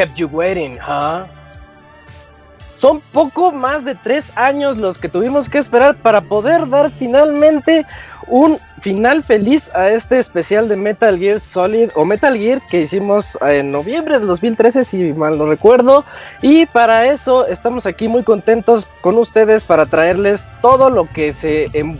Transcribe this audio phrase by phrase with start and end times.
[0.00, 0.78] Kept you waiting?
[2.74, 7.84] Son poco más de tres años los que tuvimos que esperar para poder dar finalmente
[8.26, 13.36] un final feliz a este especial de Metal Gear Solid o Metal Gear que hicimos
[13.42, 16.02] en noviembre de 2013 si mal no recuerdo
[16.40, 21.68] y para eso estamos aquí muy contentos con ustedes para traerles todo lo que se
[21.74, 21.98] em-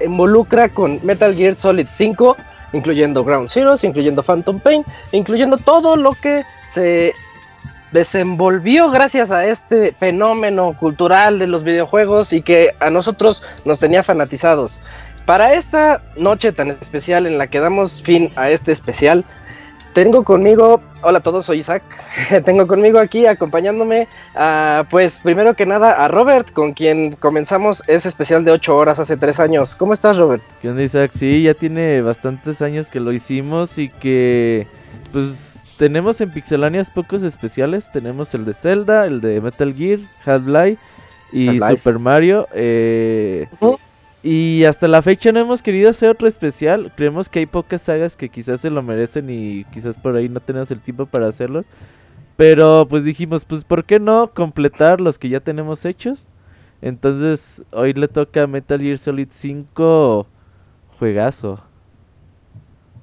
[0.00, 2.36] involucra con Metal Gear Solid 5
[2.72, 7.12] incluyendo Ground Zeroes, incluyendo Phantom Pain, incluyendo todo lo que se
[7.92, 14.02] desenvolvió gracias a este fenómeno cultural de los videojuegos y que a nosotros nos tenía
[14.02, 14.80] fanatizados.
[15.26, 19.24] Para esta noche tan especial en la que damos fin a este especial,
[19.92, 21.82] tengo conmigo, hola a todos, soy Isaac,
[22.44, 28.08] tengo conmigo aquí acompañándome, a, pues primero que nada a Robert, con quien comenzamos ese
[28.08, 29.74] especial de 8 horas hace 3 años.
[29.74, 30.42] ¿Cómo estás Robert?
[30.62, 31.10] ¿Qué onda, Isaac?
[31.14, 34.68] Sí, ya tiene bastantes años que lo hicimos y que,
[35.12, 35.49] pues,
[35.80, 37.90] tenemos en Pixelanias pocos especiales.
[37.90, 40.78] Tenemos el de Zelda, el de Metal Gear, Half-Life
[41.32, 41.58] y.
[41.58, 42.46] Super Mario.
[42.52, 43.48] eh.
[44.22, 46.92] Y hasta la fecha no hemos querido hacer otro especial.
[46.94, 50.40] Creemos que hay pocas sagas que quizás se lo merecen y quizás por ahí no
[50.40, 51.64] tenemos el tiempo para hacerlos.
[52.36, 56.26] Pero pues dijimos, pues ¿por qué no completar los que ya tenemos hechos?
[56.82, 60.26] Entonces hoy le toca a Metal Gear Solid 5
[60.98, 61.58] juegazo.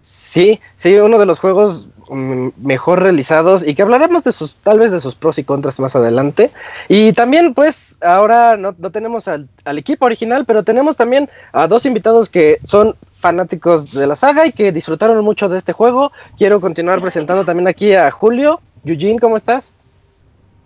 [0.01, 4.91] Sí, sí, uno de los juegos mejor realizados y que hablaremos de sus, tal vez
[4.91, 6.51] de sus pros y contras más adelante.
[6.87, 11.67] Y también, pues, ahora no, no tenemos al, al equipo original, pero tenemos también a
[11.67, 16.11] dos invitados que son fanáticos de la saga y que disfrutaron mucho de este juego.
[16.37, 18.61] Quiero continuar presentando también aquí a Julio.
[18.85, 19.75] Eugene, ¿cómo estás?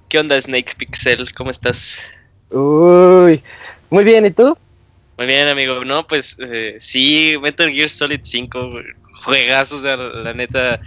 [0.09, 1.33] ¿Qué onda, Snake Pixel?
[1.33, 1.99] ¿Cómo estás?
[2.49, 3.41] Uy,
[3.89, 4.57] muy bien, ¿y tú?
[5.17, 5.85] Muy bien, amigo.
[5.85, 8.71] No, pues eh, sí, Metal Gear Solid 5,
[9.23, 10.81] juegazos, o sea, la neta,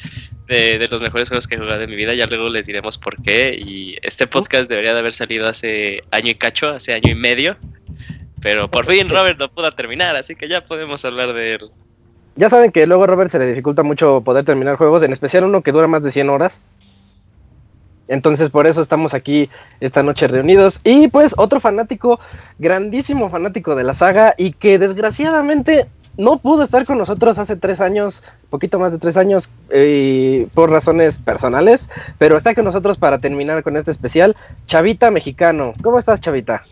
[0.47, 2.15] de, los mejores juegos que he jugado en mi vida.
[2.15, 3.55] Ya luego les diremos por qué.
[3.59, 7.57] Y este podcast debería de haber salido hace año y cacho, hace año y medio.
[8.41, 11.71] Pero por fin Robert lo pudo terminar, así que ya podemos hablar de él.
[12.37, 15.45] Ya saben que luego a Robert se le dificulta mucho poder terminar juegos, en especial
[15.45, 16.63] uno que dura más de 100 horas.
[18.07, 19.49] Entonces por eso estamos aquí
[19.81, 20.81] esta noche reunidos.
[20.85, 22.21] Y pues otro fanático,
[22.59, 25.87] grandísimo fanático de la saga y que desgraciadamente
[26.17, 30.71] no pudo estar con nosotros hace tres años, poquito más de tres años, eh, por
[30.71, 34.37] razones personales, pero está con nosotros para terminar con este especial.
[34.67, 36.65] Chavita Mexicano, ¿cómo estás Chavita?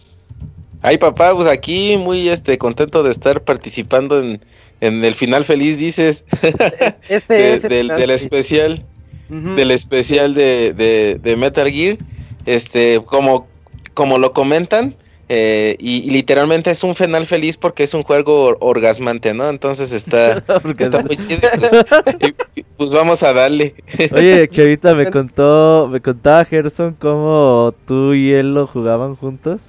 [0.80, 4.40] Ay, papá, pues aquí muy este contento de estar participando en,
[4.80, 6.24] en el final feliz, dices,
[7.08, 8.84] Este de- es el del, final, del especial,
[9.28, 11.98] del especial de, de, de Metal Gear.
[12.46, 13.46] Este, como,
[13.94, 14.94] como lo comentan,
[15.34, 19.48] eh, y, y literalmente es un final feliz porque es un juego or- orgasmante, ¿no?
[19.48, 21.48] Entonces está, muy chido.
[21.58, 21.72] Pues,
[22.54, 23.74] y- pues vamos a darle.
[24.14, 29.62] Oye, Chavita, me contó, me contaba Gerson cómo tú y él lo jugaban juntos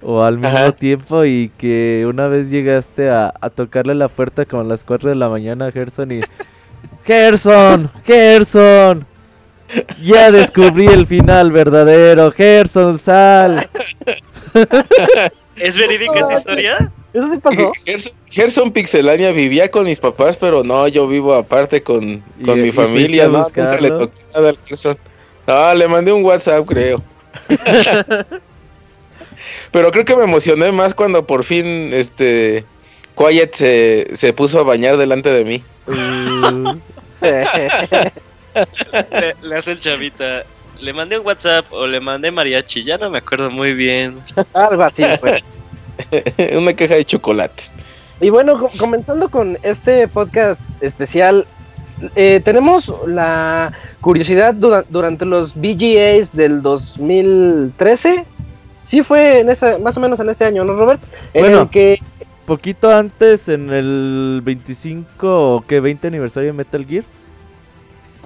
[0.00, 0.72] o al mismo Ajá.
[0.72, 5.10] tiempo y que una vez llegaste a, a tocarle la puerta como a las 4
[5.10, 6.20] de la mañana a Gerson y
[7.04, 9.06] Gerson, Gerson,
[10.02, 13.68] ya descubrí el final verdadero, Gerson, sal.
[15.56, 16.92] ¿Es verídica esa historia?
[17.12, 17.72] ¿Eso sí pasó?
[17.84, 22.62] Gerson, Gerson Pixelania vivía con mis papás, pero no, yo vivo aparte con, con y
[22.62, 24.96] mi familia, no, nunca le toqué nada al Gerson.
[25.46, 27.02] No, le mandé un WhatsApp, creo.
[29.72, 32.64] pero creo que me emocioné más cuando por fin, este,
[33.16, 35.64] Quiet se, se puso a bañar delante de mí.
[35.86, 36.76] Uh,
[39.20, 40.44] Le, le hace el chavita.
[40.80, 44.18] Le mandé un WhatsApp o le mandé mariachi, ya no me acuerdo muy bien.
[44.54, 45.02] Algo así.
[46.56, 47.74] Una caja de chocolates.
[48.20, 51.46] Y bueno, co- comenzando con este podcast especial,
[52.14, 58.24] eh, tenemos la curiosidad dura- durante los VGAs del 2013.
[58.84, 61.02] Sí fue en esa, más o menos en ese año, ¿no, Robert?
[61.34, 61.62] En Bueno.
[61.62, 62.00] el que
[62.46, 67.04] poquito antes, en el 25 o que 20 aniversario de Metal Gear,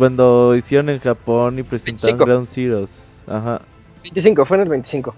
[0.03, 2.25] cuando hicieron en Japón y presentaron 25.
[2.27, 2.91] Ground Zeroes.
[3.29, 3.61] Ajá.
[4.03, 5.15] 25, fue en el 25.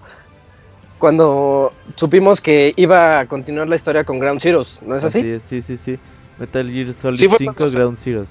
[0.99, 5.21] Cuando supimos que iba a continuar la historia con Ground Zeroes, ¿no es así?
[5.21, 5.97] es, sí, sí, sí.
[6.37, 8.29] Metal Gear Solid Sí, fue 5 cuando sa- Ground Zeroes.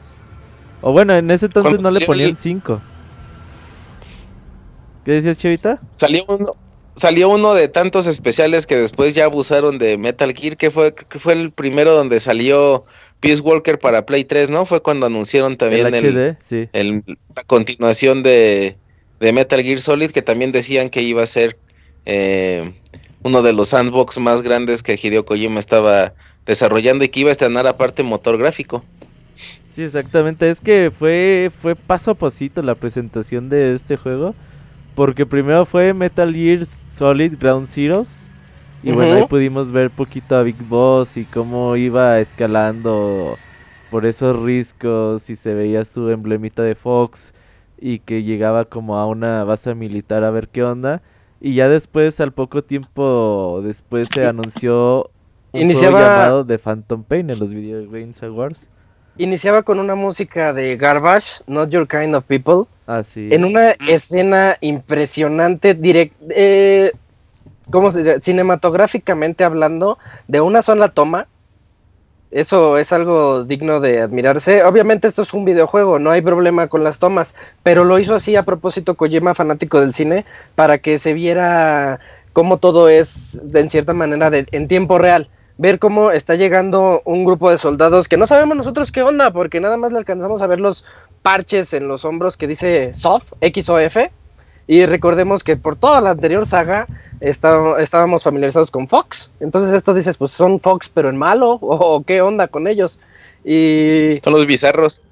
[0.80, 2.80] O bueno, en ese entonces Cuando no le ponían el- 5.
[5.04, 5.80] ¿Qué decías, Chavita?
[5.92, 6.54] Salió uno,
[6.94, 11.18] salió uno de tantos especiales que después ya abusaron de Metal Gear, que fue, que
[11.18, 12.84] fue el primero donde salió
[13.28, 14.66] Peace Walker para Play 3, ¿no?
[14.66, 16.68] Fue cuando anunciaron también el el, HD, sí.
[16.72, 17.02] el-
[17.34, 18.76] la continuación de,
[19.20, 21.56] de Metal Gear Solid, que también decían que iba a ser
[22.06, 22.72] eh,
[23.22, 26.12] uno de los sandbox más grandes que Hideo Kojima estaba
[26.46, 28.84] desarrollando y que iba a estrenar aparte motor gráfico.
[29.74, 30.50] Sí, exactamente.
[30.50, 34.34] Es que fue, fue paso a pasito la presentación de este juego.
[34.94, 36.66] Porque primero fue Metal Gear
[36.96, 38.08] Solid Ground Zeroes.
[38.84, 43.38] Y bueno, ahí pudimos ver poquito a Big Boss y cómo iba escalando
[43.90, 47.32] por esos riscos y se veía su emblemita de Fox
[47.80, 51.00] y que llegaba como a una base militar a ver qué onda.
[51.40, 55.10] Y ya después, al poco tiempo después, se anunció
[55.52, 58.68] un Iniciaba- juego llamado The Phantom Pain en los Video Games Awards.
[59.16, 62.64] Iniciaba con una música de Garbage, Not Your Kind of People.
[62.86, 63.30] Así.
[63.32, 63.88] en una Mm.
[63.88, 66.92] escena impresionante, direct, eh,
[67.70, 68.20] ¿cómo se diría?
[68.20, 71.26] cinematográficamente hablando, de una sola toma.
[72.30, 74.64] Eso es algo digno de admirarse.
[74.64, 78.34] Obviamente esto es un videojuego, no hay problema con las tomas, pero lo hizo así
[78.34, 80.24] a propósito Kojima, fanático del cine,
[80.56, 82.00] para que se viera
[82.32, 85.28] cómo todo es en cierta manera en tiempo real.
[85.56, 89.60] Ver cómo está llegando un grupo de soldados que no sabemos nosotros qué onda, porque
[89.60, 90.84] nada más le alcanzamos a ver los
[91.22, 94.10] parches en los hombros que dice SOF, X o F.
[94.66, 96.86] Y recordemos que por toda la anterior saga
[97.20, 99.30] está- estábamos familiarizados con Fox.
[99.40, 102.98] Entonces esto dices, pues son Fox pero en malo, o qué onda con ellos.
[103.44, 105.02] Y Son los bizarros.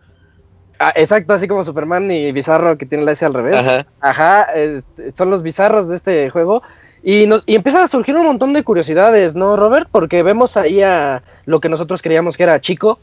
[0.79, 3.57] Ah, exacto, así como Superman y Bizarro que tiene la S al revés.
[3.57, 3.87] Ajá.
[4.01, 6.63] Ajá, este, son los bizarros de este juego.
[7.05, 9.89] Y, nos, y empiezan a surgir un montón de curiosidades, ¿no, Robert?
[9.93, 12.99] Porque vemos ahí a lo que nosotros creíamos que era Chico,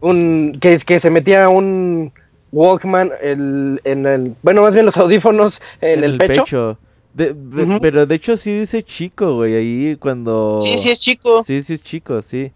[0.00, 2.12] un, que, es- que se metía un
[2.52, 6.78] Walkman el- en el, bueno, más bien los audífonos en, el, pecho.
[7.14, 7.78] De- de- Ujú.
[7.80, 10.58] Pero de hecho sí dice chico, güey, ahí cuando...
[10.60, 11.42] Sí, sí es chico.
[11.44, 12.52] Sí, sí es chico, sí.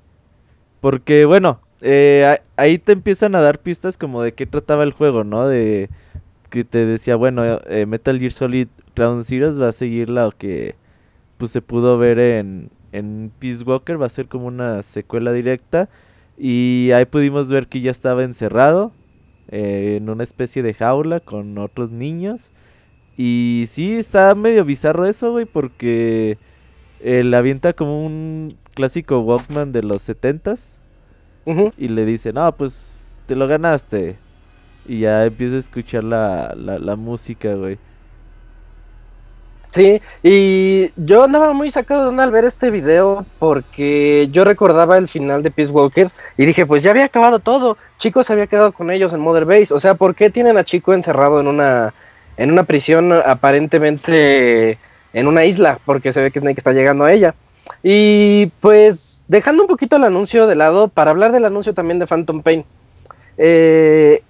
[0.80, 5.24] Porque, bueno, eh, ahí te empiezan a dar pistas como de qué trataba el juego,
[5.24, 5.46] ¿no?
[5.48, 5.88] De
[6.50, 10.74] que te decía, bueno, eh, Metal Gear Solid Ground Zeroes va a seguir lo que
[11.38, 15.88] pues se pudo ver en, en Peace Walker, va a ser como una secuela directa.
[16.38, 18.92] Y ahí pudimos ver que ya estaba encerrado
[19.48, 22.50] eh, en una especie de jaula con otros niños.
[23.16, 26.38] Y sí, está medio bizarro eso, güey, porque
[27.00, 30.68] eh, le avienta como un clásico Walkman de los setentas
[31.46, 31.70] Ujú.
[31.78, 34.16] y le dice, no, pues te lo ganaste.
[34.86, 37.78] Y ya empieza a escuchar la, la, la música, güey.
[39.70, 44.96] Sí, y yo andaba muy sacado de onda al ver este video porque yo recordaba
[44.96, 47.76] el final de Peace Walker y dije, pues ya había acabado todo.
[47.98, 49.74] Chico se había quedado con ellos en Mother Base.
[49.74, 51.92] O sea, ¿por qué tienen a Chico encerrado en una,
[52.38, 54.78] en una prisión aparentemente
[55.12, 55.78] en una isla?
[55.84, 57.34] Porque se ve que Snake está llegando a ella.
[57.82, 62.06] Y pues dejando un poquito el anuncio de lado, para hablar del anuncio también de
[62.06, 62.64] Phantom Pain.
[63.38, 64.22] Eh,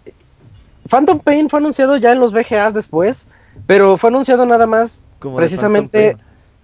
[0.89, 3.29] Phantom Pain fue anunciado ya en los VGAs después,
[3.67, 6.17] pero fue anunciado nada más Como Precisamente-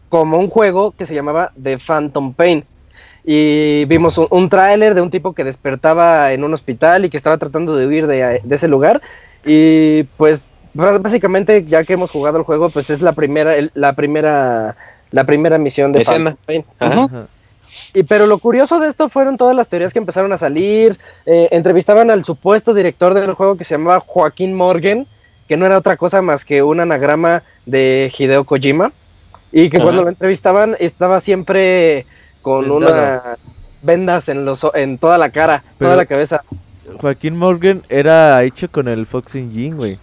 [0.09, 2.65] como un juego que se llamaba The Phantom Pain.
[3.25, 7.17] Y vimos un, un tráiler de un tipo que despertaba en un hospital y que
[7.17, 9.01] estaba tratando de huir de, de ese lugar.
[9.45, 13.71] Y pues bá- básicamente ya que hemos jugado el juego, pues es la primera, el-
[13.75, 14.77] la primera,
[15.13, 16.37] la primera misión de Escena.
[16.37, 16.65] Phantom Pain.
[16.79, 17.01] Ajá.
[17.05, 17.17] Ujú.
[17.17, 17.27] Ajá.
[17.95, 20.99] Y pero lo curioso de esto fueron todas las teorías que empezaron a salir.
[21.27, 25.07] eh, entrevistaban al supuesto director del juego que se llamaba Joaquín Morgan,
[25.49, 28.93] que no era otra cosa más que un anagrama de Hideo Kojima.
[29.53, 29.85] Y que Ajá.
[29.85, 32.07] cuando lo entrevistaban estaba siempre
[32.41, 33.21] con unas
[33.83, 36.43] vendas en los en toda la cara, Pero- toda la cabeza.
[37.01, 39.99] Joaquín Morgan era hecho con el Fox Engine, güey.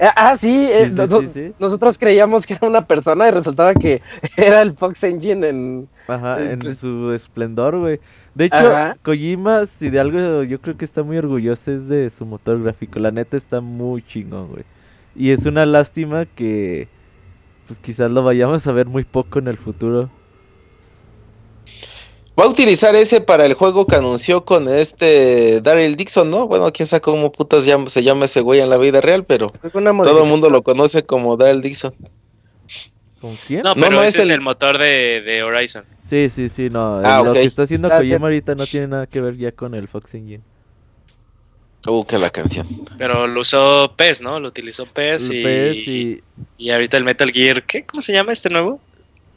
[0.00, 1.52] Ah, ah, sí, eh, sí, noso- sí, sí.
[1.58, 4.02] nosotros creíamos que era una persona y resultaba que
[4.36, 5.88] era el Fox Engine en...
[6.08, 8.00] Ajá, Eh, en su esplendor, güey.
[8.34, 8.96] De hecho, Ajá.
[9.02, 12.98] Kojima, si de algo yo creo que está muy orgulloso es de su motor gráfico.
[12.98, 14.64] La neta está muy chingón, güey.
[15.14, 16.88] Y es una lástima que,
[17.68, 20.10] pues quizás lo vayamos a ver muy poco en el futuro.
[22.38, 26.48] Va a utilizar ese para el juego que anunció con este Daryl Dixon, ¿no?
[26.48, 29.52] Bueno, quién sabe cómo putas llama- se llama ese güey en la vida real, pero
[30.02, 31.94] todo el mundo lo conoce como Daryl Dixon.
[33.20, 33.62] ¿Con quién?
[33.62, 35.84] No, No, pero no, ese es el- el motor de, de Horizon.
[36.10, 37.00] Sí, sí, sí, no.
[37.04, 39.74] Ah, lo que está haciendo Kojima haciendo- ahorita no tiene nada que ver ya con
[39.74, 40.42] el Fox Engine.
[41.86, 42.66] Uh, que la canción.
[42.98, 44.40] Pero lo usó PES, ¿no?
[44.40, 46.22] Lo utilizó PES, y, PS y...
[46.58, 47.62] y ahorita el Metal Gear.
[47.62, 47.84] ¿Qué?
[47.84, 48.80] ¿Cómo se llama este nuevo?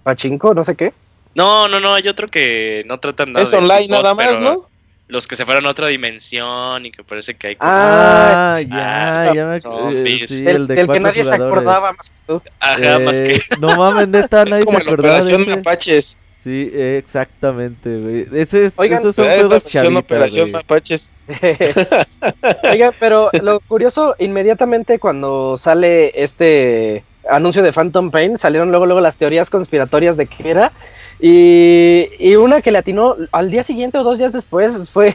[0.03, 0.93] Pachinko, no sé qué.
[1.37, 4.67] No, no, no, hay otro que no tratan nada Es de online nada más, ¿no?
[5.07, 8.61] Los que se fueron a otra dimensión y que parece que hay como- Ah, Ah,
[8.61, 9.59] ya, ah, ya me...
[9.61, 10.23] zombies.
[10.23, 12.41] eh, sí, el, el de del que nadie se acordaba más que tú.
[12.59, 13.35] Ajá, más que.
[13.35, 15.45] Eh, No mames, neta, Es nadie como se la acordaba Operación.
[15.49, 16.17] Mapaches.
[16.43, 18.27] Sí, eh, exactamente, güey.
[18.41, 20.53] Ese es, Oigan, esos son Es la juegos chavitas, Operación güey.
[20.53, 21.13] Mapaches.
[22.71, 29.01] Oigan, pero lo curioso, inmediatamente cuando sale este anuncio de Phantom Pain, salieron luego, luego
[29.01, 30.71] las teorías conspiratorias de qué era.
[31.19, 35.13] Y, y una que le atinó al día siguiente o dos días después fue,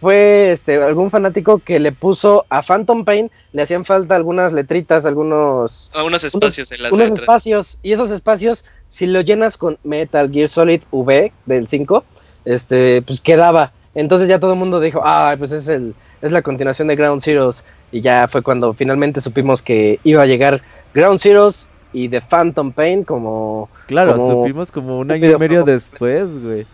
[0.00, 5.06] fue este, algún fanático que le puso a Phantom Pain, le hacían falta algunas letritas,
[5.06, 7.20] algunos, Ah, unos espacios en las unos letras.
[7.20, 7.78] espacios.
[7.82, 12.04] Y esos espacios, si lo llenas con Metal Gear Solid V del 5,
[12.44, 13.72] este, pues quedaba.
[13.94, 17.22] Entonces ya todo el mundo dijo, ah, pues es el, es la continuación de Ground
[17.22, 17.64] Zeroes.
[17.90, 20.60] Y ya fue cuando finalmente supimos que iba a llegar
[20.92, 23.70] Ground Zeroes y The Phantom Pain como...
[23.86, 26.66] Claro, como supimos como un año y medio después, güey.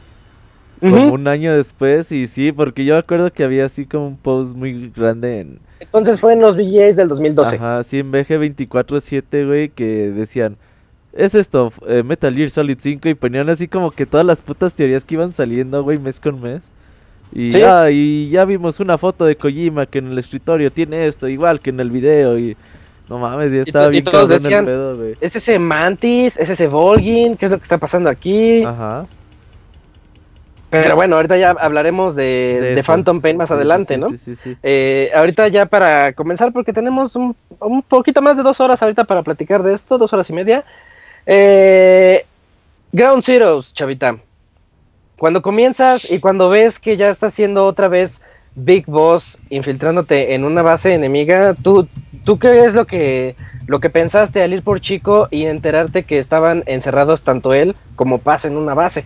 [0.81, 4.57] Como un año después, y sí, porque yo acuerdo que había así como un post
[4.57, 5.59] muy grande en.
[5.79, 7.55] Entonces fue en los VGAs del 2012.
[7.55, 10.57] Ajá, sí, en BG247, güey, que decían.
[11.13, 14.75] Es esto, eh, Metal Gear Solid 5, y ponían así como que todas las putas
[14.75, 16.63] teorías que iban saliendo, güey, mes con mes.
[17.33, 17.61] Y, Sí.
[17.61, 21.61] ya, y ya vimos una foto de Kojima que en el escritorio tiene esto, igual
[21.61, 22.57] que en el video, y.
[23.13, 25.17] No mames, ya estaba y bien todos decían, pedo, güey.
[25.21, 26.39] ¿Es ese Mantis?
[26.39, 27.37] ¿Es ese Volgin?
[27.37, 28.65] ¿Qué es lo que está pasando aquí?
[28.65, 29.05] Ajá.
[30.71, 32.83] Pero bueno, ahorita ya hablaremos de, De.
[32.83, 34.09] Phantom Pain más sí, adelante, sí, ¿no?
[34.09, 34.57] Sí, sí, sí.
[34.63, 39.05] Eh, ahorita ya para comenzar, porque tenemos un, un poquito más de dos horas ahorita
[39.05, 40.65] para platicar de esto, dos horas y media.
[41.27, 42.25] Eh,
[42.93, 44.17] Ground Zeroes, chavita.
[45.19, 48.23] Cuando comienzas y cuando ves que ya está siendo otra vez
[48.55, 51.89] Big Boss infiltrándote en una base enemiga, ¿tú,
[52.25, 53.35] tú qué es lo que,
[53.67, 58.19] lo que pensaste al ir por Chico y enterarte que estaban encerrados tanto él como
[58.19, 59.05] Paz en una base?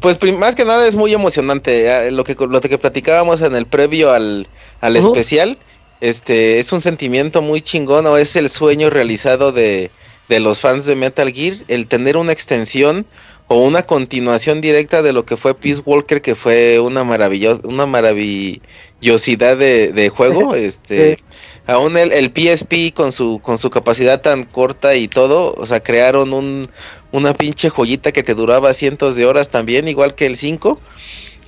[0.00, 2.08] Pues más que nada es muy emocionante.
[2.08, 4.46] eh, Lo que, lo que platicábamos en el previo al,
[4.80, 5.56] al especial,
[6.00, 9.90] este, es un sentimiento muy chingón o es el sueño realizado de,
[10.28, 13.06] de los fans de Metal Gear, el tener una extensión
[13.48, 17.86] o una continuación directa de lo que fue Peace Walker, que fue una maravillosa, una
[17.86, 20.54] maravillosidad de, de juego.
[20.54, 21.22] este,
[21.66, 25.82] aún el, el PSP con su, con su capacidad tan corta y todo, o sea,
[25.82, 26.70] crearon un,
[27.12, 30.80] una pinche joyita que te duraba cientos de horas también, igual que el 5,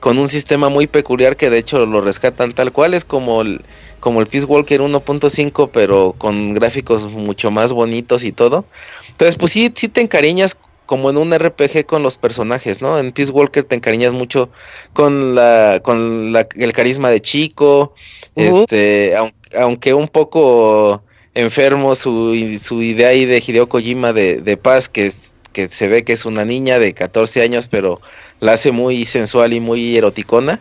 [0.00, 3.62] con un sistema muy peculiar que de hecho lo rescatan tal cual, es como el,
[4.00, 8.66] como el Peace Walker 1.5, pero con gráficos mucho más bonitos y todo.
[9.10, 12.98] Entonces, pues sí, sí te encariñas como en un RPG con los personajes, ¿no?
[12.98, 14.48] En Peace Walker te encariñas mucho
[14.92, 17.92] con la, con la, el carisma de Chico,
[18.36, 21.02] este, aunque, aunque un poco
[21.34, 25.88] enfermo su, su idea ahí de Hideo Kojima de, de paz, que, es- que se
[25.88, 28.00] ve que es una niña de 14 años, pero
[28.40, 30.60] la hace muy sensual y muy eroticona.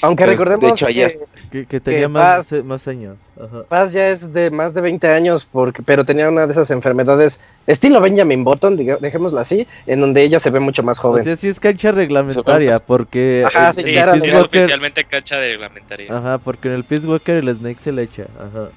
[0.00, 1.08] Aunque Pues, de recordemos hecho, que
[1.50, 3.16] Que, que tenía Que más, Paz- más años.
[3.36, 3.62] Ajá.
[3.68, 7.40] Paz ya es de más de 20 años, porque, pero tenía una de esas enfermedades,
[7.66, 11.24] estilo Benjamin Button, diga- dejémoslo así, en donde ella se ve mucho más O joven.
[11.24, 13.44] sea, sí es cancha reglamentaria, porque...
[13.46, 16.16] Ajá, sí, claro, Peace sí, sí, es Walker- oficialmente cancha de reglamentaria.
[16.16, 18.24] Ajá, porque en el Peace Walker el Snake se le echa.
[18.38, 18.68] Ajá.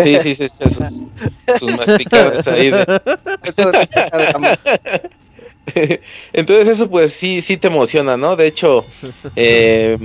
[0.00, 1.04] Sí, sí, sí, sí, sus,
[1.60, 3.00] sus masticadas ahí de,
[3.44, 3.88] Eso es-
[6.32, 8.36] Entonces eso pues sí, sí te emociona, ¿no?
[8.36, 8.84] De hecho,
[9.36, 9.96] eh,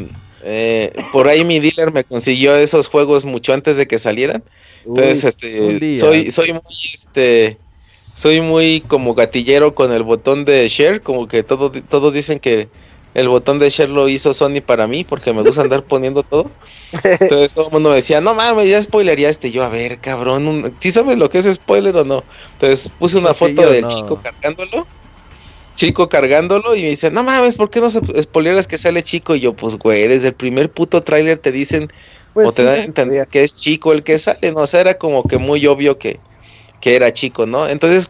[0.44, 4.44] eh, por ahí mi dealer me consiguió esos juegos mucho antes de que salieran.
[4.86, 6.62] Entonces, este, soy, soy muy,
[6.94, 7.58] este,
[8.14, 12.70] soy muy como gatillero con el botón de share, como que todo, todos dicen que
[13.14, 16.52] el botón de share lo hizo Sony para mí, porque me gusta andar poniendo todo.
[17.04, 19.52] Entonces todo el mundo me decía, no mames, ya spoileríaste.
[19.52, 22.24] Yo, a ver, cabrón, un- ¿sí sabes lo que es spoiler o no?
[22.54, 23.88] Entonces puse una foto del no.
[23.88, 24.86] chico cargándolo.
[25.76, 29.36] Chico cargándolo y me dice, no mames, ¿por qué no se spoileras que sale chico?
[29.36, 31.92] Y yo, pues, güey, desde el primer puto tráiler te dicen
[32.34, 34.62] Pues o te dan a entender que es chico el que sale, ¿no?
[34.62, 36.20] O sea, era como que muy obvio que,
[36.82, 37.68] que era chico, ¿no?
[37.68, 38.10] Entonces,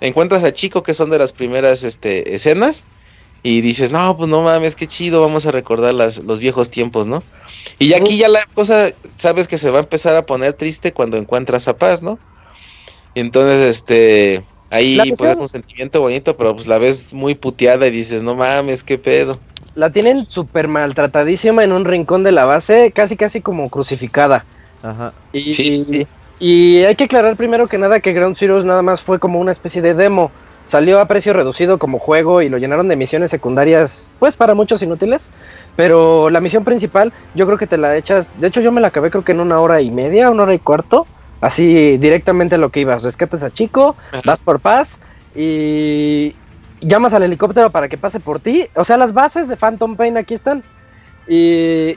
[0.00, 2.84] encuentras a chico que son de las primeras este, escenas
[3.42, 7.06] y dices, no, pues no mames, qué chido, vamos a recordar las, los viejos tiempos,
[7.06, 7.22] ¿no?
[7.78, 10.92] Y ya aquí ya la cosa, sabes que se va a empezar a poner triste
[10.92, 12.18] cuando encuentras a Paz, ¿no?
[13.14, 17.90] Entonces, este, ahí pues es un sentimiento bonito, pero pues la ves muy puteada y
[17.90, 19.38] dices, no mames, qué pedo.
[19.74, 24.44] La tienen súper maltratadísima en un rincón de la base, casi casi como crucificada.
[24.82, 25.12] Ajá.
[25.32, 26.06] Y, Sí, sí, sí.
[26.38, 29.52] y hay que aclarar primero que nada que Ground Zeroes nada más fue como una
[29.52, 30.30] especie de demo.
[30.66, 34.82] Salió a precio reducido como juego y lo llenaron de misiones secundarias, pues para muchos
[34.82, 35.30] inútiles.
[35.76, 38.38] Pero la misión principal, yo creo que te la echas.
[38.38, 40.54] De hecho, yo me la acabé creo que en una hora y media, una hora
[40.54, 41.06] y cuarto.
[41.40, 43.02] Así directamente a lo que ibas.
[43.02, 44.98] Rescatas a Chico, vas por paz
[45.36, 46.34] y
[46.80, 48.68] llamas al helicóptero para que pase por ti.
[48.74, 50.62] O sea, las bases de Phantom Pain aquí están.
[51.28, 51.96] Y,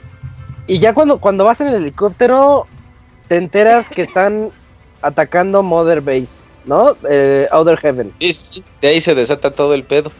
[0.66, 2.66] y ya cuando, cuando vas en el helicóptero,
[3.28, 4.50] te enteras que están
[5.00, 6.96] atacando Mother Base, ¿no?
[7.10, 8.12] Eh, Outer Heaven.
[8.20, 10.12] Sí, sí, de ahí se desata todo el pedo.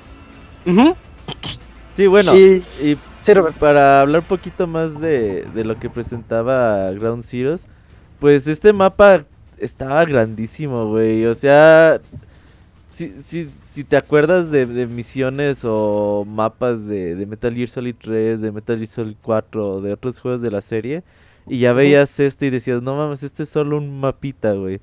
[1.94, 6.90] Sí, bueno, Y- y Sí, para hablar un poquito más de, de lo que presentaba
[6.90, 7.68] Ground Zeroes,
[8.22, 9.24] pues este mapa
[9.58, 11.26] estaba grandísimo, güey.
[11.26, 12.00] O sea,
[12.94, 17.96] si, si, si te acuerdas de, de misiones o mapas de, de Metal Gear Solid
[18.00, 21.02] 3, de Metal Gear Solid 4 o de otros juegos de la serie,
[21.48, 24.78] y ya veías este y decías, no mames, este es solo un mapita, güey.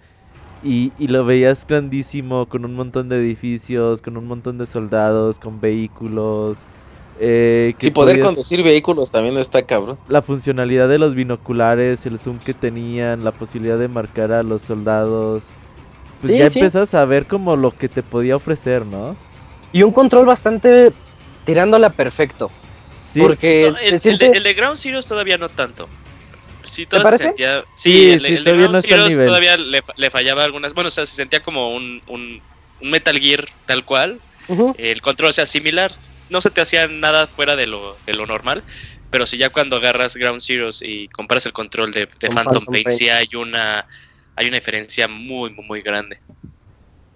[0.62, 5.40] Y, y lo veías grandísimo, con un montón de edificios, con un montón de soldados,
[5.40, 6.58] con vehículos.
[7.20, 10.00] Eh, Sí, poder podías- conducir vehículos también está cabrón.
[10.08, 14.62] la funcionalidad de los binoculares, el zoom que tenían, la posibilidad de marcar a los
[14.62, 15.44] soldados.
[16.22, 16.60] Pues Sí, ya sí.
[16.60, 19.16] empiezas a ver como lo que te podía ofrecer, ¿no?
[19.74, 20.92] Y un control bastante
[21.46, 22.50] tirándola perfecto.
[23.14, 25.88] Sí, Porque No, el, de, el de Ground Zeroes todavía no tanto.
[26.64, 27.24] Sí, ¿Te todavía se parece?
[27.26, 27.64] sentía.
[27.76, 30.74] Sí, Sí, el, sí, el de Ground no Zeroes todavía le, fa- le fallaba algunas.
[30.74, 32.40] Bueno, o sea, se sentía como un, un,
[32.82, 34.20] un Metal Gear tal cual.
[34.78, 35.92] El control, sea, similar.
[36.30, 38.64] No se te hacía nada fuera de lo, de lo normal.
[39.12, 43.10] Pero si ya cuando agarras Ground Zeroes y comparas el control de, Phantom, Pain, sí
[43.10, 43.86] hay una,
[44.36, 46.20] hay una diferencia muy, muy, muy grande.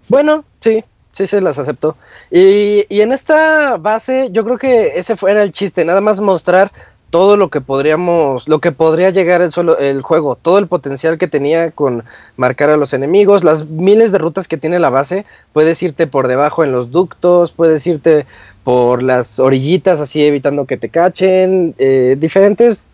[0.08, 1.96] Bueno, sí, sí se las aceptó.
[2.30, 6.72] Y, y en esta base, yo creo que ese fuera el chiste, nada más mostrar
[7.14, 11.16] todo lo que podríamos, lo que podría llegar el, solo, el juego, todo el potencial
[11.16, 12.02] que tenía con
[12.36, 16.26] marcar a los enemigos, las miles de rutas que tiene la base, puedes irte por
[16.26, 18.26] debajo en los ductos, puedes irte
[18.64, 22.86] por las orillitas así evitando que te cachen, eh, diferentes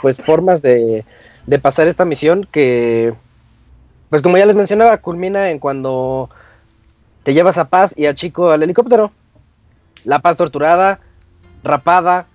[0.00, 1.04] pues formas de,
[1.46, 3.12] de pasar esta misión que
[4.10, 6.28] pues como ya les mencionaba, culmina en cuando
[7.22, 9.10] te llevas a Paz y a Chico al helicóptero.
[10.04, 10.98] La Paz torturada,
[11.62, 12.26] rapada.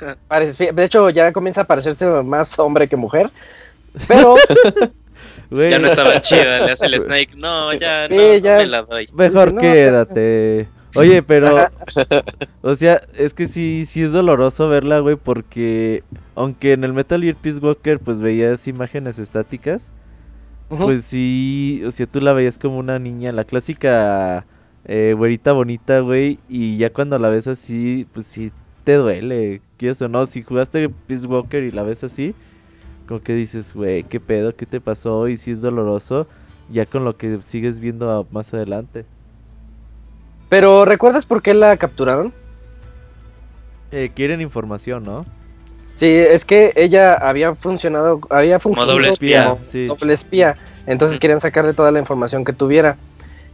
[0.28, 3.30] parece- de hecho, ya comienza a parecerse más hombre que mujer.
[4.06, 4.34] Pero
[5.50, 7.30] Ya no estaba chida, le hace el Snake.
[7.34, 8.56] No, ya Sí, no ya.
[8.58, 9.06] me la doy.
[9.14, 10.68] Mejor No, quédate.
[10.94, 11.56] Oye, pero,
[12.62, 16.02] o sea, es que sí, sí es doloroso verla, güey, porque
[16.34, 19.82] aunque en el Metal Gear Peace Walker pues veías imágenes estáticas,
[20.68, 24.46] pues sí, o sea, tú la veías como una niña, la clásica
[24.84, 28.52] eh, güerita bonita, güey, y ya cuando la ves así, pues sí
[28.84, 32.34] te duele, quieres o no, si jugaste Peace Walker y la ves así,
[33.06, 36.26] como que dices, güey, qué pedo, qué te pasó, y sí es doloroso,
[36.70, 39.04] ya con lo que sigues viendo más adelante.
[40.48, 42.32] Pero ¿recuerdas por qué la capturaron?
[43.90, 45.24] Eh, quieren información, ¿no?
[45.96, 49.86] Sí, es que ella había funcionado, había funcionado doble espía, como sí.
[49.86, 50.56] doble espía.
[50.86, 51.20] Entonces Ujú.
[51.20, 52.96] querían sacarle toda la información que tuviera.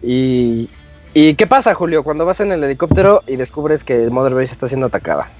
[0.03, 0.69] Y,
[1.15, 4.53] ¿y qué pasa, Julio, cuando vas en el helicóptero y descubres que el Mother Base
[4.53, 5.31] está siendo atacada?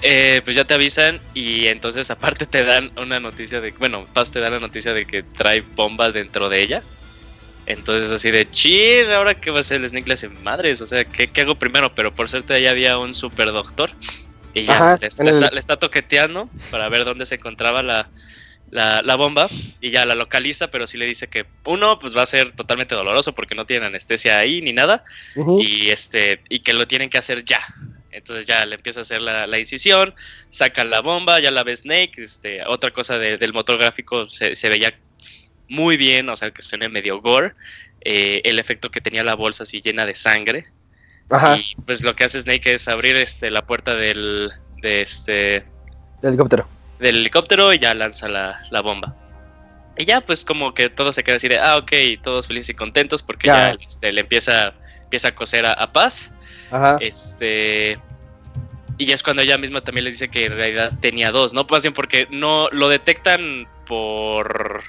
[0.00, 4.30] Eh, pues ya te avisan y entonces aparte te dan una noticia de, bueno, Paz
[4.30, 6.82] te da la noticia de que trae bombas dentro de ella.
[7.68, 10.86] Entonces así de, chill, ahora que va a ser el Snake le hace madres, o
[10.86, 11.94] sea, ¿qué, qué hago primero?
[11.94, 13.90] Pero por suerte ahí había un super doctor
[14.54, 18.10] y ya Ajá, le, en está, le está toqueteando para ver dónde se encontraba la,
[18.70, 19.48] la, la bomba
[19.80, 22.94] y ya la localiza, pero sí le dice que uno, pues va a ser totalmente
[22.94, 25.04] doloroso porque no tiene anestesia ahí ni nada
[25.60, 27.60] y este y que lo tienen que hacer ya.
[28.10, 30.14] Entonces ya le empieza a hacer la, la incisión,
[30.48, 34.54] sacan la bomba, ya la ve Snake, este, otra cosa de- del motor gráfico se,
[34.54, 34.98] se veía
[35.68, 37.54] muy bien, o sea que suena medio gore,
[38.02, 40.64] eh, el efecto que tenía la bolsa así llena de sangre,
[41.30, 44.50] Ajá, y pues lo que hace Snake es abrir este, la puerta del,
[44.82, 45.64] de este, el
[46.22, 46.66] helicóptero.
[46.98, 49.14] del helicóptero y ya lanza la, la bomba.
[49.98, 52.74] Y ya pues como que todo se queda así de, ah, ok, todos felices y
[52.74, 53.72] contentos porque Ya.
[53.72, 56.32] ya, este, le empieza, empieza a coser a, a Paz.
[56.70, 56.98] Ajá.
[57.00, 57.98] Este.
[58.96, 61.66] Y ya es cuando ella misma también les dice que en realidad tenía dos, ¿no?
[61.68, 64.82] Más bien porque no lo detectan por.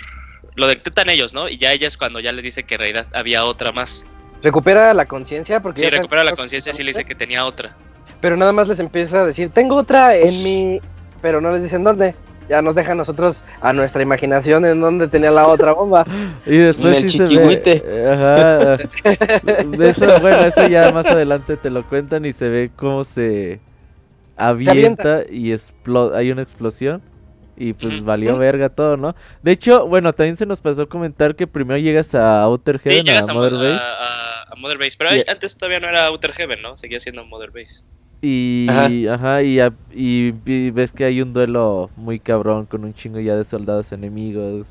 [0.55, 1.47] Lo detectan ellos, ¿no?
[1.49, 4.05] Y ya ella es cuando ya les dice que en realidad había otra más.
[4.43, 7.75] Recupera la conciencia porque Sí, recupera la conciencia, sí le dice que tenía otra.
[8.21, 10.79] Pero nada más les empieza a decir, tengo otra en mi...
[11.21, 12.15] Pero no les dicen dónde.
[12.49, 16.05] Ya nos deja a nosotros a nuestra imaginación en dónde tenía la otra bomba.
[16.45, 17.83] Y después En el sí se ve- chiquihuite.
[18.11, 18.77] Ajá.
[18.77, 23.59] De eso, bueno, eso ya más adelante te lo cuentan y se ve cómo se
[24.35, 27.01] avienta y explo- hay una explosión.
[27.59, 29.15] Y pues valió verga todo, ¿no?
[29.43, 32.89] De hecho, bueno, también se nos pasó a comentar que primero llegas a Outer Sí,
[32.89, 33.73] Heaven, llegas a a, Mother Mo- Base.
[33.73, 34.95] a- a- a Mother Base.
[34.97, 36.77] Pero Y- antes todavía no era Outer Heaven, ¿no?
[36.77, 37.83] Seguía siendo Mother Base.
[38.21, 39.13] Y, Ajá.
[39.13, 39.59] ajá, y,
[39.93, 43.91] y vi- ves que hay un duelo muy cabrón con un chingo ya de soldados
[43.91, 44.67] enemigos.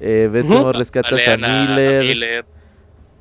[0.00, 0.56] Eh, ves Ujú.
[0.58, 2.44] cómo rescatas a Balean a- a Miller, Miller.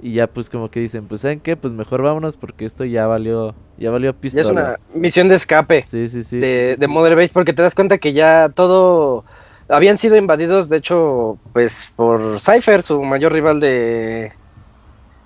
[0.01, 1.56] y ya pues como que dicen, pues ¿saben qué?
[1.56, 4.41] Pues mejor vámonos porque esto ya valió, ya valió Ya pistola.
[4.43, 6.38] es una misión de escape Sí, sí, sí.
[6.38, 9.23] de, de Mother Base porque te das cuenta que ya todo...
[9.67, 14.31] Habían sido invadidos, de hecho, pues por Cypher, su mayor rival de,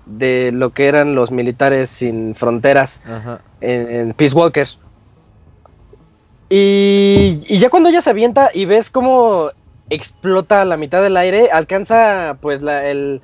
[0.05, 3.01] de lo que eran los militares sin fronteras.
[3.05, 3.41] Ajá.
[3.59, 4.79] en, en Peace Walkers.
[6.49, 9.51] Y, y ya cuando ella se avienta y ves cómo
[9.89, 13.21] explota a la mitad del aire, alcanza pues la- el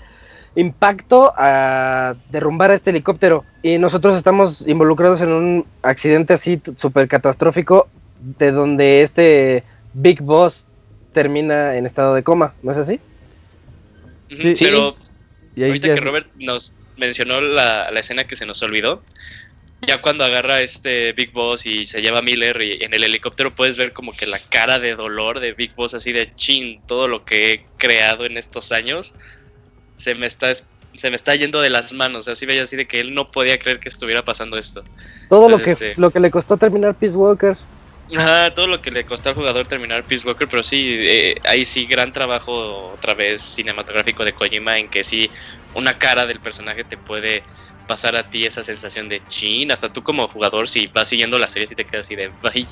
[0.55, 3.43] impacto a derrumbar a este helicóptero.
[3.61, 7.87] Y nosotros estamos involucrados en un accidente así súper catastrófico
[8.19, 9.63] de donde este
[9.93, 10.65] Big Boss
[11.13, 12.99] termina en estado de coma, ¿no es así?
[14.29, 14.55] Sí.
[14.55, 14.65] Sí.
[14.65, 14.95] Pero
[15.55, 19.01] Y ahí Ahorita ya que Robert nos mencionó la, la escena que se nos olvidó,
[19.85, 23.53] ya cuando agarra este Big Boss y se lleva a Miller y en el helicóptero
[23.53, 27.07] puedes ver como que la cara de dolor de Big Boss así de chin, todo
[27.07, 29.13] lo que he creado en estos años
[29.97, 32.88] se me está es- se me está yendo de las manos, así veía así de
[32.88, 34.81] que él no podía creer que estuviera pasando esto.
[35.29, 37.58] Todo lo que, este- lo que le costó terminar Peace Walker.
[38.15, 41.65] Ajá, todo lo que le costó al jugador terminar Peace Walker, pero sí, eh, ahí
[41.65, 45.29] sí, gran trabajo otra vez cinematográfico de Kojima en que sí,
[45.73, 47.43] una cara del personaje te puede
[47.88, 51.47] pasar a ti esa sensación de chin, hasta tú como jugador, si vas siguiendo la
[51.47, 52.65] serie, si te quedas así de, "Ay,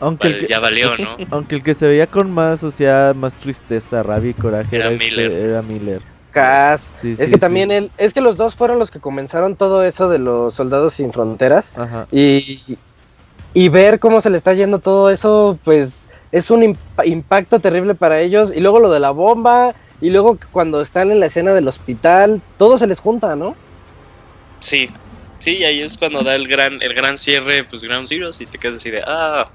[0.00, 1.16] aunque, vale, el que, ya valió, ¿no?
[1.30, 4.88] aunque el que se veía con más, o sea, más tristeza, rabia y coraje Era
[4.88, 5.32] este- Miller.
[5.32, 6.02] era Miller.
[6.36, 6.92] Cas.
[7.00, 9.82] Sí, es sí, que también él, es que los dos fueron los que comenzaron todo
[9.84, 11.72] eso de los soldados sin fronteras.
[11.78, 12.06] Ajá.
[12.10, 12.76] Y,
[13.54, 17.94] y ver cómo se le está yendo todo eso, pues es un imp- impacto terrible
[17.94, 18.52] para ellos.
[18.54, 22.42] Y luego lo de la bomba, y luego cuando están en la escena del hospital,
[22.58, 23.56] todo se les junta, ¿no?
[24.60, 24.90] Sí,
[25.38, 28.46] sí, y ahí es cuando da el gran, el gran cierre, pues Ground Zeroes, y
[28.46, 29.46] te quedas así de, ah,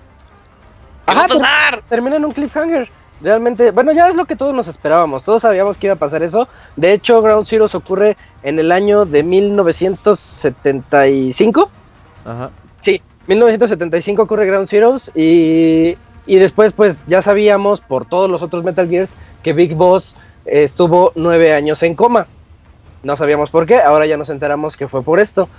[1.06, 1.84] ¿qué va a Ajá, ter- pasar?
[1.90, 2.90] termina en un cliffhanger.
[3.22, 5.24] Realmente, bueno, ya es lo que todos nos esperábamos.
[5.24, 6.50] Todos sabíamos que iba a pasar eso.
[6.76, 11.70] De hecho, Ground Zeroes ocurre en el año de 1975.
[12.26, 12.52] Ajá.
[13.28, 18.90] 1975 ocurre Ground Zeroes y, y después pues ya sabíamos por todos los otros Metal
[18.90, 22.28] Gears que Big Boss estuvo nueve años en coma.
[23.04, 25.50] No sabíamos por qué, ahora ya nos enteramos que fue por esto.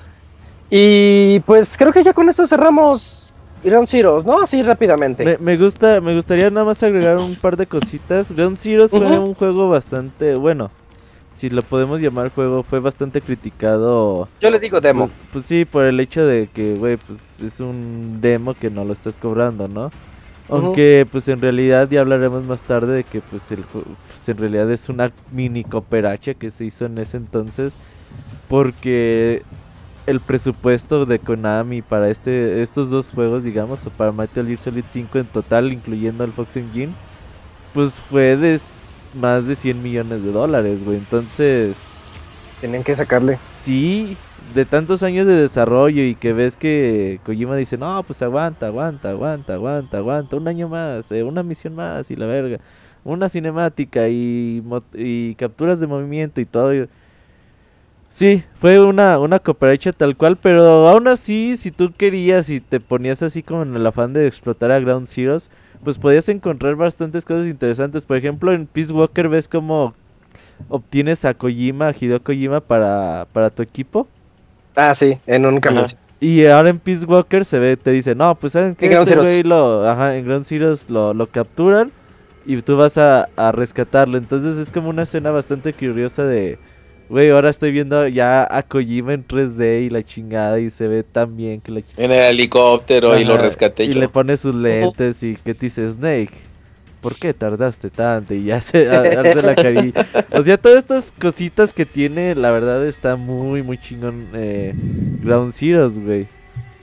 [0.70, 3.21] Y pues creo que ya con esto cerramos
[3.62, 4.42] Ground Zeroes, ¿no?
[4.42, 5.24] Así rápidamente.
[5.24, 8.32] Me, me gusta, me gustaría nada más agregar un par de cositas.
[8.32, 10.70] Ground Zeroes fue un juego bastante, bueno,
[11.36, 14.28] si lo podemos llamar juego, fue bastante criticado.
[14.40, 15.06] Yo le digo demo.
[15.06, 18.84] Pues, pues sí, por el hecho de que, güey, pues es un demo que no
[18.84, 19.90] lo estás cobrando, ¿no?
[20.48, 23.84] Aunque, pues en realidad ya hablaremos más tarde de que, pues, el, pues,
[24.28, 27.74] en realidad es una mini cooperacha que se hizo en ese entonces.
[28.48, 29.42] Porque
[30.06, 34.86] el presupuesto de Konami para este estos dos juegos, digamos, o para Metal Gear Solid
[34.88, 36.96] 5 en total, incluyendo el Fox Engine,
[37.72, 38.60] pues fue de
[39.12, 40.98] más de 100 millones de dólares, güey.
[40.98, 41.88] Entonces,
[42.60, 43.40] Tenían que sacarle.
[43.60, 48.66] Sí, de tantos años de desarrollo y que ves que Kojima dice, no, pues aguanta,
[48.66, 52.58] aguanta, aguanta, aguanta, aguanta, un año más, eh, una misión más y la verga,
[53.04, 54.62] una cinemática y,
[54.94, 56.74] y capturas de movimiento y todo.
[56.74, 56.88] y-
[58.12, 62.78] Sí, fue una, una cooperacha tal cual, pero aún así, si tú querías y te
[62.78, 65.50] ponías así como en el afán de explotar a Ground Zeroes,
[65.82, 68.04] pues podías encontrar bastantes cosas interesantes.
[68.04, 69.94] Por ejemplo, en Peace Walker ves cómo
[70.68, 74.06] obtienes a Kojima, a Hideo Kojima para, para tu equipo.
[74.76, 75.86] Ah, sí, en un camión.
[76.20, 79.08] Y ahora en Peace Walker se ve, te dice, no, pues saben que En Ground
[79.08, 81.90] este güey lo, ajá, en Ground Zeroes lo, lo capturan
[82.44, 84.18] y tú vas a, a rescatarlo.
[84.18, 86.58] Entonces es como una escena bastante curiosa de,
[87.08, 91.02] güey, ahora estoy viendo ya a Kojima en 3D y la chingada y se ve
[91.02, 94.00] tan bien que la En el helicóptero y lo rescaté Y yo.
[94.00, 96.30] le pone sus lentes y que te dice, Snake,
[97.00, 98.32] ¿por qué tardaste tanto?
[98.34, 99.92] Y ya se a- hace la carilla.
[100.38, 104.72] O sea, todas estas cositas que tiene, la verdad está muy, muy chingón eh,
[105.22, 106.26] Ground Zeroes, güey.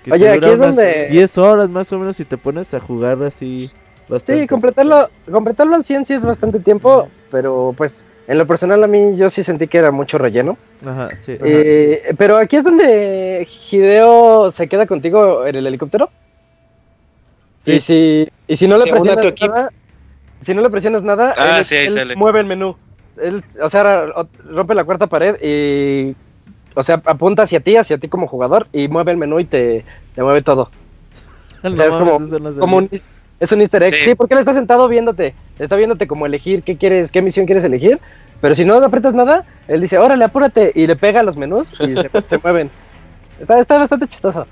[0.03, 2.79] Que Oye, aquí dura es donde- 10 horas más o menos si te pones a
[2.79, 3.69] jugar así.
[4.07, 4.41] bastante.
[4.41, 8.87] Sí, completarlo, completarlo al 100 sí es bastante tiempo, pero pues en lo personal a
[8.87, 10.57] mí yo sí sentí que era mucho relleno.
[10.85, 11.33] Ajá, sí.
[11.33, 11.43] ajá.
[11.45, 16.09] Eh, pero aquí es donde Hideo se queda contigo en el helicóptero.
[17.65, 17.73] Sí.
[17.73, 19.53] Y si, y si no le presionas equipo.
[19.53, 19.69] nada,
[20.41, 22.15] si no le presionas nada, Ah, él, sí, ahí él sale.
[22.15, 22.75] mueve el menú.
[23.21, 24.05] Él, o sea,
[24.49, 26.15] rompe la cuarta pared y,
[26.73, 29.83] o sea, apunta hacia ti, hacia ti como jugador y mueve el menú y te,
[30.15, 30.69] te mueve todo.
[31.63, 32.89] No o sea, es como- eso no Como un,
[33.41, 33.93] es un easter egg.
[33.93, 34.03] Sí.
[34.05, 34.15] Sí.
[34.15, 35.35] porque él está sentado viéndote.
[35.59, 37.99] Está viéndote como elegir qué quieres, qué misión quieres elegir.
[38.41, 40.71] Pero si no le aprietas nada, él dice, órale, apúrate.
[40.73, 42.71] Y le pega a los menús y se, se mueven.
[43.39, 44.47] Está, está bastante chistoso.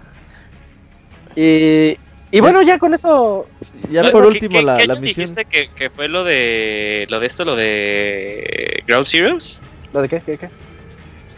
[1.36, 1.98] Y,
[2.32, 3.48] y bueno, ya con eso.
[3.90, 5.26] Ya ¿Qué- por qué- último, qué- la, qué la año misión.
[5.26, 9.62] dijiste que, que fue lo de lo de esto, lo de Ground Zeroes?
[9.94, 10.22] ¿Lo de qué?
[10.26, 10.38] ¿Qué?
[10.38, 10.50] qué?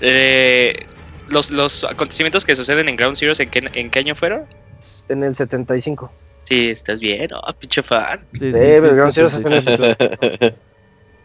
[0.02, 0.74] Eh,
[1.28, 4.44] los, los acontecimientos que suceden en Ground Zeroes, ¿en qué, ¿en qué año fueron?
[5.10, 6.12] En el 75.
[6.50, 8.22] Sí, estás bien, oh, pinche fan.
[8.34, 9.96] Sí, Sí, sí, pero sí, Ground sí, Zeroes sí, es en el sí, sí.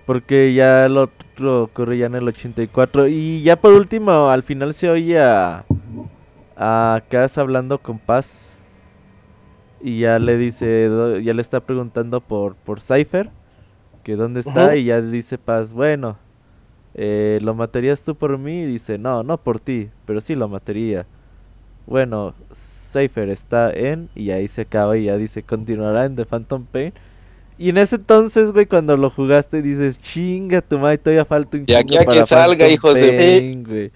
[0.04, 3.08] Porque ya el otro ocurre ya en el 84.
[3.08, 5.64] Y ya por último, al final se oye a,
[6.56, 8.52] a Kaz hablando con Paz.
[9.80, 10.90] Y ya le dice,
[11.22, 13.30] ya le está preguntando por, por Cypher,
[14.02, 14.76] que dónde está.
[14.76, 16.18] Y ya dice Paz, bueno,
[16.94, 18.62] eh, ¿lo matarías tú por mí?
[18.62, 21.06] Y dice, no, no por ti, pero sí lo mataría.
[21.86, 22.34] Bueno,
[22.94, 26.92] Cypher está en, y ahí se acaba y ya dice, continuará en The Phantom Pain.
[27.58, 31.66] Y en ese entonces, güey, cuando lo jugaste dices, chinga tu madre, todavía falta un
[31.66, 33.92] De aquí chingo a que salga, hijos de-.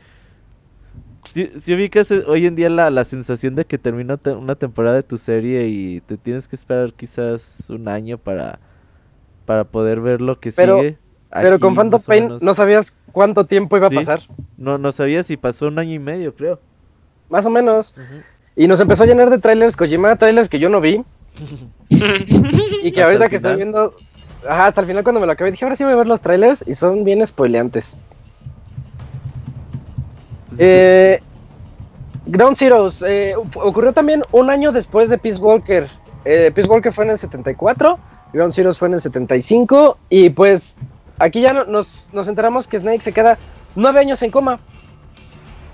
[1.33, 4.55] Si, si ubicas eh, hoy en día la, la sensación de que termina te- una
[4.55, 8.59] temporada de tu serie y te tienes que esperar quizás un año para,
[9.45, 10.99] para poder ver lo que Pero- sigue.
[11.31, 13.97] Pero Aquí con Phantom Pain menos- no sabías cuánto tiempo iba a Sí.
[13.97, 14.21] pasar.
[14.57, 16.59] no, no sabía si pasó un año y medio, creo.
[17.29, 17.95] Más o menos.
[18.59, 21.03] Y nos empezó a llenar de trailers Kojima, trailers que yo no vi.
[22.83, 23.95] Y que ahorita que estoy viendo.
[24.49, 26.21] Ajá, hasta el final cuando me lo acabé, dije, ahora sí voy a ver los
[26.21, 27.97] trailers y son bien spoileantes.
[30.49, 31.21] Pues, Eh,
[32.27, 35.89] Ground Zeroes eh, ocurrió también un año después de Peace Walker.
[36.25, 37.99] Eh, Peace Walker fue en el 74,
[38.33, 40.77] Ground Zeroes fue en el 75 y pues
[41.19, 43.39] aquí ya no- nos, nos enteramos que Snake se queda
[43.75, 44.61] nueve años en coma.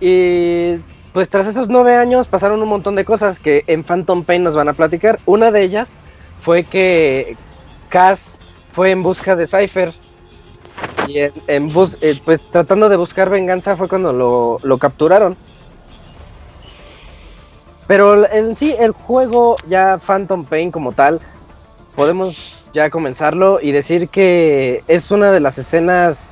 [0.01, 0.77] Y
[1.15, 4.57] pues tras esos nueve años pasaron un montón de cosas que en Phantom Pain nos
[4.57, 5.21] van a platicar.
[5.27, 5.97] Una de ellas
[6.41, 7.37] fue que
[7.89, 8.41] Cass
[8.73, 9.95] fue en busca de Cypher.
[11.07, 15.37] Y en, bus- eh, pues tratando de buscar venganza fue cuando lo, lo capturaron.
[17.87, 21.21] Pero en sí, el juego, ya Phantom Pain como tal,
[21.95, 26.29] podemos ya comenzarlo y decir que es una de las escenas,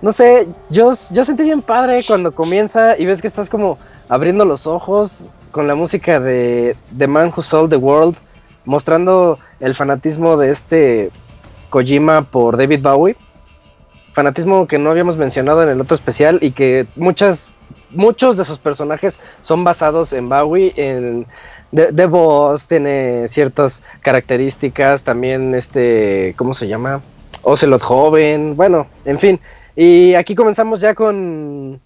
[0.00, 4.44] no sé, yo, yo sentí bien padre cuando comienza y ves que estás como abriendo
[4.44, 8.16] los ojos con la música de The Man Who Sold the World,
[8.64, 11.10] mostrando el fanatismo de este
[11.70, 13.16] Kojima por David Bowie.
[14.12, 17.50] Fanatismo que no habíamos mencionado en el otro especial y que muchas,
[17.90, 20.72] muchos de sus personajes son basados en Bowie.
[20.76, 21.26] En
[21.74, 27.00] The, The Boss tiene ciertas características, también este, ¿cómo se llama?
[27.42, 29.40] Ocelot joven, bueno, en fin.
[29.76, 31.80] Y aquí comenzamos ya con,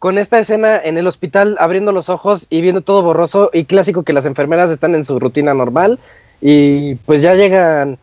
[0.00, 4.02] con esta escena en el hospital abriendo los ojos y viendo todo borroso y clásico
[4.02, 5.98] que las enfermeras están en su rutina normal
[6.40, 7.98] y pues ya llegan,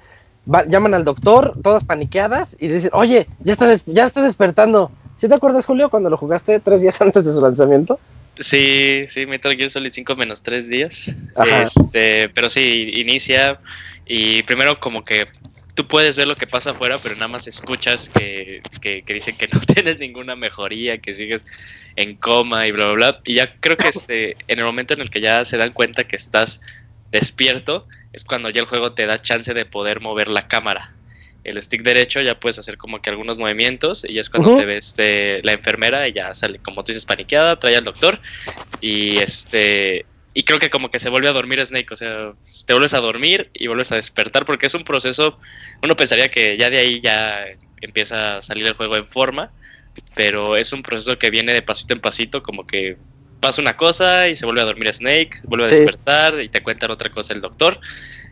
[0.52, 4.92] va- llaman al doctor, todas paniqueadas y dicen, oye, ya está, des- ya está despertando.
[5.18, 8.00] ¿Sí te acuerdas, Julio, cuando lo jugaste tres días antes de su lanzamiento?
[8.40, 11.16] Sí, sí, Metal Gear Solid 5 menos 3 días.
[11.36, 11.64] Ajá.
[11.64, 13.58] Este, pero sí, inicia
[14.06, 15.26] y primero como que
[15.78, 19.38] tú puedes ver lo que pasa afuera, pero nada más escuchas que, que, que dicen
[19.38, 21.46] que no tienes ninguna mejoría, que sigues
[21.96, 23.22] en coma y bla, bla, bla.
[23.26, 26.06] Y ya creo que este, en el momento en el que ya se dan cuenta
[26.06, 26.62] que estás
[27.12, 30.96] despierto, es cuando ya el juego te da chance de poder mover la cámara.
[31.44, 34.66] El stick derecho ya puedes hacer como que algunos movimientos y ya es cuando te
[34.66, 38.20] ve este, la enfermera y ya sale, como tú dices, paniqueada, trae al doctor
[38.82, 42.34] y este y creo que como que se vuelve a dormir Snake, o sea,
[42.68, 45.40] te vuelves a dormir y vuelves a despertar porque es un proceso,
[45.82, 47.44] uno pensaría que ya de ahí ya
[47.82, 49.52] empieza a salir el juego en forma,
[50.14, 52.98] pero es un proceso que viene de pasito en pasito, como que
[53.40, 55.78] pasa una cosa y se vuelve a dormir Snake, vuelve a Sí.
[55.78, 57.80] despertar y te cuentan otra cosa el doctor.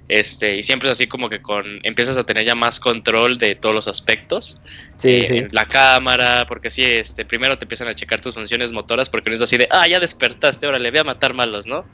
[0.08, 3.56] Este, y siempre es así como que con empiezas a tener ya más control de
[3.56, 4.62] todos los aspectos
[4.98, 5.46] Sí, eh, sí.
[5.52, 9.36] la cámara, porque sí, este, primero te empiezan a checar tus funciones motoras, porque no
[9.36, 11.86] es así de, ah, ya despertaste, ahora le voy a matar malos, ¿no?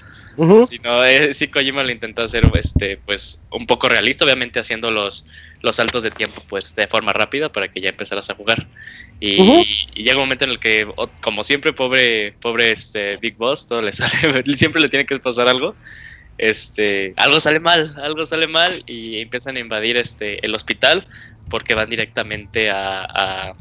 [0.66, 5.28] Sino, eh, sí, Kojima lo intentó hacer, este, pues, un poco realista, obviamente haciendo los,
[5.62, 8.68] los saltos de tiempo, pues, de forma rápida para que ya empezaras a jugar.
[9.20, 9.38] Y,
[9.96, 10.88] llega un momento en el que,
[11.22, 15.48] como siempre, pobre, pobre, este, Big Boss, todo le sale, siempre le tiene que pasar
[15.48, 15.76] algo.
[16.42, 21.06] Este, algo sale mal, algo sale mal y empiezan a invadir este, el hospital
[21.52, 23.54] porque van directamente a, a-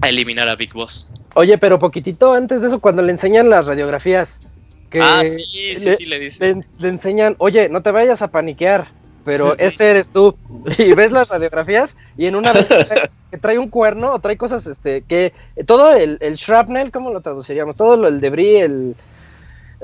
[0.00, 1.12] a eliminar a Big Boss.
[1.34, 4.40] Oye, pero poquitito antes de eso, cuando le enseñan las radiografías,
[4.88, 6.18] que ah, sí, sí, le- sí, le
[6.54, 8.88] le, le enseñan, oye, no te vayas a paniquear,
[9.24, 10.36] pero este eres tú.
[10.78, 13.00] Y ves las radiografías y en una vez que trae,
[13.32, 15.32] que trae un cuerno o trae cosas, este, que
[15.66, 17.74] todo el, el shrapnel, ¿cómo lo traduciríamos?
[17.74, 18.94] Todo lo- el debris, el,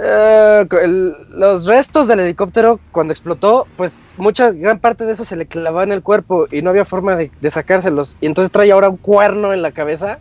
[0.02, 5.48] el- los restos del helicóptero cuando explotó, pues mucha, gran parte de eso se le
[5.48, 8.16] clavaba en el cuerpo y no había forma de, de sacárselos.
[8.20, 10.20] Y entonces trae ahora un cuerno en la cabeza.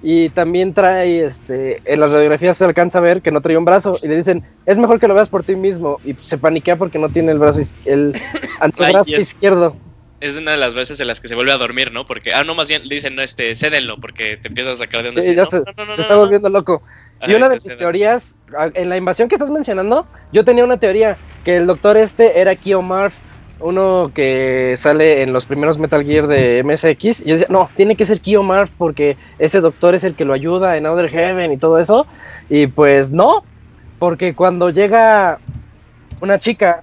[0.00, 3.64] Y también trae, este, en las radiografías se alcanza a ver que no trae un
[3.64, 6.00] brazo y le dicen, es mejor que lo veas por ti mismo.
[6.04, 8.14] Y se paniquea porque no tiene el brazo, el
[8.60, 9.76] antebrazo Ay, izquierdo.
[10.20, 12.04] Es una de las veces en las que se vuelve a dormir, ¿no?
[12.04, 15.02] Porque, ah, no, más bien le dicen, no, este, cédenlo, porque te empiezas a sacar
[15.02, 15.62] de donde Sí, ya se,
[15.94, 16.82] se está volviendo loco.
[17.26, 18.36] Y una de mis teorías,
[18.74, 22.54] en la invasión que estás mencionando, yo tenía una teoría, que el doctor este era
[22.54, 23.12] Kio Marv,
[23.60, 27.20] uno que sale en los primeros Metal Gear de MSX.
[27.20, 30.24] Y yo decía, no, tiene que ser Kio Marv porque ese doctor es el que
[30.24, 32.06] lo ayuda en Outer Heaven y todo eso.
[32.48, 33.44] Y pues no,
[33.98, 35.38] porque cuando llega
[36.20, 36.82] una chica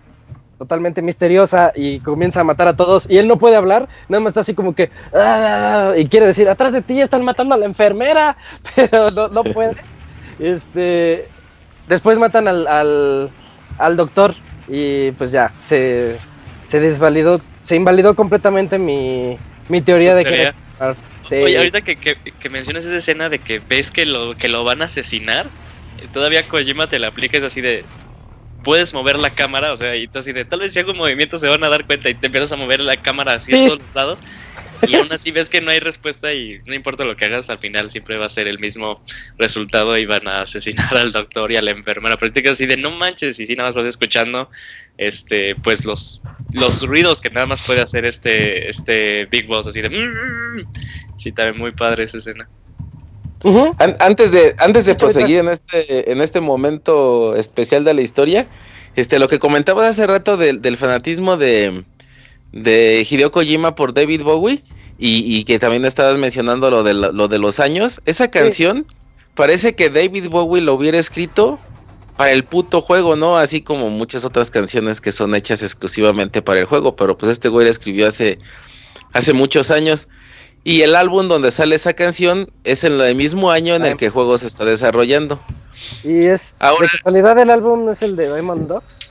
[0.58, 4.32] totalmente misteriosa y comienza a matar a todos y él no puede hablar, nada más
[4.32, 7.66] está así como que "Ah", y quiere decir, atrás de ti están matando a la
[7.66, 8.38] enfermera,
[8.76, 9.76] pero no, no puede.
[10.40, 11.28] Este,
[11.88, 13.30] después matan al, al,
[13.78, 14.36] al doctor
[14.68, 16.18] y pues ya, se,
[16.66, 19.38] se desvalidó, se invalidó completamente mi,
[19.70, 20.30] mi teoría de que...
[20.30, 20.54] Teoría.
[20.80, 20.96] era-
[21.28, 21.36] sí.
[21.36, 24.64] Oye, ahorita que, que, que mencionas esa escena de que ves que lo, que lo
[24.64, 25.48] van a asesinar,
[26.14, 27.86] todavía Kojima te la aplica, es así de.
[28.64, 30.46] Puedes mover la cámara, o sea, y tú así de.
[30.46, 32.58] Tal vez si hago un movimiento se van a dar cuenta y te empiezas a
[32.58, 33.64] mover la cámara así Sí.
[33.64, 34.20] a todos los lados.
[34.88, 37.60] Y aún así ves que no hay respuesta y no importa lo que hagas, al
[37.60, 39.02] final siempre va a ser el mismo
[39.38, 42.18] resultado y van a asesinar al doctor y a la enfermera.
[42.18, 44.50] Pero te quedas así de no manches, y si nada más vas escuchando
[44.98, 46.22] este pues los,
[46.52, 50.66] los ruidos que nada más puede hacer este, este Big Boss, así de "Mm".
[51.18, 52.48] sí, también muy padre esa escena.
[53.80, 58.46] An- antes de, antes de proseguir en este, en este momento especial de la historia,
[58.96, 61.84] este, lo que comentabas hace rato del, del fanatismo de,
[62.52, 64.64] de Hideo Kojima por David Bowie,
[64.98, 68.86] y, y que también estabas mencionando lo de, lo, lo de los años, esa canción
[69.36, 71.58] parece que David Bowie lo hubiera escrito
[72.18, 73.38] para el puto juego, ¿no?
[73.38, 77.50] Así como muchas otras canciones que son hechas exclusivamente para el juego, pero pues este
[77.50, 78.38] güey la escribió hace,
[79.14, 80.08] hace muchos años.
[80.64, 84.06] Y el álbum donde sale esa canción es en el mismo año en el que
[84.08, 85.42] el juego se está desarrollando.
[86.04, 86.54] Y es.
[86.60, 89.10] Ahora- De casualidad, el álbum es el de Diamond Dogs.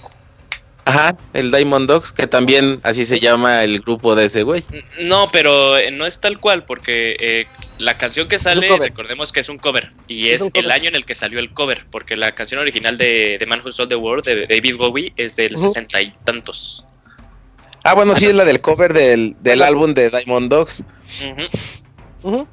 [0.85, 4.65] Ajá, el Diamond Dogs, que también así se llama el grupo de ese güey.
[5.03, 7.47] No, pero eh, no es tal cual, porque eh,
[7.79, 8.91] la canción que sale, cover.
[8.91, 10.65] recordemos que es un cover, y Es es, un cover.
[10.65, 13.61] el año en el que salió el cover, porque la canción original de, de Man
[13.65, 16.85] Who Sold the World de David Bowie es del sesenta y tantos.
[17.85, 20.83] Ah, bueno, sí, es la del cover del, del álbum de Diamond Dogs.
[22.23, 22.47] Ujú.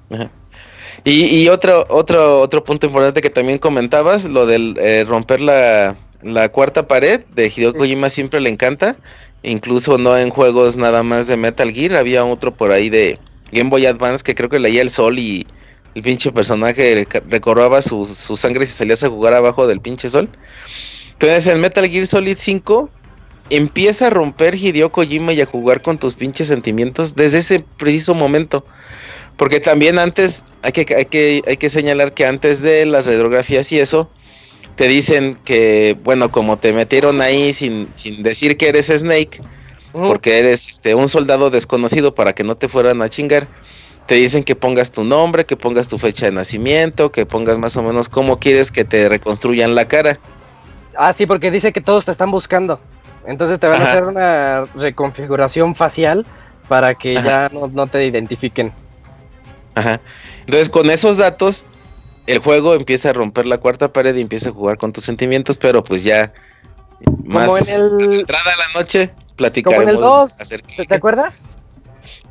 [1.03, 5.95] Y, y otro, otro, otro punto importante que también comentabas, lo del eh, romper la,
[6.21, 7.73] la cuarta pared de Hideo.
[7.73, 8.97] Kojima siempre le encanta.
[9.43, 13.19] Incluso no en juegos nada más de Metal Gear, había otro por ahí de
[13.51, 15.45] Game Boy Advance que creo que leía el sol y
[15.95, 20.29] el pinche personaje recorraba su, su sangre si salías a jugar abajo del pinche sol.
[21.13, 22.89] Entonces en Metal Gear Solid 5
[23.49, 28.13] empieza a romper Hideo Kojima y a jugar con tus pinches sentimientos desde ese preciso
[28.13, 28.65] momento.
[29.37, 33.71] Porque también antes, hay que, hay que, hay que señalar que antes de las radiografías
[33.71, 34.09] y eso,
[34.77, 39.41] te dicen que, bueno, como te metieron ahí sin, sin decir que eres Snake,
[39.91, 43.47] porque eres este, un soldado desconocido para que no te fueran a chingar,
[44.05, 47.75] te dicen que pongas tu nombre, que pongas tu fecha de nacimiento, que pongas más
[47.75, 50.19] o menos cómo quieres que te reconstruyan la cara.
[50.95, 52.79] Ah, sí, porque dice que todos te están buscando.
[53.25, 56.23] Entonces te van a hacer una reconfiguración facial
[56.67, 57.27] para que Ajá.
[57.27, 58.71] ya no, no te identifiquen.
[59.73, 59.99] Ajá.
[60.41, 61.65] Entonces, con esos datos,
[62.27, 65.57] el juego empieza a romper la cuarta pared y empieza a jugar con tus sentimientos,
[65.57, 66.33] pero pues ya
[67.23, 68.19] más Como en el.
[68.19, 71.45] entrada a la noche platicaremos Como en el dos, acerca ¿Te, te acuerdas?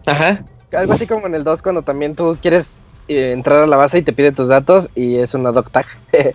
[0.07, 0.45] Ajá.
[0.73, 3.99] Algo así como en el 2 cuando también tú quieres eh, entrar a la base
[3.99, 5.87] y te pide tus datos y es una doc tag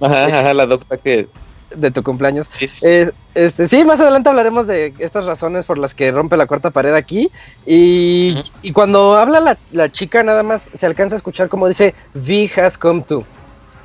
[0.00, 1.28] Ajá, ajá, la docta que
[1.74, 2.48] de tu cumpleaños.
[2.50, 2.86] sí, sí, sí.
[2.88, 6.70] Eh, este, sí, más adelante hablaremos de estas razones por las que rompe la cuarta
[6.70, 7.30] pared aquí.
[7.66, 11.94] Y, y cuando habla la, la chica, nada más se alcanza a escuchar como dice,
[12.14, 13.24] V has come to.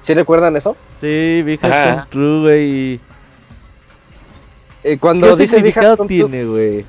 [0.01, 0.75] ¿Sí recuerdan eso?
[0.99, 1.93] Sí, Ajá.
[1.93, 2.93] Has Come True, güey.
[2.93, 2.99] y-
[4.83, 6.85] Eh, cuando ¿Qué dice V has come tiene, güey?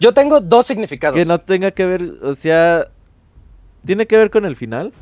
[0.00, 1.18] Yo tengo dos significados.
[1.18, 2.88] Que no tenga que ver, o sea,
[3.84, 4.92] ¿tiene que ver con el final?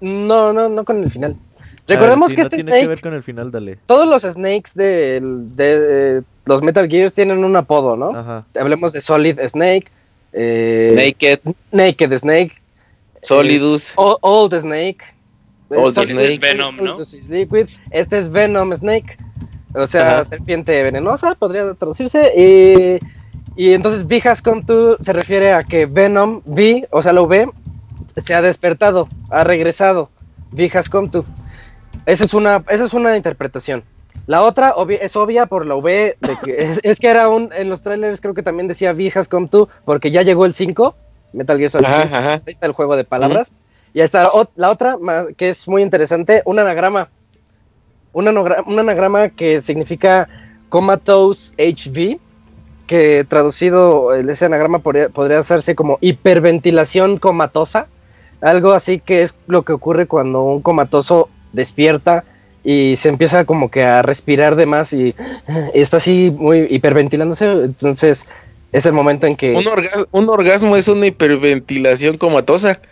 [0.00, 1.36] no, no, no con el final.
[1.88, 3.78] Ver, Recordemos si que no este tiene Snake, que ver con el final, dale.
[3.86, 8.10] todos los Snakes de, de, eh, los Metal Gears tienen un apodo, ¿no?
[8.16, 8.44] Ajá.
[8.58, 9.86] Hablemos de Solid Snake,
[10.32, 12.52] eh, Naked, Naked Snake,
[13.22, 14.98] Solidus, O- Old Snake.
[15.70, 16.26] Old Solid Snake.
[16.28, 17.04] Este es Venom, ¿no?
[17.04, 17.68] Solid is Liquid.
[17.90, 19.16] Este es Venom Snake.
[19.74, 20.24] O sea, Ajá.
[20.24, 22.32] serpiente venenosa, podría traducirse.
[22.36, 22.98] Y,
[23.62, 27.22] y entonces V has come to se refiere a que Venom, V, o sea, la
[27.22, 27.50] V,
[28.16, 30.08] se ha despertado, ha regresado.
[30.52, 31.24] V has come to.
[32.04, 33.82] Esa es una, esa es una interpretación.
[34.26, 37.68] La otra es obvia por la V, de que es, es que era un, en
[37.70, 40.94] los trailers creo que también decía V has come to, porque ya llegó el 5,
[41.32, 42.16] Metal Gear Solid Ajá, 5.
[42.16, 42.32] ajá.
[42.32, 43.54] Ahí está el juego de palabras.
[43.94, 44.98] Y ahí está la otra,
[45.36, 47.08] que es muy interesante, un anagrama.
[48.12, 50.28] Un, anagra- un anagrama que significa
[50.68, 52.18] Comatose HV,
[52.86, 57.86] que traducido ese anagrama podría, podría hacerse como hiperventilación comatosa.
[58.40, 62.24] Algo así que es lo que ocurre cuando un comatoso despierta
[62.62, 65.14] y se empieza como que a respirar de más y,
[65.74, 67.50] y está así muy hiperventilándose.
[67.50, 68.26] Entonces
[68.72, 69.54] es el momento en que...
[70.10, 72.80] Un orgasmo es una hiperventilación comatosa.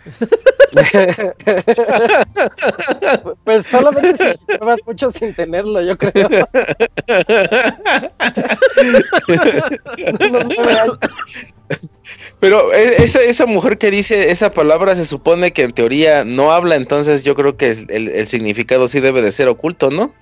[3.45, 6.11] Pues solamente si pruebas mucho sin tenerlo, yo creo.
[12.39, 16.51] Pero e- esa, esa mujer que dice esa palabra se supone que en teoría no
[16.51, 20.13] habla, entonces yo creo que el, el significado sí debe de ser oculto, ¿no?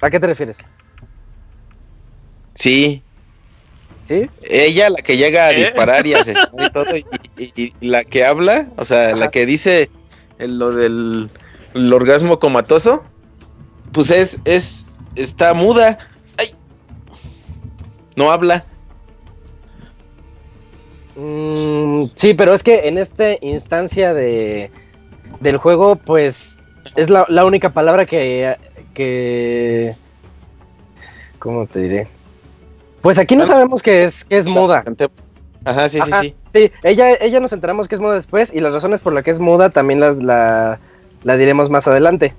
[0.00, 0.58] ¿A qué te refieres?
[2.54, 3.02] Sí,
[4.08, 4.28] ¿Sí?
[4.42, 5.56] ella la que llega a ¿Eh?
[5.60, 7.04] disparar y asesinar y todo, y,
[7.36, 9.88] y- y la que habla, o sea, la que dice
[10.38, 11.30] el- lo del
[11.74, 13.04] el orgasmo comatoso,
[13.92, 14.84] pues es, es,
[15.14, 15.98] está muda.
[16.36, 16.48] Ay.
[18.16, 18.66] No habla.
[21.16, 24.70] Mm, sí, pero es que en esta instancia de,
[25.40, 26.58] del juego, pues
[26.96, 28.56] es la, la única palabra que,
[28.94, 29.96] que...
[31.38, 32.06] ¿Cómo te diré?
[33.00, 34.84] Pues aquí no sabemos que es, que es muda.
[35.64, 36.34] Ajá, sí, Ajá, sí, sí.
[36.52, 39.30] Sí, ella, ella nos enteramos que es muda después y las razones por las que
[39.30, 40.78] es muda también las, la,
[41.22, 42.34] la diremos más adelante.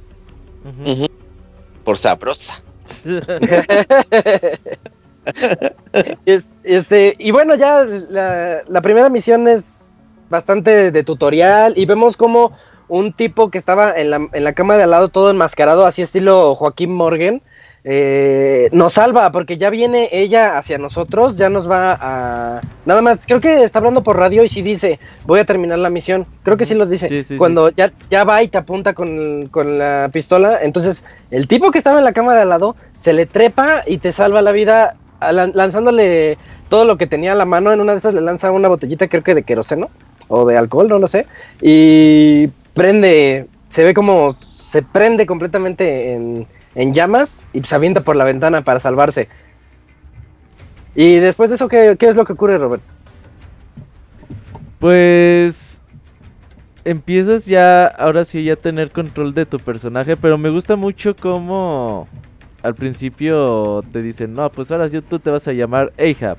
[1.83, 2.61] Por sabrosa.
[6.25, 9.91] Es- este, y bueno, ya la, la primera misión es
[10.29, 12.51] bastante de tutorial y vemos como
[12.87, 16.01] un tipo que estaba en la, en la cama de al lado todo enmascarado, así
[16.01, 17.41] estilo Joaquín Morgan,
[17.83, 22.61] eh, nos salva porque ya viene ella hacia nosotros, ya nos va a...
[22.85, 25.89] Nada más, creo que está hablando por radio y sí dice, voy a terminar la
[25.89, 28.93] misión, creo que sí lo dice, Sí, sí, cuando Ya, ya va y te apunta
[28.93, 32.75] con, con la pistola, entonces el tipo que estaba en la cama de al lado
[32.97, 34.95] se le trepa y te salva la vida
[35.31, 36.37] lanzándole
[36.69, 39.07] todo lo que tenía a la mano, en una de esas le lanza una botellita
[39.07, 39.89] creo que de queroseno
[40.27, 41.27] o de alcohol, no lo sé,
[41.61, 48.15] y prende, se ve como se prende completamente en, en llamas y se avienta por
[48.15, 49.27] la ventana para salvarse.
[50.95, 52.81] Y después de eso, ¿qué, qué es lo que ocurre, Robert?
[54.79, 55.81] Pues
[56.85, 61.15] empiezas ya, ahora sí, ya a tener control de tu personaje, pero me gusta mucho
[61.15, 62.07] cómo
[62.63, 66.37] al principio te dicen, no, pues ahora tú te vas a llamar Ahab.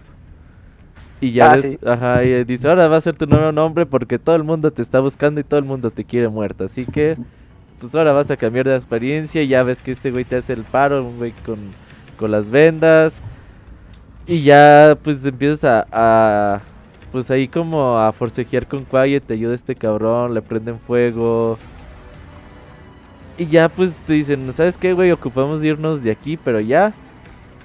[1.21, 1.79] Y ya Ah, ves- sí.
[1.87, 4.83] ajá, y dice, ahora va a ser tu nuevo nombre porque todo el mundo te
[4.83, 6.65] está buscando y todo el mundo te quiere muerta.
[6.65, 7.17] Así que,
[7.81, 10.53] pues ahora vas a cambiar de experiencia y ya ves que este güey te hace
[10.53, 11.59] el paro, un güey con,
[12.19, 13.13] con las vendas.
[14.27, 16.61] Y ya pues empiezas a, a
[17.11, 21.59] pues ahí como a forcejear con Quiet, te ayuda este cabrón, le prenden fuego.
[23.43, 25.11] Y ya pues te dicen, ¿sabes qué, güey?
[25.11, 26.93] Ocupamos irnos de aquí, pero ya.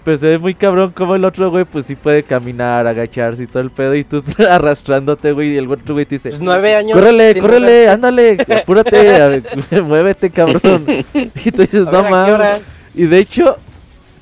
[0.03, 3.45] Pero se ve muy cabrón como el otro güey pues sí puede caminar, agacharse y
[3.45, 6.75] todo el pedo y tú arrastrándote, güey, y el otro güey te dice, Pues nueve
[6.75, 6.97] años.
[6.97, 9.43] córrele, córrele, ándale, apúrate, a ver,
[9.83, 10.83] muévete, cabrón.
[11.13, 12.73] Y tú dices, no ¿a qué mames.
[12.95, 13.57] Y de hecho,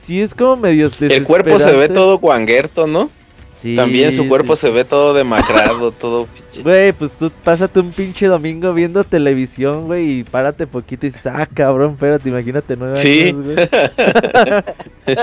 [0.01, 3.09] sí es como medio El cuerpo se ve todo guanguerto, ¿no?
[3.65, 6.27] Sí, También su cuerpo sí, se ve todo demacrado, todo...
[6.27, 11.09] pinche- Güey, pues tú pásate un pinche domingo viendo televisión, güey, y párate poquito y
[11.09, 13.29] dices, ah, cabrón, espérate, imagínate nueve Sí.
[13.29, 13.55] años, güey.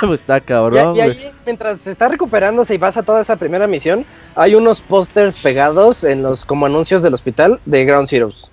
[0.00, 1.10] pues está Y, cabrón, y güey.
[1.10, 4.04] ahí, mientras se está recuperándose y pasa toda esa primera misión,
[4.34, 8.50] hay unos pósters pegados en los como anuncios del hospital de Ground Zeroes.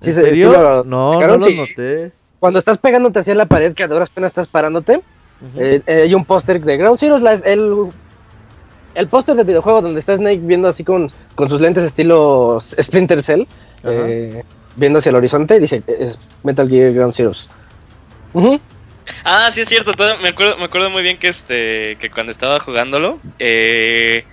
[0.00, 0.52] Sí, ¿En se- sí serio?
[0.52, 1.56] lo no, sacaron, no lo sí.
[1.56, 2.12] noté.
[2.40, 5.00] Cuando estás pegándote hacia la pared, que a duras penas estás parándote,
[5.56, 7.88] Eh, eh, hay un póster de Ground Zeroes, la- el,
[8.94, 13.22] el póster del videojuego donde está Snake viendo así con, con sus lentes estilo Splinter
[13.22, 13.42] Cell,
[13.84, 14.42] eh,
[14.76, 17.48] viendo hacia el horizonte, dice es Metal Gear Ground Zeroes.
[19.24, 22.30] Ah, sí es cierto, todo- me acuerdo, me acuerdo muy bien que este que cuando
[22.30, 24.24] estaba jugándolo, eh,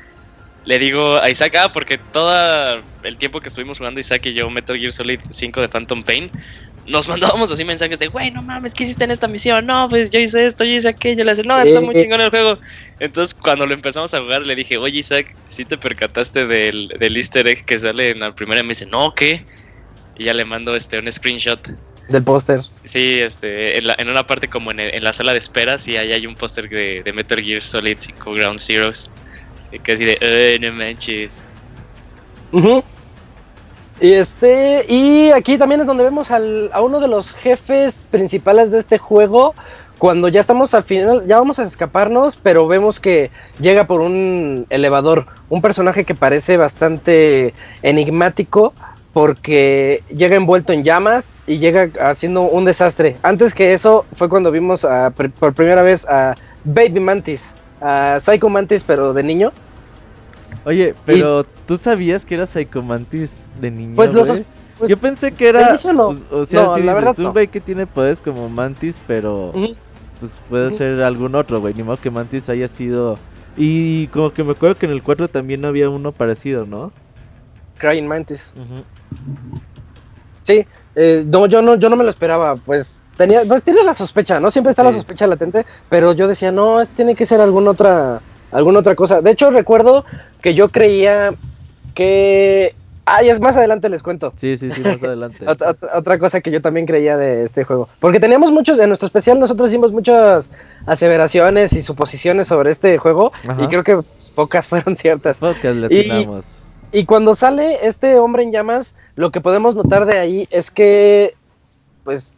[0.65, 4.49] le digo a Isaac, ah, porque todo el tiempo que estuvimos jugando Isaac y yo
[4.49, 6.29] Metal Gear Solid 5 de Phantom Pain,
[6.89, 9.65] nos mandábamos así mensajes de, güey, no mames, ¿qué hiciste en esta misión?
[9.65, 12.29] No, pues yo hice esto, yo hice aquello, le hace, no, está muy chingón el
[12.29, 12.57] juego.
[12.99, 17.15] Entonces cuando lo empezamos a jugar le dije, oye Isaac, ¿sí te percataste del, del
[17.17, 18.59] easter egg que sale en la primera?
[18.61, 19.45] Y me dice, no, ¿qué?
[20.17, 21.69] Y ya le mando este un screenshot
[22.09, 22.61] Del póster.
[22.83, 25.77] Sí, este, en, la- en una parte como en, el- en la sala de espera,
[25.79, 29.09] sí, ahí hay un póster de, de Metal Gear Solid 5 Ground Zeroes.
[29.71, 31.43] Sí, que así de, "Ay, no manches.
[32.51, 32.83] Ujú.
[34.01, 38.71] Y este, y aquí también es donde vemos al- a uno de los jefes principales
[38.71, 39.53] de este juego.
[39.97, 44.65] Cuando ya estamos al final, ya vamos a escaparnos, pero vemos que llega por un
[44.69, 45.25] elevador.
[45.49, 48.73] Un personaje que parece bastante enigmático
[49.11, 53.17] porque llega envuelto en llamas y llega haciendo un desastre.
[53.23, 58.47] Antes que eso fue cuando vimos a- por primera vez a Baby Mantis, a Psycho
[58.47, 59.51] Mantis, pero de niño.
[60.65, 64.41] Oye, pero ¿tú sabías que era Psychomantis de niño, Pues los-?
[64.77, 65.75] Pues, Yo pensé que era...
[65.93, 66.07] no.
[66.07, 67.33] pues, o sea, No, sí la verdad un no.
[67.33, 69.51] güey que tiene poderes como Mantis, pero...
[70.19, 71.73] Pues puede ser algún otro, güey.
[71.73, 73.17] Ni modo que Mantis haya sido.
[73.57, 76.91] Y como que me acuerdo que en el 4 también había uno parecido, ¿no?
[77.77, 78.53] Crying Mantis.
[80.43, 83.93] Sí, eh, no, yo no, yo no me lo esperaba, pues tenía, pues tienes la
[83.93, 84.49] sospecha, ¿no?
[84.51, 88.21] Siempre está la sospecha latente, pero yo decía, no, esto tiene que ser alguna otra,
[88.51, 89.21] alguna otra cosa.
[89.21, 90.05] De hecho, recuerdo
[90.41, 91.33] que yo creía
[91.93, 92.75] que,
[93.15, 94.33] ay, es más adelante les cuento.
[94.37, 95.45] Sí, sí, sí, más adelante.
[95.45, 97.89] Ot- ot- otra cosa que yo también creía de este juego.
[97.99, 100.49] Porque teníamos muchos, en nuestro especial nosotros hicimos muchas
[100.85, 103.63] aseveraciones y suposiciones sobre este juego Ajá.
[103.63, 103.99] y creo que
[104.35, 105.37] pocas fueron ciertas.
[105.39, 106.45] Podcast le Y- atinamos.
[106.91, 111.35] Y cuando sale este hombre en llamas, lo que podemos notar de ahí es que,
[112.03, 112.33] pues,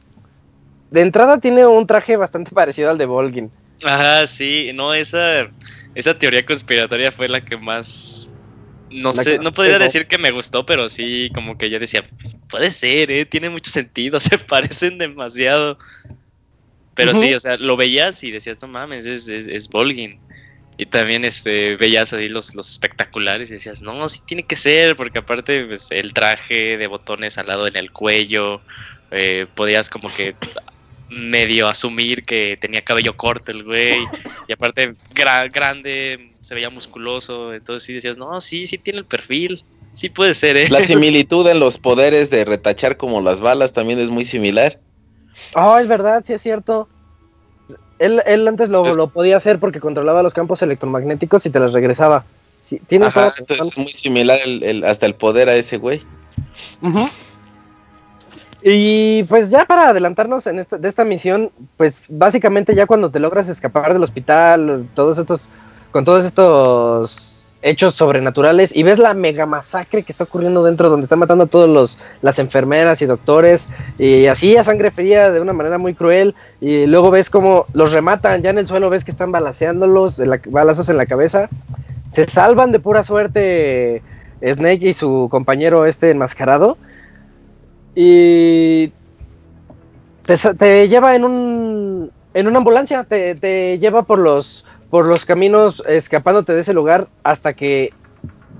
[0.89, 3.49] de entrada tiene un traje bastante parecido al de Volgin.
[3.85, 5.47] Ajá, sí, no, esa,
[5.95, 8.30] esa teoría conspiratoria fue la que más.
[8.91, 12.03] No sé, no podría decir que me gustó, pero sí, como que yo decía,
[12.49, 13.25] puede ser, ¿eh?
[13.25, 15.77] Tiene mucho sentido, se parecen demasiado.
[16.93, 20.19] Pero sí, o sea, lo veías y decías, no mames, es, es, es Volgin.
[20.77, 24.95] Y también este, veías ahí los, los espectaculares y decías, no, sí tiene que ser,
[24.95, 28.61] porque aparte pues, el traje de botones al lado en el cuello,
[29.11, 30.35] eh, podías como que
[31.09, 33.99] medio asumir que tenía cabello corto el güey,
[34.47, 39.05] y aparte gra- grande, se veía musculoso, entonces sí decías, no, sí, sí tiene el
[39.05, 39.63] perfil.
[39.93, 40.69] Sí puede ser, ¿eh?
[40.69, 44.79] La similitud en los poderes de retachar como las balas también es muy similar.
[45.55, 46.87] Oh, es verdad, sí es cierto.
[47.99, 51.59] Él, él antes lo, Es- lo podía hacer porque controlaba los campos electromagnéticos y te
[51.59, 52.25] los regresaba.
[52.59, 56.01] Sí, tienes Ajá, entonces es muy similar el- el- hasta el poder a ese güey.
[56.81, 57.07] Ujú.
[58.63, 63.19] Y pues ya para adelantarnos en esta, de esta misión, pues básicamente ya cuando te
[63.19, 65.47] logras escapar del hospital, todos estos,
[65.91, 67.27] con todos estos
[67.63, 71.47] hechos sobrenaturales y ves la mega masacre que está ocurriendo dentro donde están matando a
[71.47, 73.69] todos los las enfermeras y doctores
[73.99, 77.91] y así a sangre fría de una manera muy cruel y luego ves como los
[77.91, 79.31] rematan ya en el suelo ves que están
[80.27, 81.49] la- balazos en la cabeza.
[82.11, 84.01] Se salvan de pura suerte
[84.43, 86.77] Snake y su compañero este enmascarado
[87.95, 88.91] y
[90.25, 95.25] te, te lleva en un en una ambulancia te, te lleva por los por los
[95.25, 97.91] caminos escapándote de ese lugar hasta que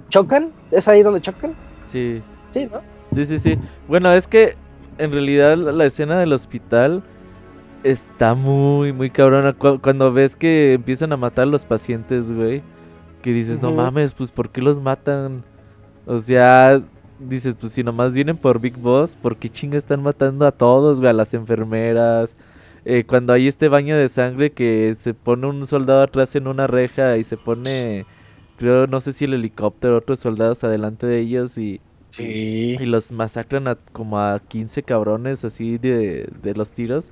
[0.09, 1.53] chocan es ahí donde chocan
[1.87, 2.23] Sí.
[2.49, 2.81] sí no
[3.13, 3.59] Sí, sí, sí.
[3.89, 4.55] Bueno, es que
[4.97, 7.03] en realidad la, escena del hospital
[7.83, 9.51] está muy, muy cabrona.
[9.51, 12.61] Cu- cuando ves que empiezan a matar a los pacientes, güey,
[13.21, 15.43] que dices, no mames, pues ¿por qué los matan?
[16.05, 16.81] O sea,
[17.19, 20.99] dices, pues si nomás vienen por Big Boss, ¿por qué chinga están matando a todos,
[20.99, 21.09] güey?
[21.09, 22.33] A las enfermeras.
[22.85, 26.65] Eh, cuando hay este baño de sangre que se pone un soldado atrás en una
[26.67, 28.07] reja y se pone,
[28.57, 31.81] creo, no sé si el helicóptero, otros soldados adelante de ellos y...
[32.11, 37.05] sí Y los masacran a como a 15 cabrones así de, de los tiros.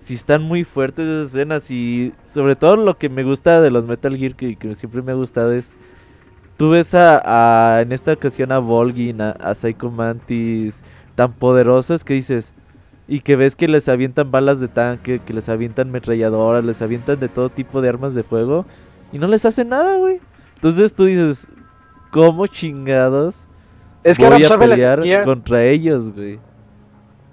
[0.00, 3.84] Sí están muy fuertes esas escenas y sobre todo lo que me gusta de los
[3.86, 5.76] Metal Gear que, que siempre me ha gustado es...
[6.56, 10.82] Tú ves a, a- en esta ocasión a Volgin, a, a Psycho Mantis,
[11.14, 12.54] tan poderosos que dices...
[13.08, 17.20] Y que ves que les avientan balas de tanque, que les avientan metralladoras, les avientan
[17.20, 18.66] de todo tipo de armas de fuego.
[19.12, 20.20] Y no les hace nada, güey.
[20.56, 21.46] Entonces tú dices,
[22.10, 23.46] ¿cómo chingados
[24.02, 26.38] es que ahora voy a la pelear energía contra ellos, güey.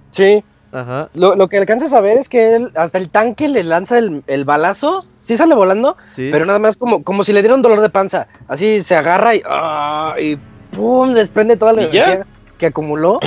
[0.10, 1.10] sí Ajá.
[1.14, 4.24] lo, lo que alcanzas a ver es que él, hasta el tanque le lanza el,
[4.26, 6.30] el balazo sí sale volando Sí.
[6.32, 8.28] Pero nada más como, como si le diera un dolor de panza.
[8.48, 10.38] Así se agarra y, ah, y
[10.72, 11.14] ¡pum!
[11.14, 12.26] desprende toda la energía
[12.58, 13.20] que acumuló.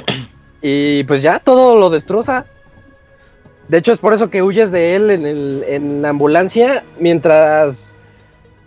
[0.62, 2.46] Y pues ya todo lo destroza.
[3.68, 6.82] De hecho, es por eso que huyes de él en, el, en la ambulancia.
[6.98, 7.96] Mientras.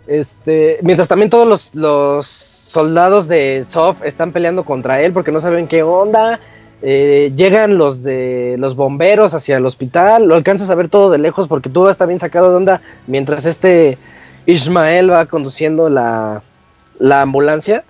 [0.06, 0.78] Este.
[0.82, 5.12] Mientras también todos los, los soldados de Soft están peleando contra él.
[5.12, 6.40] Porque no saben qué onda.
[6.82, 10.26] Eh, llegan los de los bomberos hacia el hospital.
[10.26, 11.48] Lo alcanzas a ver todo de lejos.
[11.48, 12.80] Porque tú vas también sacado de onda.
[13.06, 13.98] Mientras este
[14.46, 16.42] Ismael va conduciendo la,
[16.98, 17.84] la ambulancia.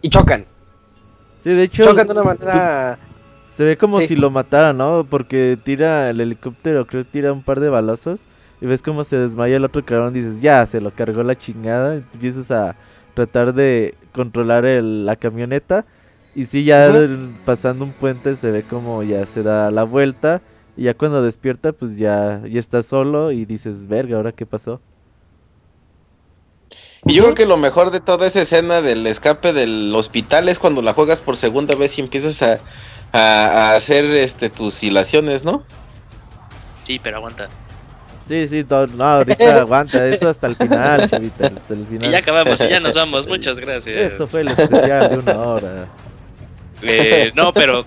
[0.00, 0.46] Y chocan.
[1.44, 2.98] Sí, de hecho, Chocan de una manera.
[3.56, 4.08] se ve como Sí.
[4.08, 5.06] si lo matara, ¿no?
[5.08, 8.20] Porque tira el helicóptero, creo que tira un par de balazos.
[8.60, 10.14] Y ves cómo se desmaya el otro cabrón.
[10.14, 11.96] Dices, ya, se lo cargó la chingada.
[11.96, 12.76] y empiezas a
[13.12, 15.84] tratar de controlar el- la camioneta.
[16.34, 16.90] Y sí, ya
[17.44, 20.40] pasando un puente se ve como ya se da la vuelta.
[20.76, 23.30] Y ya cuando despierta, pues ya, ya está solo.
[23.32, 24.80] Y dices, verga, ¿ahora qué pasó?
[27.06, 30.58] Y yo creo que lo mejor de toda esa escena del escape del hospital es
[30.58, 32.60] cuando la juegas por segunda vez y empiezas a,
[33.12, 35.64] a- a hacer este tus hilaciones, ¿no?
[36.84, 37.48] Sí, pero aguanta.
[38.26, 40.06] Sí, sí, to- no, ahorita aguanta.
[40.08, 41.46] Eso hasta el final, chavita.
[41.48, 42.08] Hasta el final.
[42.08, 43.26] Y ya acabamos, y ya nos vamos.
[43.28, 44.12] Muchas gracias.
[44.12, 45.86] Esto fue el especial de una hora.
[46.80, 47.84] Eh, no, pero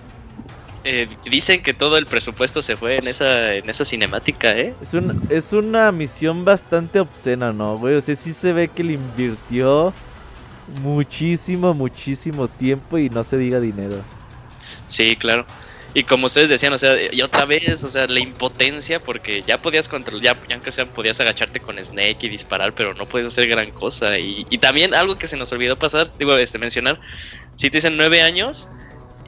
[0.90, 4.74] eh, dicen que todo el presupuesto se fue en esa, en esa cinemática, ¿eh?
[4.80, 7.96] Es, un, es una misión bastante obscena, ¿no, güey?
[7.96, 9.92] O sea, sí se ve que le invirtió
[10.82, 13.96] muchísimo, muchísimo tiempo y no se diga dinero.
[14.86, 15.44] Sí, claro.
[15.92, 19.60] Y como ustedes decían, o sea, y otra vez, o sea, la impotencia, porque ya
[19.60, 23.28] podías controlar, ya, ya aunque sea, podías agacharte con Snake y disparar, pero no puedes
[23.28, 24.18] hacer gran cosa.
[24.18, 26.98] Y, y también algo que se nos olvidó pasar, digo, este, mencionar,
[27.56, 28.70] si te dicen nueve años,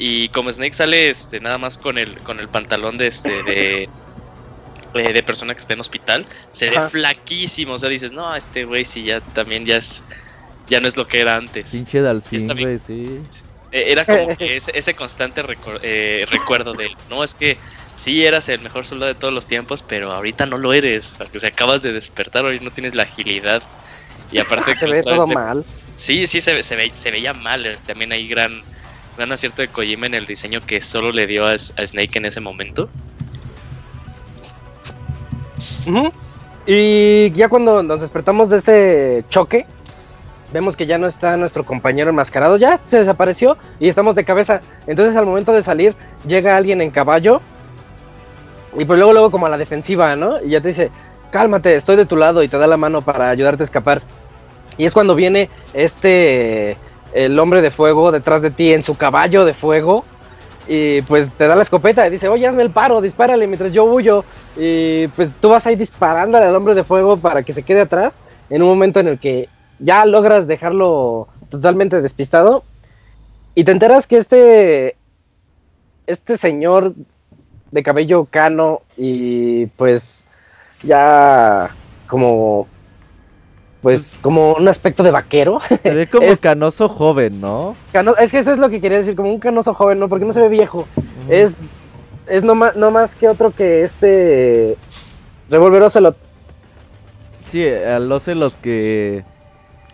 [0.00, 3.88] y como Snake sale este, nada más con el, con el pantalón de este, de,
[4.94, 7.74] eh, de persona que está en hospital, se ve flaquísimo.
[7.74, 10.02] O sea, dices, no, este güey sí ya también ya es,
[10.68, 11.70] ya no es lo que era antes.
[11.70, 12.00] Pinche
[12.64, 13.20] güey, sí.
[13.72, 15.44] Eh, Era como que ese, ese constante
[15.82, 17.58] eh, recuerdo de, no, es que
[17.96, 21.18] sí eras el mejor soldado de todos los tiempos, pero ahorita no lo eres.
[21.20, 23.62] O sea, acabas de despertar, hoy no tienes la agilidad.
[24.32, 25.64] Y aparte Se que ve todo mal.
[25.96, 27.66] Sí, sí, se, ve- se, ve- se veía mal.
[27.66, 28.62] eh, También hay gran,
[29.20, 32.40] gran acierto de Kojima en el diseño que solo le dio a, Snake en ese
[32.40, 32.88] momento.
[36.66, 39.66] Y ya cuando nos despertamos de este choque,
[40.54, 44.62] vemos que ya no está nuestro compañero enmascarado, ya se desapareció y estamos de cabeza.
[44.86, 45.94] Entonces al momento de salir
[46.26, 47.42] llega alguien en caballo
[48.74, 50.42] y pues luego luego como a la defensiva, ¿no?
[50.42, 50.90] Y ya te dice,
[51.30, 54.00] cálmate, estoy de tu lado y te da la mano para ayudarte a escapar.
[54.78, 56.78] Y es cuando viene este
[57.12, 60.04] el hombre de fuego detrás de ti en su caballo de fuego.
[60.68, 63.84] Y pues te da la escopeta y dice, oye, hazme el paro, dispárale mientras yo
[63.84, 64.24] huyo.
[64.56, 68.22] Y pues tú vas ahí disparándole al hombre de fuego para que se quede atrás.
[68.50, 69.48] En un momento en el que
[69.78, 72.62] ya logras dejarlo totalmente despistado.
[73.54, 74.96] Y te enteras que este.
[76.06, 76.94] Este señor
[77.70, 80.26] de cabello cano y pues
[80.82, 81.70] ya
[82.06, 82.66] como
[83.82, 85.58] pues como un aspecto de vaquero.
[85.82, 87.76] Se ve como Es- canoso joven, ¿no?
[87.92, 90.08] Cano- es que eso es lo que quería decir, como un canoso joven, ¿no?
[90.08, 90.86] Porque no se ve viejo.
[91.28, 91.94] Es,
[92.26, 94.76] es no, ma- no más que otro que este
[95.48, 96.16] Revolver Ocelot.
[97.50, 99.24] Sí, al Ocelot que...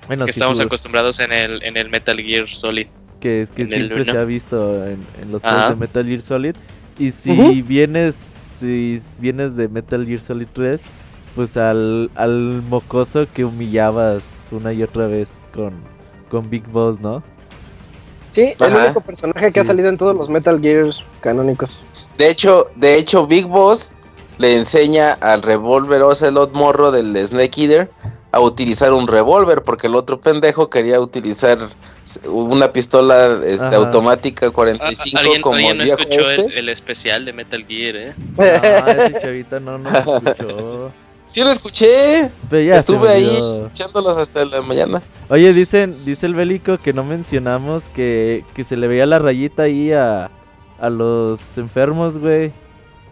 [0.06, 2.88] Bueno, que sí, estamos tú- acostumbrados en el, en el Metal Gear Solid.
[3.20, 6.20] que es que en siempre se ha visto en, en los juegos de Metal Gear
[6.20, 6.54] Solid.
[6.98, 8.14] Y si vienes
[8.60, 10.80] si vienes de Metal Gear Solid 3,
[11.36, 15.74] pues al, al mocoso que humillabas una y otra vez con,
[16.30, 17.22] con Big Boss, ¿no?
[18.32, 21.78] Sí, el único personaje que ha salido en todos los Metal Gears canónicos.
[22.18, 23.94] De hecho, de hecho, Big Boss
[24.38, 27.90] le enseña al revólver Ocelot Morro del Snake Eater
[28.32, 31.58] a utilizar un revólver, porque el otro pendejo quería utilizar
[32.26, 36.58] una pistola este, automática Ah, 45 ¿Alguien, como alguien el no escuchó el, este.
[36.58, 38.14] el especial de Metal Gear, eh?
[38.36, 40.92] No, ese chavita no nos escuchó.
[41.26, 45.02] Sí lo escuché, Pero ya se estuve ahí escuchándolos hasta la mañana.
[45.28, 49.64] Oye, dicen, dice el bélico que no mencionamos que, que se le veía la rayita
[49.64, 50.30] ahí a,
[50.80, 52.52] a los enfermos, güey.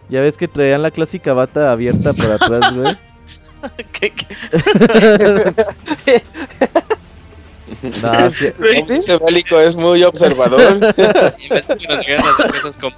[0.09, 2.93] Ya ves que traían la clásica bata abierta por atrás, güey.
[3.91, 5.53] ¿Qué- qué?
[8.01, 8.47] No, sí-
[8.89, 10.93] Ese bélico es muy observador.
[11.39, 12.95] Y ves que nos llegan hacer cosas como...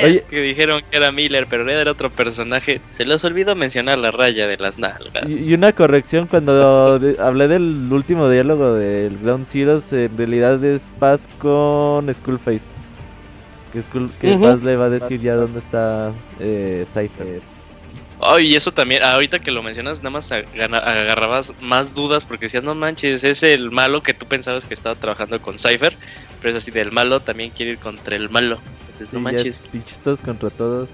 [0.00, 0.24] Es Oye.
[0.28, 2.80] que dijeron que era Miller, pero era otro personaje.
[2.90, 5.24] Se les olvidó mencionar la raya de las nalgas.
[5.28, 10.62] Y, y una corrección, cuando de- hablé del último diálogo del Ground Zeroes, en realidad
[10.64, 12.64] es Paz con Skullface.
[13.72, 14.36] Que, Skull, que.
[14.36, 17.40] Paz le va a decir ya dónde está eh, Cypher.
[18.22, 22.62] Ay, y eso también, ahorita que lo mencionas, nada más agarrabas más dudas porque decías,
[22.64, 25.96] no manches, es el malo que tú pensabas que estaba trabajando con Cypher,
[26.40, 28.58] pero es así, del malo también quiere ir contra el malo.
[29.00, 29.46] Entonces, no Sí, manches.
[29.46, 30.88] es pinches todos contra todos.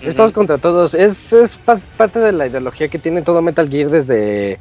[0.00, 0.94] Es todos contra todos.
[0.94, 1.52] Es, es
[1.96, 4.58] parte de la ideología que tiene todo Metal Gear desde,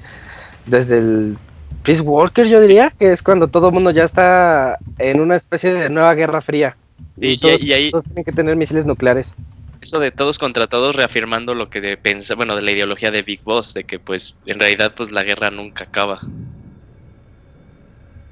[0.65, 1.37] desde el
[1.83, 5.73] Peace Walker, yo diría, que es cuando todo el mundo ya está en una especie
[5.73, 6.75] de nueva guerra fría.
[7.19, 9.33] Y- y- todos, y ahí- todos tienen que tener misiles nucleares.
[9.81, 13.23] Eso de todos contra todos reafirmando lo que de pensa, bueno, de la ideología de
[13.23, 16.19] Big Boss, de que pues en realidad pues la guerra nunca acaba.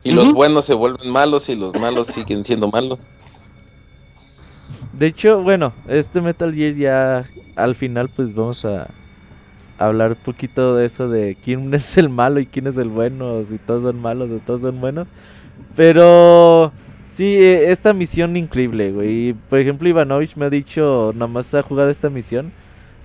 [0.04, 3.02] Y los buenos se vuelven malos y los malos siguen siendo malos.
[4.94, 7.26] De hecho, bueno, este Metal Gear ya
[7.56, 8.90] al final pues vamos a
[9.78, 13.44] hablar un poquito de eso de quién es el malo y quién es el bueno,
[13.50, 15.08] si todos son malos o todos son buenos.
[15.76, 16.72] Pero
[17.14, 19.30] sí, eh, esta misión increíble, güey.
[19.30, 22.52] Y, Por ejemplo, Ivanovich me ha dicho, nomás ha jugado esta misión.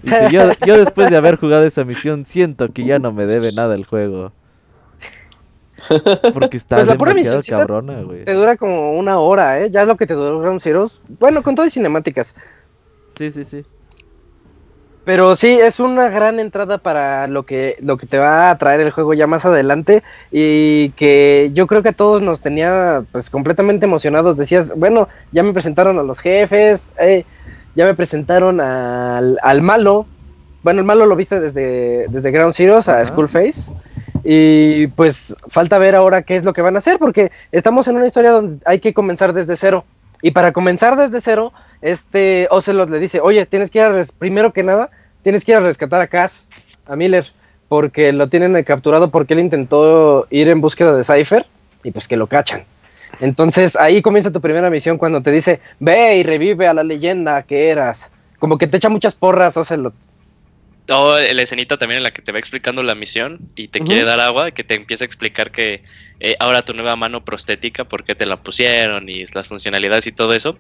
[0.03, 3.53] Dice, yo, yo después de haber jugado esa misión siento que ya no me debe
[3.53, 4.33] nada el juego.
[6.33, 8.25] Porque está Pues la pura demasiado misioncita cabrona, güey.
[8.25, 9.71] Te dura como una hora, ¿eh?
[9.71, 11.01] Ya es lo que te duró Ground Zeroes.
[11.21, 12.35] Bueno, con todo y cinemáticas.
[13.17, 13.65] Sí, sí, sí.
[15.05, 18.81] Pero sí, es una gran entrada para lo que, lo que te va a traer
[18.81, 23.29] el juego ya más adelante y que yo creo que a todos nos tenía pues
[23.29, 24.39] completamente emocionados.
[24.39, 27.25] Decías, bueno, ya me presentaron a los jefes, eh,
[27.75, 30.07] ya me presentaron al, al malo.
[30.63, 33.05] Bueno, el malo lo viste desde, desde Ground Zeroes a.
[33.05, 33.73] Skullface.
[34.25, 37.97] Y pues falta ver ahora qué es lo que van a hacer porque estamos en
[37.97, 39.85] una historia donde hay que comenzar desde cero.
[40.23, 41.53] Y para comenzar desde cero,
[41.83, 44.89] este Ocelot le dice, oye, tienes que ir a primero que nada,
[45.23, 46.49] tienes que ir a rescatar a Cass,
[46.87, 47.27] a Miller,
[47.69, 51.45] porque lo tienen eh, capturado porque él intentó ir en búsqueda de Cypher
[51.83, 52.65] y pues que lo cachan.
[53.21, 57.43] Entonces ahí comienza tu primera misión cuando te dice, ve y revive a la leyenda
[57.43, 58.11] que eras.
[58.39, 59.95] Como que te echa muchas porras, Ocelot.
[60.91, 64.05] O la escenita también en la que te va explicando la misión y te quiere
[64.05, 65.83] dar agua, que te empieza a explicar que
[66.21, 70.13] eh, ahora tu nueva mano prostética, por qué te la pusieron y las funcionalidades y
[70.13, 70.59] todo eso.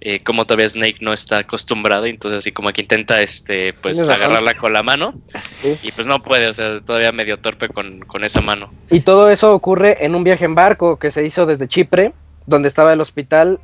[0.00, 4.56] Eh, como todavía Snake no está acostumbrado, entonces así como que intenta este pues agarrarla
[4.56, 5.20] con la mano
[5.60, 5.76] Sí.
[5.82, 8.72] y pues no puede, o sea, todavía medio torpe con, con esa mano.
[8.90, 12.12] Y todo eso ocurre en un viaje en barco que se hizo desde Chipre,
[12.46, 13.58] donde estaba el hospital,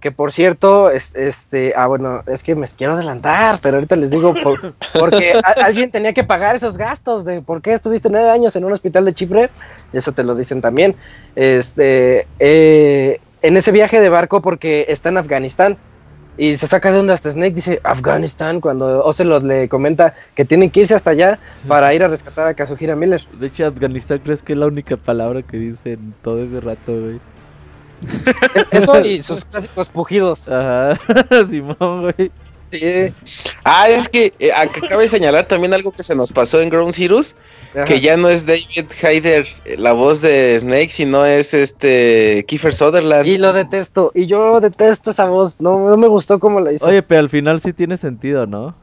[0.00, 4.10] que por cierto, es- este, ah bueno, es que me quiero adelantar, pero ahorita les
[4.10, 8.30] digo, por- porque a- alguien tenía que pagar esos gastos de por qué estuviste nueve
[8.30, 9.50] años en un hospital de Chipre,
[9.92, 10.94] y eso te lo dicen también,
[11.34, 15.76] este, eh, en ese viaje de barco porque está en Afganistán.
[16.40, 20.70] Y se saca de onda hasta Snake, dice Afganistán, cuando Ocelot le comenta que tienen
[20.70, 23.26] que irse hasta allá para ir a rescatar a Kazuhira Miller.
[23.40, 27.18] De hecho, Afganistán crees que es la única palabra que dicen todo ese rato, güey.
[28.70, 30.48] Eso y sus clásicos pujidos.
[30.48, 30.98] Ajá,
[31.50, 32.30] Simón, güey.
[32.70, 33.14] Sí.
[33.64, 36.92] Ah, es que eh, acá cabe señalar también algo que se nos pasó en Ground
[36.92, 37.34] Zeroes,
[37.70, 37.84] Ajá.
[37.84, 42.74] que ya no es David Hyder eh, la voz de Snake, sino es este Kiefer
[42.74, 43.26] Sutherland.
[43.26, 44.12] Y lo detesto.
[44.14, 45.58] Y yo detesto esa voz.
[45.60, 46.86] No, no me gustó cómo la hizo.
[46.86, 48.74] Oye, pero al final sí tiene sentido, ¿no?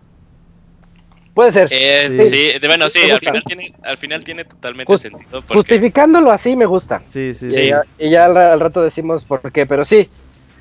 [1.36, 1.68] Puede ser.
[1.70, 2.26] Eh, Sí.
[2.54, 5.42] sí, de- bueno, sí, al final tiene, al final tiene totalmente sentido.
[5.42, 7.02] Porque, Justificándolo así me gusta.
[7.14, 7.68] Sí, sí, Y sí.
[7.68, 10.10] ya, y ya al rato decimos por qué, pero sí.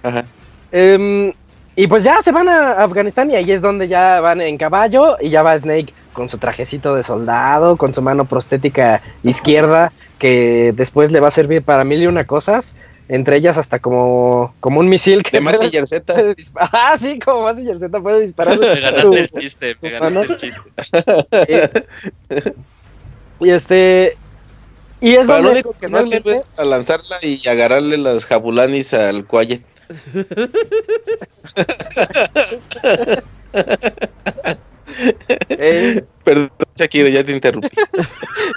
[0.03, 0.25] Ajá.
[0.72, 1.33] Em,
[1.77, 5.16] y pues ya se van a Afganistán y ahí es donde ya van en caballo
[5.20, 10.72] y ya va Snake con su trajecito de soldado, con su mano prostética izquierda, que
[10.77, 12.77] después le va a servir para mil y una cosas,
[13.09, 16.14] entre ellas hasta como, como un misil que De Mazinger Z.
[16.57, 18.59] Ah, sí, como Mazinger Z puede disparar.
[18.59, 21.86] me ganaste el chiste, me ganaste el chiste.
[23.40, 24.16] Y este...
[25.00, 28.24] Y es Para lo donde único que no sirve es a lanzarla y agarrarle las
[28.24, 29.62] jabulanis al Quiet.
[35.50, 37.68] eh, Perdón, Shakira, ya te interrumpí.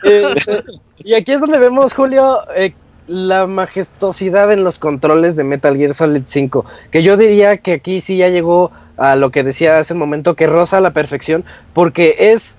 [0.04, 0.64] Eh, eh,
[1.04, 2.74] y aquí es donde vemos, Julio, eh,
[3.08, 6.66] la majestuosidad en los controles de Metal Gear Solid 5.
[6.92, 10.36] Que yo diría que aquí sí ya llegó a lo que decía hace un momento,
[10.36, 12.58] que roza la perfección, porque es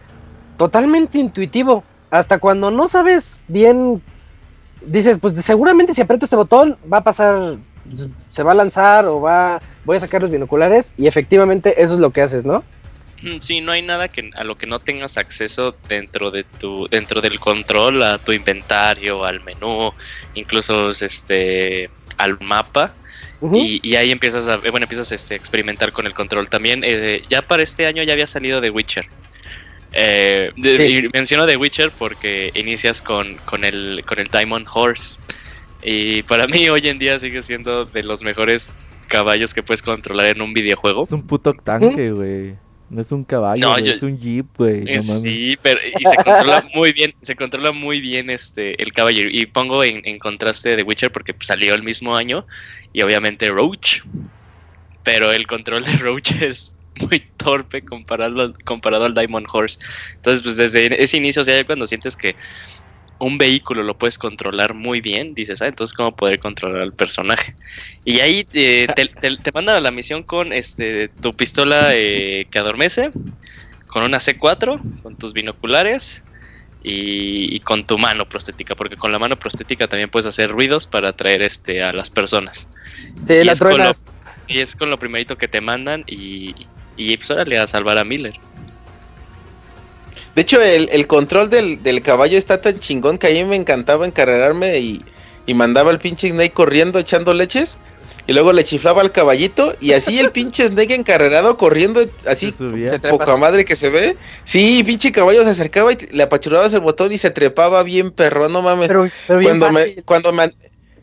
[0.56, 1.84] totalmente intuitivo.
[2.10, 4.02] Hasta cuando no sabes bien,
[4.86, 7.56] dices, pues seguramente si aprieto este botón va a pasar,
[8.30, 10.92] se va a lanzar o va, voy a sacar los binoculares.
[10.96, 12.62] Y efectivamente eso es lo que haces, ¿no?
[13.40, 17.20] Sí, no hay nada que a lo que no tengas acceso dentro de tu dentro
[17.20, 19.92] del control a tu inventario, al menú,
[20.34, 22.94] incluso este al mapa
[23.56, 26.82] y, y ahí empiezas a eh, bueno empiezas este, a experimentar con el control también.
[26.84, 29.06] eh, ya para este año ya había salido The Witcher.
[29.92, 31.08] Eh, de- Sí.
[31.14, 35.18] menciono The Witcher porque inicias con, con el con el Diamond Horse
[35.82, 38.70] y para mí hoy en día sigue siendo de los mejores
[39.06, 41.04] caballos que puedes controlar en un videojuego.
[41.04, 42.56] Es un puto tanque, güey.
[42.90, 44.80] No es un caballo, No, güey, yo- es un jeep, güey.
[44.80, 48.92] no Eh, sí, pero y se controla muy bien, se controla muy bien este el
[48.94, 49.28] caballero.
[49.30, 52.46] Y pongo en, en contraste de Witcher porque pues, salió el mismo año
[52.94, 54.00] y obviamente Roach.
[55.04, 59.78] Pero el control de Roach es muy torpe comparado, al- comparado al Diamond Horse.
[60.16, 62.34] Entonces, pues desde ese inicio, o sea, ya cuando sientes que
[63.20, 67.54] un vehículo lo puedes controlar muy bien, dices, ah, entonces cómo poder controlar al personaje.
[68.04, 72.46] Y ahí eh, te, te- te mandan a la misión con este tu pistola eh,
[72.50, 73.10] que adormece,
[73.88, 76.22] con una C4, con tus binoculares
[76.84, 80.86] y, y con tu mano prostética, porque con la mano prostética también puedes hacer ruidos
[80.86, 82.68] para atraer este a las personas.
[83.26, 84.04] Sí, y la es con truenas.
[84.46, 86.54] Y es con lo primerito que te mandan y,
[86.96, 88.34] y pues órale a salvar a Miller.
[90.34, 93.56] De hecho, el, el control del, del caballo está tan chingón que a mí me
[93.56, 95.04] encantaba encarrerarme y,
[95.46, 97.78] y mandaba al pinche Snake corriendo echando leches.
[98.26, 102.52] Y luego le chiflaba al caballito y así el pinche Snake encarrerado corriendo así
[103.10, 104.18] poca madre que se ve.
[104.44, 108.52] Sí, pinche caballo se acercaba y le apachurabas el botón y se trepaba bien perrón,
[108.52, 108.88] no mames.
[108.88, 110.52] Pero, pero bien cuando me, cuando me,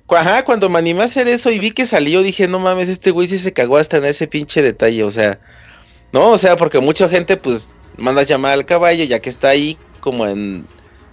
[0.05, 2.89] cu- ajá, cuando me animé a hacer eso y vi que salió, dije, no mames,
[2.89, 5.39] este güey sí se cagó hasta en ese pinche detalle, o sea,
[6.13, 9.77] no, o sea, porque mucha gente, pues, mandas llamar al caballo, ya que está ahí,
[9.99, 10.65] como en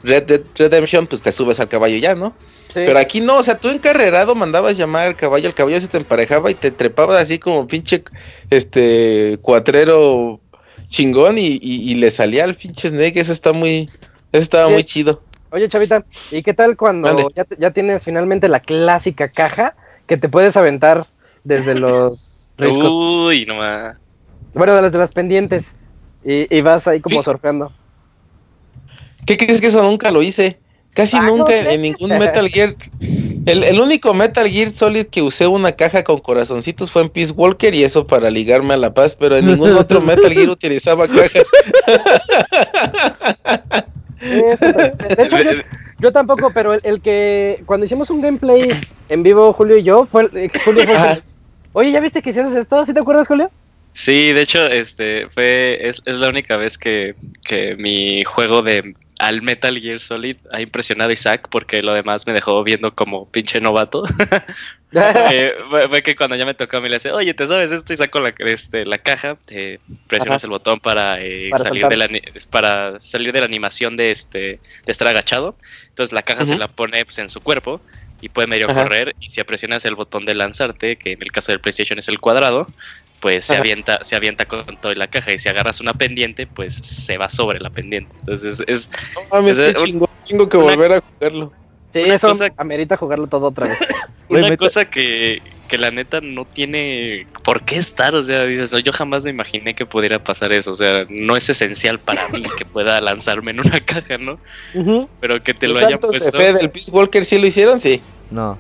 [0.03, 2.35] Red Dead Redemption, pues te subes al caballo ya, ¿no?
[2.69, 2.81] Sí.
[2.87, 5.99] Pero aquí no, o sea, tú encarrerado mandabas llamar al caballo, el caballo se te
[5.99, 8.03] emparejaba y te trepaba así como pinche,
[8.51, 10.41] este, cuatrero
[10.89, 13.89] chingón y, y- y le salía al pinche Snake, eso está muy,
[14.33, 14.73] eso estaba Sí.
[14.73, 15.23] muy chido.
[15.51, 19.75] Oye, Chavita, ¿y qué tal cuando ya, te- ya tienes finalmente la clásica caja
[20.07, 21.07] que te puedes aventar
[21.45, 22.89] desde los riscos?
[22.91, 23.97] Uy, no más.
[24.55, 25.77] Bueno, de las de las pendientes.
[26.25, 27.25] Y, y vas ahí como Sí.
[27.25, 27.73] surfeando.
[29.27, 30.59] ¿Qué crees que eso nunca lo hice?
[30.95, 31.71] Casi Ah, nunca ¿no?
[31.71, 32.77] en ningún Metal Gear.
[33.47, 37.33] El, el único Metal Gear Solid que usé una caja con corazoncitos fue en Peace
[37.33, 41.09] Walker y eso para ligarme a la paz, pero en ningún otro Metal Gear utilizaba
[41.09, 41.45] cajas.
[44.21, 45.51] De hecho, yo,
[45.99, 48.71] yo tampoco, pero el, el que cuando hicimos un gameplay
[49.09, 51.23] en vivo, Julio y yo, fue el- eh, Julio fue.
[51.75, 52.85] Oye, ¿ya viste que haces esto?
[52.87, 53.51] ¿Sí te acuerdas, Julio?
[53.93, 57.15] Sí, de hecho, este fue es, es la única vez que,
[57.45, 62.27] que mi juego de al Metal Gear Solid ha impresionado a Isaac porque lo demás
[62.27, 64.03] me dejó viendo como pinche novato.
[64.95, 67.73] Eh, fue, fue que cuando ya me tocó a mí le decía, oye, ¿te sabes
[67.73, 67.95] esto?
[67.95, 70.47] Y saco la, este, la caja, te presionas Ajá.
[70.47, 72.11] el botón para, eh, Para salir saltar.
[72.11, 72.21] de la,
[72.51, 75.57] para salir de la animación de este de estar agachado.
[75.89, 77.81] Entonces la caja se la pone pues, en su cuerpo
[78.21, 78.83] y puede medio Ajá.
[78.83, 79.17] correr.
[79.19, 82.21] Y si presionas el botón de lanzarte, que en el caso del PlayStation es el
[82.21, 82.67] cuadrado,
[83.23, 85.33] pues se avienta, se avienta con toda la caja.
[85.33, 88.15] Y si agarras una pendiente, pues se va sobre la pendiente.
[88.19, 90.07] Entonces es, No mames, Es un-.
[90.29, 91.53] Tengo que una- volver a jugarlo.
[91.93, 93.79] Sí, Una eso cosa- amerita jugarlo todo otra vez.
[94.29, 98.93] Una cosa que, que la neta no tiene por qué estar, o sea, dices, yo
[98.93, 102.65] jamás me imaginé que pudiera pasar eso, o sea, no es esencial para mí que
[102.65, 104.39] pueda lanzarme en una caja, ¿no?
[105.21, 106.39] Pero que te lo Los hayan saltos de puesto.
[106.39, 108.01] fe del Peace Walker sí lo hicieron, sí.
[108.31, 108.59] No.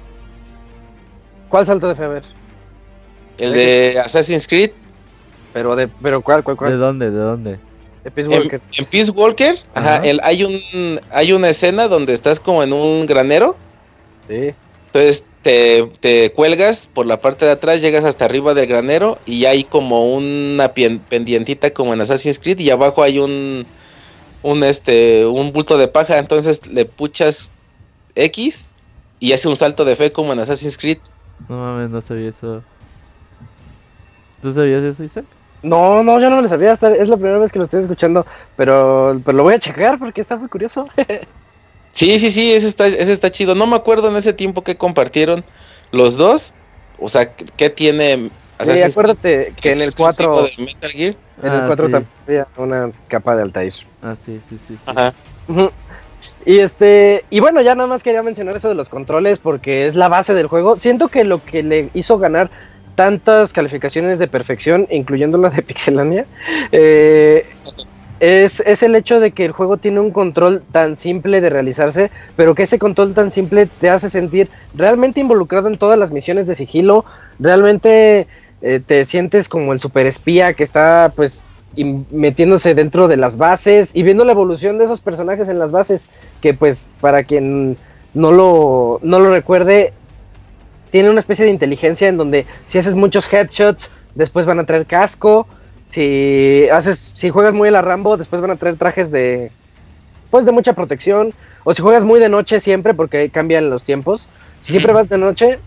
[1.49, 2.05] ¿Cuál salto de fe?
[2.05, 2.23] A ver.
[3.39, 4.71] El de Assassin's Creed.
[5.53, 6.79] Pero, de, pero ¿cuál, cuál, ¿De cuál?
[6.79, 7.11] dónde?
[7.11, 7.59] ¿De dónde?
[8.05, 8.61] De Peace En, Walker.
[8.79, 10.07] en Peace Walker, ajá, Ajá.
[10.07, 13.57] el- hay un hay una escena donde estás como en un granero.
[14.29, 14.55] Sí.
[14.87, 19.45] Entonces te, te cuelgas por la parte de atrás, llegas hasta arriba del granero y
[19.47, 23.65] hay como una pien- pendientita como en Assassin's Creed y abajo hay un
[24.43, 27.53] un este un bulto de paja, entonces le puchas
[28.17, 28.67] X
[29.21, 30.99] y hace un salto de fe como en Assassin's Creed.
[31.49, 32.63] No mames, no sabía eso.
[34.43, 35.25] ¿Tú sabías eso, Isaac?
[35.63, 36.73] No, no, yo no me lo sabía.
[36.73, 38.27] hasta- es la primera vez que lo estoy escuchando.
[38.57, 40.89] Pero, pero lo voy a checar porque está muy curioso.
[41.95, 43.55] Sí, sí, sí, ese está, ese está chido.
[43.55, 45.45] No me acuerdo en ese tiempo que compartieron
[45.91, 46.55] los dos.
[46.99, 50.91] O sea, ¿qué tiene Sí, Assassin's acuérdate que es en el exclusivo 4, de Metal
[50.91, 51.15] Gear?
[51.43, 51.93] en el Ah, 4 sí.
[51.93, 53.75] también había una capa de Altair.
[54.03, 54.75] Ah, sí, sí, sí.
[54.75, 54.79] sí.
[54.87, 55.13] Ajá.
[56.47, 59.95] Y este, y bueno, ya nada más quería mencionar eso de los controles porque es
[59.95, 60.79] la base del juego.
[60.79, 62.51] Siento que lo que le hizo ganar
[62.95, 66.27] tantas calificaciones de perfección, incluyendo la de Pixelania,
[66.73, 67.47] eh,
[68.21, 72.11] es, es el hecho de que el juego tiene un control tan simple de realizarse,
[72.37, 76.47] pero que ese control tan simple te hace sentir realmente involucrado en todas las misiones
[76.47, 77.05] de sigilo,
[77.41, 78.29] realmente
[78.61, 81.45] eh, te sientes como el superespía que está pues
[82.11, 86.09] metiéndose dentro de las bases y viendo la evolución de esos personajes en las bases,
[86.41, 87.77] que pues para quien
[88.15, 89.93] no lo, no lo recuerde,
[90.93, 94.87] tiene una especie de inteligencia en donde si haces muchos headshots, después van a traer
[94.87, 95.49] casco,
[95.91, 99.51] si haces, si juegas muy a la Rambo, después van a traer trajes de,
[100.31, 101.33] pues de mucha protección,
[101.65, 104.29] o si juegas muy de noche siempre, porque cambian los tiempos,
[104.61, 105.59] si siempre vas de noche,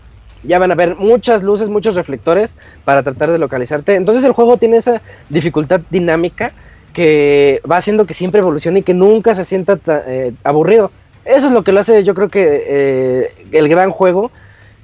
[0.44, 3.96] ya van a ver muchas luces, muchos reflectores para tratar de localizarte.
[3.96, 6.52] Entonces el juego tiene esa dificultad dinámica
[6.92, 10.92] que va haciendo que siempre evolucione y que nunca se sienta ta- eh, aburrido.
[11.24, 14.30] Eso es lo que lo hace, yo creo que eh, el gran juego.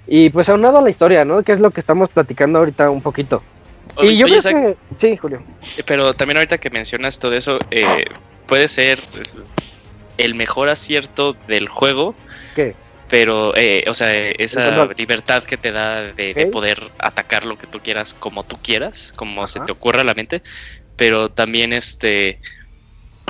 [0.07, 1.43] Y pues aunado a la historia, ¿no?
[1.43, 3.43] Que es lo que estamos platicando ahorita un poquito.
[3.97, 4.97] Oye, y yo oye, creo Isaac, que...
[4.99, 5.43] Sí, Julio.
[5.87, 8.05] Pero también ahorita que mencionas todo eso, eh,
[8.47, 9.01] puede ser
[10.19, 12.15] el mejor acierto del juego,
[12.55, 12.75] ¿Qué?
[13.09, 16.51] pero, eh, o sea, esa libertad que te da de, de Ok.
[16.53, 19.67] poder atacar lo que tú quieras como tú quieras, como se Ajá.
[19.67, 20.43] te ocurra a la mente,
[20.97, 22.41] pero también este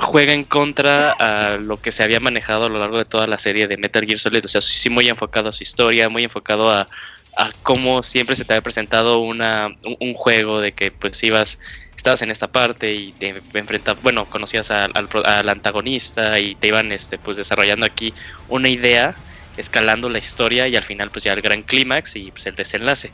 [0.03, 3.37] juega en contra a lo que se había manejado a lo largo de toda la
[3.37, 6.69] serie de Metal Gear Solid, o sea, sí muy enfocado a su historia, muy enfocado
[6.69, 6.87] a,
[7.35, 11.59] a cómo siempre se te había presentado una, un, juego de que pues ibas
[11.95, 16.91] estabas en esta parte y te enfrentabas, bueno, conocías al, al antagonista y te iban
[16.91, 18.13] este, pues desarrollando aquí
[18.49, 19.15] una idea,
[19.57, 23.11] escalando la historia y al final pues ya el gran clímax y pues el desenlace.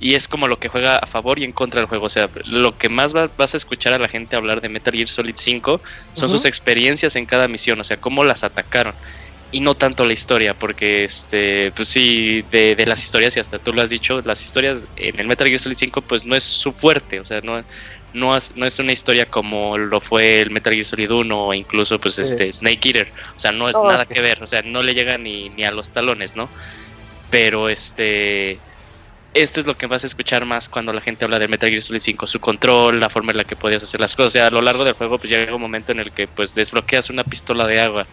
[0.00, 2.06] Y es como lo que juega a favor y en contra del juego.
[2.06, 4.94] O sea, lo que más va- vas a escuchar a la gente hablar de Metal
[4.94, 5.80] Gear Solid 5
[6.12, 8.94] son sus experiencias en cada misión, o sea, cómo las atacaron.
[9.50, 13.58] Y no tanto la historia, porque este, pues sí, de, de las historias, y hasta
[13.58, 16.44] tú lo has dicho, las historias en el Metal Gear Solid 5, pues no es
[16.44, 17.64] su fuerte, o sea, no,
[18.12, 21.54] no, es, no es una historia como lo fue el Metal Gear Solid 1 o
[21.54, 22.22] incluso pues Sí.
[22.22, 25.16] este Snake Eater, o sea, no es nada que ver, o sea, no le llega
[25.16, 26.50] ni, ni a los talones, ¿no?
[27.30, 28.58] Pero este
[29.34, 31.82] esto es lo que vas a escuchar más cuando la gente habla de Metal Gear
[31.82, 34.30] Solid 5, su control, la forma en la que podías hacer las cosas.
[34.30, 36.54] O sea, a lo largo del juego pues llega un momento en el que pues
[36.54, 38.06] desbloqueas una pistola de agua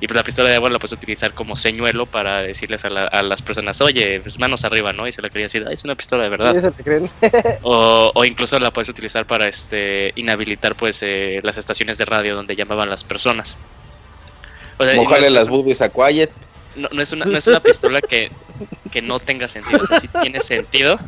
[0.00, 3.04] y pues la pistola de agua la puedes utilizar como señuelo para decirles a, la-
[3.04, 5.06] a las personas, oye, pues manos arriba, ¿no?
[5.06, 6.54] Y se la quería decir, "Ah, es una pistola de verdad.
[6.60, 7.08] Sí, te creen.
[7.62, 12.34] O, o incluso la puedes utilizar para este inhabilitar pues eh, las estaciones de radio
[12.34, 13.56] donde llamaban las personas.
[14.78, 16.30] O sea, no Mojarle las boobies a Quiet.
[16.76, 18.30] No, no es una, no es una pistola que,
[18.90, 20.98] que no tenga sentido, o sea, sí tiene sentido.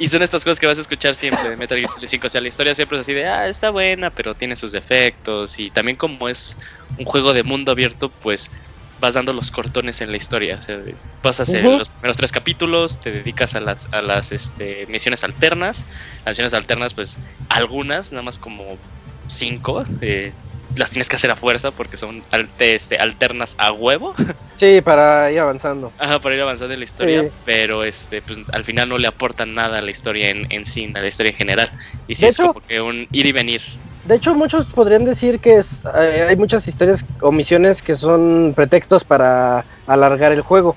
[0.00, 2.26] Y son estas cosas que vas a escuchar siempre de Metal Gear Solid 5.
[2.26, 5.58] O sea, la historia siempre es así de, ah, está buena, pero tiene sus defectos.
[5.58, 6.56] Y también como es
[6.96, 8.50] un juego de mundo abierto, pues
[8.98, 10.56] vas dando los cortones en la historia.
[10.56, 10.78] O sea,
[11.22, 15.22] vas a hacer los primeros tres capítulos, te dedicas a las, a las este, misiones
[15.22, 15.84] alternas.
[16.24, 17.18] Las misiones alternas, pues
[17.50, 18.78] algunas, nada más como
[19.26, 20.32] cinco, eh,
[20.76, 22.22] las tienes que hacer a fuerza porque son
[22.58, 24.14] este, alternas a huevo.
[24.60, 25.90] Sí, para ir avanzando.
[25.96, 27.28] Ajá, para ir avanzando en la historia, Sí.
[27.46, 30.92] pero este, pues al final no le aportan nada a la historia en, en sí,
[30.94, 31.72] a la historia en general.
[32.06, 33.62] Y sí De es hecho- como que un ir y venir.
[34.04, 38.52] De hecho, muchos podrían decir que es, eh, hay muchas historias o misiones que son
[38.54, 40.76] pretextos para alargar el juego.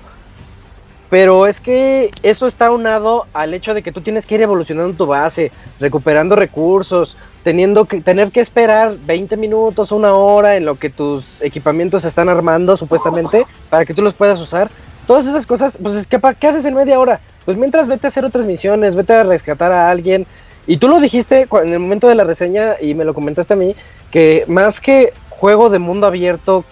[1.10, 4.94] Pero es que eso está unado al hecho de que tú tienes que ir evolucionando
[4.96, 10.76] tu base, recuperando recursos, teniendo que tener que esperar 20 minutos, una hora en lo
[10.76, 14.70] que tus equipamientos se están armando supuestamente para que tú los puedas usar.
[15.06, 17.20] Todas esas cosas, pues es que ¿qué haces en media hora?
[17.44, 20.26] Pues mientras vete a hacer otras misiones, vete a rescatar a alguien.
[20.66, 23.56] Y tú lo dijiste en el momento de la reseña y me lo comentaste a
[23.56, 23.76] mí,
[24.10, 26.64] que más que juego de mundo abierto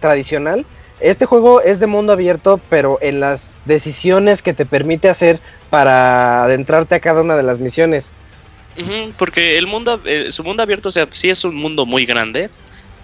[0.00, 0.64] tradicional,
[1.00, 6.44] este juego es de mundo abierto, pero en las decisiones que te permite hacer para
[6.44, 8.12] adentrarte a cada una de las misiones.
[9.16, 12.50] Porque el mundo, eh, su mundo abierto, o sea, sí es un mundo muy grande.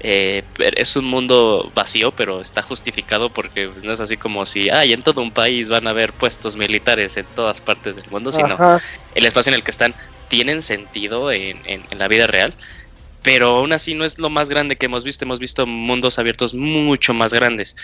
[0.04, 4.68] eh, es un mundo vacío, pero está justificado porque pues, no es así como si,
[4.68, 8.32] ay, en todo un país van a haber puestos militares en todas partes del mundo,
[8.32, 8.80] sino Ajá.
[9.14, 9.94] el espacio en el que están
[10.28, 12.56] tienen sentido en, en- en la vida real,
[13.22, 15.24] pero aún así no es lo más grande que hemos visto.
[15.24, 17.76] Hemos visto mundos abiertos mucho más grandes.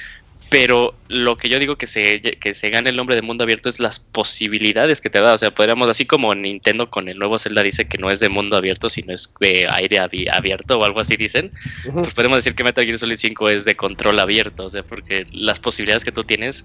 [0.50, 3.68] Pero lo que yo digo que se, que se gane el nombre de mundo abierto
[3.68, 5.34] es las posibilidades que te da.
[5.34, 8.30] O sea, podríamos, así como Nintendo con el nuevo Zelda dice que no es de
[8.30, 11.50] mundo abierto, sino es de aire abi- abierto o algo así dicen,
[11.92, 14.64] pues podemos decir que Metal Gear Solid 5 es de control abierto.
[14.64, 16.64] O sea, porque las posibilidades que tú tienes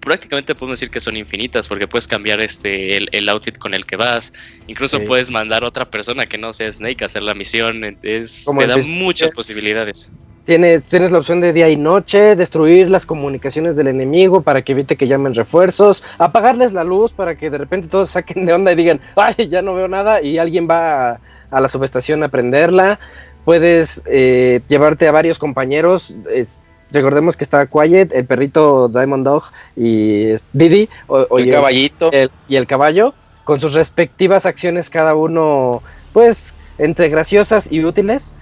[0.00, 3.86] prácticamente podemos decir que son infinitas porque puedes cambiar este el, el outfit con el
[3.86, 4.32] que vas
[4.66, 5.04] incluso Sí.
[5.06, 8.60] puedes mandar a otra persona que no sea Snake a hacer la misión es Como
[8.62, 10.10] te da muchas posibilidades
[10.44, 14.72] Tienes, tienes la opción de día y noche, destruir las comunicaciones del enemigo para que
[14.72, 18.72] evite que llamen refuerzos, apagarles la luz para que de repente todos saquen de onda
[18.72, 21.20] y digan, ay, ya no veo nada y alguien va a,
[21.52, 22.98] a la subestación a prenderla.
[23.44, 26.14] Puedes eh, llevarte a varios compañeros.
[26.30, 26.58] es-
[26.90, 29.44] recordemos que está Quiet, el perrito Diamond Dog
[29.76, 32.10] y Didi o- o- el y caballito.
[32.12, 33.14] el- y el caballo,
[33.44, 35.82] con sus respectivas acciones cada uno,
[36.12, 38.34] pues, entre graciosas y útiles.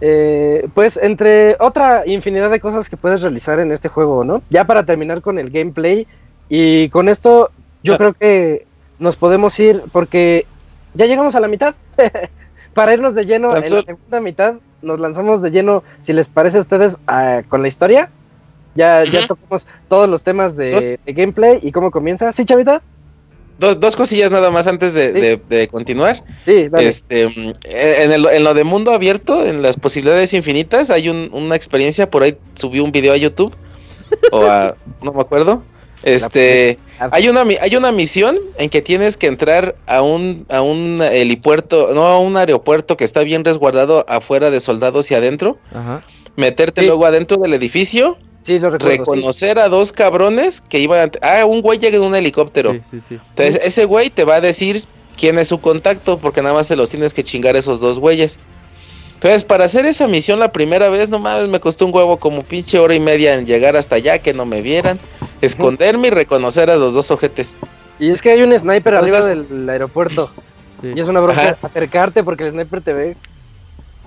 [0.00, 4.42] Eh, pues entre otra infinidad de cosas que puedes realizar en este juego, ¿no?
[4.50, 6.06] Ya para terminar con el gameplay
[6.48, 7.50] y con esto
[7.82, 7.98] yo Ah.
[7.98, 8.66] creo que
[8.98, 10.46] nos podemos ir porque
[10.94, 11.74] ya llegamos a la mitad.
[12.74, 16.28] para irnos de lleno Tan en la segunda mitad, nos lanzamos de lleno, si les
[16.28, 18.10] parece a ustedes, a- con la historia.
[18.74, 22.30] Ya, ya tocamos todos los temas de, de gameplay y cómo comienza.
[22.32, 22.82] ¿Sí, Chavita?
[23.58, 25.20] Dos, dos cosillas nada más antes de, Sí.
[25.20, 26.22] de- de continuar.
[26.44, 26.68] Sí.
[26.78, 31.30] Este, mm, en, el- en lo de mundo abierto, en las posibilidades infinitas, hay un-
[31.32, 33.54] una experiencia, por ahí subí un video a YouTube,
[34.30, 35.62] o a, no me acuerdo.
[36.02, 36.78] Este,
[37.10, 41.90] hay una, hay una misión en que tienes que entrar a un, a un helipuerto,
[41.94, 46.02] no, a un aeropuerto que está bien resguardado afuera de soldados y adentro, Ajá.
[46.36, 46.86] meterte Sí.
[46.86, 48.92] luego adentro del edificio, Sí, lo recuerdo.
[48.92, 48.98] sí.
[48.98, 52.72] reconocer a dos cabrones que iban, a- ah, un güey llega en un helicóptero.
[52.72, 53.14] Sí, sí, sí.
[53.30, 54.84] Entonces, ese güey te va a decir
[55.16, 58.38] quién es su contacto, porque nada más te los tienes que chingar esos dos güeyes.
[59.14, 62.42] Entonces, para hacer esa misión la primera vez, no mames, me costó un huevo como
[62.42, 65.00] pinche hora y media en llegar hasta allá, que no me vieran,
[65.40, 67.56] esconderme y reconocer a los dos ojetes.
[67.98, 70.30] Y es que hay un sniper Entonces- arriba del aeropuerto.
[70.82, 70.92] sí.
[70.94, 71.58] Y es una bronca Ajá.
[71.62, 73.16] acercarte porque el sniper te ve.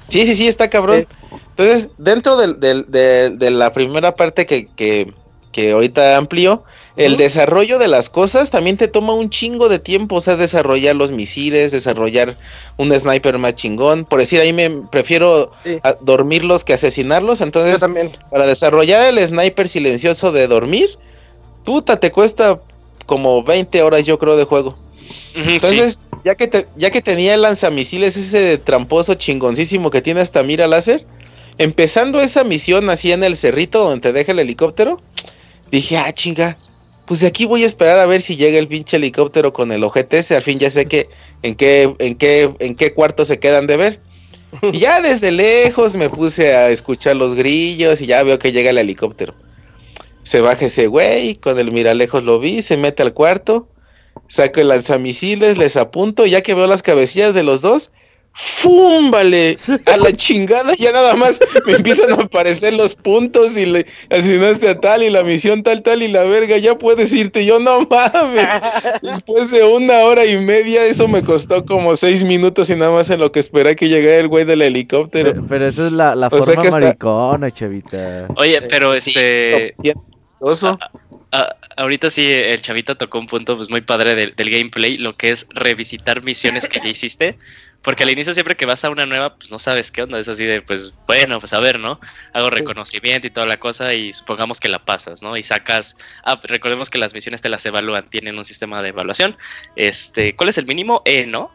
[0.10, 1.08] Sí, sí, sí, está cabrón.
[1.52, 5.14] Entonces, dentro del- de, de la primera parte que, que,
[5.52, 6.64] que ahorita amplió,
[6.96, 10.96] el desarrollo de las cosas también te toma un chingo de tiempo, o sea, desarrollar
[10.96, 12.38] los misiles, desarrollar
[12.78, 14.04] un sniper más chingón.
[14.06, 15.80] Por decir, ahí me prefiero Sí.
[16.02, 18.12] dormirlos que asesinarlos, Yo entonces también.
[18.30, 20.90] para desarrollar el sniper silencioso de dormir,
[21.64, 22.60] puta, te cuesta
[23.06, 24.78] como 20 horas yo creo de juego.
[25.36, 30.68] Entonces, ya que ya que tenía el lanzamisiles ese tramposo chingoncísimo que tiene hasta mira
[30.68, 31.06] láser,
[31.58, 35.02] empezando esa misión así en el cerrito donde te deja el helicóptero,
[35.72, 36.58] dije, ah, chinga,
[37.06, 39.84] pues de aquí voy a esperar a ver si llega el pinche helicóptero con el
[40.12, 41.10] ese, al fin ya sé que
[41.42, 44.00] en qué, en qué, en qué cuarto se quedan de ver.
[44.72, 48.70] Y ya desde lejos me puse a escuchar los grillos y ya veo que llega
[48.70, 49.34] el helicóptero.
[50.24, 53.68] Se baja ese güey, con el miralejos lo vi, se mete al cuarto,
[54.30, 57.92] saco el lanzamisiles, les apunto, y ya que veo las cabecillas de los dos,
[58.32, 59.10] ¡fum!
[59.12, 59.58] Vale,
[59.88, 64.70] a la chingada, ya nada más me empiezan a aparecer los puntos y le asesinaste
[64.70, 67.44] a tal y la misión tal, tal y la verga, ya puedes irte.
[67.44, 68.48] Yo no mames.
[69.02, 73.10] Después de una hora y media, eso me costó como seis minutos y nada más
[73.10, 75.32] en lo que esperé que llegara el güey del helicóptero.
[75.32, 78.28] Pero, pero esa es la, la forma está- maricona, chavita.
[78.38, 79.74] Oye, pero Sí, este.
[80.40, 80.78] Oso.
[81.32, 85.16] A- ahorita sí, el chavita tocó un punto pues muy padre del, del gameplay, lo
[85.16, 87.38] que es revisitar misiones que ya hiciste.
[87.82, 90.28] Porque al inicio siempre que vas a una nueva, pues no sabes qué onda, es
[90.28, 91.98] así de, pues bueno, pues a ver, ¿no?
[92.34, 95.38] Hago reconocimiento y toda la cosa y supongamos que la pasas, ¿no?
[95.38, 95.96] Y sacas,
[96.26, 99.38] ah, recordemos que las misiones te las evalúan, tienen un sistema de evaluación.
[99.78, 101.02] Este, ¿cuál es el mínimo?
[101.06, 101.52] E, ¿no?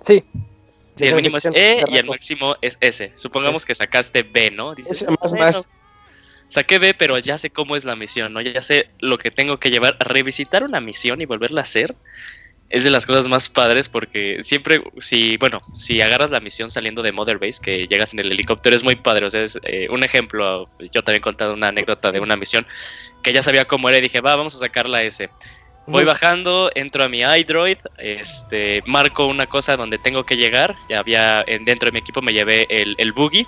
[0.00, 0.22] Sí.
[0.94, 3.12] Sí, el mínimo es E y el máximo es S.
[3.16, 4.76] Supongamos que sacaste B, ¿no?
[4.76, 5.66] Dices, Ese más, "Bueno, más".
[6.48, 8.40] Saqué B, pero ya sé cómo es la misión, ¿no?
[8.40, 9.96] Ya sé lo que tengo que llevar.
[10.00, 11.94] Revisitar una misión y volverla a hacer
[12.70, 17.02] es de las cosas más padres porque siempre, si, bueno, si agarras la misión saliendo
[17.02, 19.24] de Mother Base, que llegas en el helicóptero, es muy padre.
[19.26, 20.68] O sea, es eh, un ejemplo.
[20.92, 22.66] Yo también he contado una anécdota de una misión
[23.22, 25.30] que ya sabía cómo era y dije, va, vamos a sacar la S.
[25.86, 30.76] Voy bajando, entro a mi iDroid, este, marco una cosa donde tengo que llegar.
[30.90, 33.46] Ya había en- dentro de mi equipo me llevé el, el buggy,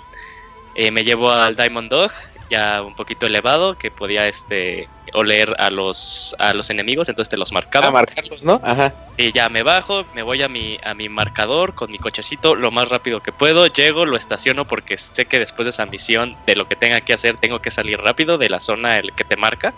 [0.73, 2.11] eh, me llevo al Diamond Dog,
[2.51, 7.37] ya un poquito elevado, que podía este oler a los a los enemigos, entonces te
[7.37, 7.87] los marcaba.
[7.87, 8.59] A marcarlos, ¿no?
[8.61, 8.93] Ajá.
[9.17, 12.69] Y ya me bajo, me voy a mi, a mi marcador con mi cochecito lo
[12.69, 16.55] más rápido que puedo, llego, lo estaciono porque sé que después de esa misión, de
[16.55, 19.37] lo que tenga que hacer, tengo que salir rápido de la zona el que te
[19.37, 19.73] marca.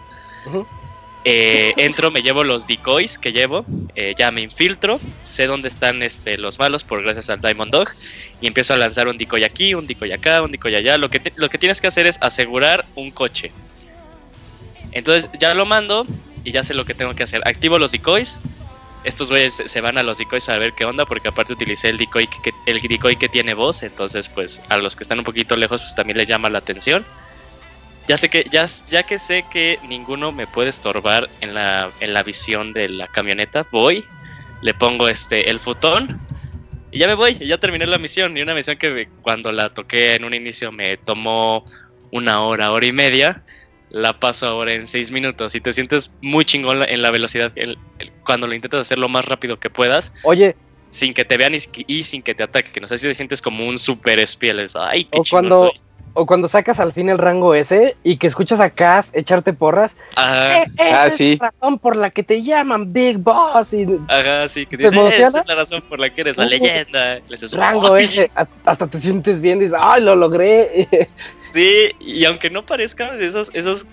[1.26, 6.04] Eh, entro, me llevo los decoys que llevo, eh, ya me infiltro, sé dónde están
[6.04, 7.90] este, los malos por gracias al Diamond Dog
[8.42, 10.98] y empiezo a lanzar un decoy aquí, un decoy acá, un decoy allá.
[10.98, 13.52] Lo que, lo que tienes que hacer es asegurar un coche.
[14.92, 16.06] Entonces ya lo mando
[16.44, 17.42] y ya sé lo que tengo que hacer.
[17.48, 18.40] Activo los decoys.
[19.06, 21.98] Estos güeyes se- van a los decoys a ver qué onda porque aparte utilicé el
[21.98, 25.56] decoy que- el decoy que tiene voz, entonces pues a los que están un poquito
[25.58, 27.06] lejos pues también les llama la atención.
[28.08, 32.14] Ya sé que ya, ya que sé que ninguno me puede estorbar en la, en
[32.14, 34.04] la visión de la camioneta, voy,
[34.62, 36.20] le pongo este el futón
[36.92, 38.38] y ya me voy, ya terminé la misión.
[38.38, 41.64] Y una misión que cuando la toqué en un inicio me tomó
[42.12, 43.42] una hora, hora y media,
[43.90, 45.56] la paso ahora en seis minutos.
[45.56, 49.08] Y te sientes muy chingón en la velocidad el- el- cuando lo intentas hacer lo
[49.10, 50.56] más rápido que puedas, Oye,
[50.92, 52.84] sin que te vean y, y sin que te ataquen.
[52.84, 54.54] O sea, si te sientes como un super espía.
[54.54, 55.80] les- Ay, qué O cuando- soy.
[56.16, 59.98] O cuando sacas al fin el rango ese y que escuchas a Cass echarte porras.
[60.16, 61.38] Ajá, "Eh, esa Ah, es sí.
[61.42, 65.20] la razón por la que te llaman Big Boss y ajá, sí, que ¿Te dices,
[65.20, 67.20] esa es la razón por la que eres la leyenda.
[67.28, 68.30] Les rango ese.
[68.66, 70.88] hasta- te sientes bien, dices, ¡ay, lo logré!
[71.54, 73.86] Sí, y aunque no parezca, esos, esos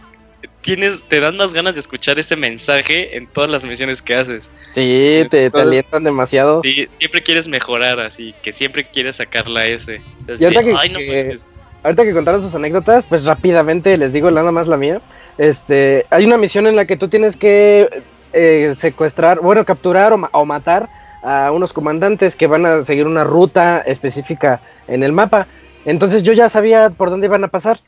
[0.63, 4.51] tienes, te dan más ganas de escuchar ese mensaje en todas las misiones que haces.
[4.75, 6.63] Sí, te, alientan demasiado.
[6.63, 9.95] Sí, siempre quieres mejorar así, que siempre quieres sacar la S.
[10.21, 11.39] Entonces, Y ahorita sí, que- ay, no que-.
[11.83, 15.01] Ahorita que contaron sus anécdotas, pues rápidamente les digo nada más la mía.
[15.39, 18.03] Este, hay una misión en la que tú tienes que
[18.33, 20.89] eh, secuestrar, bueno, capturar o, ma- o matar
[21.23, 25.47] a unos comandantes que van a seguir una ruta específica en el mapa.
[25.87, 27.81] Entonces yo ya sabía por dónde iban a pasar.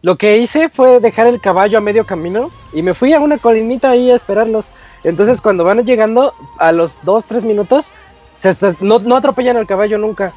[0.00, 3.38] Lo que hice fue dejar el caballo a medio camino y me fui a una
[3.38, 4.70] colinita ahí a esperarlos.
[5.02, 7.90] Entonces cuando van llegando a los 2, 3 minutos,
[8.80, 10.32] no, no atropellan al caballo nunca.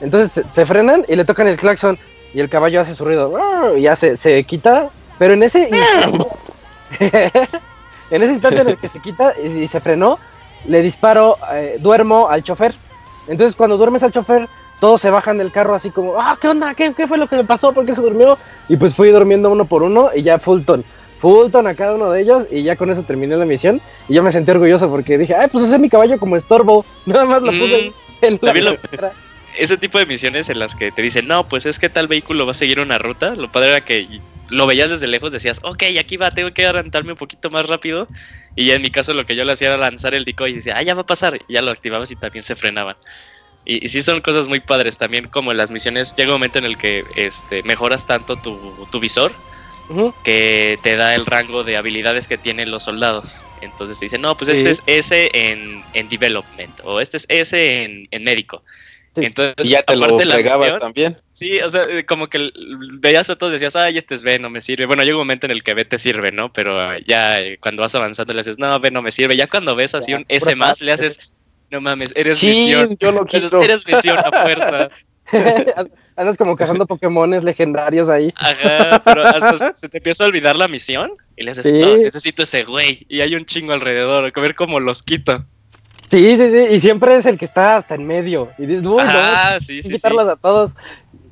[0.00, 1.98] Entonces se frenan y le tocan el claxon
[2.34, 3.32] y el caballo hace su ruido.
[3.76, 4.88] Y ya se, se quita.
[5.18, 6.26] Pero en ese instante,
[8.10, 10.18] en ese instante en el que se quita y, y se frenó,
[10.66, 12.74] le disparo, eh, duermo al chofer.
[13.28, 14.48] Entonces cuando duermes al chofer,
[14.80, 16.74] todos se bajan del carro así como, ah, ¿qué onda?
[16.74, 17.72] ¿Qué, qué fue lo que le pasó?
[17.72, 18.36] ¿Por qué se durmió?
[18.68, 20.84] Y pues fui durmiendo uno por uno y ya Fulton.
[21.20, 24.24] Fulton a cada uno de ellos y ya con eso terminé la misión y yo
[24.24, 27.52] me sentí orgulloso porque dije, ay, pues usé mi caballo como estorbo, nada más lo
[27.52, 27.92] puse
[28.22, 29.12] Mm, en la también lo- carretera".
[29.58, 32.46] Ese tipo de misiones en las que te dicen, no, pues es que tal vehículo
[32.46, 34.06] va a seguir una ruta, lo padre era que
[34.48, 38.06] lo veías desde lejos, decías, ok, aquí va, tengo que adelantarme un poquito más rápido.
[38.54, 40.54] Y ya en mi caso lo que yo le hacía era lanzar el decoy y
[40.54, 41.38] decía, ah, ya va a pasar.
[41.48, 42.96] Y ya lo activabas y también se frenaban.
[43.64, 46.58] Y, y sí son cosas muy padres también, como en las misiones, llega un momento
[46.58, 49.32] en el que este, mejoras tanto tu, tu visor
[50.24, 53.42] que te da el rango de habilidades que tienen los soldados.
[53.60, 54.54] Entonces te dicen, no, pues Sí.
[54.56, 58.62] este es S en, en development o este es S en, en médico.
[59.14, 59.26] Sí.
[59.26, 61.18] Entonces, Y ya te lo misión, también.
[61.32, 62.50] Sí, o sea, eh, como que
[62.98, 64.86] veías a todos y decías, ay, este es B, no me sirve.
[64.86, 66.50] Bueno, llega un momento en el que B te sirve, ¿no?
[66.52, 69.36] Pero eh, ya eh, cuando vas avanzando le haces, no, B no me sirve.
[69.36, 71.36] Ya cuando ves así Ya, un S más, A, le haces,
[71.70, 72.96] no mames, eres Sí, misión.
[72.98, 73.62] yo lo Entonces, quiero.
[73.64, 74.88] eres misión a fuerza.
[76.16, 78.32] Andas como cazando Pokémones legendarios ahí.
[78.36, 81.72] Ajá, pero hasta se- te empieza a olvidar la misión y le haces, Sí.
[81.78, 83.06] no, necesito ese güey.
[83.08, 85.44] Y hay un chingo alrededor, hay que ver cómo los quito.
[86.12, 86.74] Sí, sí, sí.
[86.74, 88.50] Y siempre es el que está hasta en medio.
[88.58, 89.94] Y dices, uy, Ah, no, sí, sí, sí.
[89.94, 90.74] quitarlas a todos.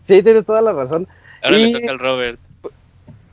[0.06, 1.06] Sí, tienes toda la razón.
[1.42, 2.40] Ahora Y- le toca al Robert.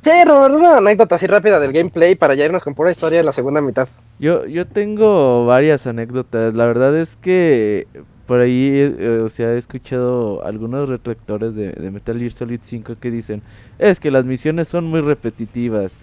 [0.01, 3.25] Sí, Robert, una anécdota así rápida del gameplay para ya irnos con pura historia en
[3.25, 3.87] la segunda mitad.
[4.19, 6.53] Yo, yo tengo varias anécdotas.
[6.53, 7.87] La verdad es que
[8.25, 12.95] por ahí, eh, o sea, he escuchado algunos retractores de, de Metal Gear Solid 5
[12.99, 13.41] que dicen,
[13.79, 15.93] es que las misiones son muy repetitivas.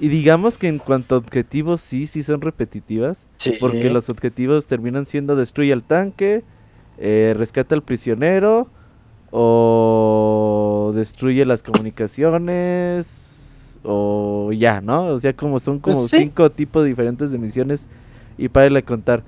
[0.00, 3.26] Y digamos que en cuanto a objetivos, sí, sí son repetitivas.
[3.38, 3.54] Sí.
[3.58, 6.44] Porque los objetivos terminan siendo destruye al tanque,
[6.98, 8.68] eh, rescata al prisionero
[9.30, 15.06] o destruye las comunicaciones o ya, ¿no?
[15.06, 16.16] O sea, como son Pues como sí.
[16.18, 17.86] cinco tipos diferentes de misiones
[18.36, 19.22] y para de contar.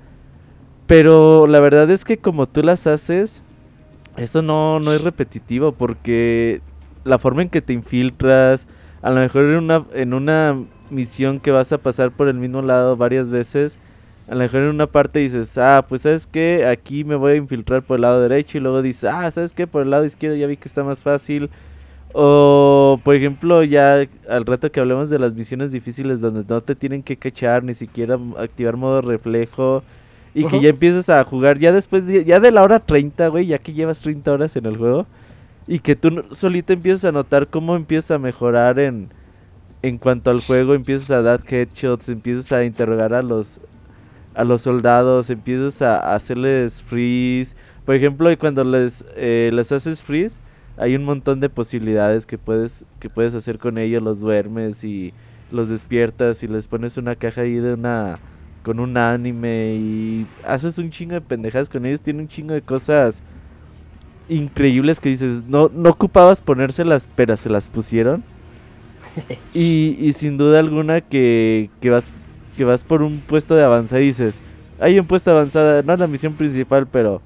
[0.87, 3.41] Pero la verdad es que como tú las haces,
[4.17, 6.61] esto no, no es repetitivo porque
[7.03, 8.67] la forma en que te infiltras,
[9.01, 10.57] a lo mejor en una, en una
[10.89, 13.79] misión que vas a pasar por el mismo lado varias veces,
[14.27, 17.37] a lo mejor en una parte dices, ah, pues sabes que aquí me voy a
[17.37, 20.37] infiltrar por el lado derecho y luego dices, ah, sabes que por el lado izquierdo
[20.37, 21.49] ya vi que está más fácil.
[22.13, 26.75] O, por ejemplo, ya al rato que hablemos de las misiones difíciles donde no te
[26.75, 29.83] tienen que cachar, ni siquiera activar modo reflejo.
[30.33, 33.47] Y que ya empiezas a jugar ya después, de, ya de la hora 30, güey,
[33.47, 35.05] ya que llevas 30 horas en el juego.
[35.71, 39.07] Y que tú solito empiezas a notar cómo empiezas a mejorar en,
[39.81, 40.73] en cuanto al juego.
[40.73, 43.61] Empiezas a dar headshots, empiezas a interrogar a los,
[44.35, 47.55] a los soldados, empiezas a, hacerles freeze.
[47.85, 50.35] Por ejemplo, cuando les, eh, les haces freeze,
[50.75, 54.03] hay un montón de posibilidades que puedes, que puedes hacer con ellos.
[54.03, 55.13] Los duermes y
[55.53, 58.19] los despiertas y les pones una caja ahí de una
[58.61, 62.01] con un anime y haces un chingo de pendejadas con ellos.
[62.01, 63.23] Tiene un chingo de cosas
[64.31, 68.23] increíbles que dices, no, no ocupabas ponérselas, pero se las pusieron.
[69.53, 72.09] Y, y sin duda alguna que, que vas
[72.55, 74.35] que vas por un puesto de avanzada y dices,
[74.79, 77.21] hay un puesto avanzada, no es la misión principal, pero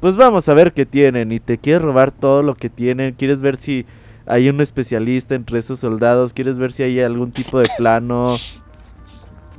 [0.00, 3.40] pues vamos a ver qué tienen y te quieres robar todo lo que tienen, quieres
[3.40, 3.86] ver si
[4.26, 8.34] hay un especialista entre esos soldados, quieres ver si hay algún tipo de plano,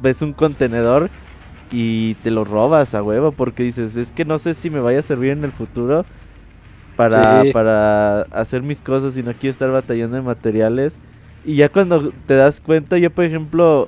[0.02, 1.10] ves un contenedor
[1.72, 5.00] y te lo robas a huevo porque dices, es que no sé si me vaya
[5.00, 6.06] a servir en el futuro
[6.96, 7.52] para, Sí.
[7.54, 10.96] para hacer mis cosas y no quiero estar batallando de materiales.
[11.46, 13.88] Y ya cuando te das cuenta, yo por ejemplo,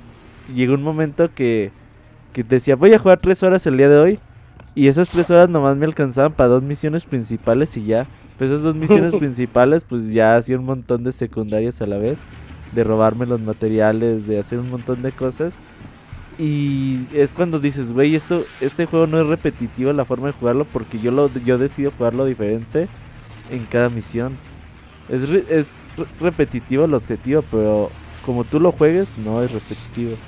[0.53, 1.72] llegó un momento que,
[2.34, 4.19] que decía, voy a jugar tres horas el día de hoy.
[4.77, 8.07] Y esas tres horas nomás me alcanzaban para dos misiones principales y ya.
[8.38, 12.18] Pues esas dos misiones principales, pues ya hacía un montón de secundarias a la vez.
[12.73, 15.53] De robarme los materiales, de hacer un montón de cosas.
[16.38, 20.70] Y es cuando dices, güey, esto, este juego no es repetitivo la forma de jugarlo
[20.70, 22.91] porque yo lo, yo decido jugarlo diferente
[23.48, 24.41] en cada misión.
[25.07, 30.24] Es, re- es re- repetitivo el objetivo, pero como tú lo juegues, no es repetitivo.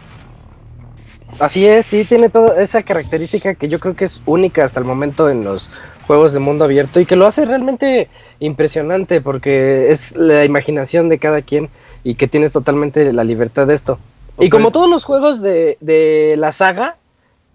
[1.40, 4.86] Así es, sí, tiene toda esa característica que yo creo que es única hasta el
[4.86, 5.70] momento en los
[6.02, 8.10] juegos de mundo abierto y que lo hace realmente
[8.40, 11.70] impresionante porque es la imaginación de cada quien
[12.04, 14.00] y que tienes totalmente la libertad de esto.
[14.40, 16.98] Y como todos los juegos de, de la saga,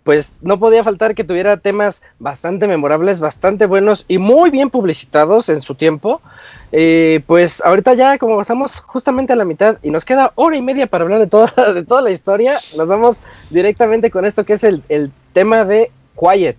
[0.05, 5.49] pues no podía faltar que tuviera temas bastante memorables, bastante buenos y muy bien publicitados
[5.49, 6.21] en su tiempo.
[6.73, 10.63] Eh, pues ahorita ya como estamos justamente a la mitad y nos queda hora y
[10.63, 14.55] media para hablar de toda, de toda la historia, nos vamos directamente con esto que
[14.55, 16.57] es el, el tema de Quiet.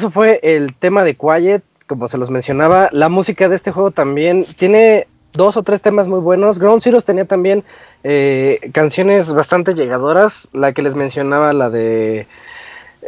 [0.00, 2.88] Eso fue el tema de Quiet, como se los mencionaba.
[2.92, 6.58] La música de este juego también tiene dos o tres temas muy buenos.
[6.58, 7.62] Ground Zeroes tenía también
[8.02, 10.48] eh, canciones bastante llegadoras.
[10.54, 12.26] La que les mencionaba, la de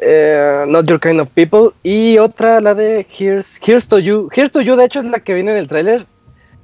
[0.02, 1.70] eh, Not Your Kind of People.
[1.82, 4.28] Y otra, la de Here's, Here's to You.
[4.34, 6.04] Here's to You, de hecho, es la que viene en el tráiler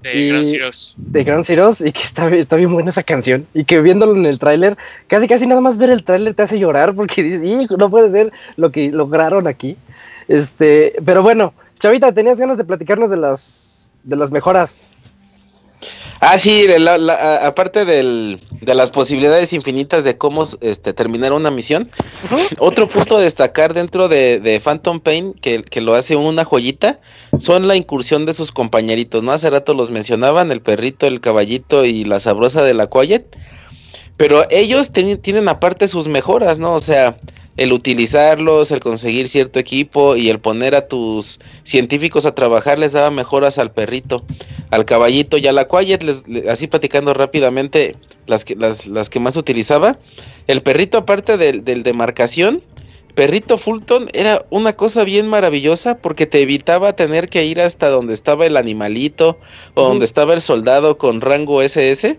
[0.02, 0.94] De Y- Ground Zeroes.
[0.98, 3.46] de Ground Zeroes y que está, bien- está bien buena esa canción.
[3.54, 4.76] Y que viéndolo en el tráiler,
[5.06, 8.10] casi casi nada más ver el tráiler te hace llorar porque dices, "Hijo, no puede
[8.10, 9.76] ser lo que lograron aquí.
[10.28, 14.78] Este, pero bueno, Chavita, tenías ganas de platicarnos de las de las mejoras.
[16.20, 20.92] Ah, sí, de la- la- a- aparte del- de las posibilidades infinitas de cómo este,
[20.92, 21.88] terminar una misión,
[22.58, 26.98] otro punto a destacar dentro de, de Phantom Pain, que, que lo hace una joyita,
[27.38, 29.30] son la incursión de sus compañeritos, ¿no?
[29.30, 33.36] Hace rato los mencionaban, el perrito, el caballito y la sabrosa de la Quiet,
[34.16, 36.74] pero ellos tienen aparte sus mejoras, ¿no?
[36.74, 37.16] O sea,
[37.58, 42.92] el utilizarlos, el conseguir cierto equipo y el poner a tus científicos a trabajar les
[42.92, 44.24] daba mejoras al perrito
[44.70, 49.08] al caballito y a la Quiet, les- le- así platicando rápidamente las que, las, las
[49.10, 49.98] que más utilizaba.
[50.46, 52.62] El perrito, aparte del, del de marcación,
[53.14, 58.12] perrito Fulton era una cosa bien maravillosa porque te evitaba tener que ir hasta donde
[58.14, 59.38] estaba el animalito
[59.74, 62.18] o donde estaba el soldado con rango SS.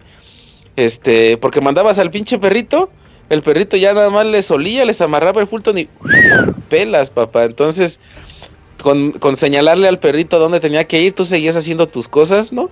[0.75, 2.89] Este, porque mandabas al pinche perrito,
[3.29, 5.89] el perrito ya nada más les olía, les amarraba el Fulton y
[6.69, 7.45] pelas, papá.
[7.45, 7.99] Entonces,
[8.81, 12.69] con, con señalarle al perrito dónde tenía que ir, tú seguías haciendo tus cosas, ¿no?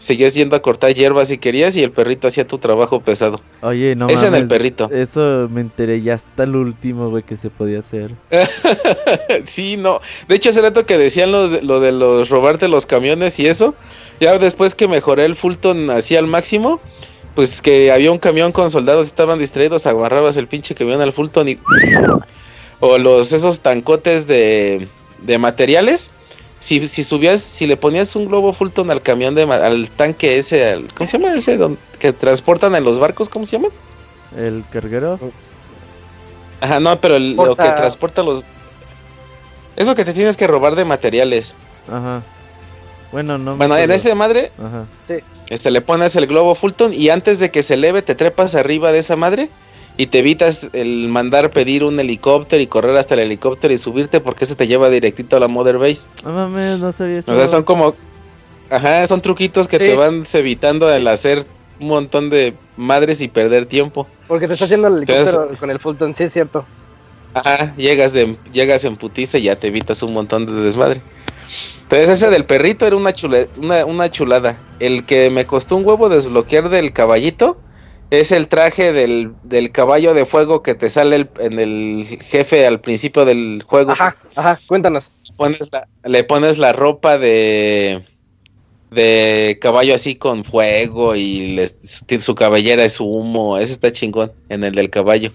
[0.00, 3.40] Seguías yendo a cortar hierbas si querías y el perrito hacía tu trabajo pesado.
[3.62, 4.88] Oye, no Ese en el perrito.
[4.92, 8.12] Eso me enteré ya hasta el último, güey, que se podía hacer.
[9.44, 10.00] sí, no.
[10.28, 13.46] De hecho, hace rato que decían los, de- lo de los robarte los camiones y
[13.46, 13.74] eso.
[14.20, 16.80] Ya después que mejoré el Fulton así al máximo,
[17.38, 21.12] pues que había un camión con soldados y estaban distraídos, agarrabas el pinche camión al
[21.12, 21.56] Fulton y.
[22.80, 24.88] O los esos tancotes de,
[25.22, 26.10] de materiales.
[26.58, 30.38] Si, si subías, si le ponías un globo Fulton al camión de ma- al tanque
[30.38, 31.56] ese, al, ¿cómo se llama ese?
[31.58, 33.68] don- que transportan en los barcos, ¿cómo se llama?
[34.36, 35.20] El carguero.
[36.60, 38.42] Ajá, no, pero el- lo que Porta- transporta los.
[39.76, 41.54] Eso que te tienes que robar de materiales.
[41.86, 42.20] Ajá.
[43.12, 43.52] Bueno, no.
[43.52, 44.84] me Bueno, en ese madre, Ajá.
[45.48, 48.92] este, le pones el globo Fulton y antes de que se eleve te trepas arriba
[48.92, 49.48] de esa madre
[49.96, 54.20] y te evitas el mandar pedir un helicóptero y correr hasta el helicóptero y subirte
[54.20, 56.02] porque ese te lleva directito a la Mother Base.
[56.22, 57.32] No mames, no sabía eso.
[57.32, 57.94] O sea, son como...
[58.70, 59.84] Ajá, son truquitos que Sí.
[59.84, 61.46] te van evitando el hacer
[61.80, 64.06] un montón de madres y perder tiempo.
[64.26, 66.64] Porque te está haciendo el Entonces- helicóptero con el Fulton, sí es cierto.
[67.34, 71.00] Ajá, llegas, de, llegas en putiza y ya te evitas un montón de desmadre.
[71.82, 74.58] Entonces ese del perrito era una, chule- una, una chulada.
[74.80, 77.58] El que me costó un huevo desbloquear del caballito
[78.10, 82.66] es el traje del, del caballo de fuego que te sale el- en el jefe
[82.66, 83.92] al principio del juego.
[83.92, 85.04] Ajá, ajá, cuéntanos.
[85.36, 88.02] Pones la- le pones la ropa de
[88.90, 94.32] de caballo así con fuego y les- su, su cabellera es humo, ese está chingón
[94.48, 95.30] en el del caballo.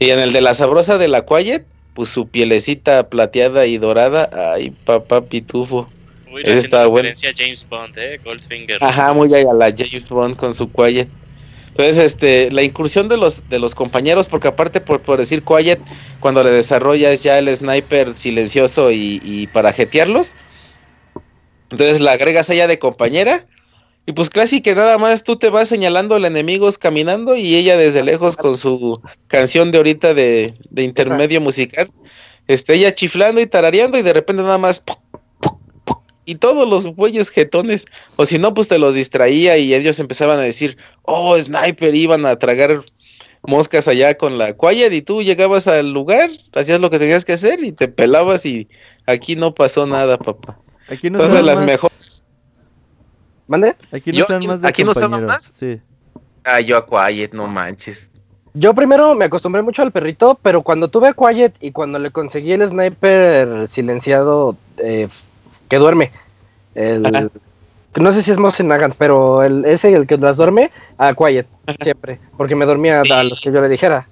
[0.00, 1.64] Y en el de la sabrosa de la Quiet,
[1.94, 5.88] pues su pielecita plateada y dorada, ay papá pitufo.
[6.32, 6.86] Uy, le está
[7.36, 8.20] James Bond, ¿eh?
[8.24, 8.78] Goldfinger.
[8.82, 11.08] Ajá, muy a la James Bond con su Quiet.
[11.68, 15.80] Entonces, este, la incursión de los, de los compañeros, porque aparte por, por decir Quiet,
[16.20, 20.34] cuando le desarrollas ya el sniper silencioso y, y para jetearlos,
[21.70, 23.46] entonces la agregas allá de compañera,
[24.06, 27.76] y pues casi que nada más tú te vas señalando al enemigos caminando y ella
[27.76, 31.88] desde lejos con su canción de ahorita de, de intermedio musical,
[32.48, 34.82] este, ella chiflando y tarareando y de repente nada más...
[36.26, 37.86] Y todos los güeyes jetones.
[38.14, 42.24] O si no, pues te los distraía y ellos empezaban a decir, oh, sniper, iban
[42.24, 42.84] a tragar
[43.42, 47.32] moscas allá con la Quiet y tú llegabas al lugar, hacías lo que tenías que
[47.32, 48.68] hacer y te pelabas y
[49.06, 50.58] aquí no pasó nada, papá.
[50.88, 52.24] Aquí no Entonces las más, mejores...
[53.50, 53.74] ¿Mande?
[53.90, 55.52] Aquí no Yo son aquí- más de aquí más.
[55.58, 55.80] Sí.
[56.44, 58.12] Ah, yo a Quiet, no manches.
[58.54, 62.12] Yo primero me acostumbré mucho al perrito, pero cuando tuve a Quiet y cuando le
[62.12, 65.08] conseguí el sniper silenciado eh,
[65.68, 66.12] que duerme,
[66.76, 67.26] el, Ajá.
[68.00, 71.48] no sé si es Mosen Nagant, pero el, ese el que las duerme, a Quiet,
[71.82, 74.06] siempre, porque me dormía a los que yo le dijera.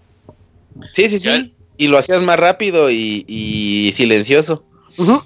[0.93, 1.55] Sí, sí, sí.
[1.77, 4.65] Y lo hacías más rápido y, y silencioso.
[4.97, 5.23] Ujú.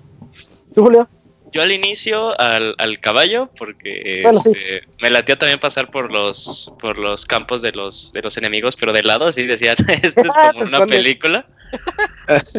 [0.75, 1.09] ¿Tú, Julio?
[1.53, 4.51] Yo al inicio al, al caballo, porque Bueno, sí.
[4.55, 8.75] este, me latió también pasar por los por los campos de los de los enemigos,
[8.77, 11.47] pero de lado, así decían, esto es Ah, como una película.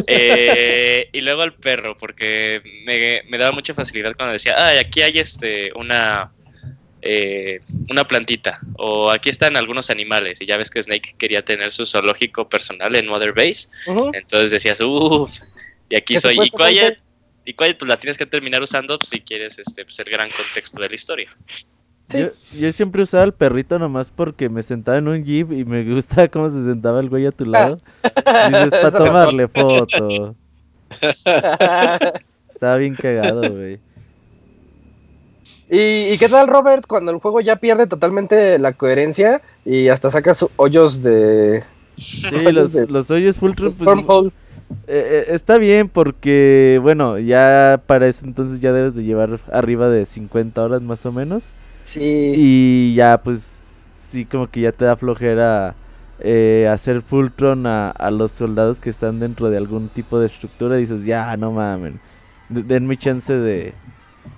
[0.07, 5.01] Eh, y luego al perro, porque me, me daba mucha facilidad cuando decía, ah, aquí
[5.01, 6.31] hay este una
[7.01, 7.59] eh,
[7.89, 11.85] una plantita, o aquí están algunos animales, y ya ves que Snake quería tener su
[11.85, 13.67] zoológico personal en Mother Base,
[14.13, 15.39] entonces decías, uff,
[15.89, 16.37] Y aquí soy.
[16.41, 16.97] Y Quiet,
[17.45, 20.81] y pues la tienes que terminar usando pues, si quieres este, pues, el gran contexto
[20.81, 21.29] de la historia.
[22.09, 22.19] Sí.
[22.19, 22.27] Yo,
[22.59, 26.27] yo siempre usaba el perrito nomás porque me sentaba en un jeep y me gustaba
[26.27, 27.77] cómo se sentaba el güey a tu lado.
[28.03, 30.35] Dices, para tomarle foto.
[32.53, 33.79] Estaba bien cagado, güey.
[35.69, 40.11] ¿Y, y qué tal, Robert, cuando el juego ya pierde totalmente la coherencia y hasta
[40.11, 41.63] sacas hoyos de...
[41.97, 43.73] Sí, Hoyos los, de- los hoyos Fultron,
[44.05, 44.33] pues?
[44.87, 49.89] Eh, eh, está bien porque, bueno, ya para eso entonces ya debes de llevar arriba
[49.89, 51.53] de 50 horas más o menos.
[51.83, 52.33] Sí.
[52.35, 53.49] Y ya, pues,
[54.11, 55.75] sí, como que ya te da flojera
[56.19, 60.77] eh, hacer Fultron a, a los soldados que están dentro de algún tipo de estructura.
[60.77, 61.99] Y dices, ya, no mamen,
[62.49, 63.75] de- denme chance de,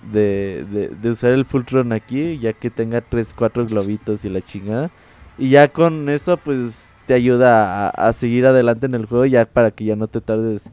[0.01, 4.41] de, de, de usar el Fultron aquí, ya que tenga 3, 4 globitos y la
[4.41, 4.91] chingada.
[5.37, 9.45] Y ya con eso, pues, te ayuda a, a seguir adelante en el juego, ya
[9.45, 10.63] para que ya no te tardes,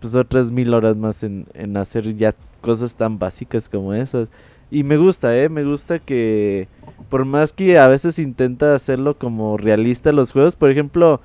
[0.00, 4.28] pues, otras mil horas más en, en hacer ya cosas tan básicas como esas.
[4.70, 6.68] Y me gusta, eh, me gusta que
[7.08, 11.20] por más que a veces intenta hacerlo como realista los juegos, por ejemplo,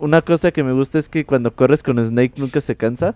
[0.00, 3.14] una cosa que me gusta es que cuando corres con Snake nunca se cansa.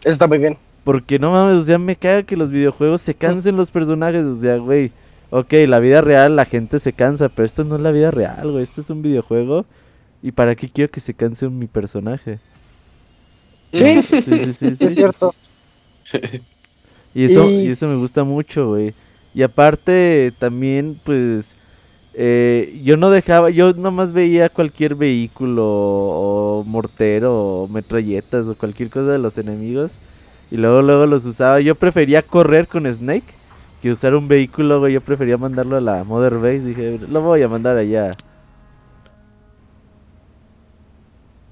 [0.00, 0.56] Eso está muy bien.
[0.84, 4.38] Porque no mames, o sea, me caga que los videojuegos se cansen los personajes, o
[4.38, 4.92] sea, güey.
[5.30, 8.50] Ok, la vida real la gente se cansa, pero esto no es la vida real,
[8.50, 8.62] güey.
[8.64, 9.66] Esto es un videojuego.
[10.22, 12.40] ¿Y para qué quiero que se canse mi personaje?
[13.72, 15.34] Sí, Sí, sí, sí, sí, es cierto.
[17.14, 18.94] Y eso, Y- y eso me gusta mucho, güey.
[19.34, 21.56] Y aparte, también, pues,
[22.14, 28.90] eh, yo no dejaba, yo nomás veía cualquier vehículo o mortero o metralletas o cualquier
[28.90, 30.00] cosa de los enemigos.
[30.50, 31.60] Y luego, luego los usaba.
[31.60, 33.34] Yo prefería correr con Snake
[33.82, 34.94] que usar un vehículo, güey.
[34.94, 36.60] Yo prefería mandarlo a la Mother Base.
[36.60, 38.10] Dije, lo voy a mandar allá.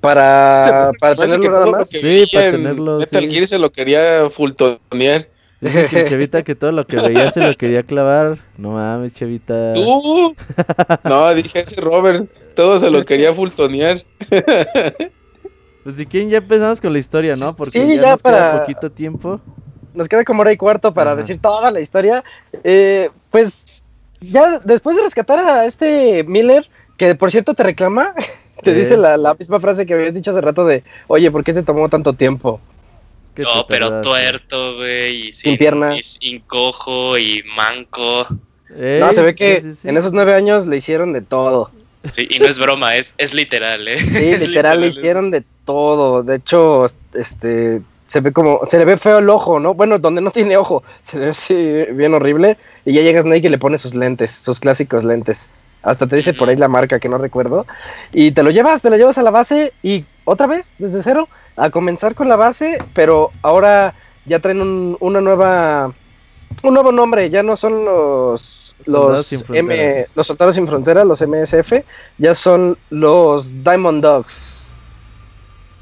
[0.01, 0.63] Para,
[0.93, 1.89] Se para me hace tenerlo que nada más.
[1.89, 3.31] que Sí, para en tenerlo, Metal sí.
[3.31, 5.27] Gear se lo quería fultonear.
[5.61, 8.39] Dice que Chevita que todo lo que veía se lo quería clavar.
[8.59, 9.73] No mames, Chevita.
[9.73, 10.35] ¿Tú?
[11.05, 12.31] No, dije ese Robert.
[12.55, 14.03] Todo se lo quería fultonear.
[15.83, 17.55] Pues si quieren ya empezamos con la historia, ¿no?
[17.55, 19.41] Porque Sí, ya, ya nos queda para- poquito tiempo.
[19.97, 21.21] Nos queda como hora y cuarto para Ajá.
[21.21, 22.23] decir toda la historia.
[22.63, 23.65] Eh, pues
[24.21, 28.15] ya después de rescatar a este Miller, que por cierto te reclama,
[28.63, 28.75] te Eh.
[28.75, 31.63] dice la, la misma frase que habías dicho hace rato de, oye, ¿por qué te
[31.63, 32.61] tomó tanto tiempo?
[33.35, 35.29] ¿Qué te No, pero tuerto, güey.
[35.29, 35.97] Y Sin pierna.
[35.97, 38.27] Y sin cojo y manco.
[38.69, 39.89] No, se ve que sí, sí, sí.
[39.89, 41.71] en esos nueve años le hicieron de todo.
[42.13, 43.99] Sí, y no es broma, es, es literal, ¿eh?
[43.99, 46.23] Sí, literal, le hicieron de todo.
[46.23, 47.81] De hecho, este,
[48.17, 49.75] se ve como, se le ve feo el ojo, ¿no?
[49.75, 51.55] Bueno, donde no tiene ojo, se le ve así
[51.93, 52.57] bien horrible.
[52.87, 55.51] Y ya llega Snake y le pone sus lentes, sus clásicos lentes.
[55.83, 57.67] Hasta te dice por ahí la marca que no recuerdo.
[58.15, 61.29] Y te lo llevas, te lo llevas a la base y otra vez, desde cero,
[61.57, 63.93] a comenzar con la base, pero ahora
[64.25, 65.93] ya traen un- una nueva,
[66.63, 68.75] un nuevo nombre, ya no son los...
[68.87, 70.09] Los, M, fronteras.
[70.15, 71.83] los soldados sin frontera, los MSF,
[72.19, 74.46] ya son los Diamond Dogs.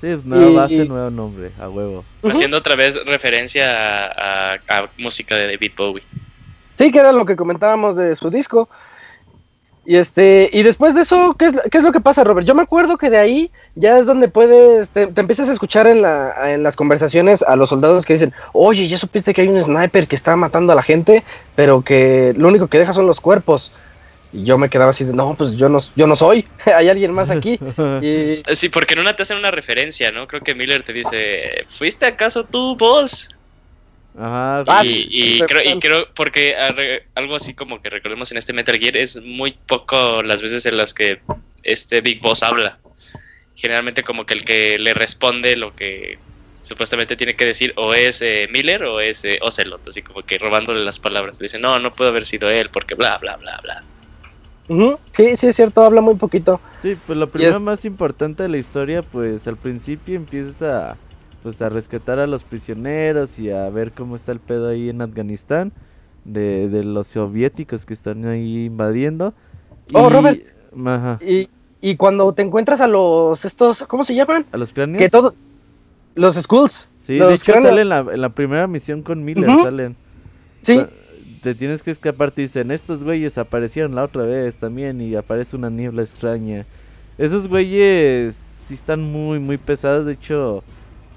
[0.05, 2.05] Sí, nueva y- base, nuevo nombre, a huevo.
[2.23, 3.65] Haciendo otra vez referencia
[4.09, 6.03] a, a- a música de David Bowie.
[6.77, 8.69] Sí, que era lo que comentábamos de su disco.
[9.87, 12.47] Y este, y después de eso, ¿qué es, qué es lo que pasa, Robert?
[12.47, 15.87] Yo me acuerdo que de ahí ya es donde puedes, te, te empiezas a escuchar
[15.87, 19.49] en, la, en las conversaciones a los soldados que dicen, oye, ya supiste que hay
[19.49, 21.23] un sniper que está matando a la gente,
[21.55, 23.73] pero que lo único que deja son los cuerpos.
[24.35, 27.13] Y yo me quedaba así de, no, pues yo no, yo no soy, hay alguien
[27.13, 27.59] más aquí.
[28.03, 30.27] Y, Sí, porque en una te hacen una referencia, ¿no?
[30.27, 33.29] Creo que Miller te dice, ¿fuiste acaso tú, vos?
[34.19, 34.85] Ajá.
[34.85, 36.57] Y, y creo, y creo, porque
[37.15, 40.77] algo así como que recordemos en este Metal Gear es muy poco las veces en
[40.77, 41.21] las que
[41.63, 42.79] este Big Boss habla.
[43.57, 46.19] Generalmente como que el que le responde lo que
[46.61, 50.39] supuestamente tiene que decir o es eh, Miller o es eh, Ocelot, así como que
[50.39, 51.39] robándole las palabras.
[51.39, 53.85] Dice, no, no puede haber sido él porque bla, bla, bla, bla.
[54.69, 56.61] Ujú, sí, sí, es cierto, habla muy poquito.
[56.83, 60.97] Sí, pues lo primero es- más importante de la historia, pues al principio empiezas a,
[61.43, 65.03] pues, a rescatar a los prisioneros y a ver cómo está el pedo ahí en
[65.03, 65.73] Afganistán,
[66.25, 69.35] de, de los soviéticos que están ahí invadiendo.
[69.93, 70.41] Oh, Y- Robert.
[70.87, 71.49] Ajá, Y,
[71.83, 74.47] y cuando te encuentras a los, estos, ¿cómo se llaman?
[74.51, 74.99] a los cráneos.
[74.99, 75.35] Que todo,
[76.15, 76.89] los skulls.
[77.07, 77.69] Sí, los de hecho cráneos.
[77.69, 79.63] sale en la, en la primera misión con Miller, Ujú.
[79.65, 79.95] salen.
[80.63, 80.87] Sí, Cu-
[81.45, 85.57] Te tienes que escapar, te dicen, estos güeyes aparecieron la otra vez también y aparece
[85.57, 86.65] una niebla extraña.
[87.19, 88.35] Esos güeyes
[88.67, 90.65] sí están muy, muy pesados, de hecho,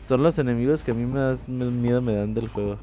[0.10, 2.78] son los enemigos que a mí más miedo me dan del juego.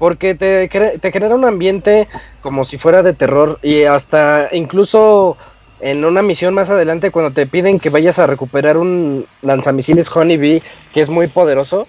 [0.00, 2.08] porque te, te genera un ambiente
[2.40, 5.36] como si fuera de terror y hasta incluso
[5.80, 10.60] en una misión más adelante cuando te piden que vayas a recuperar un lanzamisiles Honeybee
[10.92, 11.86] que es muy poderoso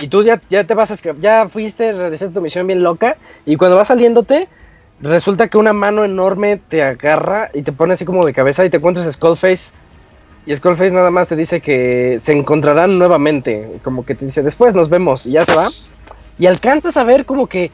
[0.00, 3.16] y tú ya, ya te vas a ya fuiste, realizaste tu misión bien loca
[3.46, 4.48] y cuando vas saliéndote
[5.00, 8.70] resulta que una mano enorme te agarra y te pone así como de cabeza y
[8.70, 9.72] te encuentras Skullface
[10.46, 14.74] y Skullface nada más te dice que se encontrarán nuevamente, como que te dice después
[14.74, 15.68] nos vemos y ya se va
[16.38, 17.70] y alcanzas a ver como que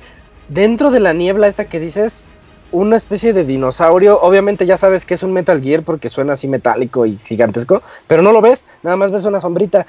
[0.48, 2.28] dentro de la niebla esta que dices
[2.74, 4.20] una especie de dinosaurio.
[4.20, 8.20] Obviamente ya sabes que es un Metal Gear porque suena así metálico y gigantesco, pero
[8.20, 9.86] no lo ves, nada más ves una sombrita.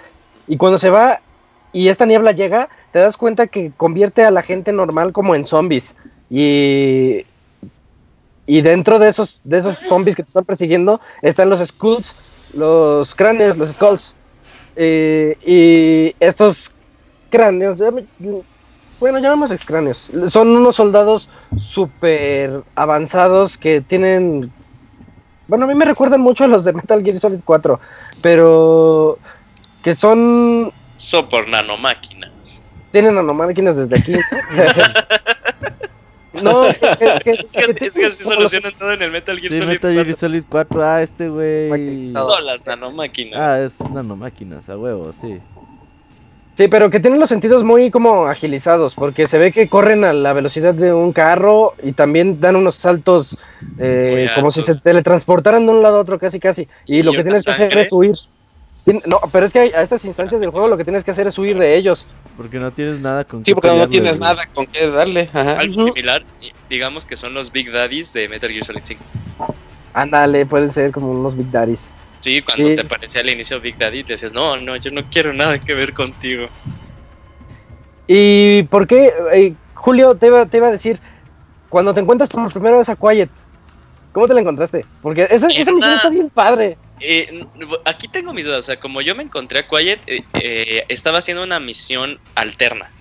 [0.48, 1.20] Y cuando se va
[1.76, 5.46] y esta niebla llega, te das cuenta que convierte a la gente normal como en
[5.46, 5.94] zombies.
[6.30, 7.26] Y,
[8.48, 12.16] y dentro de esos, de esos zombies que te están persiguiendo están los skulls,
[12.54, 14.16] los cráneos, los skulls.
[14.78, 16.72] Eh, y estos
[17.30, 17.76] cráneos,
[19.02, 24.50] bueno, llamémosles cráneos, son unos soldados súper avanzados que tienen...
[25.50, 27.82] Bueno, a mí me recuerdan mucho a los de Metal Gear Solid 4,
[28.22, 29.18] pero
[29.84, 30.72] que son...
[30.98, 32.72] So por nanomáquinas.
[32.92, 34.14] Tienen nanomáquinas desde aquí.
[36.42, 39.38] no, es que, es que- Es que, es que así solucionan todo en el Metal
[39.40, 40.20] Gear Sí, Solid Metal Gear 4.
[40.20, 40.84] Solid 4.
[40.86, 42.04] Ah, este güey.
[42.12, 43.40] Todas las nanomáquinas.
[43.40, 45.40] Ah, es nanomáquinas, a huevo, sí.
[46.58, 50.14] Sí, pero que tienen los sentidos muy como agilizados, porque se ve que corren a
[50.14, 53.38] la velocidad de un carro y también dan unos saltos
[53.78, 56.70] eh, como si se teletransportaran de un lado a otro casi casi.
[56.86, 58.16] Y, Y lo que tienes que hacer es huir.
[59.08, 61.38] No, pero es que a estas instancias del juego lo que tienes que hacer es
[61.40, 62.06] huir de ellos.
[62.38, 64.30] Porque no tienes nada con Sí, qué porque no tienes güey.
[64.30, 65.28] nada con qué darle.
[65.34, 65.58] Ajá.
[65.60, 66.24] Algo similar,
[66.70, 69.04] digamos que son los Big Daddies de Metal Gear Solid 5.
[69.94, 71.90] Ándale, pueden ser como unos Big Daddies.
[72.20, 72.76] Sí, cuando Sí.
[72.76, 75.74] te aparecía al inicio Big Daddy, te decías, no, no, yo no quiero nada que
[75.74, 76.48] ver contigo.
[78.08, 81.00] ¿Y por qué, eh, Julio, te iba, te iba a decir,
[81.70, 83.30] cuando te encuentras por primera vez a Quiet,
[84.12, 84.86] ¿cómo te la encontraste?
[85.02, 86.78] Porque esa, esa misión está bien padre.
[87.02, 87.46] Eh,
[87.86, 91.18] aquí tengo mis dudas, o sea, como yo me encontré a Quiet, eh, eh, estaba
[91.20, 92.92] haciendo una misión alterna.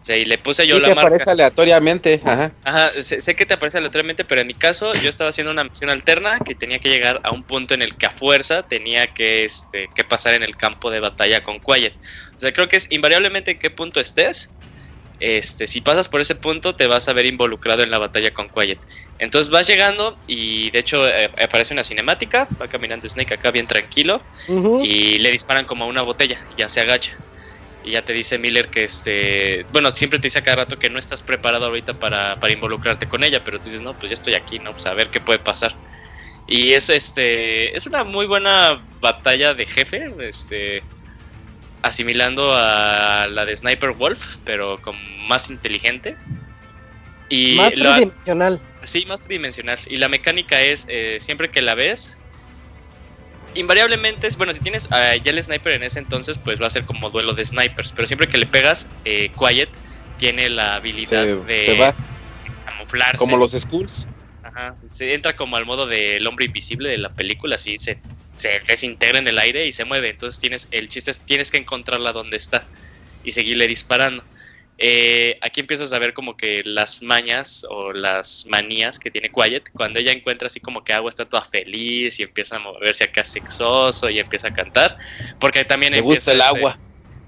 [0.00, 1.08] O sea, y le puse yo Sí, la te marca.
[1.08, 2.20] aparece aleatoriamente.
[2.24, 2.52] Ajá.
[2.64, 5.62] Ajá, sé, sé que te aparece aleatoriamente, pero en mi caso yo estaba haciendo una
[5.62, 9.14] misión alterna que tenía que llegar a un punto en el que a fuerza tenía
[9.14, 11.94] que, este, que pasar en el campo de batalla con Quiet.
[12.36, 14.50] O sea, creo que es invariablemente en qué punto estés.
[15.22, 18.48] Este, si pasas por ese punto te vas a ver involucrado en la batalla con
[18.48, 18.80] Quiet.
[19.20, 23.68] Entonces vas llegando y de hecho eh, aparece una cinemática, va caminando Snake acá bien
[23.68, 24.20] tranquilo
[24.82, 27.16] y le disparan como a una botella, y ya se agacha.
[27.84, 30.90] Y ya te dice Miller que este, bueno, siempre te dice a cada rato que
[30.90, 34.14] no estás preparado ahorita para, para involucrarte con ella, pero tú dices, no, pues ya
[34.14, 34.72] estoy aquí, ¿no?
[34.72, 35.72] Pues a ver qué puede pasar.
[36.48, 40.82] Y es este, es una muy buena batalla de jefe, este,
[41.82, 44.96] asimilando a la de Sniper Wolf, pero con
[45.28, 46.16] más inteligente.
[47.28, 48.60] Y Más tridimensional.
[48.84, 49.78] Sí, más tridimensional.
[49.88, 52.18] Y la mecánica es, eh, siempre que la ves,
[53.54, 56.70] invariablemente, es bueno, si tienes ah, ya el sniper en ese entonces, pues va a
[56.70, 57.92] ser como duelo de snipers.
[57.92, 59.68] Pero siempre que le pegas, eh, Quiet
[60.18, 61.94] tiene la habilidad Se, de se va
[62.66, 63.16] camuflarse.
[63.18, 64.06] como los schools.
[64.42, 67.98] Ajá, se entra como al modo del hombre invisible de la película, así se,
[68.36, 70.10] se desintegra en el aire y se mueve.
[70.10, 72.66] Entonces tienes, el chiste es tienes que encontrarla donde está
[73.24, 74.24] y seguirle disparando.
[74.78, 79.70] Eh, aquí empiezas a ver como que las mañas o las manías que tiene Quiet.
[79.74, 83.22] Cuando ella encuentra así como que agua está toda feliz y empieza a moverse acá
[83.22, 84.96] sexoso y empieza a cantar.
[85.38, 86.78] Porque también Le gusta el ese- agua.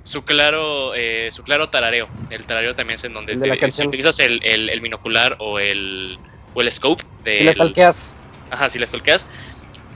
[0.02, 2.08] su claro, eh, su claro tarareo.
[2.30, 5.36] El tarareo también es en donde de la te- si utilizas el, el- el binocular
[5.38, 6.18] o el,
[6.54, 7.04] o el scope.
[7.24, 8.16] Si la del- stalkeas.
[8.50, 9.28] Ajá, si la stalkeas.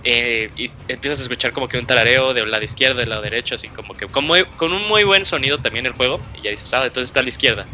[0.04, 3.54] Eh, y empiezas a escuchar como que un tarareo de lado izquierdo, del lado derecho,
[3.54, 4.26] así como que con,
[4.56, 6.20] con un muy buen sonido también el juego.
[6.38, 7.66] Y ya dices, ah, entonces está a la izquierda.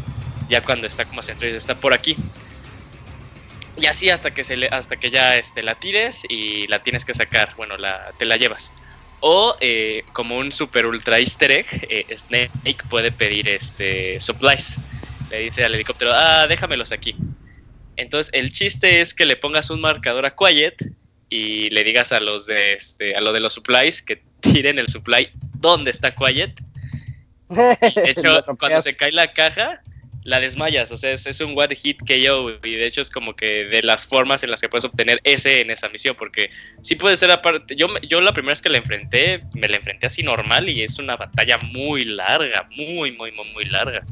[0.49, 2.15] Ya cuando está como centro, dices, está por aquí.
[3.77, 7.05] Y así hasta que se le, hasta que ya este, la tires y la tienes
[7.05, 7.53] que sacar.
[7.57, 7.75] Bueno,
[8.17, 8.71] te la llevas.
[9.19, 14.77] O eh, como un super ultra easter egg, eh, Snake puede pedir este supplies.
[15.29, 17.15] Le dice al helicóptero, ah, déjamelos aquí.
[17.97, 20.75] Entonces el chiste es que le pongas un marcador a Quiet
[21.29, 24.87] y le digas a los de este, a lo de los supplies que tiren el
[24.87, 25.29] supply
[25.59, 26.53] donde está Quiet.
[27.49, 29.81] Y de hecho, cuando se cae la caja,
[30.25, 30.91] la desmayas.
[30.91, 32.49] O sea, es, es un one hit KO.
[32.63, 35.61] Y de hecho es como que de las formas en las que puedes obtener ese
[35.61, 36.15] en esa misión.
[36.17, 36.49] Porque
[36.81, 37.75] sí puede ser aparte.
[37.75, 40.67] Yo, yo la primera vez que la enfrenté, me la enfrenté así normal.
[40.67, 42.67] Y es una batalla muy larga.
[42.71, 44.03] Muy, muy, muy, muy larga.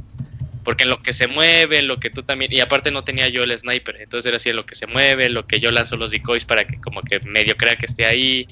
[0.63, 2.51] Porque en lo que se mueve, en lo que tú también.
[2.53, 3.97] Y aparte no tenía yo el sniper.
[4.01, 6.45] Entonces era así en lo que se mueve, en lo que yo lanzo los decoys
[6.45, 8.47] para que como que medio crea que esté ahí.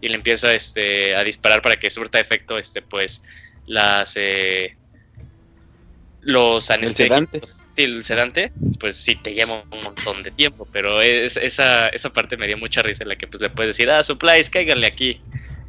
[0.00, 3.22] Y le empiezo a, este, a disparar para que surta efecto, este, pues,
[3.66, 4.16] las.
[4.16, 4.76] eh,
[6.22, 7.06] los sedante.
[7.06, 11.88] anestésicos, sí, el sedante, pues sí te lleva un montón de tiempo, pero es, esa,
[11.88, 14.50] esa parte me dio mucha risa en la que pues le puedes decir, ah, supplies,
[14.50, 15.20] cáiganle aquí.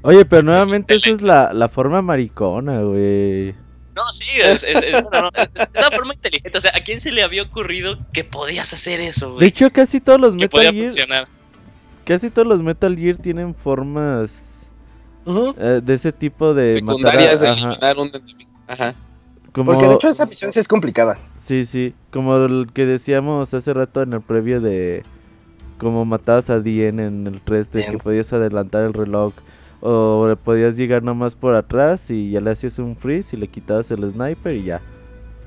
[0.01, 3.55] Oye, pero nuevamente esa es la, la forma maricona, güey.
[4.03, 6.81] No, sí, es, es, es- bueno, no, es- es una forma inteligente, o sea, ¿a
[6.81, 9.47] quién se le había ocurrido que podías hacer eso, De güey?
[9.49, 11.27] hecho, casi todos los Que Metal Gear, funcionar.
[12.05, 14.31] casi todos los Metal Gear tienen formas
[15.25, 18.49] eh, de ese tipo de Secundarias de matar a- ajá, eliminar un enemigo.
[18.67, 18.95] Ajá.
[19.53, 21.17] como Porque de hecho esa misión sí es complicada.
[21.43, 25.03] Sí, sí, como el que decíamos hace rato en el previo de
[25.77, 29.33] cómo matabas a Dien en el 3, de que podías adelantar el reloj
[29.81, 33.47] o le podías llegar nomás por atrás y ya le hacías un freeze y le
[33.47, 34.81] quitabas el sniper y ya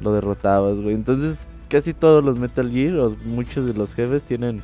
[0.00, 0.94] lo derrotabas, güey.
[0.94, 4.60] Entonces, casi todos los Metal Gear o muchos de los jefes tienen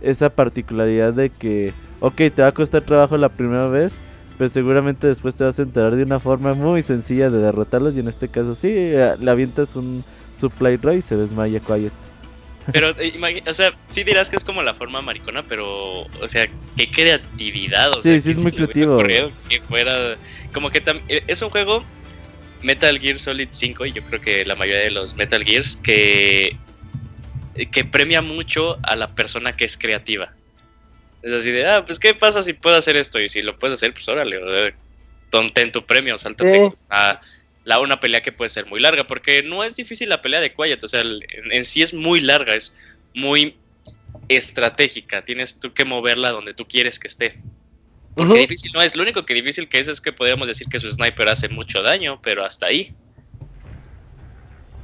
[0.00, 3.92] esa particularidad de que, ok, te va a costar trabajo la primera vez,
[4.36, 8.00] pero seguramente después te vas a enterar de una forma muy sencilla de derrotarlos y
[8.00, 10.04] en este caso sí, eh, le avientas un
[10.40, 11.92] supply drive y se desmaya Quiet.
[12.72, 16.46] Pero, eh, o sea, sí dirás que es como la forma maricona, pero, o sea,
[16.76, 17.90] qué creatividad.
[17.90, 18.96] O Sí, sea, sí, ¿quién es muy creativo.
[19.48, 20.16] Que fuera,
[20.52, 21.84] como que eh, es un juego
[22.62, 26.56] Metal Gear Solid 5 y yo creo que la mayoría de los Metal Gears que,
[27.70, 30.32] que premia mucho a la persona que es creativa.
[31.22, 33.20] Es así de, ah, pues, ¿qué pasa si puedo hacer esto?
[33.20, 34.74] Y si lo puedes hacer, pues órale, o sea,
[35.30, 37.20] ton- ten tu premio, sáltate a
[37.64, 40.52] la, una pelea que puede ser muy larga, porque no es difícil la pelea de
[40.52, 41.20] Quiet, o sea, en,
[41.52, 42.76] en sí es muy larga, es
[43.14, 43.56] muy
[44.28, 47.38] estratégica, tienes tú que moverla donde tú quieres que esté.
[48.14, 50.78] Porque difícil no es, lo único que difícil que es es que podríamos decir que
[50.78, 52.94] su sniper hace mucho daño, pero hasta ahí.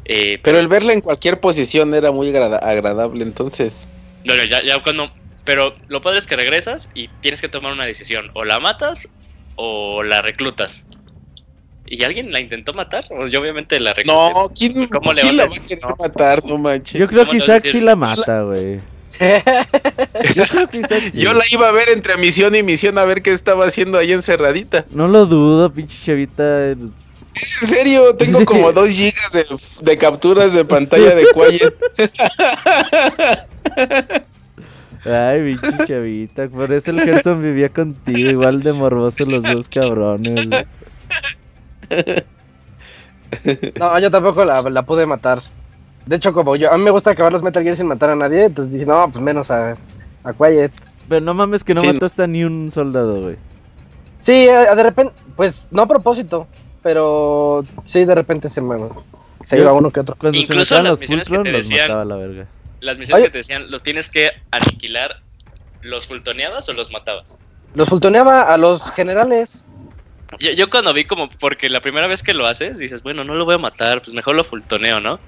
[0.07, 3.87] Eh, Pero el verla en cualquier posición era muy agrada- agradable, entonces.
[4.25, 5.13] No, no, ya, ya cuando.
[5.45, 8.31] Pero lo padre es que regresas y tienes que tomar una decisión.
[8.33, 9.09] O la matas
[9.57, 10.87] o la reclutas.
[11.91, 13.05] ¿Y alguien la intentó matar?
[13.09, 14.17] Pues yo obviamente la recluté.
[14.17, 15.97] No, ¿quién, ¿Cómo le quién vas la va a querer No.
[15.99, 16.45] matar?
[16.45, 17.01] No manches.
[17.01, 18.81] Yo creo ¿Cómo que Isaac sí la mata, güey.
[20.35, 21.21] Yo creo que Isaac sí.
[21.21, 24.13] Yo la iba a ver entre misión y misión a ver qué estaba haciendo ahí
[24.13, 24.87] encerradita.
[24.91, 26.71] No lo dudo, pinche chavita.
[26.71, 29.45] Es en serio, tengo como dos gigas de,
[29.83, 31.75] de capturas de pantalla de Quiet.
[35.05, 36.49] Ay, pinche chavita.
[36.49, 38.31] Por eso el Gerson vivía contigo.
[38.31, 40.49] Igual de morbosos los dos cabrones.
[40.49, 40.65] güey.
[43.79, 45.43] No, yo tampoco la, la pude matar.
[46.07, 48.17] De hecho, como yo, a mí me gusta acabar los Metal Gear sin matar a
[48.17, 49.77] nadie, entonces dije, no, pues menos a,
[50.25, 50.73] a Quiet.
[51.09, 53.37] Pero no mames que no Sí, mataste a ni un soldado, güey.
[54.21, 56.47] Sí, eh, de repente, pues no a propósito,
[56.83, 58.77] pero sí, de repente se me
[59.45, 60.17] se Yo- iba uno que otro.
[60.19, 62.47] Cuando Incluso se las misiones que te decían- la verga.
[62.81, 63.25] Las misiones Oye.
[63.27, 65.21] que te decían, ¿los tienes que aniquilar?
[65.83, 67.39] ¿Los fultoneabas o los matabas?
[67.75, 69.65] Los fultoneaba a los generales.
[70.39, 73.35] Yo, yo cuando vi como, porque la primera vez que lo haces, dices, bueno, no
[73.35, 75.21] lo voy a matar, pues mejor lo fultoneo, ¿no?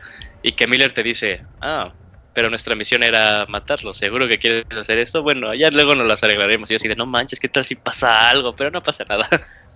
[0.43, 1.93] Y que Miller te dice, ah,
[2.35, 6.23] pero nuestra misión era matarlo, seguro que quieres hacer esto, bueno, ya luego nos las
[6.23, 6.71] arreglaremos.
[6.71, 8.55] Y yo así de, no manches, ¿qué tal si pasa algo?
[8.55, 9.29] Pero no pasa nada.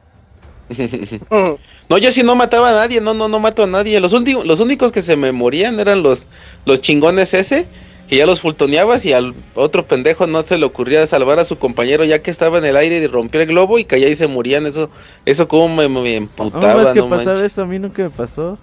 [1.86, 4.00] No, yo sí no mataba a nadie, no, no, no mato a nadie.
[4.00, 6.26] Los, últimos, los únicos que se me morían eran los,
[6.64, 7.68] los chingones ese,
[8.08, 11.58] que ya los fultoneabas y al otro pendejo no se le ocurría salvar a su
[11.58, 14.28] compañero ya que estaba en el aire y rompió el globo y caía y se
[14.28, 14.66] morían.
[14.66, 14.90] Eso,
[15.24, 18.58] eso como me, me No emputaba, que no pasaba eso, a mí nunca me pasó.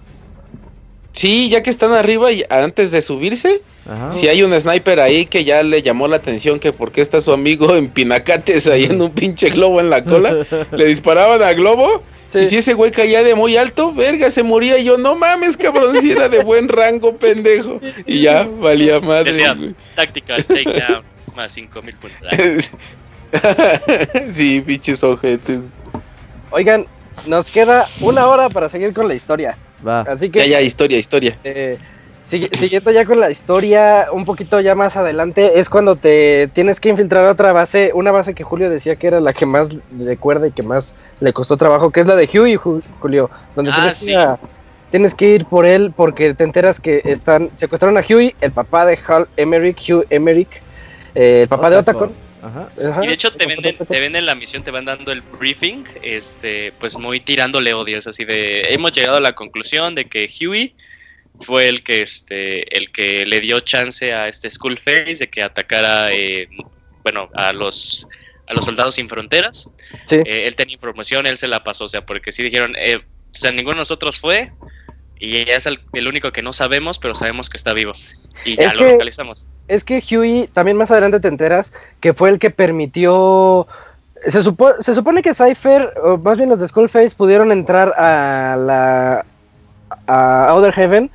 [1.12, 4.12] Sí, ya que están arriba y antes de subirse, Ajá.
[4.12, 7.20] si hay un sniper ahí que ya le llamó la atención que por qué está
[7.20, 10.34] su amigo en pinacates ahí en un pinche globo en la cola,
[10.72, 12.02] le disparaban al globo
[12.32, 12.38] Sí.
[12.38, 15.58] y si ese güey caía de muy alto, verga, se moría y yo, no mames,
[15.58, 17.78] cabrón, si era de buen rango, pendejo.
[18.06, 19.54] Y ya, valía madre, Decía.
[19.94, 21.04] Tactical takedown,
[21.36, 22.70] más 5000 puntos.
[24.30, 25.66] sí, pinches ojetes.
[26.50, 26.86] Oigan,
[27.26, 29.58] nos queda una hora para seguir con la historia.
[29.86, 30.00] Va.
[30.02, 31.36] Así que Ya, ya, historia, historia.
[31.44, 31.78] Eh,
[32.22, 36.88] siguiendo ya con la historia, un poquito ya más adelante, es cuando te tienes que
[36.90, 40.46] infiltrar a otra base, una base que Julio decía que era la que más recuerda
[40.46, 43.76] y que más le costó trabajo, que es la de Huey, Ju- Julio, donde Ah,
[43.76, 44.06] tienes, sí.
[44.06, 44.38] que a-
[44.90, 48.86] tienes que ir por él porque te enteras que están secuestraron a Huey, el papá
[48.86, 50.50] de Hal Emmerich, Hugh Emmerich,
[51.14, 52.12] eh, el papá de Otacon.
[52.42, 52.68] Ajá.
[52.90, 55.84] Ajá, Y de hecho te venden, te venden la misión, te van dando el briefing,
[56.02, 60.28] este, pues muy tirándole odio, es así de, hemos llegado a la conclusión de que
[60.40, 60.74] Huey
[61.40, 66.12] fue el que, este, el que le dio chance a este Skullface de que atacara,
[66.12, 66.48] eh,
[67.04, 68.08] bueno, a los,
[68.48, 69.70] a los soldados sin fronteras.
[70.08, 70.16] Sí.
[70.26, 73.34] Eh, él tenía información, él se la pasó, o sea, porque sí dijeron, eh, o
[73.34, 74.52] sea, ninguno de nosotros fue
[75.18, 77.92] y ella es el, el único que no sabemos, pero sabemos que está vivo
[78.44, 79.48] y ya Es lo que- localizamos.
[79.68, 83.66] Es que Huey, también más adelante te enteras que fue el que permitió.
[84.28, 88.56] Se, supo- se supone que Cypher, o más bien los de Skullface, pudieron entrar a
[88.56, 89.24] la.
[90.06, 91.10] a Outer Heaven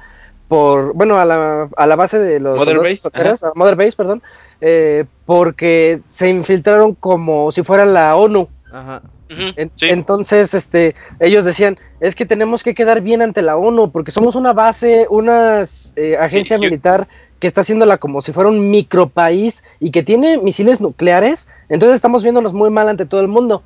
[0.47, 3.01] por, bueno, a la, a la base de los Mother Base,
[3.43, 4.21] a Mother Base, perdón,
[4.61, 8.47] eh, porque se infiltraron como si fuera la ONU.
[8.71, 9.01] Ajá.
[9.29, 9.89] Ujú, En- sí.
[9.89, 14.35] Entonces, este, ellos decían, es que tenemos que quedar bien ante la ONU, porque somos
[14.35, 15.63] una base, una
[15.97, 16.69] eh, agencia Sí, sí.
[16.69, 17.07] militar
[17.39, 22.23] que está haciéndola como si fuera un micropaís y que tiene misiles nucleares, entonces estamos
[22.23, 23.61] viéndonos muy mal ante todo el mundo.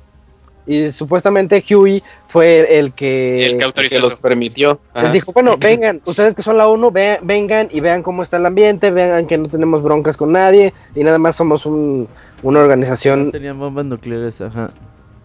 [0.64, 4.78] Y supuestamente Huey fue el que, el que autorizó que los permitió.
[4.94, 8.36] les dijo, bueno, vengan, ustedes que son la ONU, ve- vengan y vean cómo está
[8.36, 12.06] el ambiente, vean que no tenemos broncas con nadie y nada más somos un-
[12.44, 14.70] una organización Tenían bombas nucleares, ajá.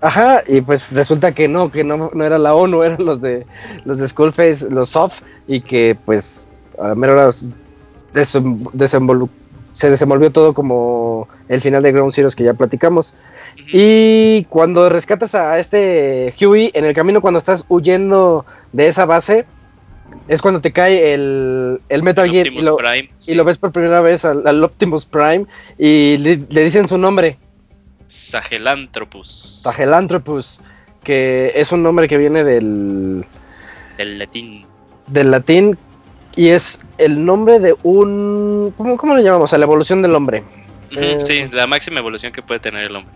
[0.01, 3.45] Ajá, y pues resulta que no, que no, no era la ONU, eran los de
[3.85, 6.47] los de Skullface, los soft, y que pues
[6.79, 7.29] a la mera hora
[8.25, 13.13] se desenvolvió todo como el final de Ground Zeroes que ya platicamos.
[13.71, 19.45] Y cuando rescatas a este Huey en el camino, cuando estás huyendo de esa base,
[20.27, 23.35] es cuando te cae el, el Metal Gear y lo, Prime, y sí.
[23.35, 25.45] lo ves por primera vez al, al Optimus Prime
[25.77, 27.37] y le, le dicen su nombre.
[28.07, 29.29] Sahelanthropus.
[29.63, 30.61] Sahelanthropus,
[31.03, 33.25] que es un nombre que viene del,
[33.97, 34.65] Del latín.
[35.07, 35.77] del latín
[36.37, 38.73] y es el nombre de un...
[38.77, 39.51] ¿Cómo, cómo le llamamos?
[39.51, 40.43] A la evolución del hombre.
[40.91, 43.11] Eh, Sí, la máxima evolución que puede tener el hombre.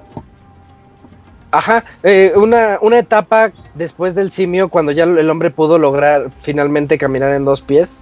[1.51, 6.97] Ajá, eh, una, una etapa después del simio cuando ya el hombre pudo lograr finalmente
[6.97, 8.01] caminar en dos pies,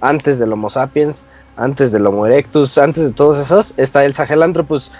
[0.00, 1.26] antes del Homo sapiens,
[1.56, 4.90] antes del Homo erectus, antes de todos esos, está el Sahelanthropus.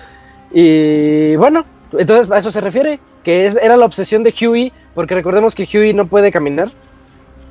[0.52, 1.64] Y bueno,
[1.96, 5.68] entonces a eso se refiere, que es, era la obsesión de Huey, porque recordemos que
[5.72, 6.70] Huey no puede caminar.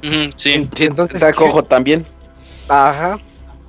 [0.01, 0.63] Sí.
[0.73, 2.05] Sí, entonces- está cojo también.
[2.67, 3.19] Ajá.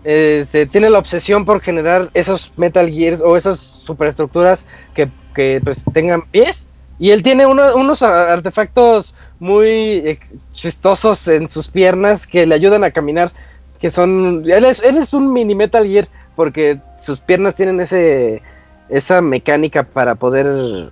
[0.04, 5.84] Este, tiene la obsesión por generar esos Metal Gears o esas superestructuras que, que pues
[5.92, 6.66] tengan pies.
[6.98, 10.18] Y él tiene uno- unos artefactos muy
[10.54, 13.32] chistosos en sus piernas que le ayudan a caminar.
[13.80, 14.42] Que son.
[14.50, 18.42] Él es, él es un mini Metal Gear porque sus piernas tienen ese
[18.88, 20.90] esa mecánica para poder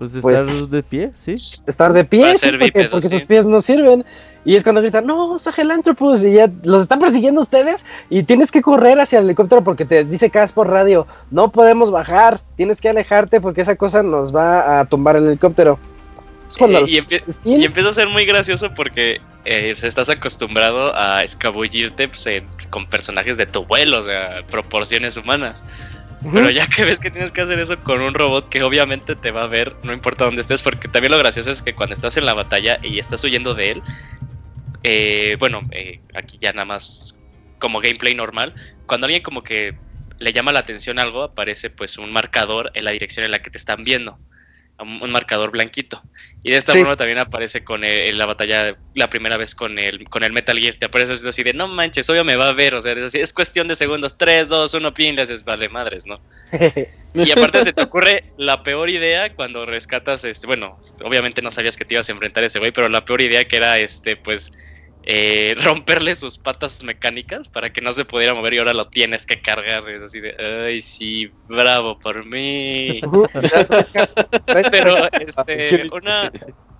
[0.00, 1.34] Pues Pues- estar de pie, sí.
[1.66, 3.18] estar de pie, sí, porque, bípedo, porque sí.
[3.18, 4.04] sus pies no sirven.
[4.46, 8.62] Y es cuando gritan, no, Sahelanthropus, y ya los están persiguiendo ustedes y tienes que
[8.62, 12.88] correr hacia el helicóptero porque te dice Cas por radio, no podemos bajar, tienes que
[12.88, 15.78] alejarte porque esa cosa nos va a tumbar el helicóptero.
[16.48, 20.08] Es cuando Eh, y, empie- y empieza a ser muy gracioso porque eh, pues, estás
[20.08, 25.62] acostumbrado a escabullirte pues, en- con personajes de tu vuelo, o sea, proporciones humanas.
[26.22, 29.30] Pero ya que ves que tienes que hacer eso con un robot que obviamente te
[29.30, 32.16] va a ver, no importa dónde estés, porque también lo gracioso es que cuando estás
[32.16, 33.82] en la batalla y estás huyendo de él,
[34.82, 37.18] eh, bueno, eh, aquí ya nada más
[37.58, 38.54] como gameplay normal,
[38.86, 39.74] cuando alguien como que
[40.18, 43.50] le llama la atención algo, aparece pues un marcador en la dirección en la que
[43.50, 44.18] te están viendo,
[44.82, 46.02] un, marcador blanquito.
[46.42, 46.78] Y de esta Sí.
[46.78, 50.32] forma también aparece con el- en la batalla la primera vez con el, con el
[50.32, 52.82] Metal Gear, te aparece así- así de, no manches, obvio me va a ver, o
[52.82, 56.06] sea, es, así, es cuestión de segundos, 3, 2, 1, pin, le haces, vale madres,
[56.06, 56.20] ¿no?
[57.12, 61.76] Y aparte se te ocurre la peor idea cuando rescatas, este, bueno, obviamente no sabías
[61.76, 64.14] que te ibas a enfrentar a ese güey, pero la peor idea que era, este,
[64.16, 64.52] pues,
[65.02, 69.26] eh, romperle sus patas mecánicas para que no se pudiera mover y ahora lo tienes
[69.26, 69.88] que cargar.
[69.88, 70.34] Es así de,
[70.66, 73.00] ay, sí, bravo por mí.
[74.70, 76.30] Pero, este, una,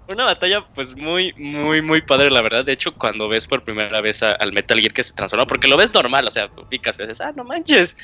[0.08, 2.64] una batalla, pues, muy, muy, muy padre, la verdad.
[2.64, 5.68] De hecho, cuando ves por primera vez a- al Metal Gear que se transforma, porque
[5.68, 7.96] lo ves normal, o sea, picas y dices, ah, no manches.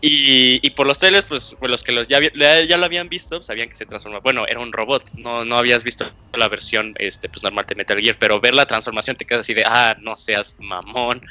[0.00, 3.40] Y, y por los trailers, pues, pues, los que los ya, ya, lo habían visto,
[3.40, 4.18] sabían que se transforma.
[4.18, 8.00] Bueno, era un robot, no, no habías visto la versión este, pues, normal de Metal
[8.00, 11.22] Gear, pero ver la transformación te quedas así de, ah, no seas mamón.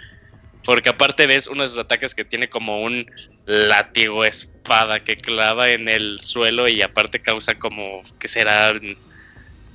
[0.63, 3.11] Porque aparte ves uno de sus ataques que tiene como un
[3.45, 8.71] látigo espada que clava en el suelo y aparte causa como, que será?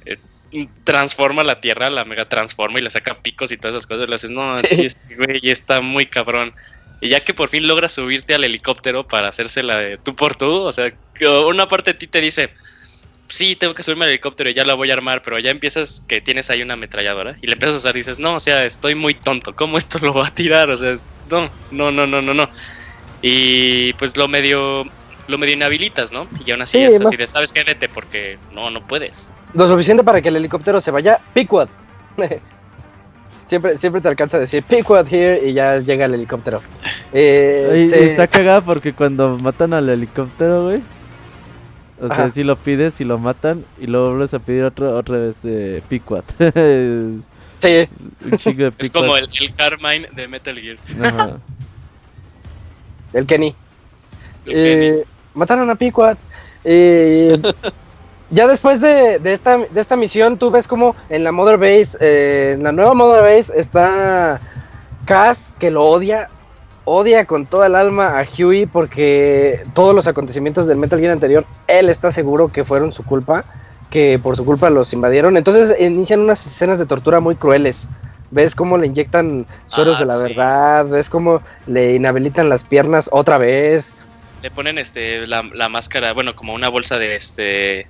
[0.06, 0.18] Eh,
[0.84, 4.06] transforma la tierra, la mega transforma y le saca picos y todas esas cosas.
[4.06, 6.54] Y le haces, no, sí, este güey está muy cabrón.
[7.00, 10.50] Y ya que por fin logras subirte al helicóptero para hacérsela de tú por tú,
[10.50, 10.92] o sea,
[11.46, 12.50] una parte de ti te dice,
[13.28, 16.02] sí, tengo que subirme al helicóptero y ya la voy a armar, pero ya empiezas
[16.08, 18.64] que tienes ahí una ametralladora y le empiezas a usar y dices, no, o sea,
[18.64, 20.70] estoy muy tonto, ¿cómo esto lo va a tirar?
[20.70, 22.48] O sea, es- no, no, no, no, no, no.
[23.22, 24.84] Y pues lo medio,
[25.28, 26.26] lo medio inhabilitas, ¿no?
[26.44, 27.64] Y aún así Sí, es así de, ¿sabes qué?
[27.64, 29.30] Vete porque no, no puedes.
[29.54, 31.18] Lo suficiente para que el helicóptero se vaya.
[31.34, 31.68] Pequod.
[33.46, 36.60] siempre, siempre te alcanza a decir Pequod here y ya llega el helicóptero.
[37.12, 40.82] Eh, Y, y se- está cagada porque cuando matan al helicóptero, güey.
[42.00, 45.16] O sea, si lo pides y lo matan y luego vuelves a pedir otro, otra
[45.18, 45.80] vez eh.
[46.40, 47.24] Un
[47.60, 47.88] sí,
[48.38, 50.76] chingo de Es como el, el Carmine de Metal Gear.
[51.02, 51.38] Ajá.
[53.12, 53.54] el Kenny.
[54.46, 55.02] Eh,
[55.34, 56.16] mataron a Pequod.
[56.64, 57.38] Eh,
[58.30, 61.96] ya después de, de esta, de esta misión, tú ves como en la Mother Base,
[62.00, 64.40] eh, en la nueva Mother Base, está
[65.04, 66.30] Cass, que lo odia,
[66.84, 71.44] odia con toda el alma a Huey porque todos los acontecimientos del Metal Gear anterior,
[71.66, 73.44] él está seguro que fueron su culpa,
[73.90, 75.36] que por su culpa los invadieron.
[75.36, 77.88] Entonces inician unas escenas de tortura muy crueles.
[78.30, 80.22] Ves cómo le inyectan sueros Ah, de la sí.
[80.24, 83.94] verdad, ves cómo le inhabilitan las piernas otra vez.
[84.42, 87.86] Le ponen este la, la máscara, bueno, como una bolsa de este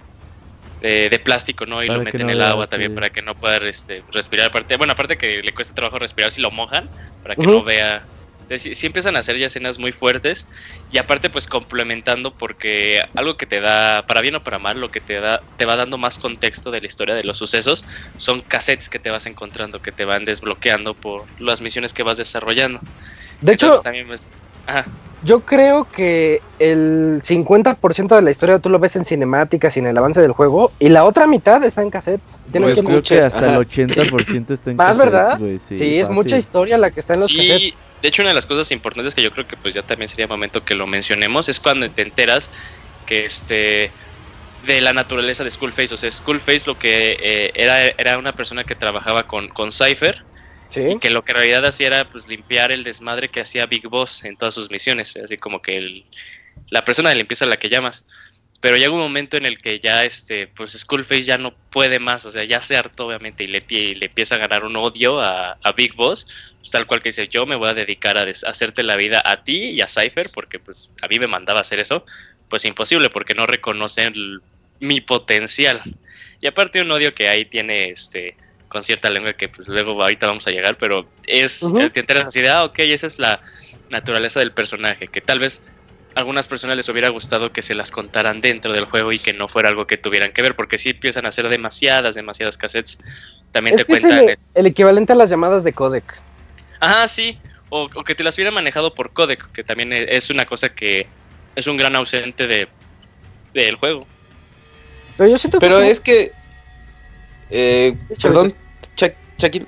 [0.84, 1.82] de, de plástico, ¿no?
[1.82, 2.94] Y Para lo meten no en el vea, agua también sí.
[2.94, 4.48] para que no pueda este, respirar.
[4.48, 6.90] Aparte, bueno, aparte que le cuesta trabajo respirar si lo mojan,
[7.22, 8.04] para que no vea.
[8.34, 10.46] Entonces, sí, sí empiezan a hacer ya escenas muy fuertes
[10.92, 14.90] y aparte pues complementando porque algo que te da, para bien o para mal, lo
[14.90, 17.86] que te da, te va dando más contexto de la historia de los sucesos
[18.18, 22.18] son cassettes que te vas encontrando, que te van desbloqueando por las misiones que vas
[22.18, 22.80] desarrollando.
[23.40, 24.30] De hecho, también pues,
[24.66, 24.86] ajá,
[25.22, 29.86] yo creo que el 50% de la historia tú lo ves en cinemáticas y en
[29.86, 32.38] el avance del juego, y la otra mitad está en cassettes.
[32.52, 33.54] Tienes Pues que- Creo que hasta ajá.
[33.54, 35.40] el 80% está en Más, cassettes, ¿verdad?
[35.68, 37.58] Sí, es mucha historia la que está en los cassettes.
[37.62, 40.08] Sí, de hecho una de las cosas importantes que yo creo que pues ya también
[40.10, 42.50] sería momento que lo mencionemos es cuando te enteras
[43.06, 43.90] que este
[44.66, 48.64] de la naturaleza de Skullface, o sea, Skullface lo que eh, era era una persona
[48.64, 50.22] que trabajaba con con Cypher
[51.00, 54.24] Que lo que en realidad hacía era pues limpiar el desmadre que hacía Big Boss
[54.24, 56.04] en todas sus misiones, así como que
[56.70, 58.06] la persona de limpieza a la que llamas.
[58.60, 62.24] Pero llega un momento en el que ya este, pues Skullface ya no puede más,
[62.24, 65.20] o sea, ya se hartó obviamente y le, y le empieza a ganar un odio
[65.20, 66.26] a, a Big Boss,
[66.64, 69.44] pues, tal cual que dice, yo me voy a dedicar a hacerte la vida a
[69.44, 72.06] ti y a Cypher, porque pues a mí me mandaba hacer eso,
[72.48, 74.14] pues imposible, porque no reconocen
[74.80, 75.82] mi potencial.
[76.40, 78.34] Y aparte un odio que ahí tiene este
[78.74, 81.88] con cierta lengua que pues luego ahorita vamos a llegar, pero es, Ujú.
[81.90, 83.40] te enteras así de, ah, ok, esa es la
[83.88, 85.62] naturaleza del personaje, que tal vez
[86.16, 89.32] a algunas personas les hubiera gustado que se las contaran dentro del juego y que
[89.32, 92.98] no fuera algo que tuvieran que ver, porque sí empiezan a hacer demasiadas, demasiadas cassettes.
[93.52, 94.28] También Es te que es cuentan.
[94.30, 96.20] el, el equivalente a las llamadas de codec.
[96.80, 97.38] Ajá, sí.
[97.70, 100.68] O, o que te las hubiera manejado por codec, que también e- es una cosa
[100.68, 101.06] que
[101.54, 102.66] es un gran ausente de
[103.54, 104.04] del juego.
[105.16, 106.32] Pero yo siento Pero que es que.
[107.50, 108.52] eh, Échale.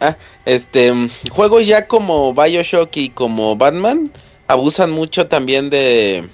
[0.01, 0.93] Ah, este.
[1.31, 4.11] Juegos ya como Bioshock y como Batman
[4.47, 6.28] abusan mucho también de,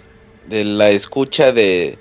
[0.51, 1.99] la escucha de,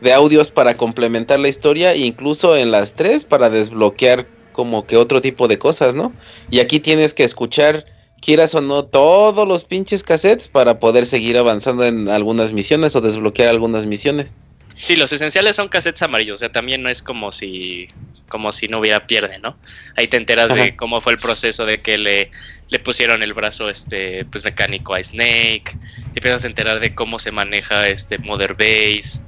[0.00, 5.20] de audios para complementar la historia, incluso en las tres para desbloquear como que otro
[5.20, 6.12] tipo de cosas, ¿no?
[6.50, 7.84] Y aquí tienes que escuchar,
[8.20, 13.00] quieras o no, todos los pinches cassettes para poder seguir avanzando en algunas misiones o
[13.00, 14.34] desbloquear algunas misiones.
[14.80, 17.86] Sí, los esenciales son cassettes amarillos, o sea, también no es como si
[18.28, 19.58] como si no hubiera pierde, ¿no?
[19.94, 22.30] Ahí te enteras de cómo fue el proceso de que le,
[22.70, 27.18] le pusieron el brazo este pues mecánico a Snake, te empiezas a enterar de cómo
[27.18, 29.20] se maneja este Mother Base,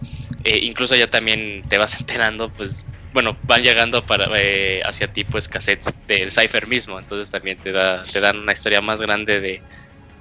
[0.44, 5.24] eh, incluso ya también te vas enterando, pues bueno, van llegando para eh, hacia ti
[5.24, 9.38] pues cassettes del Cypher mismo, entonces también te da te dan una historia más grande
[9.38, 9.60] de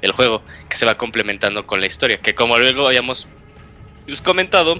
[0.01, 3.29] del juego que se va complementando con la historia, que como luego habíamos
[4.05, 4.77] pues, comentado,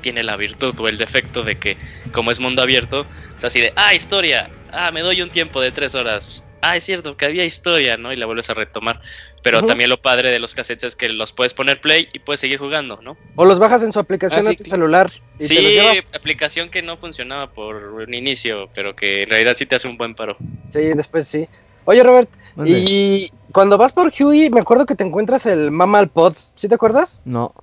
[0.00, 1.76] tiene la virtud o el defecto de que
[2.12, 3.06] como es mundo abierto,
[3.36, 6.84] es así de, ah, historia, ah, me doy un tiempo de tres horas, ah, es
[6.84, 8.12] cierto que había historia, ¿no?
[8.12, 9.00] Y la vuelves a retomar.
[9.42, 12.40] Pero también lo padre de los cassettes es que los puedes poner play y puedes
[12.40, 13.16] seguir jugando, ¿no?
[13.36, 15.10] O los bajas en su aplicación Ah, a tu celular.
[15.38, 19.54] Y te los Sí, aplicación que no funcionaba por un inicio, pero que en realidad
[19.56, 20.36] sí te hace un buen paro.
[20.70, 21.48] Sí, después sí.
[21.86, 22.28] Oye, Robert,
[22.66, 26.34] y cuando vas por Huey, me acuerdo que te encuentras el Mammal Pod.
[26.54, 27.20] ¿Sí te acuerdas?
[27.24, 27.54] No.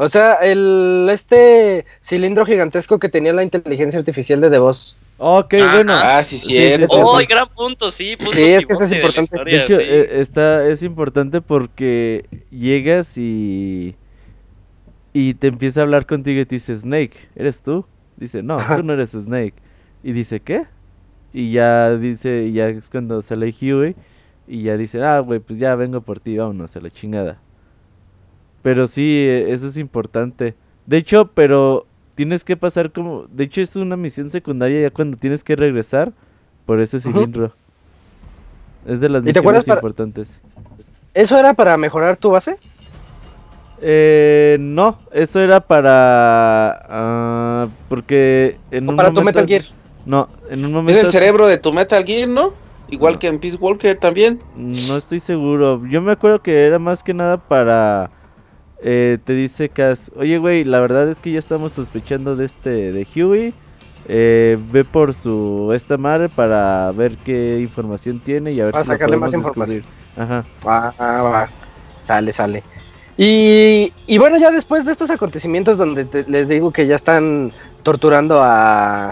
[0.00, 4.96] O sea, el este cilindro gigantesco que tenía la inteligencia artificial de The Boss.
[5.18, 5.74] Ok, Ajá.
[5.76, 5.92] bueno.
[5.94, 6.56] Ah, sí, Sí.
[6.88, 7.90] ¡Oh, gran punto!
[7.90, 9.36] Sí, punto Sí, es que eso es de importante.
[9.44, 9.84] De historia, hecho, sí.
[9.86, 13.96] eh, está, es importante porque llegas y.
[15.12, 17.84] Y te empieza a hablar contigo y te dice, Snake, ¿eres tú?
[18.16, 18.76] Dice, no, Ajá.
[18.76, 19.54] tú no eres Snake.
[20.02, 20.64] Y dice, ¿qué?
[21.32, 23.96] Y ya dice, y ya es cuando sale Huey.
[24.46, 27.38] Y ya dice, ah, güey, pues ya vengo por ti, vámonos a la chingada.
[28.62, 30.54] Pero sí, eh, eso es importante.
[30.86, 33.26] De hecho, pero tienes que pasar como.
[33.30, 36.12] De hecho, es una misión secundaria ya cuando tienes que regresar
[36.66, 37.52] por ese cilindro.
[38.86, 40.40] Es de las ¿Y te acuerdas misiones para- importantes.
[41.14, 42.56] ¿Eso era para mejorar tu base?
[43.82, 46.82] Eh, no, eso era para.
[46.88, 49.62] ah, porque en ¿O un para tu momento- Metal Gear?
[50.04, 51.00] No, en un Es momento.
[51.00, 52.52] el cerebro de tu Metal Gear, ¿no?
[52.90, 53.18] Igual No.
[53.20, 54.40] que en Peace Walker también.
[54.56, 55.86] No estoy seguro.
[55.86, 58.10] Yo me acuerdo que era más que nada para.
[58.82, 62.92] Eh, te dice Cass, oye, güey, la verdad es que ya estamos sospechando de este,
[62.92, 63.54] de Huey.
[64.08, 68.84] eh, ve por su esta madre para ver qué información tiene y a ver Para
[68.84, 69.82] si sacarle más información.
[70.16, 70.44] Ajá.
[70.66, 71.48] Ah, ah, va.
[72.00, 72.62] Sale, sale.
[73.16, 77.52] Y, y bueno, ya después de estos acontecimientos donde te- les digo que ya están
[77.82, 79.10] torturando a,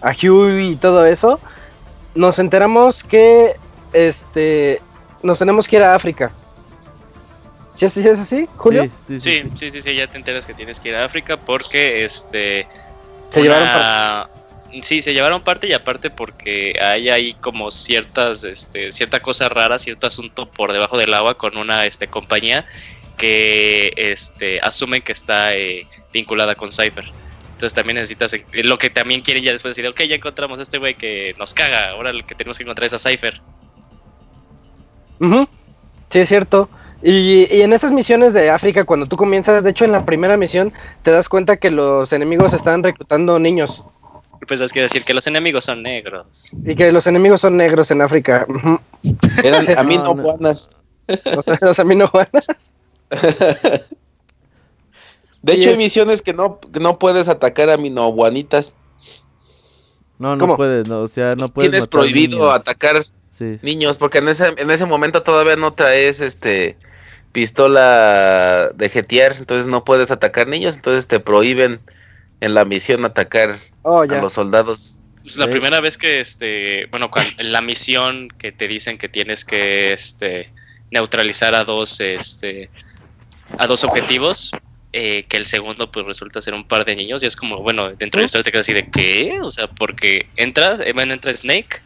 [0.00, 1.38] a Huey y todo eso,
[2.14, 3.54] nos enteramos que
[3.92, 4.80] este
[5.22, 6.32] nos tenemos que ir a África.
[7.80, 8.90] ¿Sí es, sí es así, Julio?
[9.08, 12.66] Sí, sí, sí, Sí, ya te enteras que tienes que ir a África porque este
[13.30, 14.30] Se llevaron par- una-
[14.82, 19.78] Sí, se llevaron parte y aparte porque hay ahí como ciertas, este, cierta cosa rara,
[19.78, 22.66] cierto asunto por debajo del agua con una este, compañía
[23.16, 27.06] que este, asumen que está eh, vinculada con Cypher.
[27.52, 30.64] Entonces también necesitas, eh, lo que también quieren ya después decir, ok, ya encontramos a
[30.64, 33.40] este güey que nos caga, ahora lo que tenemos que encontrar es a Cypher.
[35.18, 35.48] Ujú,
[36.10, 36.68] Sí, es cierto.
[37.02, 40.36] Y, y en esas misiones de África, cuando tú comienzas, de hecho en la primera
[40.36, 40.72] misión,
[41.02, 43.82] te das cuenta que los enemigos están reclutando niños.
[44.46, 46.50] Pues es que decir que los enemigos son negros.
[46.64, 48.46] Y que los enemigos son negros en África.
[49.44, 50.22] Eran a mí No, no no.
[50.22, 50.70] buenas.
[51.36, 52.46] O sea, los aminobuanas.
[55.42, 58.74] De hecho, hay es- misiones que no, que no puedes atacar a minoguanitas.
[60.18, 60.56] No, no ¿Cómo?
[60.58, 62.54] puedes, no, o sea, no puedes Tienes matar prohibido niños.
[62.54, 63.02] atacar
[63.40, 63.58] Sí.
[63.62, 66.76] niños, porque en ese, en ese momento todavía no traes este
[67.32, 71.80] pistola de jetear, entonces no puedes atacar niños, entonces te prohíben
[72.40, 74.98] en la misión atacar Oh, a los soldados.
[75.22, 79.08] Pues la primera vez que, este, bueno, cuan- en la misión que te dicen que
[79.08, 80.50] tienes que, este,
[80.90, 82.68] neutralizar a dos, este,
[83.56, 84.50] a dos objetivos,
[84.92, 87.88] eh, que el segundo, pues resulta ser un par de niños, y es como, bueno,
[87.90, 89.38] dentro de la historia te quedas así de, ¿qué?
[89.42, 91.80] O sea, porque entra, eh, bueno, entra Snake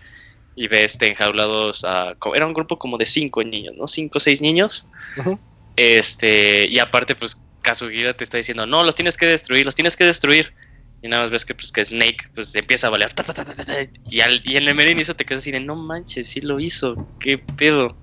[0.57, 3.89] y ve, este, enjaulados a, era un grupo como de cinco niños, ¿no?
[3.89, 5.39] Cinco o seis niños, Ujú.
[5.77, 9.97] este, y aparte, pues, Kazuhira te está diciendo, no, los tienes que destruir, los tienes
[9.97, 10.53] que destruir.
[11.03, 13.13] Y nada más ves que, pues, que Snake pues, empieza a balear.
[13.13, 13.45] ta, ta, ta,
[14.09, 16.61] y, al, y en el mero inicio te quedas así de, no manches, sí lo
[16.61, 17.95] hizo, qué pedo.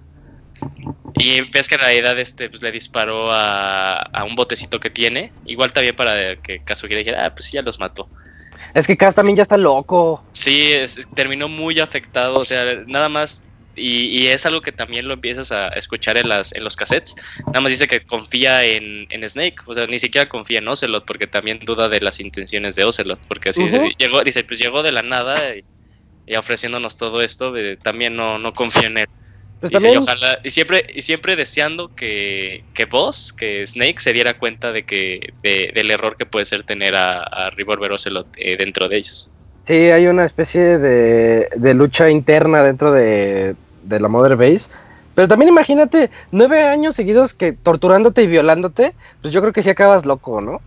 [1.16, 5.32] Y ves que en realidad este, pues, le disparó a, a un botecito que tiene.
[5.48, 8.08] Igual también para que Kazuhira dijera, ah, pues sí, ya los mató.
[8.74, 10.24] Es que Kaz también ya está loco.
[10.34, 13.44] Sí, es- terminó muy afectado, o sea, nada más,
[13.76, 17.16] y, y es algo que también lo empiezas a escuchar en, las, en los cassettes,
[17.48, 21.06] nada más dice que confía en, en Snake, o sea, ni siquiera confía en Ocelot,
[21.06, 23.90] porque también duda de las intenciones de Ocelot, porque así dice, Ujú.
[23.98, 25.62] llegó, dice, pues llegó de la nada y,
[26.26, 29.08] y ofreciéndonos todo esto, eh, también no, no confío en él.
[29.62, 34.14] Pues también, y ojalá, y siempre, y siempre deseando que, que vos, que Snake, se
[34.14, 38.28] diera cuenta de que, de- del error que puede ser tener a, a Revolver Ocelot
[38.38, 39.32] eh, dentro de ellos.
[39.66, 44.70] sí, hay una especie de, de lucha interna dentro de, de la Mother Base.
[45.14, 49.70] Pero también imagínate, nueve años seguidos que torturándote y violándote, pues yo creo que sí
[49.70, 50.62] acabas loco, ¿no?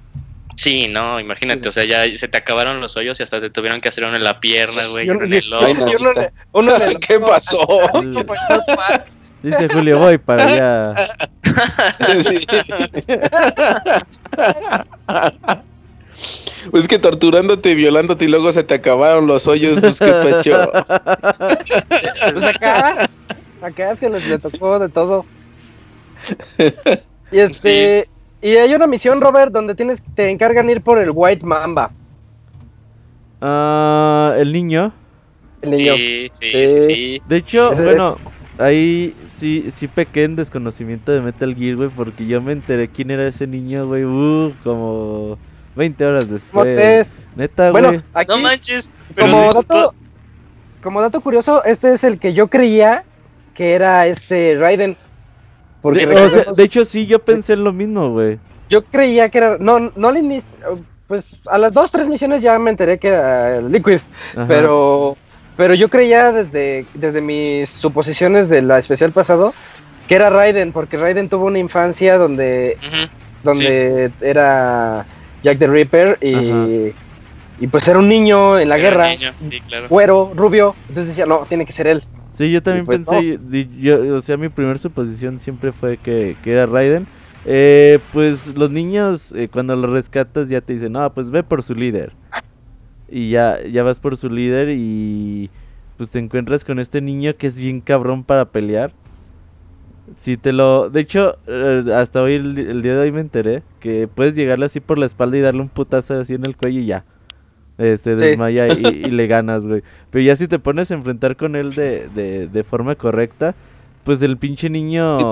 [0.56, 3.80] Sí, no, imagínate, o sea, ya se te acabaron los hoyos y hasta te tuvieron
[3.80, 5.66] que hacer uno en la pierna, güey, uno en el ojo.
[6.52, 7.58] Uno le- ¿Qué pasó?
[9.42, 10.94] Dice Julio, voy para allá.
[12.20, 12.46] Sí.
[16.70, 20.72] Pues que torturándote y violándote y luego se te acabaron los hoyos, pues qué pecho.
[22.32, 23.08] Pues acá,
[23.60, 25.26] acá es que les, le tocó de todo.
[27.30, 28.08] Y este,
[28.46, 31.90] y hay una misión, Robert, donde tienes, te encargan ir por el White Mamba,
[33.40, 34.92] Ah, el niño.
[35.62, 35.94] el niño.
[35.96, 36.68] Sí, sí, Sí.
[36.68, 37.22] sí, sí.
[37.28, 38.16] De hecho, bueno, es-
[38.60, 43.10] ahí sí, sí pequé en desconocimiento de Metal Gear, güey, porque yo me enteré quién
[43.10, 45.38] era ese niño, güey, uh, como
[45.76, 47.14] 20 horas ¿Cómo después.
[47.36, 47.82] Neta, güey.
[47.82, 49.94] Bueno, aquí, No manches, pero como sí, dato,
[50.82, 53.04] como dato curioso, este es el que yo creía
[53.54, 54.96] que era este Raiden.
[55.84, 58.38] Porque de, o sea, recordemos- de hecho, sí, yo pensé en lo mismo, güey.
[58.68, 60.56] yo creía que era, no, no al inicio,
[61.06, 64.00] pues a las dos, tres misiones ya me enteré que era Liquid.
[64.34, 64.46] Ajá.
[64.48, 65.16] Pero,
[65.56, 69.52] pero yo creía desde, desde mis suposiciones de la especial pasado
[70.08, 72.76] que era Raiden, porque Raiden tuvo una infancia donde,
[73.42, 75.06] donde era
[75.42, 76.66] Jack the Ripper y, Ajá.
[77.60, 79.86] y pues era un niño en la Era guerra, niño, Sí, claro.
[79.88, 82.02] güero, rubio, entonces decía, no, tiene que ser él.
[82.34, 83.38] Sí, yo también pues, pensé,
[83.78, 87.06] yo, o sea, mi primer suposición siempre fue que, que era Raiden.
[87.46, 91.62] Eh, pues los niños, eh, cuando los rescatas, ya te dicen, no, pues ve por
[91.62, 92.12] su líder.
[93.08, 95.50] Y ya, ya vas por su líder y
[95.96, 98.92] pues te encuentras con este niño que es bien cabrón para pelear.
[100.18, 100.90] Si te lo...
[100.90, 104.66] De hecho, eh, hasta hoy, el, el día de hoy me enteré que puedes llegarle
[104.66, 107.04] así por la espalda y darle un putazo así en el cuello y ya.
[107.78, 108.16] Eh, se Sí.
[108.16, 108.74] desmaya y,
[109.06, 109.82] y le ganas, güey.
[110.10, 113.56] Pero ya si te pones a enfrentar con él de, de, de forma correcta,
[114.04, 115.24] pues el pinche niño Sí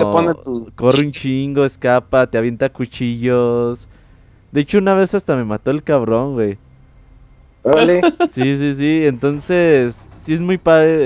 [0.43, 3.89] tu- corre un chingo, escapa, te avienta cuchillos.
[4.52, 6.59] De hecho, una vez hasta me mató el cabrón, güey.
[7.62, 8.02] Órale.
[8.28, 9.05] Sí, sí, sí.
[9.06, 10.97] Entonces, sí es muy padre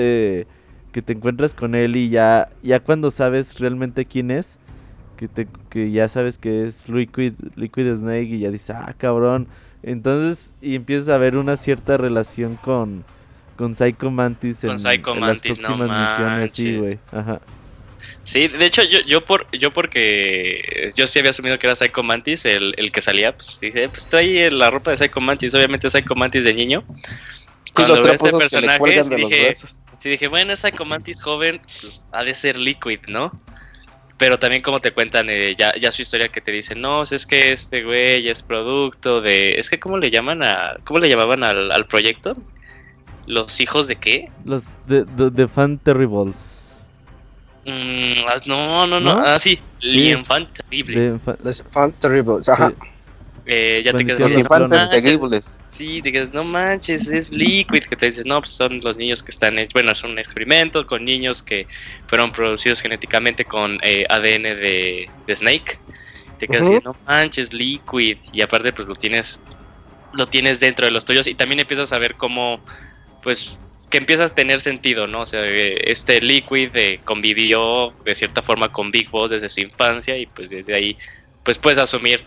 [0.41, 0.47] eh,
[0.91, 4.57] que te encuentras con él y ya, ya cuando sabes realmente quién es,
[5.17, 9.47] que, te, que ya sabes que es Liquid, Liquid Snake y ya dices, ah, cabrón.
[9.83, 13.05] Entonces, y empiezas a ver una cierta relación con,
[13.55, 16.99] con Psycho Mantis Con en, Psycho en Mantis, las no próximas misiones, sí, güey.
[17.11, 17.39] Ajá.
[18.23, 22.03] Sí, de hecho, yo, yo por yo porque yo sí había asumido que era Psycho
[22.03, 25.89] Mantis, el, el que salía, pues dije, pues trae la ropa de Psycho Mantis, obviamente
[25.89, 26.83] Psycho Mantis de niño.
[27.65, 28.01] Sí, Cuando los
[28.31, 29.81] personaje, sí de los dije, brazos.
[29.99, 33.31] sí dije, bueno, es Psycho Mantis joven, pues ha de ser Liquid, ¿no?
[34.17, 37.11] Pero también como te cuentan eh, ya, ya su historia que te dicen, no, pues
[37.11, 39.59] es que este güey es producto de...
[39.59, 40.77] Es que ¿cómo le llaman a...
[40.85, 42.33] ¿Cómo le llamaban al, al proyecto?
[43.27, 44.25] ¿Los hijos de qué?
[44.43, 46.35] Los de, de, de Fan Terribles.
[47.65, 49.13] Mm, ah, no, no, no.
[49.15, 49.21] ¿No?
[49.23, 50.99] Ah, sí, L'Enfant Terrible.
[51.11, 52.47] De fa- Los fans terribles.
[52.49, 52.69] Ajá.
[52.69, 52.87] sí.
[53.49, 55.03] Eh, ya te quedas Los infantes "No manches".
[55.03, 55.59] terribles.
[55.63, 57.83] Sí, te quedas, no manches, es Liquid.
[57.89, 59.73] Que te dices, no, pues son los niños que están hechos.
[59.73, 61.67] Bueno, es un experimento con niños que
[62.07, 65.79] fueron producidos genéticamente con eh, ADN de, de Snake.
[66.39, 66.75] Te quedas Ujú.
[66.75, 68.17] así, no manches, Liquid.
[68.33, 69.43] Y aparte, pues lo tienes,
[70.13, 71.25] lo tienes dentro de los tuyos.
[71.27, 72.61] Y también empiezas a ver cómo,
[73.23, 73.59] pues,
[73.89, 75.21] que empiezas a tener sentido, ¿no?
[75.21, 79.61] O sea, eh, este Liquid eh, convivió de cierta forma con Big Boss desde su
[79.61, 80.17] infancia.
[80.17, 80.97] Y pues desde ahí,
[81.43, 82.25] pues puedes asumir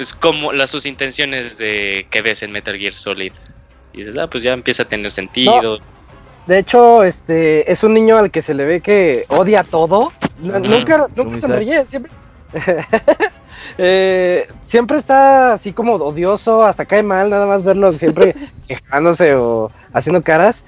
[0.00, 3.34] pues como las sus intenciones de que ves en Metal Gear Solid.
[3.92, 5.78] Y dices, ah, pues ya empieza a tener sentido.
[6.46, 10.10] De hecho, este es un niño al que se le ve que odia todo.
[10.38, 12.12] Nunca, nunca sonríe, siempre.
[13.78, 18.34] Eh, siempre está así como odioso, hasta cae mal, nada más verlo siempre
[18.68, 20.64] quejándose o haciendo caras.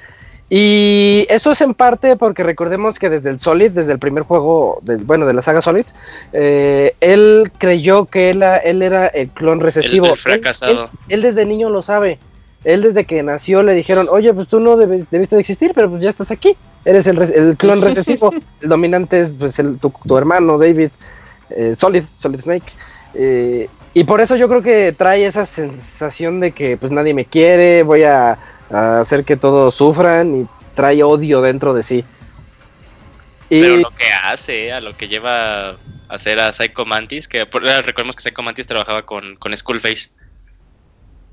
[0.54, 4.80] Y eso es en parte porque recordemos que desde el Solid, desde el primer juego,
[4.82, 5.86] del, bueno, de la saga Solid,
[6.34, 10.04] eh, él creyó que él, él era el clon El, recesivo.
[10.08, 10.90] el Él- fracasado.
[11.08, 12.18] él desde niño lo sabe.
[12.64, 15.88] Él desde que nació le dijeron, oye, pues tú no debes- debiste de existir, pero
[15.88, 16.54] pues ya estás aquí.
[16.84, 18.30] Eres el, el clon recesivo.
[18.60, 20.90] el dominante es pues, el- tu, tu hermano, David,
[21.48, 22.66] eh, Solid, Solid Snake.
[23.14, 27.24] Eh, y por eso yo creo que trae esa sensación de que pues nadie me
[27.24, 28.38] quiere, voy a,
[28.72, 32.04] a hacer que todos sufran y trae odio dentro de sí.
[33.50, 35.76] Y Pero lo que hace, a lo que lleva a
[36.08, 40.10] hacer a Psycho Mantis, que eh, recordemos que Psycho Mantis trabajaba con, con Skullface.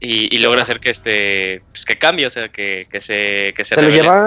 [0.02, 3.66] Y, y logra hacer que este pues que cambie, o sea, que, que se que
[3.66, 4.26] se Se lo lleva-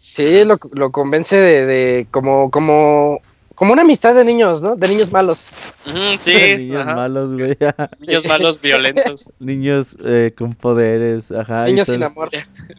[0.00, 3.20] sí, lo, lo convence de, de como, como,
[3.56, 4.76] como una amistad de niños, ¿no?
[4.76, 5.48] De niños malos.
[6.20, 6.94] Sí, niños ajá.
[6.94, 7.56] malos, güey.
[8.00, 9.32] niños malos violentos.
[9.40, 11.64] niños eh, con poderes, ajá.
[11.66, 12.28] niños sin amor.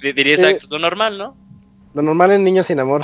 [0.02, 1.36] Di- Diría Isaac, Eh, pues lo normal, ¿no?
[1.94, 3.02] Lo normal en niños sin amor.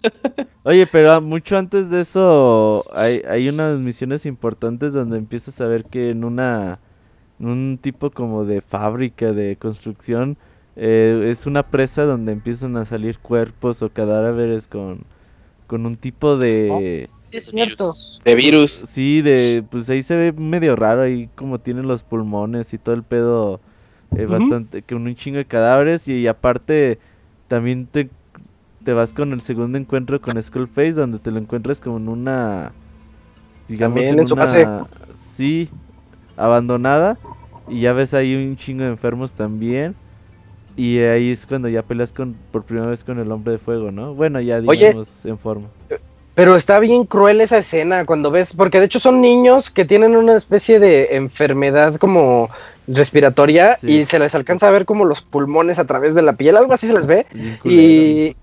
[0.62, 5.66] Oye, pero ah, mucho antes de eso hay, hay unas misiones importantes donde empiezas a
[5.66, 6.78] ver que en una
[7.40, 10.36] en un tipo como de fábrica de construcción
[10.76, 15.04] eh, es una presa donde empiezan a salir cuerpos o cadáveres con
[15.70, 17.92] con un tipo de Sí, es cierto.
[18.24, 18.72] De virus.
[18.90, 22.96] sí de pues ahí se ve medio raro ahí como tienen los pulmones y todo
[22.96, 23.60] el pedo
[24.16, 26.98] eh, bastante con un chingo de cadáveres y, aparte
[27.46, 28.10] también te
[28.84, 32.72] te vas con el segundo encuentro con Skullface donde te lo encuentras como en una
[33.68, 34.66] digamos También en en su una base.
[35.36, 35.68] sí
[36.36, 37.16] abandonada
[37.68, 39.94] y ya ves ahí un chingo de enfermos también
[40.80, 43.90] y ahí es cuando ya peleas con por primera vez con el hombre de fuego,
[43.90, 44.14] ¿no?
[44.14, 44.88] Bueno, ya Oye.
[44.88, 45.68] digamos en forma.
[46.34, 50.16] Pero está bien cruel esa escena cuando ves, porque de hecho son niños que tienen
[50.16, 52.48] una especie de enfermedad como
[52.88, 53.92] respiratoria Sí.
[53.98, 56.72] y se les alcanza a ver como los pulmones a través de la piel, algo
[56.72, 57.26] así se les ve.
[57.64, 58.34] Y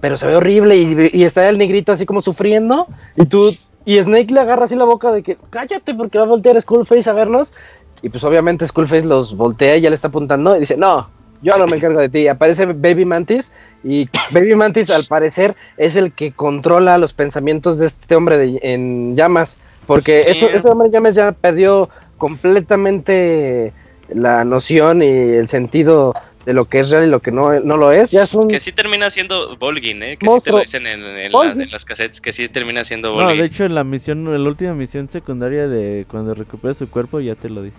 [0.00, 2.86] pero se ve horrible y, y está el negrito así como sufriendo
[3.16, 3.52] y tú
[3.84, 7.10] y Snake le agarra así la boca de que cállate porque va a voltear Skullface
[7.10, 7.52] a vernos
[8.00, 11.08] y pues obviamente Skullface los voltea y ya le está apuntando y dice no
[11.42, 13.52] yo no me encargo de ti aparece Baby Mantis
[13.82, 18.58] y Baby Mantis al parecer es el que controla los pensamientos de este hombre de-
[18.62, 20.30] en llamas porque Sí.
[20.30, 21.88] eso, ese hombre en llamas ya perdió
[22.18, 23.72] completamente
[24.12, 26.14] la noción y el sentido
[26.44, 28.48] de lo que es real y lo que no, no lo es ya es un
[28.48, 30.16] Que sí termina siendo Volgin, ¿eh?
[30.16, 33.10] Que sí te lo dicen en, en las, en las cassettes, que sí termina siendo
[33.10, 33.38] No, Volgin.
[33.38, 37.20] de hecho en la misión, en la última misión secundaria de cuando recupera su cuerpo
[37.20, 37.76] ya te lo dice.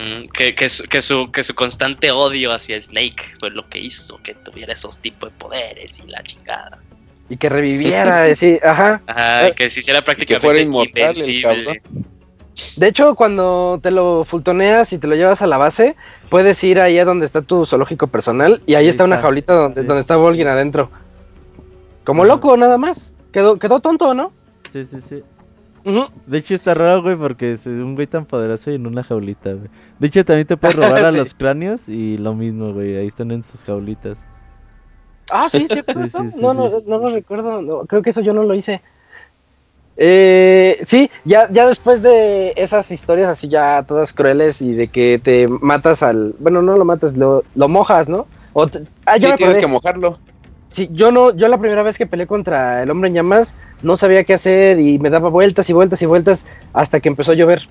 [0.00, 3.78] Mm, que, que, su, que, su, que su constante odio hacia Snake fue lo que
[3.80, 6.78] hizo que tuviera esos tipos de poderes y la chingada.
[7.28, 9.02] y que reviviera, sí, ajá.
[9.06, 11.82] Ajá, Eh, y que se hiciera que prácticamente fuera inmortal invencible.
[12.76, 15.96] De hecho, cuando te lo fultoneas y te lo llevas a la base,
[16.30, 19.82] puedes ir ahí a donde está tu zoológico personal y ahí está una jaulita donde,
[19.82, 19.86] sí.
[19.86, 20.90] donde está Volgin adentro.
[22.04, 23.14] Como loco, nada más.
[23.32, 24.32] Quedó, quedó tonto, ¿no?
[24.72, 25.22] Sí, sí, sí.
[26.26, 29.52] De hecho está raro, güey, porque es un güey tan poderoso y en una jaulita,
[29.52, 29.68] güey.
[29.98, 33.30] De hecho también te puedes robar a los cráneos y lo mismo, güey, ahí están
[33.30, 34.18] en sus jaulitas.
[35.30, 36.18] Ah, sí, sí, ¿fue Sí, eso?
[36.24, 36.60] sí, sí, no, sí.
[36.60, 37.62] no, no lo recuerdo.
[37.62, 38.80] no, creo que eso yo no lo hice.
[39.96, 45.20] Eh, sí, ya, ya después de esas historias así ya todas crueles y de que
[45.22, 46.34] te matas al...
[46.38, 48.26] Bueno, no lo matas, lo, lo mojas, ¿no?
[48.54, 50.18] O te- ah, ya Sí, tienes que mojarlo.
[50.70, 53.96] Sí, yo no, yo la primera vez que peleé contra el hombre en llamas no
[53.96, 57.34] sabía qué hacer y me daba vueltas y vueltas y vueltas hasta que empezó a
[57.34, 57.66] llover.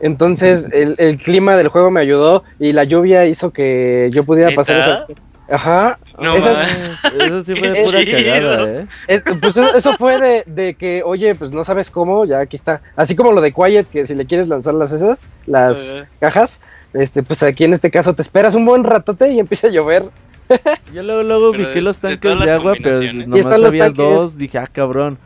[0.00, 4.50] Entonces el, el clima del juego me ayudó y la lluvia hizo que yo pudiera
[4.50, 4.60] ¿Neta?
[4.60, 5.06] pasar esa...
[5.50, 5.98] Ajá.
[6.18, 7.04] No esas-.
[7.20, 8.18] Eso sí fue Qué pura chido.
[8.18, 8.86] cagada, ¿eh?
[9.08, 12.56] es- pues eso, eso fue de, de que, oye, pues no sabes cómo, ya aquí
[12.56, 12.80] está.
[12.96, 16.60] Así como lo de Quiet, que si le quieres lanzar las esas, las cajas,
[16.94, 20.04] este, pues aquí en este caso te esperas un buen ratote y empieza a llover.
[20.94, 23.84] Yo luego, luego Pero ubiqué de- los tanques de, agua, pero nomás están los había
[23.84, 23.96] tanques.
[23.96, 25.18] dos, dije, ah, cabrón.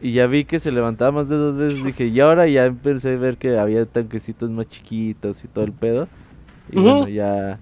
[0.00, 3.14] Y ya vi que se levantaba más de dos veces, dije, y ahora ya empecé
[3.14, 6.08] a ver que había tanquecitos más chiquitos y todo el pedo.
[6.72, 7.58] Y bueno, ya...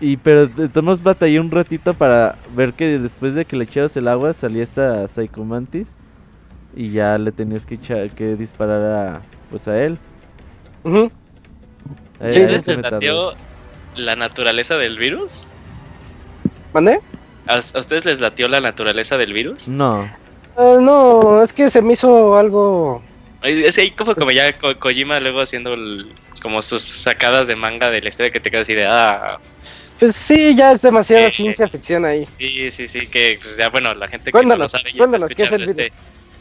[0.00, 0.48] Y pero
[0.82, 4.62] modos batallé un ratito para ver que después de que le echabas el agua salía
[4.62, 5.88] esta Psycho Mantis
[6.74, 9.98] y ya le tenías que echar, que disparar a pues a él.
[10.84, 11.10] Eh,
[12.32, 12.96] Sí, ahí ¿Ustedes se les me tardó.
[12.96, 13.49] latió
[13.96, 15.48] la naturaleza del virus?
[16.72, 17.00] ¿Mandé?
[17.46, 19.68] ¿A, a ustedes les latió la naturaleza del virus?
[19.68, 20.04] No.
[20.58, 23.02] Eh, no, es que se me hizo algo.
[23.42, 26.12] Es ahí como, como ya Ko- Kojima luego haciendo el-
[26.42, 29.38] como sus sacadas de manga de la historia que te quedas así de ah,
[29.98, 32.24] Pues sí, ya es demasiada Eh, ciencia ficción ahí.
[32.26, 35.28] sí, sí, sí, que pues ya bueno, la gente que no lo sabe y está
[35.34, 35.80] ¿qué es el escuchando virus?
[35.86, 35.92] este,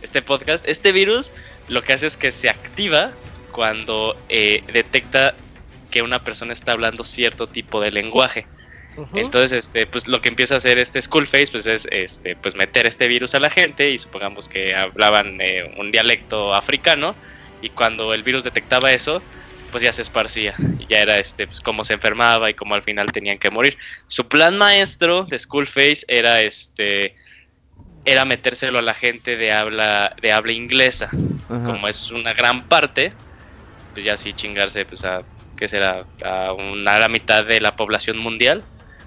[0.02, 1.32] este podcast, este virus
[1.70, 3.12] lo que hace es que se activa
[3.52, 5.36] cuando eh, detecta
[5.90, 8.46] que una persona está hablando cierto tipo de lenguaje.
[9.14, 12.86] Entonces, este, pues lo que empieza a hacer este Skullface, pues es este, pues meter
[12.86, 17.16] este virus a la gente y supongamos que hablaban eh, un dialecto africano
[17.62, 19.22] y cuando el virus detectaba eso,
[19.72, 22.82] pues ya se esparcía y ya era este, pues cómo se enfermaba y cómo al
[22.82, 23.78] final tenían que morir.
[24.08, 27.16] Su plan maestro de Skullface era este,
[28.06, 31.10] era metérselo a la gente de habla, de habla inglesa
[31.50, 31.64] Ajá.
[31.64, 33.14] como es una gran parte,
[33.94, 35.24] pues ya sí chingarse pues a
[35.60, 38.64] que será a una a la mitad de la población mundial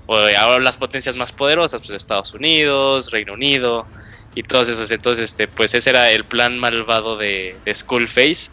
[0.07, 3.87] o ahora las potencias más poderosas pues Estados Unidos, Reino Unido
[4.35, 8.51] y todos esos entonces este pues ese era el plan malvado de, de Skullface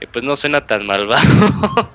[0.00, 1.22] que pues no suena tan malvado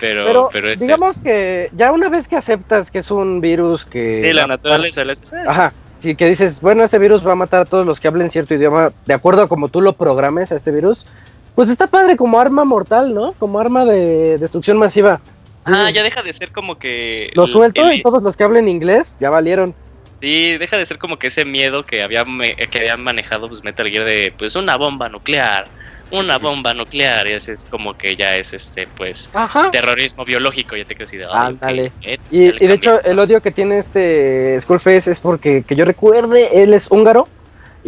[0.00, 4.22] pero Pero, digamos que ya una vez que aceptas que es un virus que.
[4.24, 5.72] sí, la naturaleza la hace- Ajá.
[5.98, 8.52] Sí, que dices, bueno, este virus va a matar a todos los que hablen cierto
[8.54, 11.06] idioma, de acuerdo a como tú lo programes a este virus.
[11.56, 13.32] Pues está padre como arma mortal, ¿no?
[13.32, 15.20] Como arma de destrucción masiva.
[15.64, 15.94] ah Sí.
[15.94, 18.68] ya deja de ser como que Lo el- suelto el- y todos los que hablen
[18.68, 19.74] inglés ya valieron.
[20.22, 23.64] Sí, deja de ser como que ese miedo que había me- que habían manejado pues
[23.64, 25.64] Metal Gear de pues una bomba nuclear,
[26.12, 29.70] una bomba nuclear, y ese es como que ya es este pues Ajá.
[29.72, 31.92] terrorismo biológico, ya te así de "Ay, ok, Ándale.
[32.02, 33.10] eh, Y, y de hecho, cambié".
[33.12, 37.26] el odio que tiene este Skullface es porque, que yo recuerde, él es húngaro.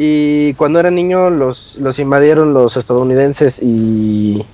[0.01, 4.45] Y cuando era niño los, los invadieron los estadounidenses y,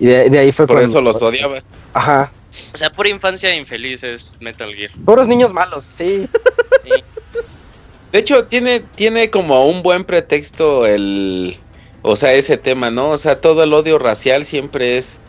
[0.00, 1.58] y de, de ahí fue Por cuando- eso los odiaba.
[1.92, 2.32] Ajá.
[2.72, 4.90] o sea, pura infancia infeliz es Metal Gear.
[5.04, 6.28] Puros niños malos, sí.
[8.12, 11.56] De hecho, tiene, tiene como un buen pretexto el.
[12.02, 13.10] O sea, ese tema, ¿no?
[13.10, 15.20] O sea, todo el odio racial siempre es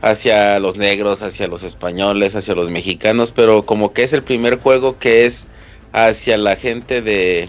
[0.00, 4.58] hacia los negros, hacia los españoles, hacia los mexicanos, pero como que es el primer
[4.58, 5.48] juego que es
[5.92, 7.48] hacia la gente de.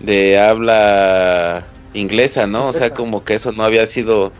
[0.00, 2.68] De habla inglesa, ¿no?
[2.68, 4.32] O sea, como que eso no había sido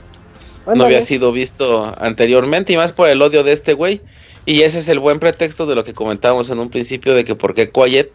[0.75, 4.01] no había sido visto anteriormente y más por el odio de este güey.
[4.47, 7.35] Y ese es el buen pretexto de lo que comentábamos en un principio de que
[7.35, 8.11] por qué Quiet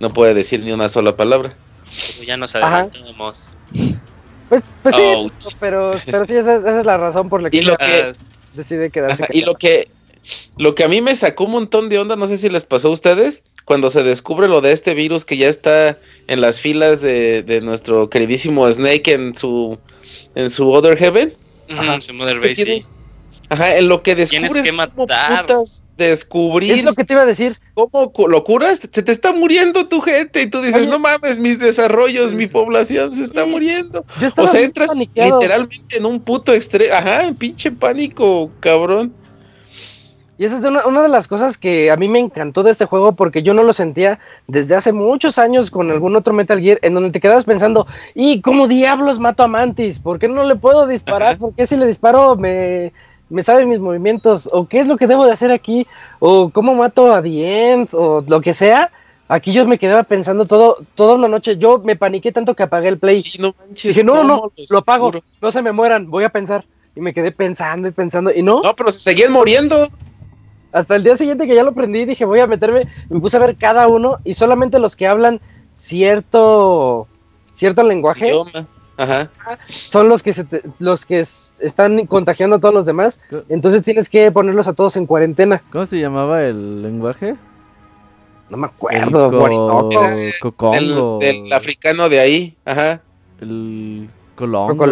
[0.00, 1.54] no puede decir ni una sola palabra.
[2.14, 2.80] Como ya nos Ajá.
[2.80, 3.54] adelantamos.
[4.48, 7.58] Pues, pues sí, pero, pero sí, esa, es- esa es la razón por la que
[7.58, 8.12] Y lo que,
[8.54, 9.24] decide quedarse.
[9.24, 9.88] ajá, y lo que
[10.58, 12.88] lo que a mí me sacó un montón de onda, no sé si les pasó
[12.88, 17.02] a ustedes, cuando se descubre lo de este virus que ya está en las filas
[17.02, 19.78] de, de nuestro queridísimo Snake en su
[20.34, 21.34] en su Other Heaven.
[21.68, 22.00] Ajá.
[22.00, 22.90] su Mother ¿Qué Base, tienes?
[23.50, 25.46] Ajá, en lo que Tienes descubres que cómo matar.
[25.46, 27.58] putas descubrir Es lo que te iba a decir.
[27.74, 28.78] ¿Cómo lo curas?
[28.90, 30.90] Se te está muriendo tu gente y tú dices, Oye.
[30.90, 34.02] no mames, mis desarrollos, mi población se está muriendo.
[34.36, 35.40] O sea, entras paniqueado.
[35.40, 39.12] literalmente en un puto extremo, ajá, en pinche pánico, cabrón.
[40.38, 42.84] Y esa es una, una de las cosas que a mí me encantó de este
[42.84, 46.78] juego porque yo no lo sentía desde hace muchos años con algún otro Metal Gear
[46.82, 49.98] en donde te quedabas pensando, ¿y cómo diablos mato a Mantis?
[49.98, 51.38] ¿Por qué no le puedo disparar?
[51.38, 52.92] ¿Por qué si le disparo me,
[53.30, 54.48] me sabe mis movimientos?
[54.52, 55.88] ¿O qué es lo que debo de hacer aquí?
[56.20, 57.88] ¿O cómo mato a The End?
[57.92, 58.92] ¿O lo que sea?
[59.26, 61.58] Aquí yo me quedaba pensando todo, toda una noche.
[61.58, 63.18] Yo me paniqué tanto que apagué el play.
[63.18, 63.94] Sí, no manches.
[63.94, 65.12] Dije, no, no, no, ¿cómo lo apago,
[65.42, 66.64] no se me mueran, voy a pensar.
[66.96, 69.88] Y me quedé pensando y pensando, y no, No, pero se seguían muriendo.
[70.72, 73.40] Hasta el día siguiente que ya lo prendí, dije, voy a meterme, me puse a
[73.40, 75.40] ver cada uno y solamente los que hablan
[75.74, 77.06] cierto
[77.52, 78.32] cierto lenguaje.
[79.00, 79.30] Ajá.
[79.66, 83.20] son los que se te- los que están contagiando a todos los demás.
[83.48, 85.62] Entonces tienes que ponerlos a todos en cuarentena.
[85.70, 87.36] ¿Cómo se llamaba el lenguaje?
[88.50, 89.30] No me El acuerdo,
[90.56, 93.02] co- del africano de ahí, ajá.
[93.40, 94.08] El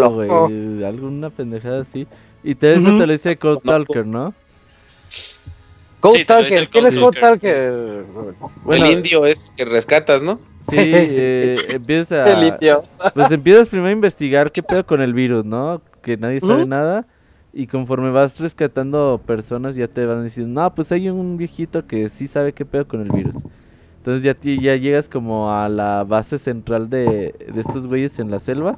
[0.09, 0.85] güey.
[0.85, 2.07] Alguna pendejada así.
[2.45, 2.99] Y te, eso Ujú.
[2.99, 3.61] te lo dice Code.
[3.65, 4.35] Talker, ¿no?
[6.09, 6.59] Code Sí, Talker.
[6.59, 8.05] el ¿Quién Code es Code Talker.
[8.65, 10.41] Bueno, el indio es que rescatas, ¿no?
[10.69, 12.25] Sí, eh, empieza.
[12.33, 12.83] El indio.
[13.15, 15.81] Pues empiezas primero a investigar qué pedo con el virus, ¿no?
[16.03, 17.07] Que nadie sabe nada.
[17.53, 22.09] Y conforme vas rescatando personas, ya te van diciendo, no, pues hay un viejito que
[22.11, 23.37] sí sabe qué pedo con el virus.
[23.99, 28.31] Entonces ya, ti- ya llegas como a la base central de, de estos güeyes en
[28.31, 28.77] la selva.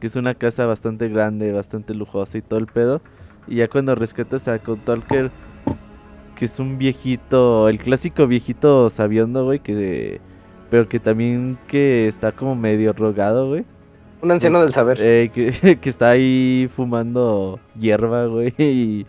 [0.00, 3.02] Que es una casa bastante grande, bastante lujosa y todo el pedo.
[3.46, 5.30] Y ya cuando rescatas a Talker,
[6.40, 10.20] que es un viejito, el clásico viejito sabiondo, güey, que...
[10.70, 13.64] Pero que también que está como medio rogado, güey.
[14.22, 14.96] Un anciano del saber.
[15.02, 18.54] Eh, que, que está ahí fumando hierba, güey.
[18.58, 19.06] Y,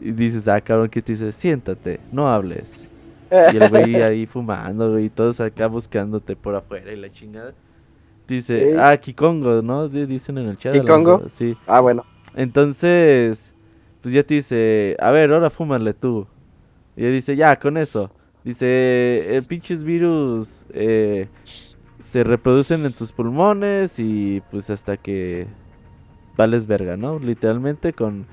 [0.00, 2.90] y dices, ah, cabrón, que te dice, siéntate, no hables.
[3.30, 7.52] Y el güey ahí fumando, güey, y todos acá buscándote por afuera y la chingada.
[8.26, 8.76] Dice, Sí.
[8.78, 9.86] ah, Kikongo, ¿no?
[9.90, 10.72] Di- Dicen en el chat.
[10.72, 11.24] ¿Kikongo?
[11.28, 11.54] Sí.
[11.66, 12.04] Ah, bueno.
[12.34, 13.52] Entonces,
[14.00, 16.26] pues ya te dice, a ver, ahora fúmale tú.
[17.00, 18.12] Y él dice, ya, con eso.
[18.44, 21.28] Dice, el pinches virus eh,
[22.10, 25.46] se reproducen en tus pulmones y pues hasta que
[26.36, 27.18] vales verga, ¿no?
[27.18, 28.26] Literalmente con,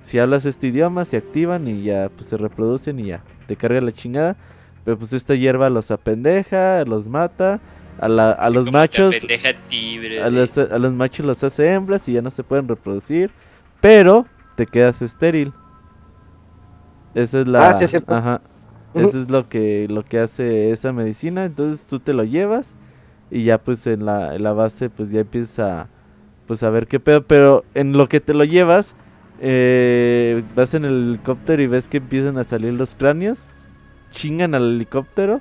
[0.00, 3.80] si hablas este idioma se activan y ya, pues se reproducen y ya, te carga
[3.82, 4.36] la chingada.
[4.84, 7.60] Pero pues esta hierba los apendeja, los mata,
[7.98, 9.14] a, la- a los machos...
[10.22, 13.30] a los, a los machos los hace hembras y ya no se pueden reproducir.
[13.80, 14.26] Pero
[14.56, 15.52] te quedas estéril.
[17.16, 17.68] Esa es la.
[17.70, 18.14] Ah, sí, es cierto.
[18.14, 18.42] Ajá.
[18.94, 19.08] Ujú.
[19.08, 21.44] Eso es lo que, lo que hace esa medicina.
[21.46, 22.66] Entonces tú te lo llevas.
[23.30, 25.88] Y ya pues en la, en la base pues ya empiezas a.
[26.46, 27.22] Pues a ver qué pedo.
[27.22, 28.94] Pero en lo que te lo llevas.
[29.40, 33.38] eh, vas en el helicóptero y ves que empiezan a salir los cráneos.
[34.12, 35.40] Chingan al helicóptero.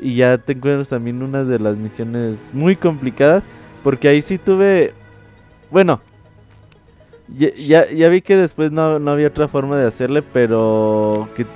[0.00, 3.44] Y ya te encuentras también una de las misiones muy complicadas.
[3.82, 4.92] Porque ahí sí tuve.
[5.70, 6.00] Bueno.
[7.36, 10.22] Ya, ya, ya vi que después no, no había otra forma de hacerle.
[10.22, 11.46] Pero que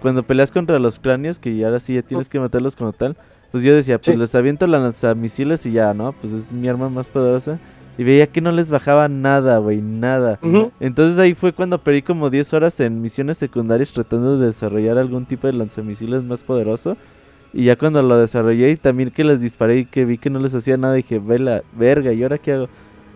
[0.00, 3.16] cuando peleas contra los cráneos, que ahora sí ya tienes que matarlos como tal.
[3.52, 4.16] Pues yo decía, pues Sí.
[4.16, 6.12] les aviento la lanzamisiles y ya, ¿no?
[6.12, 7.58] Pues es mi arma más poderosa.
[7.98, 10.38] Y veía que no les bajaba nada, güey, nada.
[10.78, 15.26] Entonces ahí fue cuando perdí como 10 horas en misiones secundarias tratando de desarrollar algún
[15.26, 16.96] tipo de lanzamisiles más poderoso.
[17.52, 20.38] Y ya cuando lo desarrollé y también que les disparé y que vi que no
[20.38, 22.68] les hacía nada, dije, vela, verga, ¿y ahora qué hago?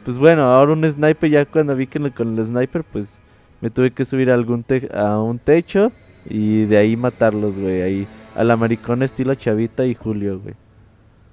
[0.04, 3.18] Pues bueno, ahora un sniper, ya cuando vi que lo- con el sniper, pues
[3.60, 5.92] me tuve que subir a, algún te- a un techo
[6.28, 8.08] y de ahí matarlos, güey, ahí.
[8.34, 10.54] A la maricona estilo Chavita y Julio, güey.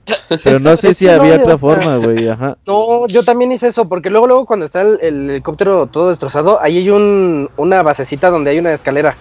[0.43, 1.57] Pero no sé si había otra.
[1.57, 2.57] forma, güey, ajá.
[2.65, 6.61] No, yo también hice eso, porque luego, luego cuando está el, el helicóptero todo destrozado,
[6.61, 9.15] ahí hay un, una basecita donde hay una escalera.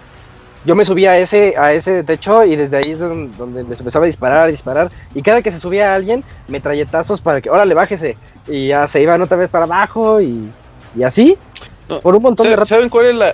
[0.63, 3.79] Yo me subía a ese, a ese techo y desde ahí es don- donde, les
[3.79, 4.91] empezaba a disparar, a disparar.
[5.15, 8.15] Y cada que se subía a alguien, metralletazos para que, órale, bájese.
[8.47, 10.49] Y ya se iban otra vez para abajo y,
[10.95, 11.37] y así.
[11.89, 12.67] No, Por un montón de ¿Sa- rato.
[12.67, 13.33] ¿Saben cuál es la,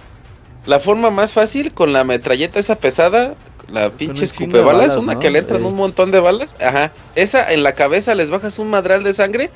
[0.65, 1.73] la forma más fácil?
[1.73, 3.35] Con la metralleta esa pesada,
[3.69, 5.19] la pinche escupebalas, balas, una ¿no?
[5.19, 6.55] que le entran un montón de balas.
[6.61, 6.93] Ajá.
[7.15, 9.51] Esa en la cabeza les bajas un madral de sangre.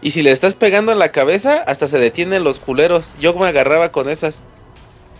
[0.00, 3.16] Y si le estás pegando en la cabeza, hasta se detienen los culeros.
[3.20, 4.44] Yo me agarraba con esas.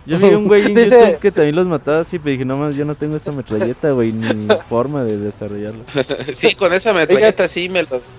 [0.09, 2.57] Yo vi un güey en Dice- YouTube que también los mataba así, pero dije, no
[2.57, 5.85] más, yo no tengo esa metralleta, güey, ni forma de desarrollarlo.
[6.33, 8.15] sí, con esa metralleta sí me los.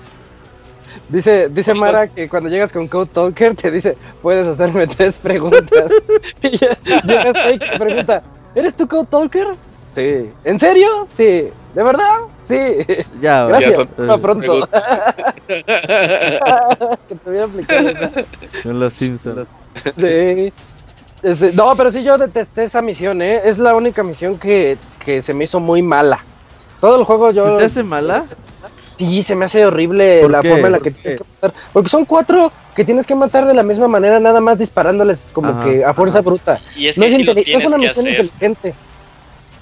[1.09, 5.91] Dice, dice Mara que cuando llegas con Code Talker te dice, puedes hacerme tres preguntas.
[6.43, 8.21] y ya llegas ahí y pregunta,
[8.53, 9.47] ¿eres tú Code Talker?
[9.91, 10.29] Sí.
[10.43, 11.07] ¿En serio?
[11.11, 11.49] Sí.
[11.73, 12.17] ¿De verdad?
[12.41, 12.55] Sí.
[13.21, 13.47] Ya.
[13.47, 13.75] Gracias.
[13.75, 14.69] son Hasta pronto.
[15.47, 18.25] que te voy a aplicar.
[18.63, 19.47] Son los Simpsons.
[19.97, 20.53] Sí.
[21.21, 23.41] Este, no, pero sí yo detesté esa misión, ¿eh?
[23.43, 26.19] Es la única misión que, que se me hizo muy mala.
[26.79, 27.51] Todo el juego yo...
[27.53, 28.23] ¿Se te hace mala?
[28.97, 30.49] Sí, se me hace horrible ¿Por la qué?
[30.49, 31.53] forma en la ¿Por que tienes que matar.
[31.73, 35.49] Porque son cuatro que tienes que matar de la misma manera, nada más disparándoles como
[35.49, 36.25] Ajá, que a fuerza ajá.
[36.25, 36.59] bruta.
[36.75, 38.19] Y es no, que es lo no es tienes una que misión hacer.
[38.25, 38.73] inteligente.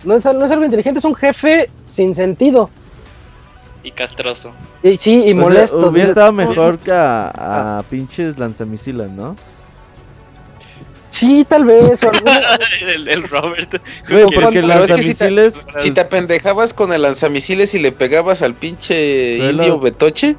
[0.04, 2.70] No es, no es algo inteligente, es un jefe sin sentido.
[3.84, 4.54] Y castroso.
[4.84, 5.78] Y, sí, y O sea, molesto.
[5.78, 9.36] hubiera dices, estado mejor que a, a pinches lanzamisiles, ¿no?
[11.10, 12.04] Sí, tal vez.
[12.04, 12.42] o alguna-
[12.94, 13.70] el, el Robert.
[14.08, 15.52] Porque Pero es que si te-.
[15.78, 19.52] Si te apendejabas con el lanzamisiles y le pegabas al pinche Suelo.
[19.64, 20.36] indio Betoche,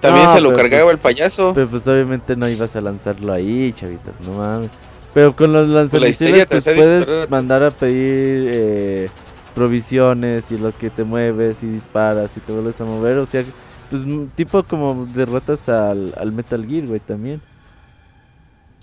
[0.00, 1.52] también No, se lo pero cargaba pues- el payaso.
[1.54, 4.70] Pero pues obviamente no ibas a lanzarlo ahí, chavitas, no mames.
[5.12, 9.08] Pero con los historia lanzamisiles te pues, puedes disparar mandar a pedir eh,
[9.54, 13.18] provisiones y lo que te mueves y disparas y te vuelves a mover.
[13.18, 13.44] O sea,
[13.90, 17.40] pues mm, tipo como derrotas al, al Metal Gear, güey, también.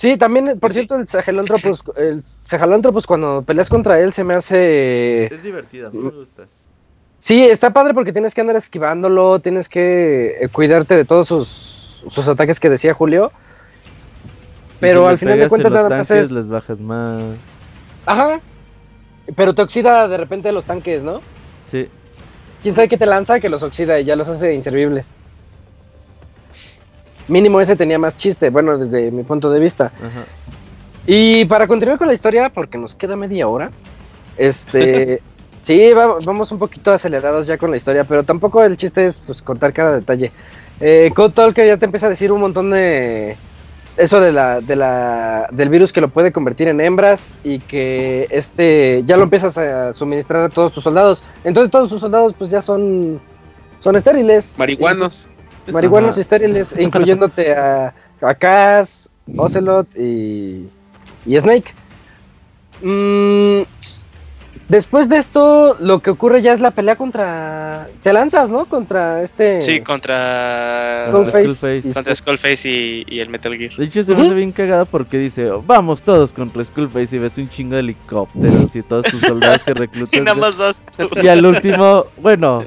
[0.02, 0.78] Sí, también, por Sí.
[0.78, 5.26] cierto, el Sahelanthropus, el Sahelanthropus cuando peleas contra él se me hace...
[5.26, 6.46] Es divertida, me gusta.
[7.20, 12.04] Sí, está padre porque tienes que andar esquivándolo, tienes que eh, cuidarte de todos sus,
[12.10, 13.32] sus ataques que decía Julio.
[14.80, 16.32] Pero si al final de cuentas nada más es...
[16.32, 17.22] les bajas más.
[18.08, 18.40] Ajá.
[19.36, 21.22] Pero te oxida de repente los tanques, ¿no?
[21.70, 21.88] Sí.
[22.64, 25.14] ¿Quién sabe qué te lanza que los oxida y ya los hace inservibles?
[27.28, 29.86] Mínimo ese tenía más chiste, bueno, desde mi punto de vista.
[29.98, 30.24] Ajá.
[31.08, 33.72] Y para continuar con la historia, porque nos queda media hora,
[34.38, 35.22] este,
[35.62, 39.18] sí, va- vamos un poquito acelerados ya con la historia, pero tampoco el chiste es
[39.20, 40.32] pues contar cada detalle.
[40.80, 43.36] Eh, Code Talker ya te empieza a decir un montón de
[43.98, 48.28] eso de la, de la, del virus que lo puede convertir en hembras y que
[48.32, 51.24] este ya lo empiezas a suministrar a todos tus soldados.
[51.44, 53.20] Entonces todos tus soldados pues ya son
[53.80, 54.54] son estériles.
[54.58, 55.28] Marihuanos.
[55.72, 60.68] Marihuanos estériles, incluyéndote a, a Cass, Ocelot y,
[61.26, 61.74] y Snake.
[62.82, 63.62] Mm,
[64.70, 67.88] después de esto, lo que ocurre ya es la pelea contra.
[68.02, 68.66] Te lanzas, ¿no?
[68.66, 69.62] Contra este.
[69.62, 71.02] Sí, contra.
[71.08, 71.94] Skullface.
[71.94, 73.76] Contra Skullface y, y el Metal Gear.
[73.76, 77.38] De hecho, se me hace bien cagado porque dice: Vamos todos contra Skullface y ves
[77.38, 80.14] un chingo de helicópteros y todos tus soldados que reclutas.
[80.14, 81.10] Y nada más vas tú.
[81.22, 82.64] Y al último, bueno,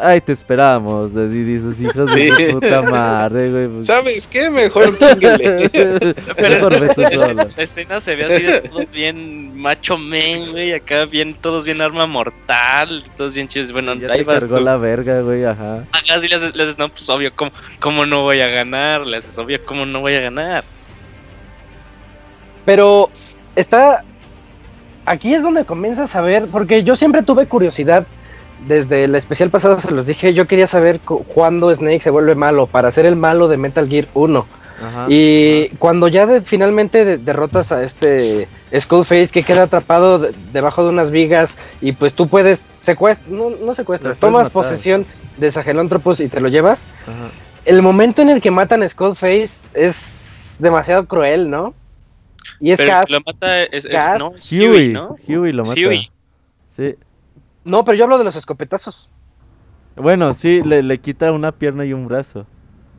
[0.00, 1.10] ay, te esperamos.
[1.16, 2.46] Así dices, hijos de Sí.
[2.50, 3.68] su puta madre, güey.
[3.68, 3.86] pues.
[3.86, 4.50] ¿Sabes qué?
[4.50, 5.68] Mejor chinguele.
[6.36, 10.72] Pero la escena se ve así de todos bien macho men, güey.
[10.72, 13.04] Acá bien, todos bien arma mortal.
[13.16, 13.72] Todos bien chidos.
[13.72, 14.60] Bueno, Ya ahí te vas cargó tú.
[14.64, 15.84] la verga, güey, ajá.
[15.92, 17.50] Ajá, sí le haces, le haces, no, pues obvio, ¿cómo,
[17.80, 19.06] ¿cómo no voy a ganar?
[19.06, 20.64] Le haces, obvio, ¿cómo no voy a ganar?
[22.64, 23.10] Pero
[23.56, 24.04] está.
[25.06, 28.06] Aquí es donde comienzas a ver, porque yo siempre tuve curiosidad.
[28.66, 32.34] Desde el especial pasado se los dije, yo quería saber cu- cuándo Snake se vuelve
[32.34, 34.46] malo para ser el malo de Metal Gear 1.
[34.82, 35.06] Ajá.
[35.08, 40.82] Y cuando ya de- finalmente de- derrotas a este Skullface que queda atrapado de- debajo
[40.82, 44.52] de unas vigas y pues tú puedes secuestrar, no, no secuestras, tomas matar.
[44.52, 45.04] posesión
[45.36, 46.86] de Sahelanthropus y te lo llevas.
[47.04, 47.28] Ajá.
[47.66, 51.74] El momento en el que matan a Skullface es demasiado cruel, ¿no?
[52.58, 53.10] Y es Pero Cass.
[53.10, 54.18] lo mata es, es- Cass.
[54.18, 55.16] no, es Huey, Huey, ¿no?
[55.28, 55.78] Huey lo mata.
[55.78, 56.10] Huey.
[56.76, 56.94] Sí.
[57.64, 59.08] No, pero yo hablo de los escopetazos.
[59.96, 62.46] Bueno, sí, le, le quita una pierna y un brazo.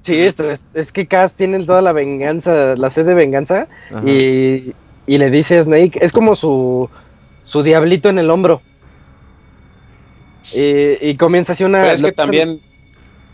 [0.01, 4.01] Sí, esto es, es que Cass tiene toda la venganza, la sed de venganza Ajá.
[4.07, 4.73] y,
[5.05, 6.89] y le dice a Snake, es como su,
[7.43, 8.61] su diablito en el hombro.
[10.53, 11.81] Y, y comienza así una...
[11.81, 12.61] Pero es que también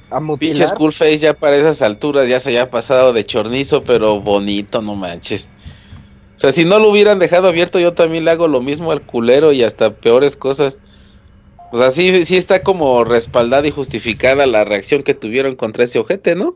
[0.10, 4.82] A pinche Skullface ya para esas alturas ya se haya pasado de chornizo, pero bonito,
[4.82, 5.50] no manches.
[6.36, 9.02] O sea, si no lo hubieran dejado abierto, yo también le hago lo mismo al
[9.02, 10.80] culero y hasta peores cosas.
[11.72, 16.00] O sea, sí, sí está como respaldada y justificada la reacción que tuvieron contra ese
[16.00, 16.56] ojete, ¿no?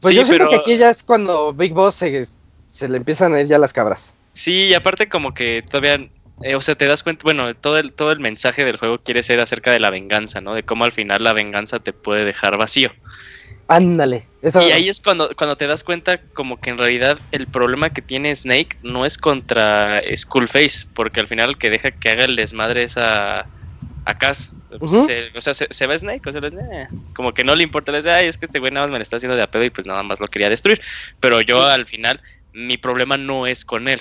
[0.00, 2.24] Pues Sí, yo siento pero- que aquí ya es cuando Big Boss se,
[2.66, 4.14] se le empiezan a ir ya las cabras.
[4.34, 6.08] Sí, y aparte como que todavía,
[6.42, 9.22] eh, o sea, te das cuenta, bueno, todo el, todo el mensaje del juego quiere
[9.22, 10.54] ser acerca de la venganza, ¿no?
[10.54, 12.90] De cómo al final la venganza te puede dejar vacío.
[13.68, 14.26] Ándale.
[14.42, 17.88] Eso, Y ahí es cuando, cuando te das cuenta como que en realidad el problema
[17.90, 22.24] que tiene Snake no es contra Skullface, porque al final el que deja que haga
[22.26, 23.46] el desmadre es a,
[24.04, 24.52] a Cass.
[24.78, 27.62] Pues, se- o sea, se, se va Snake, o sea, eh, como que no le
[27.62, 29.42] importa, le dice, ay, es que este güey nada más me lo está haciendo de
[29.42, 30.80] a pedo y pues nada más lo quería destruir.
[31.20, 32.20] Pero yo al final,
[32.52, 34.00] mi problema no es con él.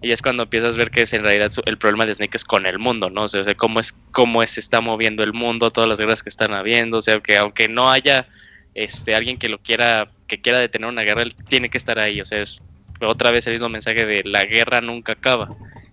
[0.00, 2.36] Y es cuando empiezas a ver que es en realidad su- el problema de Snake
[2.36, 3.24] es con el mundo, ¿no?
[3.24, 5.98] O sea, o sea, cómo es, cómo es- se está moviendo el mundo, todas las
[5.98, 8.28] guerras que están habiendo, o sea, que aunque no haya
[8.74, 12.20] este alguien que lo quiera, que quiera detener una guerra, él tiene que estar ahí.
[12.20, 12.60] O sea, es
[13.00, 15.48] otra vez el mismo mensaje de la guerra nunca acaba.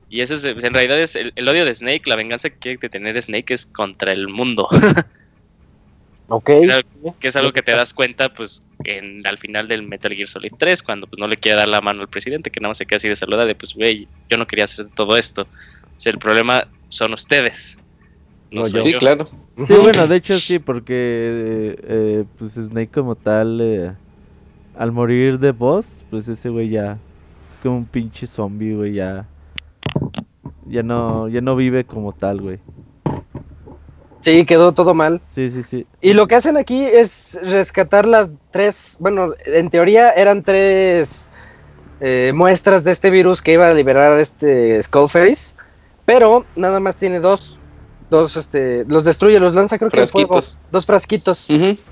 [0.09, 2.89] Y eso es, en realidad es el, el odio de Snake, la venganza que quiere
[2.89, 4.67] tener Snake es contra el mundo.
[6.29, 6.45] ok.
[6.45, 9.83] que, es algo, que es algo que te das cuenta, pues, en, al final del
[9.83, 12.59] Metal Gear Solid 3, cuando pues no le quiere dar la mano al presidente, que
[12.59, 15.17] nada más se queda así de saludar, de pues, güey, yo no quería hacer todo
[15.17, 15.43] esto.
[15.43, 17.77] O sea, el problema son ustedes.
[18.51, 18.99] No, No, soy Sí, yo.
[18.99, 19.29] claro.
[19.67, 23.91] Sí, bueno, de hecho sí, porque eh, eh, pues Snake como tal, eh,
[24.75, 26.99] al morir de boss, pues ese güey ya
[27.53, 29.29] es como un pinche zombie, güey, ya
[30.65, 32.59] ya no ya no vive como tal, güey.
[34.25, 35.21] Sí, quedó todo mal.
[35.35, 35.85] Sí, sí, sí.
[36.01, 41.29] Y lo que hacen aquí es rescatar las tres, bueno, en teoría eran tres
[42.01, 45.53] eh, muestras de este virus que iba a liberar este Skullface,
[46.05, 47.59] pero nada más tiene dos,
[48.09, 51.47] dos, este, los destruye, los lanza creo que fuego, dos frasquitos,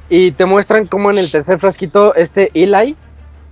[0.09, 2.97] y te muestran cómo en el tercer frasquito este Eli,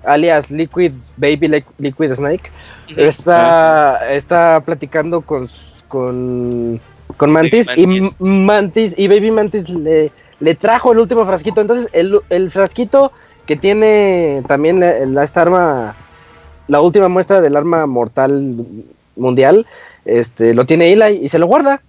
[0.04, 2.52] alias Liquid Baby Li- Liquid Snake,
[2.96, 5.50] está, está platicando con,
[5.88, 6.80] con,
[7.18, 8.98] con Mantis, Baby y Mantis.
[8.98, 11.62] Y Baby Mantis le, le trajo el último frasquito.
[11.62, 13.12] Entonces, el, el frasquito
[13.46, 15.96] que tiene también la, la- esta arma,
[16.68, 18.56] la última muestra del arma mortal
[19.16, 19.66] mundial,
[20.06, 21.82] este, lo tiene Eli y se lo guarda.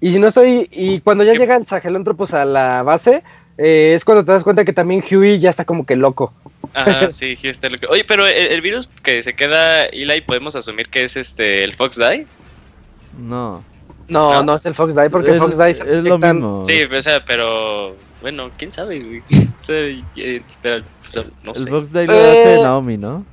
[0.00, 3.22] Y si no estoy, y cuando ya llegan Sahelanthropos a la base,
[3.58, 6.32] eh, es cuando te das cuenta que también Huey ya está como que loco.
[6.74, 7.86] Ajá, sí, sí, está loco.
[7.90, 11.74] Oye, pero el, el virus que se queda Eli, podemos asumir que es este el
[11.74, 12.26] Fox Die.
[13.18, 13.64] No.
[14.08, 14.42] No, No.
[14.44, 16.62] no, es el Fox Die, porque el Fox Die se es lo mismo.
[16.64, 19.22] Sí, o sea, pero bueno, quién sabe, güey.
[19.58, 19.82] O sea,
[20.62, 21.70] pero, o sea, no El sé.
[21.70, 23.24] Fox Day lo Eh, hace Naomi, ¿no?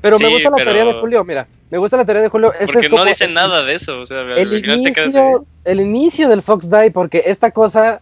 [0.00, 2.52] Pero me gusta la pero- teoría de Julio, mira, me gusta la teoría de Julio.
[2.54, 5.80] Este Porque es como no dicen el- nada de eso, o sea, El inicio, el
[5.80, 8.00] inicio del Fox Die, porque esta cosa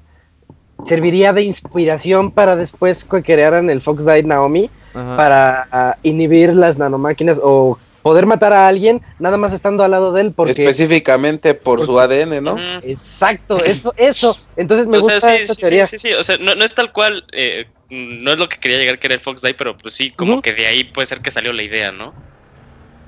[0.82, 5.16] serviría de inspiración para después que crearan el Fox Die Naomi Ajá.
[5.16, 10.12] para ah, inhibir las nanomáquinas o poder matar a alguien nada más estando al lado
[10.12, 12.57] de él porque Específicamente por su ADN, ¿no?
[12.82, 16.15] Exacto eso eso entonces me o sea, gusta sí, esta sí, teoría sí, sí, sí,
[16.15, 19.09] o sea, no, no es tal cual, eh, no es lo que quería llegar que
[19.09, 21.53] era el Fox Die, pero pues sí, como que de ahí puede ser que salió
[21.53, 22.15] la idea, ¿no?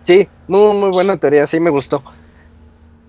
[0.08, 2.02] sí muy muy buena teoría sí me gustó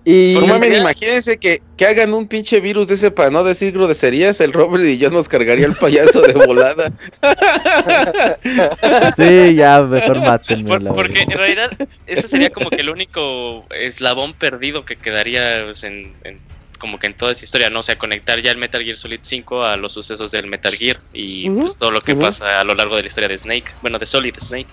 [0.04, 3.72] y Por sería- imagínense que, que hagan un pinche virus de ese para no decir
[3.72, 6.90] groserías, el Robert y yo nos cargaría el payaso de volada.
[9.16, 10.68] Sí, ya, mejor mátenme.
[10.68, 11.70] Por- porque en realidad
[12.06, 16.40] ese sería como que el único eslabón perdido que quedaría pues, en, en-
[16.78, 17.80] como que en toda esa historia, ¿no?
[17.80, 20.98] O sea, conectar ya el Metal Gear Solid 5 a los sucesos del Metal Gear
[21.12, 23.98] y pues, todo lo que pasa a lo largo de la historia de Snake, bueno,
[23.98, 24.68] de Solid Snake.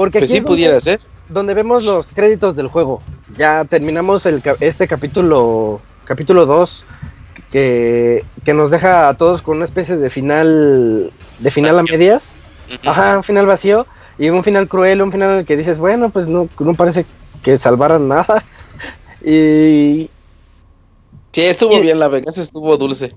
[0.00, 0.98] Porque Pues aquí sí es donde- pudiera ser.
[1.28, 3.02] donde vemos los créditos del juego.
[3.36, 6.84] Ya terminamos el, este capítulo, capítulo 2,
[7.52, 12.32] que, que nos deja a todos con una especie de final, de final a medias.
[12.82, 13.86] Ajá, un final vacío
[14.18, 17.04] y un final cruel, un final en el que dices, bueno, pues no, no parece
[17.42, 18.42] que salvaran nada.
[19.22, 20.08] Y,
[21.32, 23.14] Sí, estuvo Y- bien, la venganza estuvo dulce.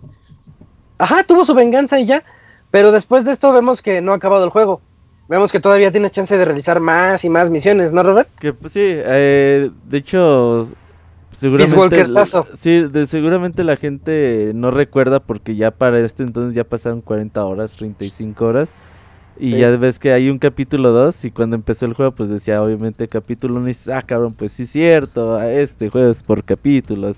[0.98, 2.24] ajá, tuvo su venganza y ya.
[2.72, 4.82] Pero después de esto vemos que no ha acabado el juego.
[5.30, 8.30] Vemos que todavía tienes chance de realizar más y más misiones, ¿no, Robert?
[8.40, 10.68] Que pues sí, eh, de hecho,
[11.32, 11.78] seguramente.
[11.80, 12.46] Walkersazo.
[12.60, 17.44] Sí, de, seguramente la gente no recuerda porque ya para este entonces ya pasaron 40
[17.46, 18.74] horas, 35 horas.
[19.40, 19.58] Y Sí.
[19.58, 23.08] ya ves que hay un capítulo 2 y cuando empezó el juego pues decía obviamente
[23.08, 26.44] capítulo 1 y dices, ah cabrón, pues sí es cierto, ah, este juego es por
[26.44, 27.18] capítulos.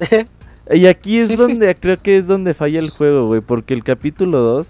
[0.72, 4.38] Y aquí es donde creo que es donde falla el juego, güey, porque el capítulo
[4.40, 4.68] 2,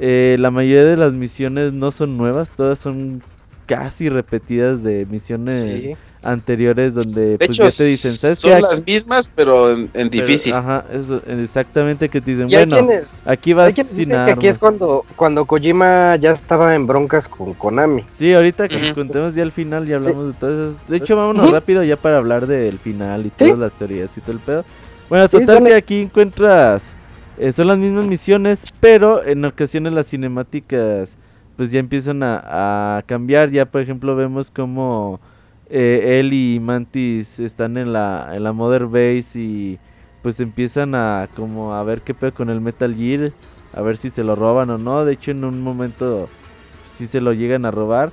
[0.00, 3.22] eh, la mayoría de las misiones no son nuevas, todas son
[3.66, 5.96] casi repetidas de misiones Sí.
[6.24, 8.52] anteriores donde De pues hecho, ya te dicen, ¿sabes son?
[8.52, 10.52] Aquí- las mismas, pero en, en pero- difícil.
[10.54, 14.56] Ajá, eso, exactamente que te dicen, bueno, quienes, aquí vas sin dicen que aquí es
[14.56, 14.58] armas.
[14.58, 18.04] cuando, cuando Kojima ya estaba en broncas con Konami.
[18.18, 18.94] Sí, ahorita que Ujú.
[18.94, 20.88] contemos ya el final y hablamos de todas esas.
[20.88, 23.44] De hecho, vámonos rápido ya para hablar del final y Sí.
[23.44, 24.64] todas las teorías y todo el pedo.
[25.08, 26.82] Bueno, total que aquí encuentras.
[27.42, 31.16] Eh, son las mismas misiones, pero en ocasiones las cinemáticas
[31.56, 33.50] pues ya empiezan a, a cambiar.
[33.50, 35.20] Ya, por ejemplo, vemos como
[35.68, 39.78] eh, él y Mantis están en la, en la Mother Base y
[40.22, 43.32] pues empiezan a como a ver qué pedo con el Metal Gear,
[43.72, 45.04] a ver si se lo roban o no.
[45.04, 46.28] De hecho, en un momento
[46.84, 48.12] si se lo llegan a robar.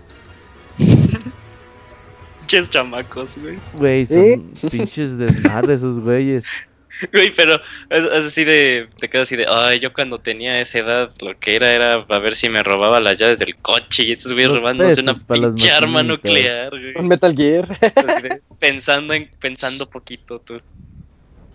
[2.40, 3.60] Pinches chamacos, güey.
[3.74, 6.46] Güey, son pinches desmadres esos güeyes.
[7.14, 7.56] Güey, pero
[7.90, 11.38] es, es así de, te quedas así de, ay, yo cuando tenía esa edad, lo
[11.40, 14.52] que era era a ver si me robaba las llaves del coche y estos güeyes
[14.52, 17.06] robándose una pinche arma nuclear, Un güey.
[17.08, 17.78] Metal Gear.
[17.96, 20.60] Así de, pensando en, pensando poquito tú.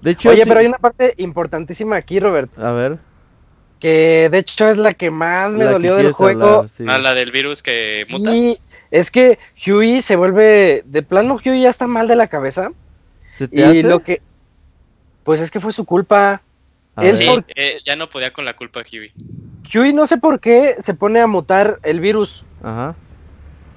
[0.02, 2.98] De hecho, Oye, sí- pero hay una parte importantísima aquí, Robert, A ver.
[3.80, 6.46] que de hecho es la que más me la dolió del juego.
[6.46, 6.84] hablar, sí.
[6.86, 8.30] Ah, la del virus que muta.
[8.30, 8.58] Sí,
[8.90, 12.70] es que Huey se vuelve, de plano Huey ya está mal de la cabeza
[13.36, 13.82] ¿Se te y hace?
[13.82, 14.22] lo que,
[15.24, 16.40] pues es que fue su culpa.
[16.96, 17.16] Ver.
[17.16, 19.10] Sí, por- eh, ya no podía con la culpa Huey.
[19.74, 22.94] Huey no sé por qué se pone a mutar el virus Ajá.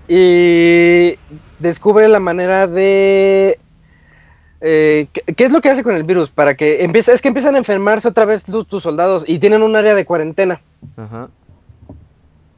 [0.07, 1.17] y
[1.59, 3.57] descubre la manera de...
[4.61, 6.29] eh, ¿qué, qué es lo que hace con el virus?
[6.29, 9.63] Para que empiece, es que empiezan a enfermarse otra vez tus, tus soldados y tienen
[9.63, 10.61] un área de cuarentena.
[10.95, 11.29] Ajá.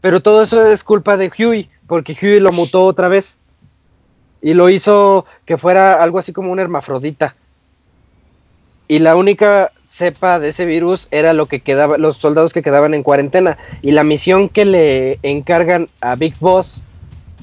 [0.02, 3.38] Pero todo eso es culpa de Huey, porque Huey lo mutó otra vez.
[4.42, 7.36] Y lo hizo que fuera algo así como un hermafrodita.
[8.90, 12.94] Y la única cepa de ese virus era lo que quedaba, los soldados que quedaban
[12.96, 13.58] en cuarentena.
[13.84, 16.82] Y la misión que le encargan a Big Boss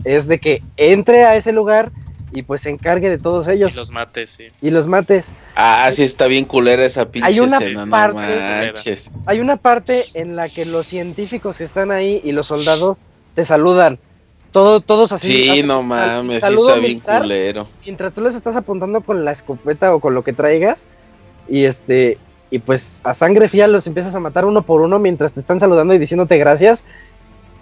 [0.04, 1.92] es de que entre a ese lugar
[2.32, 4.48] y pues se encargue de todos Y ellos los mates, sí.
[4.60, 5.32] y los mates.
[5.54, 9.12] Ah, sí está bien culera esa pinche Hay una escena, no parte- manches.
[9.26, 12.98] Hay una parte en la que los científicos que están ahí y los soldados
[13.36, 14.00] te saludan.
[14.50, 15.32] Todo, todos así.
[15.32, 17.68] Sí, no mames, sí está bien culero.
[17.84, 20.88] Mientras tú les estás apuntando con la escopeta o con lo que traigas.
[21.48, 22.18] Y este.
[22.50, 25.58] Y pues a sangre fría los empiezas a matar uno por uno mientras te están
[25.58, 26.84] saludando y diciéndote gracias.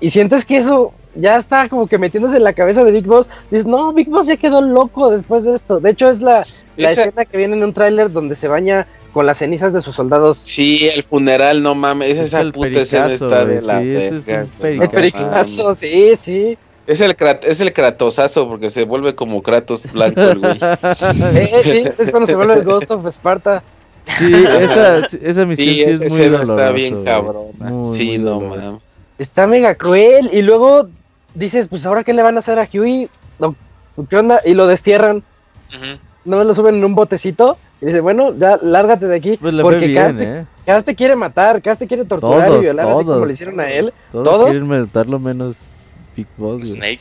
[0.01, 3.29] Y sientes que eso ya está como que metiéndose en la cabeza de Big Boss.
[3.51, 5.81] Dices, no, Big Boss ya quedó loco después de esto.
[5.81, 6.45] De hecho, es la,
[6.77, 9.81] la Esa- escena que viene en un tráiler donde se baña con las cenizas de
[9.81, 10.39] sus soldados.
[10.43, 12.13] Sí, el funeral, no mames.
[12.13, 14.47] Es Esa puta escena pericazo, está de la sí, es verga.
[14.59, 15.79] güey, El no mames.
[15.79, 16.59] sí, sí.
[16.87, 20.59] Es el, es cratosazo porque se vuelve como Kratos blanco el güey.
[21.35, 23.63] Eh, sí, es cuando se vuelve el Ghost of Sparta.
[24.07, 27.71] Sí, esa, esa misión sí, Sí, es muy está bien cabrona.
[27.71, 28.83] Muy, sí, muy no mames.
[29.19, 30.29] Está mega cruel.
[30.33, 30.89] Y luego
[31.35, 33.09] dices, pues ahora qué le van a hacer a Huey.
[33.39, 33.55] No,
[34.09, 34.41] ¿Qué onda?
[34.45, 35.19] Y lo destierran.
[35.71, 35.99] Ujú.
[36.25, 37.57] No me lo suben en un botecito.
[37.81, 39.37] Y dice, bueno, ya lárgate de aquí.
[39.37, 40.47] Pues porque bien, Cass te, ¿eh?
[40.65, 43.27] Cass te quiere matar, Cass te quiere torturar Todos, y violar así como todos.
[43.27, 43.93] le hicieron a él.
[44.11, 44.51] Todos, ¿Todos?
[44.51, 45.57] quieren matarlo menos
[46.17, 46.63] Big Boss.
[46.71, 47.01] Snake.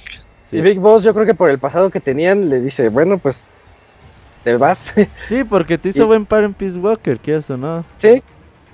[0.50, 0.58] Sí.
[0.58, 3.48] Y Big Boss, yo creo que por el pasado que tenían, le dice, bueno, pues
[4.44, 4.94] te vas.
[5.30, 7.84] Sí, porque te hizo Y- buen par en Peace Walker, ¿qué eso, no?
[7.98, 8.22] sí.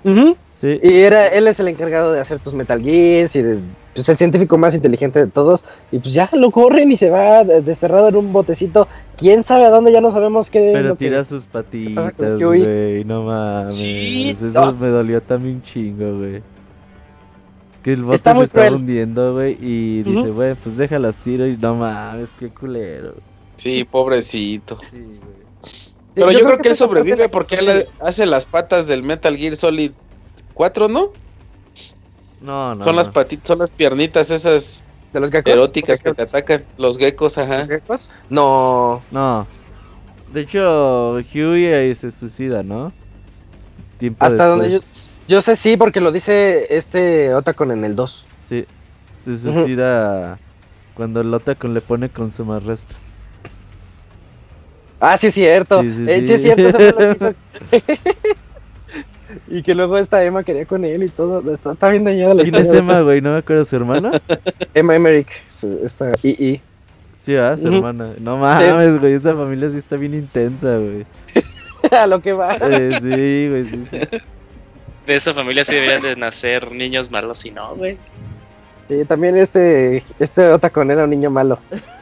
[0.04, 0.36] Ujú.
[0.62, 0.78] Sí.
[0.84, 3.60] Y era, él es el encargado de hacer tus Metal Gears y de,
[3.94, 5.64] pues el científico más inteligente de todos.
[5.90, 8.90] Y pues ya lo corren y se va de- desterrado en un botecito.
[9.18, 11.26] Quién sabe a dónde, ya no sabemos qué es Pero tira que.
[11.30, 13.74] sus patitas, güey, no mames.
[13.74, 14.74] Sí, Eso no.
[14.74, 16.42] me dolió también chingo, güey.
[17.84, 18.74] Que el bote Está se muy está cruel.
[18.76, 23.14] hundiendo, güey, y dice, güey, pues déjalas tiro y no mames, qué culero.
[23.56, 24.78] Sí, pobrecito.
[24.92, 25.39] Sí, güey.
[26.20, 29.92] Pero yo, creo, que él sobrevive porque él hace las patas del Metal Gear Solid
[30.54, 31.12] 4, ¿no?
[32.42, 32.82] No, no.
[32.82, 34.84] son las patitas, son las piernitas esas
[35.14, 35.52] de los geckos.
[35.52, 36.64] eróticas que ¿Los te atacan.
[36.78, 37.66] Los geckos, ajá.
[37.66, 38.10] geckos?
[38.30, 39.02] No.
[39.12, 39.46] No.
[40.34, 42.94] De hecho, Huey ahí se suicida, ¿no?
[43.98, 45.18] Tiempo Hasta donde yo, después.
[45.28, 48.26] yo sé sí, porque lo dice este Otacon en el 2.
[48.48, 48.66] Sí,
[49.26, 50.40] se suicida
[50.94, 52.98] cuando el Otacon le pone con su madrastra.
[55.00, 55.82] Ah, sí es cierto.
[55.82, 56.34] Sí, sí, Eh, sí sí.
[56.34, 57.34] es cierto, eso fue lo que hizo.
[59.48, 61.54] y que luego esta Emma quería con él y todo.
[61.54, 62.80] Está, está bien dañada la ¿Quién es historia.
[62.80, 63.22] Emma, güey?
[63.22, 64.12] No me acuerdo su hermana.
[64.74, 66.62] Emma Emmerich, su- esta II.
[67.26, 67.60] Sí, ¿verdad?
[67.60, 68.14] Su hermana.
[68.20, 69.14] No mames, güey.
[69.14, 71.06] Esa familia sí está bien intensa, güey.
[71.92, 72.54] A lo que va.
[72.56, 73.66] Eh, sí, güey.
[73.70, 74.18] Sí, sí.
[75.08, 77.98] De esa familia sí deberían de nacer niños malos y no, güey.
[78.86, 81.60] Sí, también este, este Otacon era un niño malo.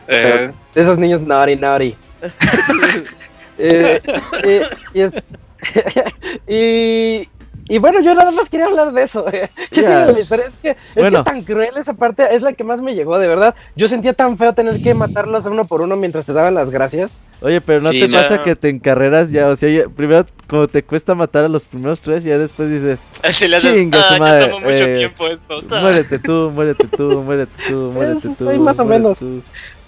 [0.08, 1.96] Eh, De esos niños naughty, naughty.
[3.60, 4.00] Eh,
[4.44, 4.62] eh,
[4.94, 5.16] y, es-
[6.48, 7.28] y,
[7.70, 9.26] y bueno, yo nada más quería hablar de eso.
[9.72, 11.24] Es que es Bueno.
[11.24, 13.56] que tan cruel esa parte es la que más me llegó, de verdad.
[13.76, 17.20] Yo sentía tan feo tener que matarlos uno por uno mientras te daban las gracias.
[17.42, 18.18] Oye, pero no Sí, te no.
[18.22, 19.50] pasa que te encarreras ya.
[19.50, 22.70] O sea, ya- primero como te cuesta matar a los primeros tres y ya después
[22.70, 23.74] dices, así le haces.
[23.76, 25.62] Chinga su Ah, madre, ya tomó mucho eh, tiempo esto.
[25.82, 28.36] Muérete tú, muérete tú, muérete tú, muérete tú.
[28.46, 29.20] soy más o menos.
[29.20, 29.42] tú".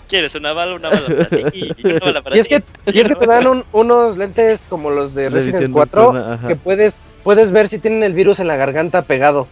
[0.10, 0.76] ¿Quieres una bala?
[0.76, 1.72] Una bala para ti.
[1.78, 4.66] Y una bala para Y es que, y es que te dan un- unos lentes
[4.68, 6.48] como los de Resident Revisión 4 nocturna, ajá.
[6.48, 9.48] que puedes, puedes ver si tienen el virus en la garganta pegado.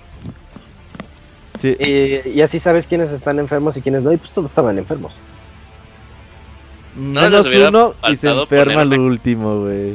[1.59, 1.75] Sí.
[1.79, 4.11] Y, y así sabes quiénes están enfermos y quiénes no.
[4.11, 5.11] Y pues todos estaban enfermos.
[6.95, 9.91] No Menos uno y se faltado enferma último, güey.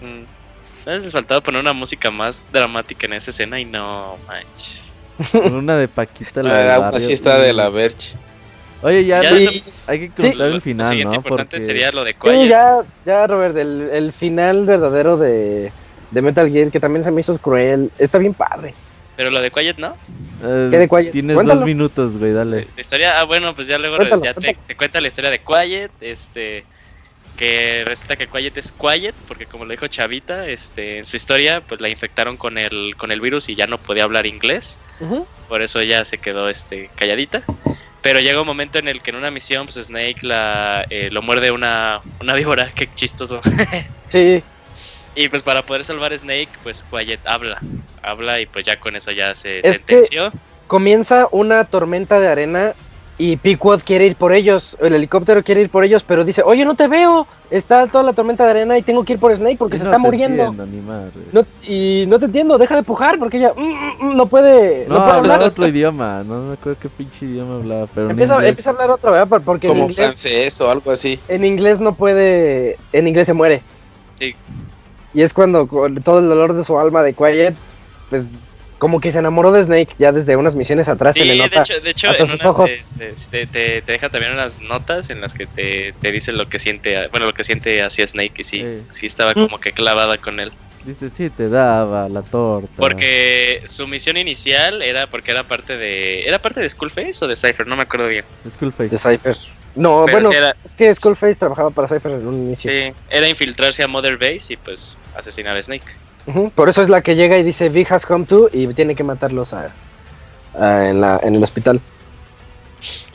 [0.00, 1.10] Mm.
[1.10, 4.96] Faltaba poner una música más dramática en esa escena y no manches.
[5.32, 6.96] Con una de Paquita la Ah, barrio.
[6.98, 8.16] así está de la verge.
[8.82, 9.40] Oye, ya, Ya hay
[10.00, 10.12] que Sí.
[10.16, 11.14] contar el final, Lo siguiente ¿no?
[11.16, 12.48] importante Porque sería lo de Sí, Quiet.
[12.48, 15.72] ya, ya, Robert, el, el final verdadero de,
[16.10, 18.74] de Metal Gear, que también se me hizo cruel, está bien padre.
[19.16, 19.96] Pero lo de Quiet no.
[20.44, 21.10] eh, ¿Qué de Quiet?
[21.12, 21.60] tienes Cuéntalo.
[21.60, 22.66] dos minutos, güey, dale.
[22.76, 25.40] La historia, ah, bueno, pues ya luego Cuéntalo, ya te, te cuenta la historia de
[25.40, 26.64] Quiet, este,
[27.38, 31.62] que resulta que Quiet es Quiet, porque como lo dijo Chavita, este, en su historia,
[31.66, 34.80] pues la infectaron con el, con el virus y ya no podía hablar inglés,
[35.48, 37.42] por eso ella se quedó, este, calladita.
[38.06, 41.22] Pero llega un momento en el que en una misión, pues Snake la, eh, lo
[41.22, 43.40] muerde una, una víbora, qué chistoso.
[44.10, 44.44] Sí,
[45.16, 47.58] Y pues para poder salvar a Snake, pues Quiet habla,
[48.02, 50.30] habla y pues ya con eso ya se Es que- sentenció.
[50.68, 52.74] comienza una tormenta de arena
[53.18, 54.76] y Pequod quiere ir por ellos.
[54.80, 57.26] El helicóptero quiere ir por ellos, pero dice, oye, no te veo.
[57.48, 59.84] Está toda la tormenta de arena y tengo que ir por Snake porque Y se
[59.84, 60.42] no está te muriendo.
[60.46, 61.12] entiendo, ni madre.
[61.32, 64.86] No- y no te entiendo, deja de pujar porque ella mm, mm, mm, no puede,
[64.88, 65.42] no, No, puede hablar.
[65.44, 68.48] otro idioma, no me acuerdo qué pinche idioma hablaba, pero en Empieza, inglés.
[68.50, 69.28] empieza a hablar otro, ¿verdad?
[69.28, 71.20] Por- Porque en Como inglés, francés o algo así.
[71.28, 73.62] en inglés no puede, en inglés se muere.
[74.18, 74.34] Sí.
[75.14, 77.54] Y es cuando con todo el dolor de su alma de Quiet,
[78.10, 78.32] pues
[78.78, 81.38] como que se enamoró de Snake ya desde unas misiones atrás Sí, se le de
[81.38, 81.60] nota.
[81.60, 82.70] hecho, de hecho en sus unas, ojos.
[83.30, 86.58] te, te, te deja también unas notas en las que te, te dice lo que
[86.58, 88.82] siente, bueno, lo que siente hacia Snake y sí, Sí.
[88.90, 89.42] sí estaba Mm.
[89.42, 90.52] como que clavada con él.
[90.84, 92.68] Dice, sí, te daba la torta.
[92.76, 97.34] Porque su misión inicial era porque era parte de, era parte de Skullface o de
[97.36, 98.24] Cypher, no me acuerdo bien.
[98.54, 98.90] Skullface.
[98.90, 99.36] De Cypher.
[99.74, 102.70] No, Pero bueno, era, es que Skullface trabajaba para Cypher en un inicio.
[102.70, 105.84] sí, era infiltrarse a Mother Base y pues asesinar a Snake.
[106.54, 109.04] Por eso es la que llega y dice Big has come to y tiene que
[109.04, 109.70] matarlos a,
[110.58, 111.80] a- en, la, en el hospital.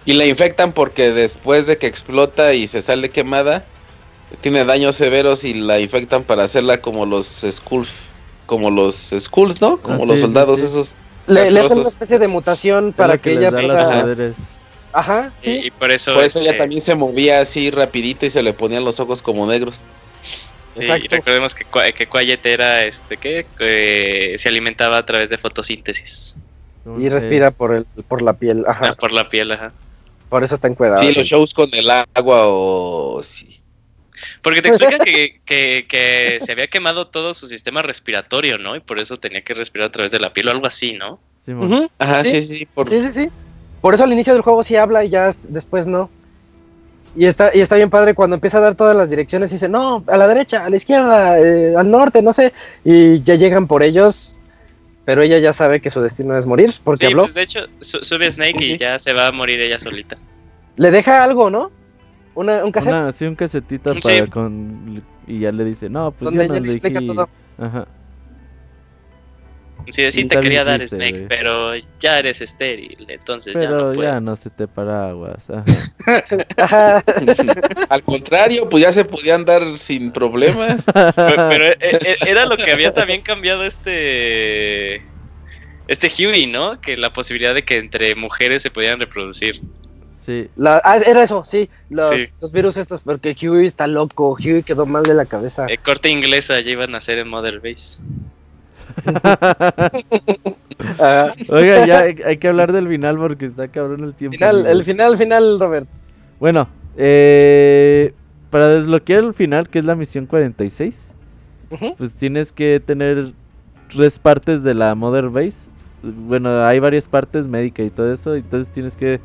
[0.06, 3.66] Y la infectan porque después de que explota y se sale quemada,
[4.42, 7.90] tiene daños severos y la infectan para hacerla como los Skulls,
[8.46, 9.78] como los Skulls, ¿no?
[9.78, 10.66] Como Ah, los sí, soldados sí.
[10.66, 10.96] esos.
[11.28, 14.34] Le, le hacen una especie de mutación para que, ella pueda...
[14.94, 15.62] Ajá, Y, sí.
[15.66, 16.14] y por eso.
[16.14, 19.22] Por eso ella este, también se movía así rapidito y se le ponían los ojos
[19.22, 19.84] como negros.
[20.76, 21.06] Sí, Exacto.
[21.06, 26.38] y recordemos que, que Quiet era este que eh, se alimentaba a través de fotosíntesis
[26.98, 28.96] Y respira por el por la piel, ah, ajá.
[28.96, 29.74] por la piel, ajá.
[30.30, 30.98] Por eso está encuerada.
[30.98, 33.22] Sí, los shows con el agua o...
[33.22, 33.60] Sí.
[34.42, 38.78] Porque te explican que, que, que se había quemado todo su sistema respiratorio, ¿no?
[38.78, 41.20] Y por eso tenía que respirar a través de la piel o algo así, ¿no?
[42.00, 42.42] Ajá, Sí.
[42.42, 42.90] sí, sí, por...
[42.90, 43.30] Sí, sí, sí.
[43.82, 46.10] Por eso al inicio del juego sí habla y ya después no.
[47.16, 49.68] Y está, y está bien padre cuando empieza a dar todas las direcciones y dice,
[49.68, 52.54] no, a la derecha, a la izquierda, eh, al norte, no sé.
[52.86, 54.40] Y ya llegan por ellos,
[55.04, 57.24] pero ella ya sabe que su destino es morir, porque Sí, habló.
[57.24, 60.18] pues de hecho su- sube Snake Sí, y ya se va a morir ella solita.
[60.78, 61.70] Le deja algo, ¿no?
[62.34, 64.00] Una, un cassette Una, sí, un casetito Sí.
[64.02, 65.04] para con...
[65.28, 67.30] Y ya le dice, no, pues donde ya ella nos le explica dije- todo.
[67.58, 67.88] Ajá.
[69.90, 73.90] Sí, sí te quería dar triste, Snake, pero ya eres estéril, entonces ya Pero no
[73.94, 74.22] ya, puedo.
[74.22, 75.44] no se te paraguas.
[76.58, 77.04] Ajá.
[77.90, 80.86] Al contrario, pues ya se podían dar sin problemas.
[80.94, 81.14] Pero,
[81.50, 85.02] pero, eh, eh, era lo que había también cambiado este
[85.88, 86.80] este Huey, ¿no?
[86.80, 89.62] Que la posibilidad de que entre mujeres se pudieran reproducir.
[90.26, 90.48] Sí.
[90.56, 91.70] La- ah, era eso, sí.
[91.90, 92.28] Los, Sí.
[92.40, 94.38] los virus estos, porque Huey está loco.
[94.40, 95.66] Huey quedó mal de la cabeza.
[95.68, 98.00] Eh, corte inglesa ya iban a hacer en Mother Base.
[101.00, 104.34] Ah, Oiga, ya hay, hay que hablar del final porque está cabrón el tiempo.
[104.38, 105.88] final, el final, final, Robert.
[106.40, 108.14] Bueno, eh,
[108.50, 110.98] para desbloquear el final, que es la misión 46,
[111.70, 111.96] Ujú.
[111.98, 113.32] pues tienes que tener
[113.94, 115.70] tres partes de la Mother Base.
[116.04, 119.20] Bueno, hay varias partes médica y todo eso, entonces tienes que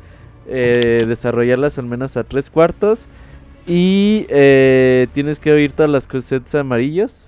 [0.47, 3.07] eh, desarrollarlas al menos a tres cuartos.
[3.65, 7.26] Y eh, tienes que oír todas las cosets amarillos.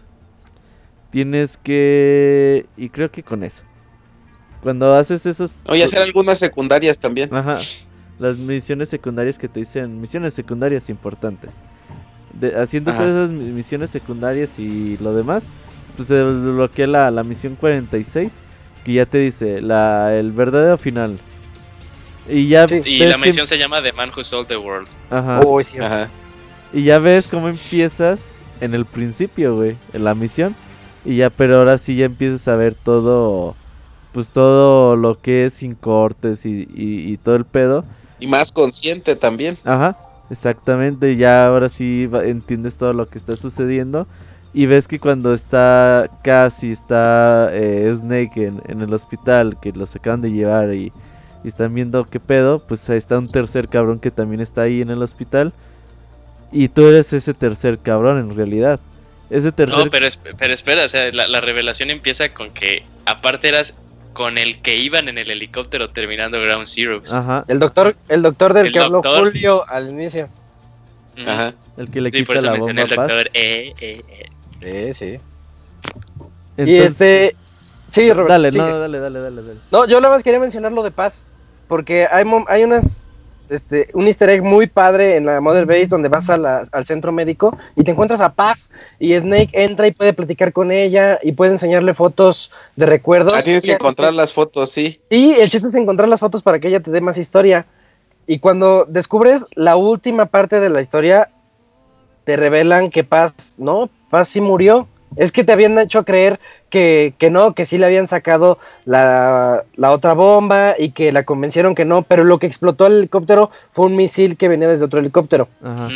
[1.11, 2.65] Tienes que...
[2.77, 3.63] Y creo que con eso.
[4.61, 5.53] Cuando haces esos...
[5.65, 7.33] Oye, hacer algunas secundarias también.
[7.33, 7.59] Ajá.
[8.19, 11.51] Las misiones secundarias que te dicen misiones secundarias importantes.
[12.33, 12.99] De- haciendo Ajá.
[13.03, 15.43] todas esas mi- misiones secundarias y lo demás,
[15.95, 18.33] pues se desbloquea la, la misión 46
[18.83, 21.17] que ya te dice la, el verdadero final.
[22.29, 22.81] Y ya Sí.
[22.85, 24.87] Y la que- misión se llama The Man Who Sold the World.
[25.09, 25.79] ajá, Oh, sí.
[25.79, 26.09] Ajá.
[26.73, 28.21] y ya ves cómo empiezas
[28.61, 30.55] en el principio, güey, en la misión.
[31.09, 33.55] Y ya, pero ahora sí ya empiezas a ver todo,
[34.13, 37.83] pues todo lo que es sin cortes y, y- y todo el pedo.
[38.19, 39.57] Y más consciente también.
[39.63, 39.95] Ajá,
[40.29, 41.15] exactamente.
[41.15, 44.05] Ya ahora sí va- entiendes todo lo que está sucediendo.
[44.53, 49.95] Y ves que cuando está casi está eh, Snake en, en el hospital, que los
[49.95, 50.91] acaban de llevar y,
[51.43, 54.81] y están viendo qué pedo, pues ahí está un tercer cabrón que también está ahí
[54.81, 55.53] en el hospital.
[56.51, 58.79] Y tú eres ese tercer cabrón en realidad.
[59.29, 59.77] Ese tercer...
[59.85, 63.77] No, pero, es- pero espera, o sea, la, la revelación empieza con que aparte eras
[64.13, 67.13] con el que iban en el helicóptero terminando Ground Zeroes.
[67.13, 69.31] Ajá, El doctor, el doctor del El que habló doctor.
[69.31, 70.29] Julio al inicio.
[71.27, 71.53] Ajá.
[71.77, 73.07] el que le Sí, por quita eso la mencioné bomba paz.
[73.07, 73.29] doctor.
[73.33, 74.01] Eh, eh,
[74.61, 74.93] eh.
[74.93, 75.05] Sí, sí.
[76.57, 77.35] y Entonces- este.
[77.91, 78.29] Sí, Robert.
[78.29, 78.63] Dale, sigue.
[78.63, 79.59] no, dale, dale, dale, dale.
[79.71, 81.25] No, yo nada más quería mencionar lo de Paz.
[81.67, 83.08] Porque hay, mom- hay unas.
[83.49, 86.85] Este, un easter egg muy padre en la Mother Base donde vas a la- al
[86.85, 88.69] centro médico y te encuentras a Paz
[88.99, 93.33] y Snake entra y puede platicar con ella y puede enseñarle fotos de recuerdos.
[93.35, 94.99] Ah, tienes que encontrar las fotos, sí.
[95.09, 97.65] Y el chiste es encontrar las fotos para que ella te dé más historia.
[98.27, 101.29] Y cuando descubres la última parte de la historia,
[102.25, 104.87] te revelan que Paz, no, Paz sí murió.
[105.15, 106.39] Es que te habían hecho creer
[106.69, 111.23] que, que no, que sí le habían sacado la, la otra bomba y que la
[111.23, 114.85] convencieron que no, pero lo que explotó el helicóptero fue un misil que venía desde
[114.85, 115.47] otro helicóptero.
[115.63, 115.89] Ajá.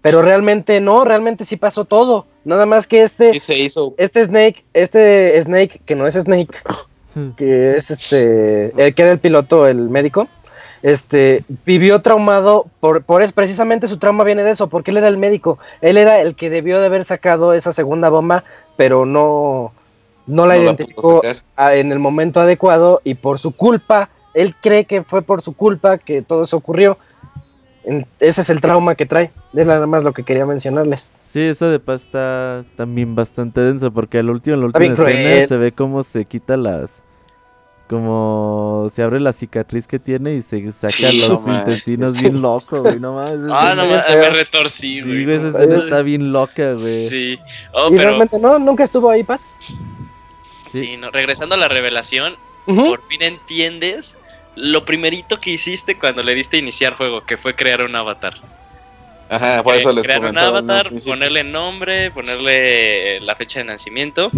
[0.00, 2.26] Pero realmente no, realmente sí pasó todo.
[2.44, 3.94] Nada más que este, Sí se hizo.
[3.98, 6.56] este Snake, este Snake, que no es Snake,
[7.36, 10.28] que es este, el que era el piloto, el médico,
[10.82, 15.08] este, vivió traumado por, por eso, precisamente su trauma viene de eso, porque él era
[15.08, 18.44] el médico, él era el que debió de haber sacado esa segunda bomba,
[18.76, 19.72] pero no,
[20.26, 21.22] no la no identificó
[21.58, 25.98] en el momento adecuado y por su culpa, él cree que fue por su culpa
[25.98, 26.96] que todo eso ocurrió.
[27.84, 31.10] En- Ese es el trauma que trae, es nada más lo que quería mencionarles.
[31.30, 35.46] Sí, eso de paz está también bastante denso porque al último, en la última escena
[35.48, 36.88] se ve cómo se quita las...
[37.88, 42.42] Como se abre la cicatriz que tiene y se saca Sí, los no intestinos bien
[42.42, 43.50] loco, güey, no mames.
[43.50, 44.20] Ah, no, bien ma- feo.
[44.20, 45.24] me retorcí, Sí, güey.
[45.24, 46.78] güey, esa escena está bien loca, güey.
[46.84, 47.38] Sí.
[47.72, 49.54] Oh, y pero realmente no, nunca estuvo ahí, Paz.
[50.72, 50.84] Sí.
[50.84, 52.36] sí, no, regresando a la revelación,
[52.66, 52.84] Ujú.
[52.84, 54.18] por fin entiendes
[54.54, 58.34] lo primerito que hiciste cuando le diste a iniciar juego, que fue crear un avatar.
[59.30, 60.58] Ajá, por eso les crear un comentaba.
[60.58, 64.30] en un avatar, ponerle nombre, ponerle la fecha de nacimiento.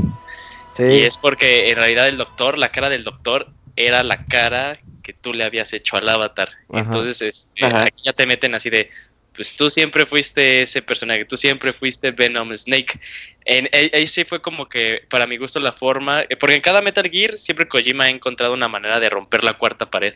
[0.76, 0.84] Sí.
[0.84, 5.12] Y es porque en realidad el doctor, la cara del doctor, era la cara que
[5.12, 6.48] tú le habías hecho al avatar.
[6.70, 6.80] Ajá.
[6.80, 8.90] Entonces, este, aquí ya te meten así de,
[9.34, 12.98] pues tú siempre fuiste ese personaje, tú siempre fuiste Venom Snake.
[13.44, 16.82] En, ahí ahí sí fue como que, para mi gusto, la forma, porque en cada
[16.82, 20.14] Metal Gear siempre Kojima ha encontrado una manera de romper la cuarta pared.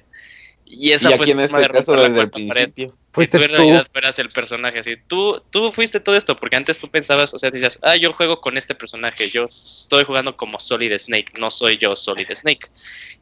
[0.64, 2.70] Y esa Y fue en forma este de caso romper la desde el cuarta pared
[2.72, 2.98] principio.
[3.12, 3.56] que Fuiste tú en tú.
[3.56, 4.96] realidad fueras el personaje así.
[5.06, 8.40] Tú, tú fuiste todo esto, porque antes tú pensabas, o sea, decías, ah, yo juego
[8.40, 12.68] con este personaje, yo estoy jugando como Solid Snake, no soy yo Solid Snake.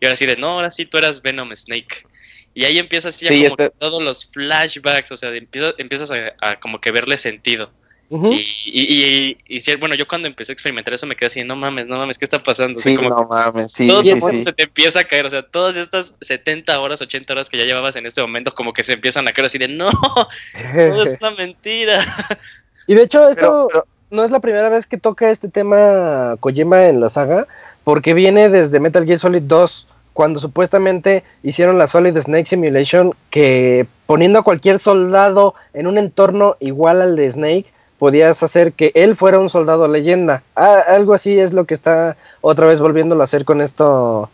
[0.01, 2.07] Y ahora sí de, no, ahora sí tú eras Venom Snake.
[2.55, 6.11] Y ahí empiezas ya Sí, como que todos los flashbacks, o sea, de- empiezas, empiezas
[6.11, 7.71] a, a como que verle sentido.
[8.13, 8.31] Ujú.
[8.31, 11.57] Y, y, y, y bueno, yo cuando empecé a experimentar eso me quedé así, no
[11.57, 12.79] mames, no mames, ¿qué está pasando?
[12.79, 15.31] O sea, Sí, como no mames, sí, todo sí, se te empieza a caer, o
[15.31, 18.83] sea, todas estas 70 horas, 80 horas que ya llevabas en este momento, como que
[18.83, 21.99] se empiezan a caer así de, no, todo es una mentira.
[22.87, 26.37] y de hecho, esto Pero- pero- no es la primera vez que toca este tema
[26.39, 27.47] Kojima en la saga,
[27.83, 33.87] porque viene desde Metal Gear Solid 2, cuando supuestamente hicieron la Solid Snake Simulation, que
[34.05, 37.73] poniendo a cualquier soldado en un entorno igual al de Snake,
[38.03, 40.43] podías hacer que él fuera un soldado leyenda.
[40.57, 44.29] Ah, algo así es lo que está otra vez volviéndolo a hacer con esto,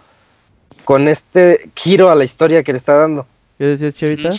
[0.87, 3.27] con este giro a la historia que le está dando.
[3.59, 4.31] ¿Qué decías, Chavita?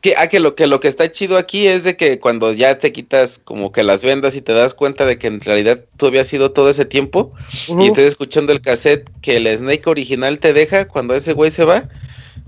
[0.00, 2.78] Que, ah, que lo que lo que está chido aquí es de que cuando ya
[2.78, 6.06] te quitas como que las vendas y te das cuenta de que en realidad tú
[6.06, 7.34] habías sido todo ese tiempo
[7.78, 11.66] y estés escuchando el cassette que el Snake original te deja cuando ese güey se
[11.66, 11.90] va,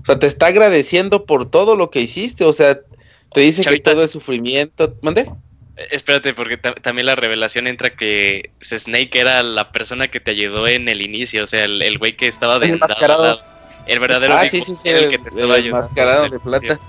[0.01, 2.79] o sea, te está agradeciendo por todo lo que hiciste, o sea,
[3.31, 3.91] te dice Chavita.
[3.91, 5.29] que todo es sufrimiento, ¿mande?
[5.89, 10.67] Espérate, porque ta- también la revelación entra que Snake era la persona que te ayudó
[10.67, 12.85] en el inicio, o sea, el el güey que estaba El vendado.
[12.93, 13.41] enmascarado.
[13.87, 15.77] El verdadero Ah, sí, sí, sí, el el, que te el estaba ayudando.
[15.77, 16.79] enmascarado de plata.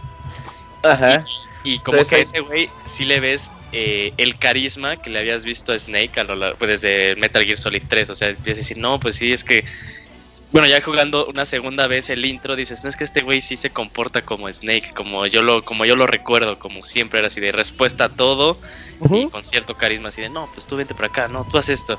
[0.83, 1.25] Ajá.
[1.65, 5.21] Y como Entonces, que a ese güey sí le ves eh, el carisma que le
[5.21, 8.11] habías visto a Snake a lo largo, pues, desde Metal Gear Solid 3.
[8.11, 9.65] O sea, empiezas a decir, no, pues sí, es que.
[10.53, 13.57] Bueno, ya jugando una segunda vez el intro, dices, no es que este güey sí
[13.57, 17.41] se comporta como Snake, como yo lo, como yo lo recuerdo, como siempre era así
[17.41, 18.59] de respuesta a todo
[19.11, 21.71] y con cierto carisma, así de, no, pues tú vente por acá, no, tú haz
[21.71, 21.99] esto.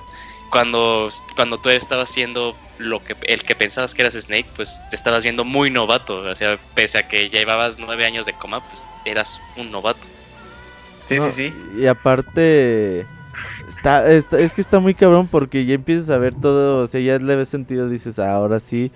[0.52, 4.96] Cuando, cuando tú estabas haciendo lo que el que pensabas que eras Snake, pues te
[4.96, 6.18] estabas viendo muy novato.
[6.18, 10.06] O sea, pese a que ya llevabas nueve años de coma, pues eras un novato.
[11.06, 11.56] Sí, No, sí, sí.
[11.76, 13.08] Y aparte,
[13.84, 17.02] está, está- es que está muy cabrón porque ya empiezas a ver todo, o sea,
[17.02, 18.92] ya le ves sentido, dices, "Ah, ahora sí,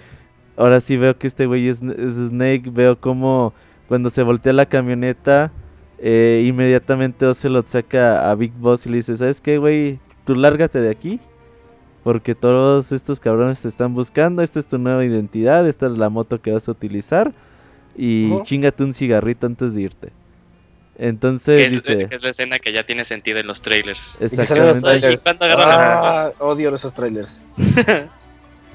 [0.56, 3.54] ahora sí veo que este güey es, es Snake, veo como
[3.90, 5.52] cuando se voltea la camioneta,
[6.00, 10.00] eh, inmediatamente Ocelot saca a Big Boss y le dice, ¿sabes qué, güey?
[10.26, 11.20] Tú lárgate de aquí.
[12.04, 16.08] Porque todos estos cabrones te están buscando, esta es tu nueva identidad, esta es la
[16.10, 17.34] moto que vas a utilizar.
[17.98, 20.12] Y chingate un cigarrito antes de irte.
[20.98, 22.08] Que Entonces es, dice...
[22.08, 24.18] que es la escena que ya tiene sentido en los trailers.
[24.22, 24.82] Los Exactamente.
[24.82, 25.22] trailers.
[25.22, 27.44] Y cuando agarran Ah, odio esos trailers.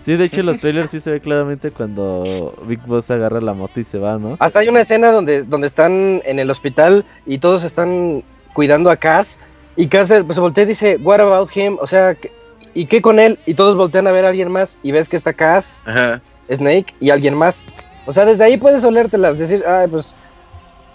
[0.05, 3.55] Sí, de hecho en los trailers sí se ve claramente cuando Big Boss agarra la
[3.55, 4.36] moto y se va, ¿no?
[4.41, 8.97] Hasta hay una escena donde, donde están en el hospital y todos están cuidando a
[8.97, 9.39] Cass.
[9.76, 11.78] Y Cass se, pues, se voltea y dice, What about him?
[11.81, 12.33] O sea, ¿qué-
[12.75, 13.39] ¿y qué con él?
[13.47, 16.20] Y todos voltean a ver a alguien más y ves que está Cass, Ajá.
[16.52, 17.68] Snake y alguien más.
[18.05, 20.12] O sea, desde ahí puedes olértelas, decir, ay, pues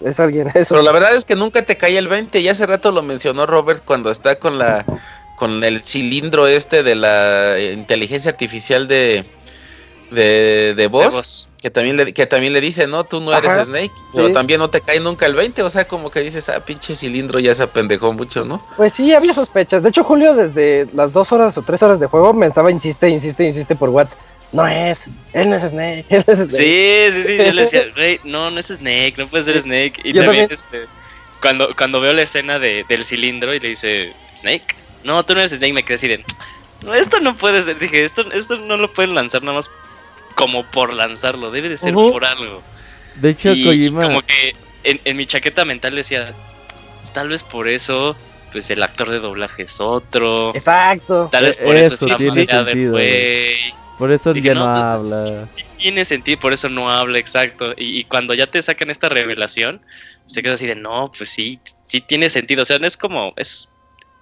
[0.04, 0.48] es alguien.
[0.54, 0.74] Eso.
[0.74, 2.40] Pero la verdad es que nunca te cae el 20.
[2.40, 4.84] Y hace rato lo mencionó Robert cuando está con la
[5.36, 9.24] con el cilindro este de la inteligencia artificial de
[10.10, 11.48] de, de voz, voz.
[11.58, 14.32] que también le que también le dice, "No, tú no Ajá, eres Snake", pero sí.
[14.32, 17.38] también no te cae nunca el 20, o sea, como que dices, "Ah, pinche cilindro
[17.40, 19.82] ya se apendejó mucho, ¿no?" Pues sí, había sospechas.
[19.82, 23.08] De hecho, Julio, desde las dos horas o tres horas de juego, me estaba insiste,
[23.10, 24.18] insiste, insiste por WhatsApp.
[24.50, 26.50] No es, él no es Snake, él es Snake.
[26.50, 27.36] Sí, sí, sí.
[27.36, 29.94] Yo le decía, güey, no, no es Snake, no puede ser Snake.
[30.04, 30.50] Y Yo también, también.
[30.50, 30.86] este,
[31.42, 35.40] cuando, cuando veo la escena de, del cilindro y le dice, Snake, no, tú no
[35.40, 36.24] eres Snake, me quedé así de,
[36.82, 37.78] no, esto no puede ser.
[37.78, 39.70] Dije, esto, esto no lo pueden lanzar nada más
[40.34, 42.62] como por lanzarlo, debe de ser por algo.
[43.16, 44.02] De hecho, y Kojima...
[44.02, 44.54] como que
[44.84, 46.32] en, en mi chaqueta mental decía,
[47.12, 48.16] tal vez por eso,
[48.52, 50.52] pues el actor de doblaje es otro.
[50.54, 51.28] Exacto.
[51.32, 55.48] Tal vez por eso, eso sí tiene Por eso Dije, ya no, no, habla.
[55.56, 57.72] sí tiene sentido, por eso no habla, exacto.
[57.76, 59.80] Y, y cuando ya te sacan esta revelación,
[60.26, 62.62] se queda así de, no, pues sí, sí tiene sentido.
[62.62, 63.74] O sea, no es como, es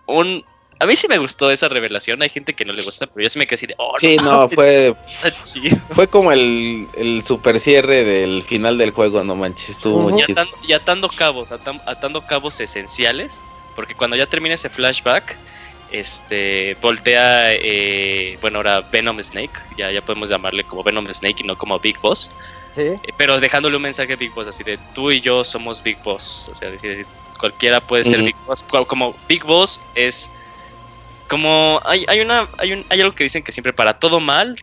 [0.07, 0.45] un...
[0.79, 3.31] A mí sí me gustó esa revelación, hay gente que no le gusta, pero yo
[3.31, 4.95] sí me quedé así de, oh, Sí, no, fue
[5.45, 5.77] chido.
[5.93, 10.25] fue como el, el super cierre del final del juego, no manches, estuvo muy Y
[10.27, 10.45] chido.
[10.69, 13.41] y atando cabos, atan- atando cabos esenciales,
[13.75, 15.39] porque cuando ya termina ese flashback,
[15.99, 21.47] este, voltea, eh, bueno, ahora Venom Snake, ya, ya podemos llamarle como Venom Snake y
[21.47, 22.31] no como Big Boss.
[22.75, 22.83] Sí.
[22.83, 25.97] Eh, pero dejándole un mensaje a Big Boss así de tú y yo somos Big
[26.02, 27.07] Boss, o sea, decir,
[27.39, 28.20] cualquiera puede ser.
[28.20, 28.65] Big Boss.
[28.86, 30.31] Como Big Boss es
[31.28, 34.57] como hay, hay una hay, un, hay algo que dicen que siempre para todo mal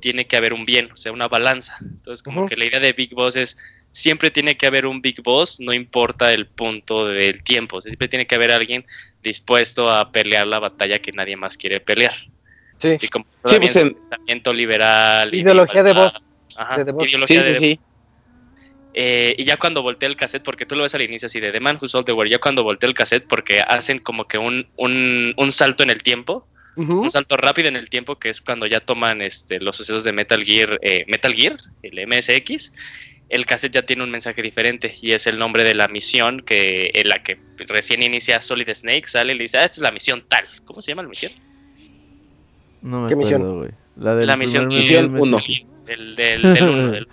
[0.00, 1.76] tiene que haber un bien, o sea, una balanza.
[1.80, 3.56] Entonces, como que la idea de Big Boss es
[3.92, 8.26] siempre tiene que haber un Big Boss, no importa el punto del tiempo, siempre tiene
[8.26, 8.84] que haber alguien
[9.22, 12.14] dispuesto a pelear la batalla que nadie más quiere pelear.
[12.78, 12.96] Sí.
[13.00, 15.32] Y como Sí, pues en pensamiento liberal.
[15.34, 16.28] y Ideología de voz.
[16.56, 17.80] Ajá, de ideología Sí, de sí, sí.
[18.94, 21.52] eh, y ya cuando volteé el cassette, porque tú lo ves al inicio así de
[21.52, 24.38] The Man Who Sold the World, ya cuando volteé el cassette, porque hacen como que
[24.38, 28.40] un, un, un salto en el tiempo, un salto rápido en el tiempo, que es
[28.40, 32.72] cuando ya toman este, los sucesos de Metal Gear, eh, Metal Gear, el MSX,
[33.32, 36.90] el cassette ya tiene un mensaje diferente y es el nombre de la misión que
[36.94, 39.90] en la que recién inicia Solid Snake, sale y le dice, ah, esta es la
[39.90, 40.44] misión tal.
[40.66, 41.32] ¿Cómo se llama la misión?
[42.82, 43.58] No me ¿Qué misión?
[43.58, 43.70] güey.
[43.96, 45.38] La del La misión primer Misión mes- uno.
[45.86, 47.08] Del, del, del uno, del-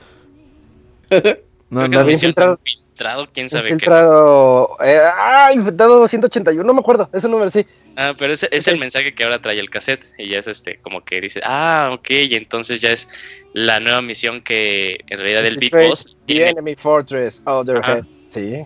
[1.09, 1.39] No, creo que
[1.69, 2.59] no, es la misión infiltrado.
[3.00, 3.74] Infiltrado, quién sabe qué.
[3.76, 4.78] Infiltrado.
[4.84, 7.10] Eh, ah, infiltrado 181, no me acuerdo.
[7.14, 7.66] Ese número sí.
[7.95, 10.06] Ah, pero ese es el mensaje que ahora trae el cassette.
[10.18, 13.10] Y ya es este, como que dice, ah, ok, y entonces ya es
[13.53, 16.50] la nueva misión que en realidad el Big Boss The.
[16.50, 17.98] Enemy Fortress, Other Ajá.
[17.98, 18.03] Head.
[18.28, 18.64] Sí.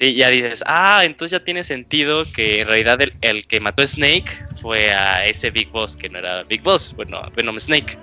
[0.00, 3.82] Y ya dices, ah, entonces ya tiene sentido que en realidad el, el que mató
[3.82, 7.96] a Snake fue a ese Big Boss que no era Big Boss, bueno, Venom Snake.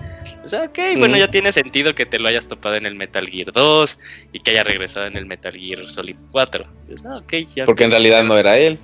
[0.49, 3.29] O sea, ok, bueno, ya tiene sentido que te lo hayas topado en el Metal
[3.29, 3.99] Gear 2
[4.33, 6.65] y que haya regresado en el Metal Gear Solid 4.
[6.87, 8.79] Dices, ah, ok, ya Porque en realidad no era él.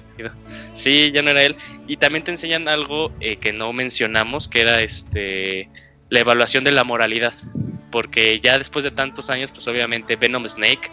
[0.76, 1.56] Sí, ya no era él.
[1.88, 5.68] Y también te enseñan algo eh, que no mencionamos, que era este
[6.10, 7.34] la evaluación de la moralidad.
[7.90, 10.92] Porque ya después de tantos años, pues obviamente Venom Snake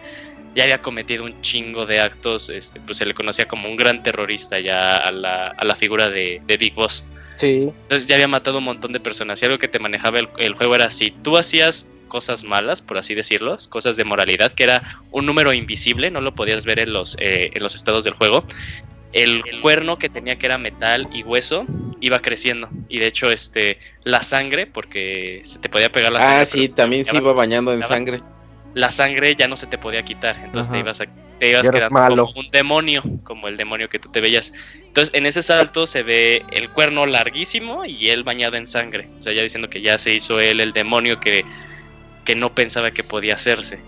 [0.56, 4.02] ya había cometido un chingo de actos, este, pues se le conocía como un gran
[4.02, 7.04] terrorista ya a la, a la figura de, de Big Boss.
[7.42, 7.72] Sí.
[7.82, 9.42] Entonces ya había matado un montón de personas.
[9.42, 12.98] Y algo que te manejaba el, el juego era si tú hacías cosas malas, por
[12.98, 16.92] así decirlo, cosas de moralidad, que era un número invisible, no lo podías ver en
[16.92, 18.44] los, eh, en los estados del juego.
[19.12, 21.66] El cuerno que tenía que era metal y hueso
[22.00, 22.68] iba creciendo.
[22.88, 26.42] Y de hecho, este, la sangre, porque se te podía pegar la sangre.
[26.42, 28.20] Ah, sí, también se iba bañando en sangre.
[28.74, 30.36] La sangre ya no se te podía quitar.
[30.44, 31.06] Entonces te ibas, a,
[31.38, 32.26] te ibas quedando malo.
[32.26, 34.52] como un demonio, como el demonio que tú te veías.
[34.86, 39.08] Entonces, en ese salto se ve el cuerno larguísimo y él bañado en sangre.
[39.18, 41.44] O sea, ya diciendo que ya se hizo él el demonio que,
[42.24, 43.80] que no pensaba que podía hacerse.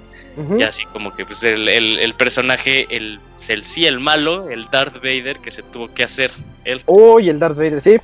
[0.58, 4.68] Y así como que pues el, el- el personaje, el, el sí, el malo, el
[4.70, 6.32] Darth Vader que se tuvo que hacer
[6.64, 6.82] él.
[6.86, 7.98] Uy, el Darth Vader, sí.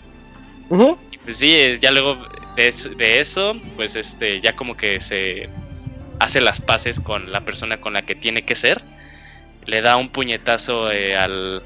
[1.10, 2.16] Y pues sí, es- ya luego
[2.54, 5.48] de, de eso, pues este, ya como que se
[6.20, 8.80] hace las paces con la persona con la que tiene que ser.
[9.66, 11.62] Le da un puñetazo eh, al,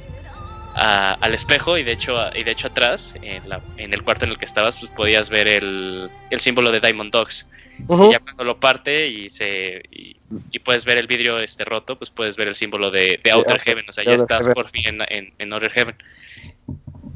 [0.74, 4.24] a- al espejo y de hecho, y de hecho atrás, en, la- en el cuarto
[4.24, 7.49] en el que estabas, pues podías ver el, el símbolo de Diamond Dogs.
[7.76, 10.16] Y ya cuando lo parte y se y,
[10.52, 13.58] y puedes ver el vidrio este roto, pues puedes ver el símbolo de, de Outer
[13.60, 13.84] Heaven.
[13.89, 14.55] O sea, ya estás Heaven.
[14.55, 15.97] por fin en, en, en Outer Heaven.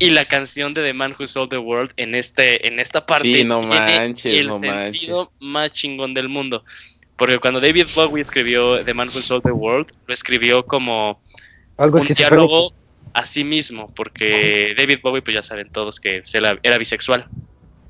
[0.01, 3.23] Y la canción de The Man Who Sold the World en este, en esta parte
[3.25, 5.35] Sí, no tiene manches, el no sentido manches.
[5.41, 6.65] más chingón del mundo.
[7.19, 11.21] Porque cuando David Bowie escribió The Man Who Sold the World, lo escribió como
[11.77, 12.73] Algo un diálogo
[13.13, 16.23] a sí mismo, porque David Bowie, pues ya saben todos que
[16.63, 17.27] era bisexual.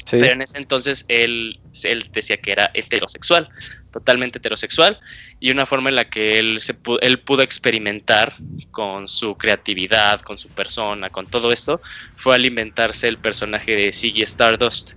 [0.07, 0.17] Sí.
[0.21, 3.51] Pero en ese entonces él, él decía que era heterosexual,
[3.93, 4.99] totalmente heterosexual,
[5.39, 8.33] y una forma en la que él, se pu- él pudo experimentar
[8.71, 11.83] con su creatividad, con su persona, con todo esto,
[12.17, 14.95] fue al inventarse el personaje de Ziggy Stardust.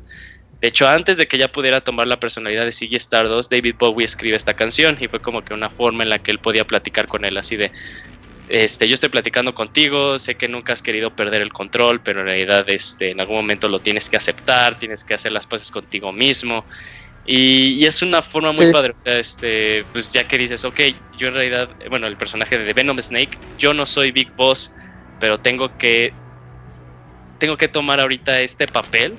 [0.61, 4.05] De hecho, antes de que ya pudiera tomar la personalidad de Ziggy Stardust, David Bowie
[4.05, 7.07] escribe esta canción y fue como que una forma en la que él podía platicar
[7.07, 7.71] con él así de,
[8.47, 12.27] este, yo estoy platicando contigo, sé que nunca has querido perder el control, pero en
[12.27, 16.11] realidad este, en algún momento lo tienes que aceptar, tienes que hacer las paces contigo
[16.11, 16.63] mismo.
[17.25, 18.71] Y, y es una forma muy Sí.
[18.71, 20.79] padre, o sea, este, pues ya que dices, ok,
[21.17, 24.75] yo en realidad, bueno, el personaje de Venom Snake, yo no soy Big Boss,
[25.19, 26.13] pero tengo que,
[27.39, 29.17] tengo que tomar ahorita este papel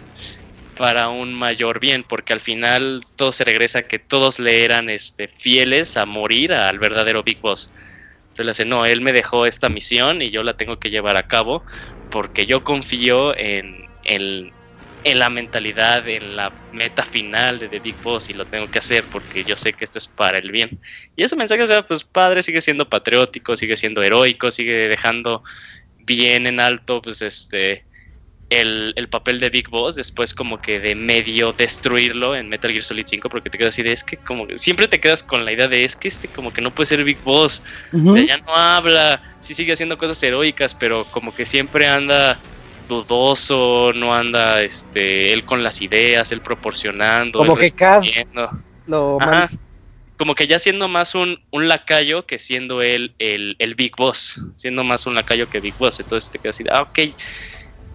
[0.76, 4.88] para un mayor bien, porque al final todo se regresa a que todos le eran
[4.88, 7.70] este, fieles a morir al verdadero Big Boss.
[8.22, 11.16] Entonces le dice, no, él me dejó esta misión y yo la tengo que llevar
[11.16, 11.62] a cabo
[12.10, 14.52] porque yo confío en, en,
[15.04, 18.78] en la mentalidad, en la meta final de The Big Boss y lo tengo que
[18.78, 20.78] hacer porque yo sé que esto es para el bien.
[21.16, 25.42] Y ese mensaje, o sea, pues padre, sigue siendo patriótico, sigue siendo heroico, sigue dejando
[25.98, 27.84] bien en alto, pues este,
[28.60, 32.84] el, el papel de Big Boss, después como que de medio destruirlo en Metal Gear
[32.84, 35.52] Solid 5, porque te quedas así de, es que como, siempre te quedas con la
[35.52, 37.62] idea de, es que este como que no puede ser Big Boss,
[38.06, 42.38] o sea, ya no habla, sí sigue haciendo cosas heroicas, pero como que siempre anda
[42.88, 48.50] dudoso, no anda este él con las ideas, él proporcionando, Como él que respondiendo.
[48.86, 49.48] lo Ajá.
[50.18, 54.44] como que ya siendo más un, un lacayo que siendo él el, el Big Boss,
[54.56, 56.00] siendo más un lacayo que Big Boss.
[56.00, 56.98] Entonces te quedas así, de, ah, ok.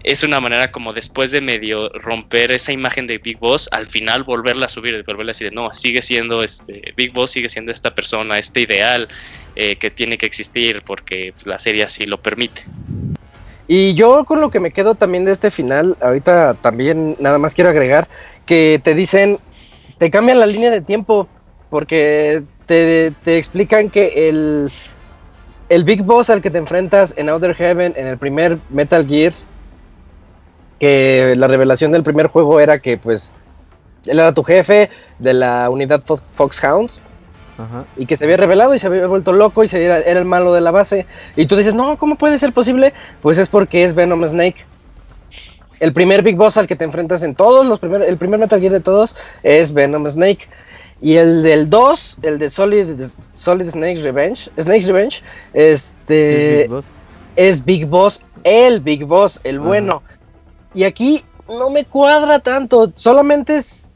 [0.08, 4.24] Es una manera como después de medio romper esa imagen de Big Boss, al final
[4.24, 7.94] volverla a subir, volverla a decir, no, sigue siendo este Big Boss, sigue siendo esta
[7.94, 9.06] persona, este ideal
[9.54, 12.62] eh, que tiene que existir porque pues, la serie así lo permite.
[13.66, 17.52] Y yo con lo que me quedo también de este final, ahorita también nada más
[17.52, 18.08] quiero agregar
[18.46, 19.38] que te dicen,
[19.98, 21.28] te cambian la línea de tiempo,
[21.68, 24.70] porque te, te explican que el,
[25.68, 29.34] el Big Boss al que te enfrentas en Outer Heaven, en el primer Metal Gear,
[30.78, 33.32] que la revelación del primer juego era que pues
[34.06, 37.00] él era tu jefe de la unidad Fo- Foxhounds
[37.58, 37.84] Ajá.
[37.96, 40.52] y que se había revelado y se había vuelto loco y se era el malo
[40.54, 41.06] de la base.
[41.36, 42.92] Y tú dices, no, ¿cómo puede ser posible?
[43.20, 44.64] Pues es porque es Venom Snake.
[45.80, 48.60] El primer Big Boss al que te enfrentas en todos los primer, el primer Metal
[48.60, 50.48] Gear de todos es Venom Snake.
[51.00, 53.00] Y el del 2, el de Solid,
[53.32, 56.86] Solid Snake Revenge, Snake's Revenge, este Sí, Big Boss.
[57.36, 59.66] es Big Boss, el Big Boss, el Ajá.
[59.66, 60.02] bueno.
[60.74, 63.88] Y aquí no me cuadra tanto, solamente es,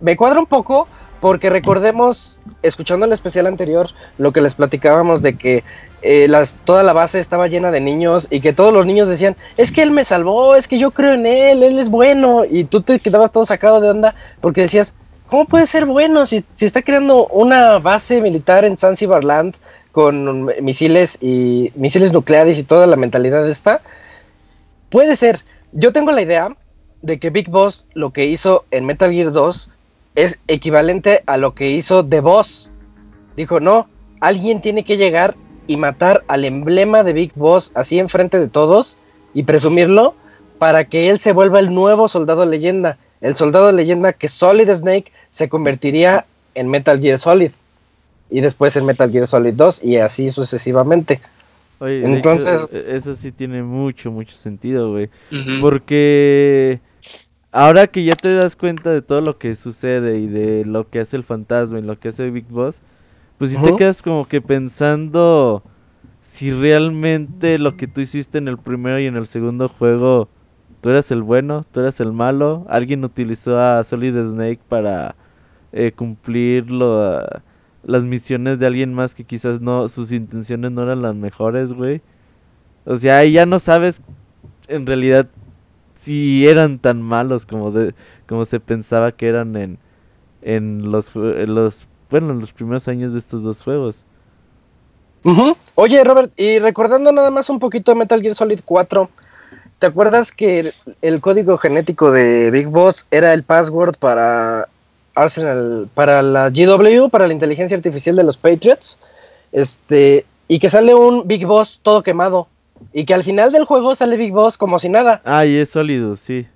[0.00, 0.86] me cuadra un poco
[1.22, 5.62] porque recordemos, escuchando el especial anterior, lo que les platicábamos de que
[6.02, 9.36] eh, las, toda la base estaba llena de niños y que todos los niños decían,
[9.56, 12.64] es que él me salvó, es que yo creo en él, él es bueno, y
[12.64, 14.96] tú te quedabas todo sacado de onda porque decías,
[15.28, 19.54] ¿cómo puede ser bueno si, si está creando una base militar en Zanzibar Land
[19.92, 23.80] con misiles y misiles nucleares y toda la mentalidad esta?
[24.90, 25.44] Puede ser.
[25.72, 26.54] Yo tengo la idea
[27.00, 29.70] de que Big Boss lo que hizo en Metal Gear 2
[30.14, 32.70] es equivalente a lo que hizo The Boss.
[33.36, 33.88] Dijo, no,
[34.20, 35.34] alguien tiene que llegar
[35.66, 38.98] y matar al emblema de Big Boss así enfrente de todos
[39.32, 40.14] y presumirlo
[40.58, 42.98] para que él se vuelva el nuevo soldado leyenda.
[43.22, 47.52] El soldado leyenda que Solid Snake se convertiría en Metal Gear Solid.
[48.28, 51.22] Y después en Metal Gear Solid 2 y así sucesivamente.
[51.82, 55.10] Oye, Entonces- hecho, e- eso sí tiene mucho, mucho sentido, güey.
[55.60, 56.80] Porque
[57.50, 61.00] ahora que ya te das cuenta de todo lo que sucede y de lo que
[61.00, 62.80] hace el fantasma y lo que hace Big Boss,
[63.38, 65.62] pues si te quedas como que pensando
[66.22, 70.28] si realmente lo que tú hiciste en el primero y en el segundo juego,
[70.80, 75.14] tú eras el bueno, tú eras el malo, alguien utilizó a Solid Snake para
[75.72, 77.22] eh, cumplir lo-
[77.84, 82.00] las misiones de alguien más que quizás no, sus intenciones no eran las mejores, güey.
[82.84, 84.00] O sea, ahí ya no sabes
[84.68, 85.28] en realidad
[85.98, 87.94] si eran tan malos como de
[88.26, 89.78] como se pensaba que eran en
[90.42, 94.04] en los en los bueno, en los primeros años de estos dos juegos.
[95.24, 95.56] Ujú.
[95.76, 99.08] Oye, Robert, y recordando nada más un poquito de Metal Gear Solid 4,
[99.78, 104.68] ¿te acuerdas que el, el código genético de Big Boss era el password para
[105.14, 108.98] Arsenal, para la GW, para la inteligencia artificial de los Patriots?
[109.52, 112.48] Este, y que sale un Big Boss todo quemado.
[112.92, 115.20] Y que al final del juego sale Big Boss como si nada.
[115.24, 116.46] Ah, y es sólido, sí.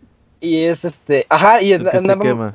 [0.41, 2.55] Y es este, ajá, y El que se quema.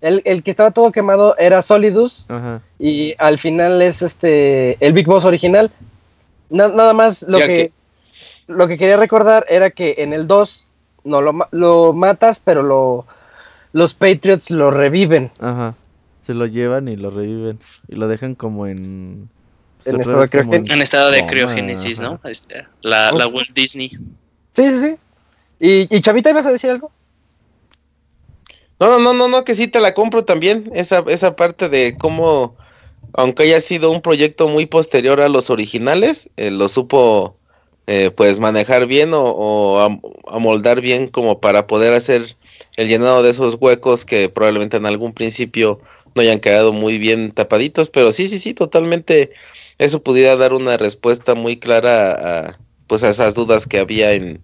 [0.00, 2.24] el, el que estaba todo quemado era Solidus.
[2.28, 2.62] Ajá.
[2.78, 5.70] Y al final es este el Big Boss original.
[6.50, 7.72] Na- nada más lo que, que-
[8.46, 10.64] lo que quería recordar era que en el 2
[11.04, 13.06] no lo, lo matas, pero lo
[13.72, 15.30] los Patriots lo reviven.
[15.40, 15.76] Ajá.
[16.26, 17.58] Se lo llevan y lo reviven
[17.88, 19.28] y lo dejan como en
[19.84, 22.00] En otra estado vez de como en- estado de coma, criogénesis.
[22.00, 22.20] ¿no?
[22.24, 23.90] Este, la, la Walt Disney.
[24.54, 24.96] Sí, sí, sí.
[25.58, 26.90] Y, y Chavita, ¿ibas a decir algo?
[28.78, 30.70] No, no, no, no, no, que sí te la compro también.
[30.74, 32.56] Esa, esa parte de cómo,
[33.12, 37.36] aunque haya sido un proyecto muy posterior a los originales, eh, lo supo
[37.86, 42.22] eh, pues manejar bien o, o am- amoldar bien como para poder hacer
[42.76, 45.80] el llenado de esos huecos que probablemente en algún principio
[46.14, 49.30] no hayan quedado muy bien tapaditos, pero sí, sí, sí, totalmente
[49.78, 52.12] eso pudiera dar una respuesta muy clara
[52.48, 54.40] a, pues a esas dudas que había en,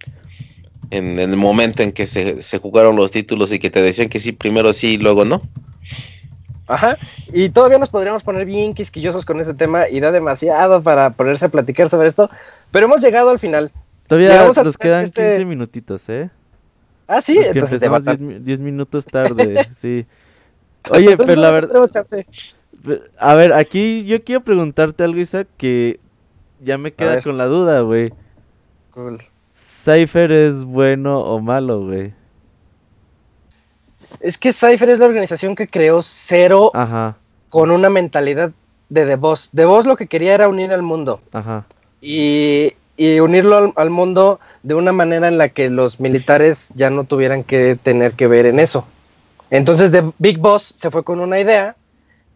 [0.91, 4.09] en, en el momento en que se, se jugaron los títulos y que te decían
[4.09, 5.41] que sí, primero sí y luego no.
[6.67, 6.97] Ajá.
[7.31, 11.45] Y todavía nos podríamos poner bien quisquillosos con este tema y da demasiado para ponerse
[11.45, 12.29] a platicar sobre esto.
[12.71, 13.71] Pero hemos llegado al final.
[14.07, 16.29] Todavía Llegamos nos quedan este- 15 minutitos, ¿eh?
[17.07, 20.05] Ah, sí, Porque entonces te va a 10, mi- 10 minutos tarde, sí.
[20.91, 21.81] Oye, Entonces, pero la verdad,
[23.19, 25.99] a ver, aquí yo quiero preguntarte algo, Isaac, que
[26.61, 28.13] ya me queda con la duda, güey.
[28.91, 29.21] Cool.
[29.83, 32.13] ¿Cypher es bueno o malo, güey?
[34.19, 37.17] Es que Cypher es la organización que creó Cero Ajá,
[37.49, 38.51] con una mentalidad
[38.89, 39.49] de The Boss.
[39.53, 41.65] The Boss lo que quería era unir al mundo ajá,
[42.01, 47.03] y, y unirlo al, mundo de una manera en la que los militares ya no
[47.03, 48.85] tuvieran que tener que ver en eso.
[49.51, 51.75] Entonces The Big Boss se fue con una idea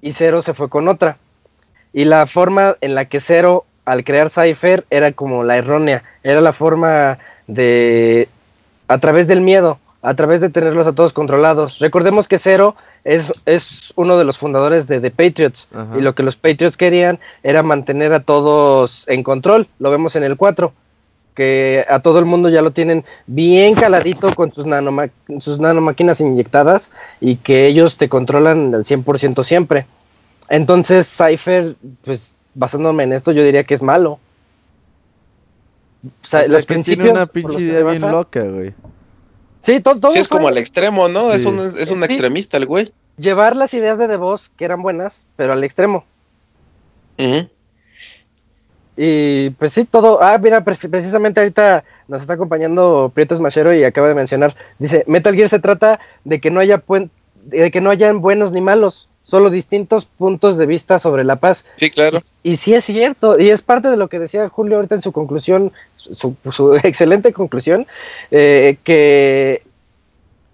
[0.01, 1.17] y Zero se fue con otra.
[1.93, 6.03] Y la forma en la que Zero, al crear Cypher, era como la errónea.
[6.23, 7.17] Era la forma
[7.47, 8.29] de.
[8.87, 11.79] a través del miedo, a través de tenerlos a todos controlados.
[11.79, 15.67] Recordemos que Zero es, es uno de los fundadores de The Patriots.
[15.73, 15.97] Ajá.
[15.97, 19.67] Y lo que los Patriots querían era mantener a todos en control.
[19.79, 20.73] Lo vemos en el 4.
[21.35, 25.07] Que a todo el mundo ya lo tienen bien caladito con sus, nanoma
[25.39, 29.85] sus nanomáquinas inyectadas y que ellos te controlan al 100% siempre.
[30.49, 34.19] Entonces, Cypher, pues basándome en esto, yo diría que es malo.
[36.03, 37.05] O sea, O sea, los que principios.
[37.05, 38.73] tiene una pinche que se idea bien basa- loca, güey.
[39.61, 41.31] Sí, todo, todo Sí, es fue como al extremo, ¿no?
[41.31, 42.05] Es un, es un Sí.
[42.05, 42.91] extremista el güey.
[43.17, 46.03] llevar las ideas de The Boss, que eran buenas, pero al extremo.
[48.97, 50.21] Y pues sí, todo.
[50.21, 54.55] Ah, mira, pre- precisamente ahorita nos está acompañando Prieto Smashero y acaba de mencionar.
[54.79, 57.09] Dice: Metal Gear se trata de que no haya puen-
[57.45, 61.63] de que no hayan buenos ni malos, solo distintos puntos de vista sobre la paz.
[61.77, 62.19] Sí, claro.
[62.43, 65.01] Y, y sí es cierto, y es parte de lo que decía Julio ahorita en
[65.01, 67.87] su conclusión, su, su excelente conclusión,
[68.29, 69.63] eh, que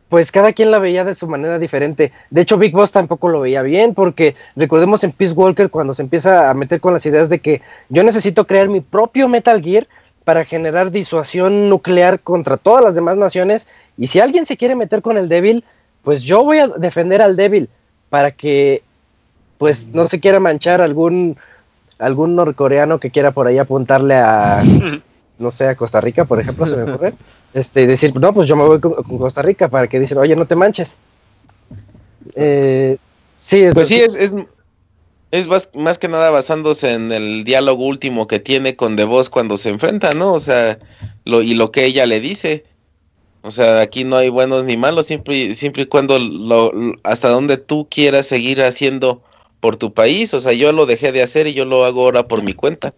[0.09, 2.11] pues cada quien la veía de su manera diferente.
[2.29, 6.03] De hecho, Big Boss tampoco lo veía bien, porque recordemos en Peace Walker cuando se
[6.03, 9.87] empieza a meter con las ideas de que yo necesito crear mi propio Metal Gear
[10.23, 15.01] para generar disuasión nuclear contra todas las demás naciones, y si alguien se quiere meter
[15.01, 15.63] con el débil,
[16.03, 17.69] pues yo voy a defender al débil
[18.09, 18.81] para que
[19.57, 21.37] pues no se quiera manchar algún
[21.99, 24.61] algún norcoreano que quiera por ahí apuntarle a
[25.39, 27.13] no sé a Costa Rica por ejemplo se me ocurre
[27.53, 30.17] este y decir no pues yo me voy con, con Costa Rica para que dicen
[30.19, 30.95] oye no te manches
[32.35, 32.97] Eh,
[33.37, 34.35] sí es- Pues sí, es, es,
[35.31, 39.29] es más, más que nada basándose en el diálogo último que tiene con The Boss
[39.29, 40.33] cuando se enfrenta, ¿no?
[40.33, 40.77] O sea,
[41.25, 42.65] lo, y lo que ella le dice.
[43.47, 47.55] O sea, aquí no hay buenos ni malos, siempre, siempre y cuando lo, hasta donde
[47.55, 49.23] tú quieras seguir haciendo
[49.61, 50.33] por tu país.
[50.33, 52.93] O sea, yo lo dejé de hacer y yo lo hago ahora por mi cuenta.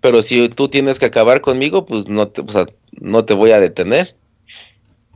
[0.00, 3.50] Pero si tú tienes que acabar conmigo, pues no te, o sea, no te voy
[3.50, 4.14] a detener.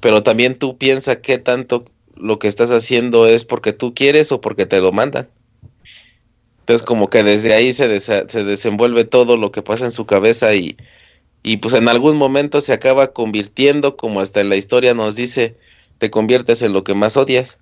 [0.01, 1.85] Pero también tú piensa qué tanto
[2.17, 5.29] lo que estás haciendo es porque tú quieres o porque te lo mandan.
[6.59, 10.53] Entonces como que desde ahí se, se desenvuelve todo lo que pasa en su cabeza
[10.57, 10.77] y,
[11.43, 15.57] y pues en algún momento se acaba convirtiendo, como hasta en la historia nos dice,
[15.99, 17.59] te conviertes en lo que más odias.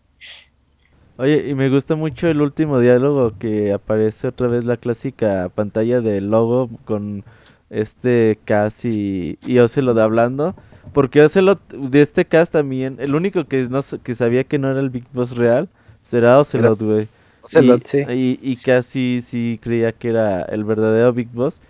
[1.16, 6.00] Oye, y me gusta mucho el último diálogo que aparece otra vez la clásica pantalla
[6.00, 7.24] del logo con
[7.68, 10.54] este Cass y, y Ocelot hablando.
[10.92, 14.80] Porque Ocelot, de este cast también, el único que no que sabía que no era
[14.80, 15.68] el Big Boss real,
[16.02, 17.06] será Ocelot, güey.
[17.42, 17.98] Ocelot, y, sí.
[18.08, 21.60] y, y casi sí creía que era el verdadero Big Boss.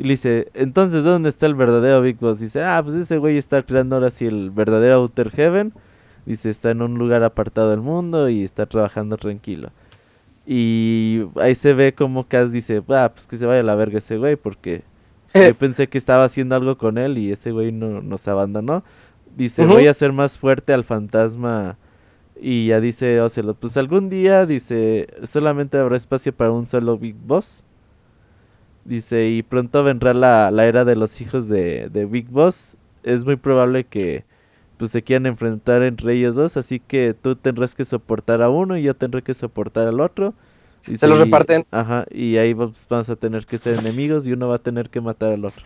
[0.00, 2.40] Y le dice, entonces, ¿dónde está el verdadero Big Boss?
[2.40, 5.74] Dice, ah, pues ese güey está creando ahora sí el verdadero Outer Heaven.
[6.24, 9.72] Dice, está en un lugar apartado del mundo y está trabajando tranquilo.
[10.46, 13.98] Y ahí se ve como Cass dice, ah, pues que se vaya a la verga
[13.98, 14.84] ese güey, porque
[15.34, 18.82] yo pensé que estaba haciendo algo con él y ese güey no, nos abandonó.
[19.36, 21.76] Dice, voy a hacer más fuerte al fantasma.
[22.40, 27.16] Y ya dice Ocelot, pues algún día, dice, solamente habrá espacio para un solo Big
[27.16, 27.64] Boss.
[28.84, 32.76] Dice, y pronto vendrá la, la era de los hijos de, de Big Boss.
[33.02, 34.24] Es muy probable que
[34.78, 38.78] pues se quieran enfrentar entre ellos dos, así que tú tendrás que soportar a uno
[38.78, 40.32] y yo tendré que soportar al otro.
[40.86, 41.66] Dice, los y- reparten.
[41.70, 44.88] Ajá, y ahí vamos, vamos a tener que ser enemigos y uno va a tener
[44.88, 45.62] que matar al otro.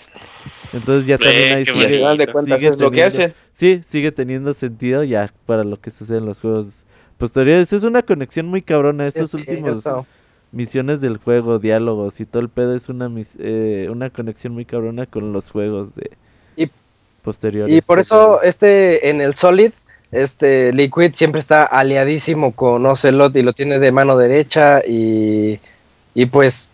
[0.72, 3.32] Entonces ya también ahí sigue, de cuentas sigue es lo que hacen.
[3.54, 6.84] Sí, sigue teniendo sentido ya para lo que sucede en los juegos
[7.16, 7.72] posteriores.
[7.72, 9.06] Es una conexión muy cabrona.
[9.06, 10.06] Estos Es últimos cierto.
[10.54, 14.64] Misiones del juego, diálogos y todo el pedo es una, mis- eh, una conexión muy
[14.64, 16.10] cabrona con los juegos de
[16.56, 16.70] Y-
[17.22, 17.76] posteriores.
[17.76, 19.72] Y por eso este en el Solid,
[20.12, 25.58] este Liquid siempre está aliadísimo con Ocelot y lo tiene de mano derecha y,
[26.14, 26.70] y pues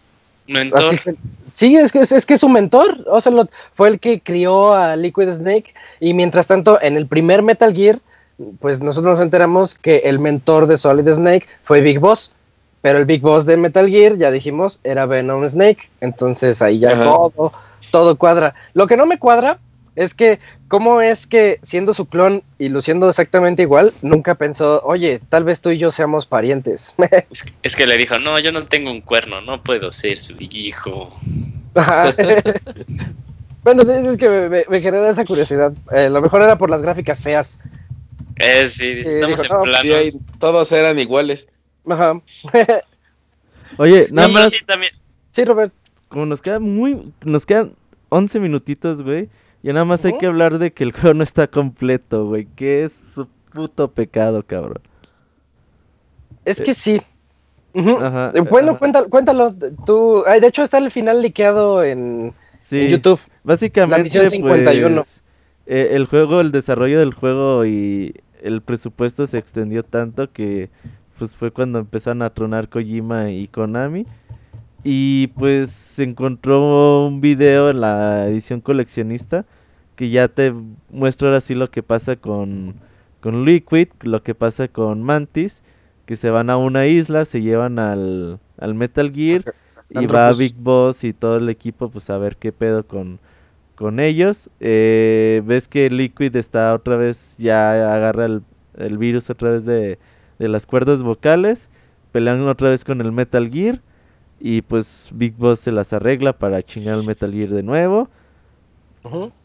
[0.46, 0.80] Mentor.
[0.80, 1.16] así se-
[1.54, 2.98] sí, es que es, es que es su mentor.
[3.08, 7.72] Ocelot fue el que crió a Liquid Snake y mientras tanto en el primer Metal
[7.74, 7.98] Gear,
[8.58, 12.32] pues nosotros nos enteramos que el mentor de Solid Snake fue Big Boss.
[12.82, 15.90] Pero el Big Boss de Metal Gear, ya dijimos, era Venom Snake.
[16.00, 17.04] Entonces ahí ya Ajá.
[17.04, 17.52] todo,
[17.90, 18.54] todo cuadra.
[18.74, 19.58] Lo que no me cuadra
[19.96, 25.20] es que, ¿cómo es que siendo su clon y luciendo exactamente igual, nunca pensó, oye,
[25.28, 26.94] tal vez tú y yo seamos parientes?
[27.30, 30.18] Es, que- es que le dijo, no, yo no tengo un cuerno, no puedo ser
[30.20, 31.10] su hijo.
[33.62, 35.72] Bueno, sí, es que me, me- me genera esa curiosidad.
[35.92, 37.60] Eh, lo mejor era por las gráficas feas.
[38.36, 40.12] Eh, sí, Sí, estamos dijo, en no, planos.
[40.12, 41.46] Sí, todos eran iguales.
[41.88, 42.20] Ajá.
[43.78, 44.92] Oye, nada más, sí, también.
[45.30, 45.72] sí, Robert.
[46.08, 47.72] como nos quedan muy, nos quedan
[48.08, 49.28] 11 minutitos, güey.
[49.62, 52.46] Ya nada más hay que hablar de que el juego no está completo, güey.
[52.56, 54.80] Que es su puto pecado, cabrón.
[56.44, 57.00] Es que sí.
[57.74, 57.98] Ujú.
[57.98, 58.78] Ajá, Eh, Bueno, ajá.
[58.78, 59.54] cuéntalo, cuéntalo.
[59.86, 62.32] Tú, ay, de hecho está el final liqueado en,
[62.68, 62.80] Sí.
[62.80, 63.20] en YouTube.
[63.44, 65.02] Básicamente, La misión 51.
[65.02, 65.22] pues,
[65.66, 70.70] eh, el juego, el desarrollo del juego y el presupuesto se extendió tanto que
[71.20, 74.06] pues fue cuando empezaron a tronar Kojima y Konami.
[74.82, 79.44] Y pues se encontró un video en la edición coleccionista
[79.96, 80.54] que ya te
[80.88, 82.76] muestra ahora sí lo que pasa con,
[83.20, 85.60] con Liquid, lo que pasa con Mantis,
[86.06, 89.54] que se van a una isla, se llevan al, al Metal Gear
[89.90, 93.18] y va pues, Big Boss y todo el equipo pues a ver qué pedo con,
[93.74, 94.48] con ellos.
[94.58, 98.42] Eh, ves que Liquid está otra vez, ya agarra el,
[98.78, 99.98] el virus otra vez de,
[100.40, 101.68] de las cuerdas vocales.
[102.10, 103.80] Pelean otra vez con el Metal Gear.
[104.40, 108.08] Y pues Big Boss se las arregla para chingar al Metal Gear de nuevo.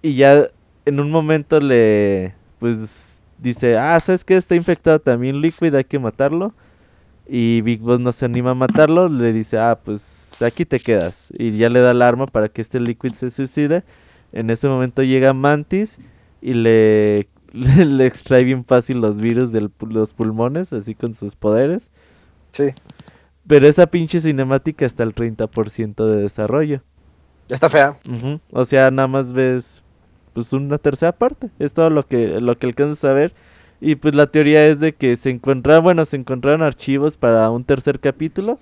[0.02, 0.48] Y ya
[0.86, 4.38] en un momento le pues dice, ah, ¿sabes qué?
[4.38, 6.54] Está infectado también Liquid, hay que matarlo.
[7.28, 11.28] Y Big Boss no se anima a matarlo, le dice, ah, pues aquí te quedas.
[11.38, 13.84] Y ya le da el arma para que este Liquid se suicide.
[14.32, 15.98] En ese momento llega Mantis
[16.42, 17.28] y le,
[17.86, 21.90] le, extrae bien fácil los virus de los pulmones, así con sus poderes.
[22.52, 22.74] Sí,
[23.48, 26.82] Pero esa pinche cinemática está al 30% de desarrollo.
[27.50, 27.98] está fea.
[28.52, 29.84] O sea, nada más ves
[30.34, 31.50] pues una tercera parte.
[31.60, 33.34] Es todo lo que lo que alcanzas a ver.
[33.82, 37.64] Y pues la teoría es de que se encontraron, bueno, se encontraron archivos para un
[37.64, 38.58] tercer capítulo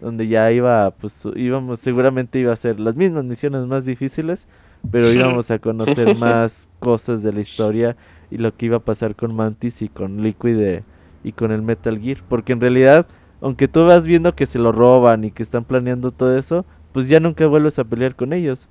[0.00, 4.46] donde ya iba pues íbamos seguramente iba a ser las mismas misiones más difíciles,
[4.90, 7.96] pero íbamos a conocer más cosas de la historia
[8.30, 10.82] y lo que iba a pasar con Mantis y con Liquid eh,
[11.22, 13.06] y con el Metal Gear, porque en realidad
[13.40, 17.08] aunque tú vas viendo que se lo roban y que están planeando todo eso, pues
[17.08, 18.68] ya nunca vuelves a pelear con ellos.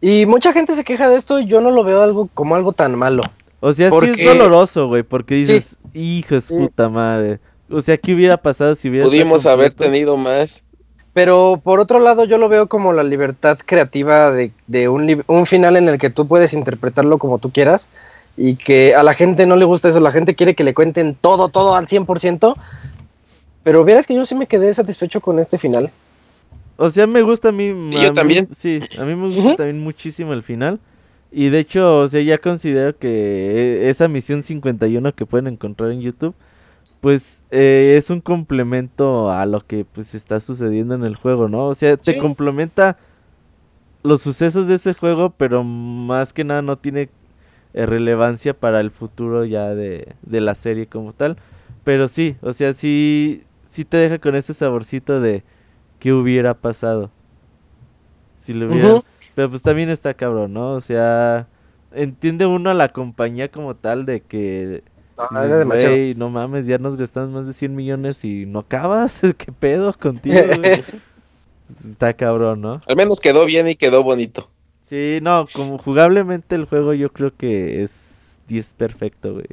[0.00, 2.72] Y mucha gente se queja de esto y yo no lo veo algo como algo
[2.72, 3.22] tan malo.
[3.60, 5.52] O sea, sí Porque- es doloroso, güey, porque Sí.
[5.52, 6.54] dices, hijo de Sí.
[6.54, 7.40] puta madre.
[7.70, 10.62] O sea, ¿qué hubiera pasado si hubiera Pudimos haber tenido más.
[11.16, 15.46] Pero por otro lado yo lo veo como la libertad creativa de, de un, un
[15.46, 17.88] final en el que tú puedes interpretarlo como tú quieras
[18.36, 21.14] y que a la gente no le gusta eso, la gente quiere que le cuenten
[21.18, 22.54] todo, todo al 100%,
[23.62, 25.90] pero vieras que yo sí me quedé satisfecho con este final.
[26.76, 27.64] O sea, me gusta a mí.
[27.92, 28.48] Y a yo mí- también.
[28.54, 29.56] Sí, a mí me gusta Ujú.
[29.56, 30.78] también muchísimo el final.
[31.32, 35.92] Y de hecho, o sea, ya considero que eh, esa misión 51 que pueden encontrar
[35.92, 36.34] en YouTube,
[37.00, 41.66] pues eh, es un complemento a lo que pues está sucediendo en el juego, ¿no?
[41.66, 42.18] O sea, te Sí.
[42.18, 42.96] complementa
[44.02, 47.08] los sucesos de ese juego, pero más que nada no tiene
[47.74, 51.36] eh, relevancia para el futuro ya de, de la serie como tal.
[51.84, 55.42] Pero sí, o sea, sí, sí te deja con ese saborcito de
[56.00, 57.10] qué hubiera pasado.
[58.40, 58.88] Si lo hubiera...
[59.34, 60.72] Pero pues también está cabrón, ¿no?
[60.72, 61.46] O sea,
[61.92, 64.82] entiende uno a la compañía como tal de que...
[65.16, 65.94] Ah, dices, era demasiado.
[65.94, 69.20] "Güey, no mames, ya nos gastamos más de 100 millones y no acabas.
[69.38, 70.36] ¿Qué pedo contigo?
[70.58, 70.84] güey?"
[71.84, 72.80] está cabrón, ¿no?
[72.86, 74.48] Al menos quedó bien y quedó bonito.
[74.88, 79.46] Sí, no, como jugablemente el juego yo creo que es 10 perfecto, güey.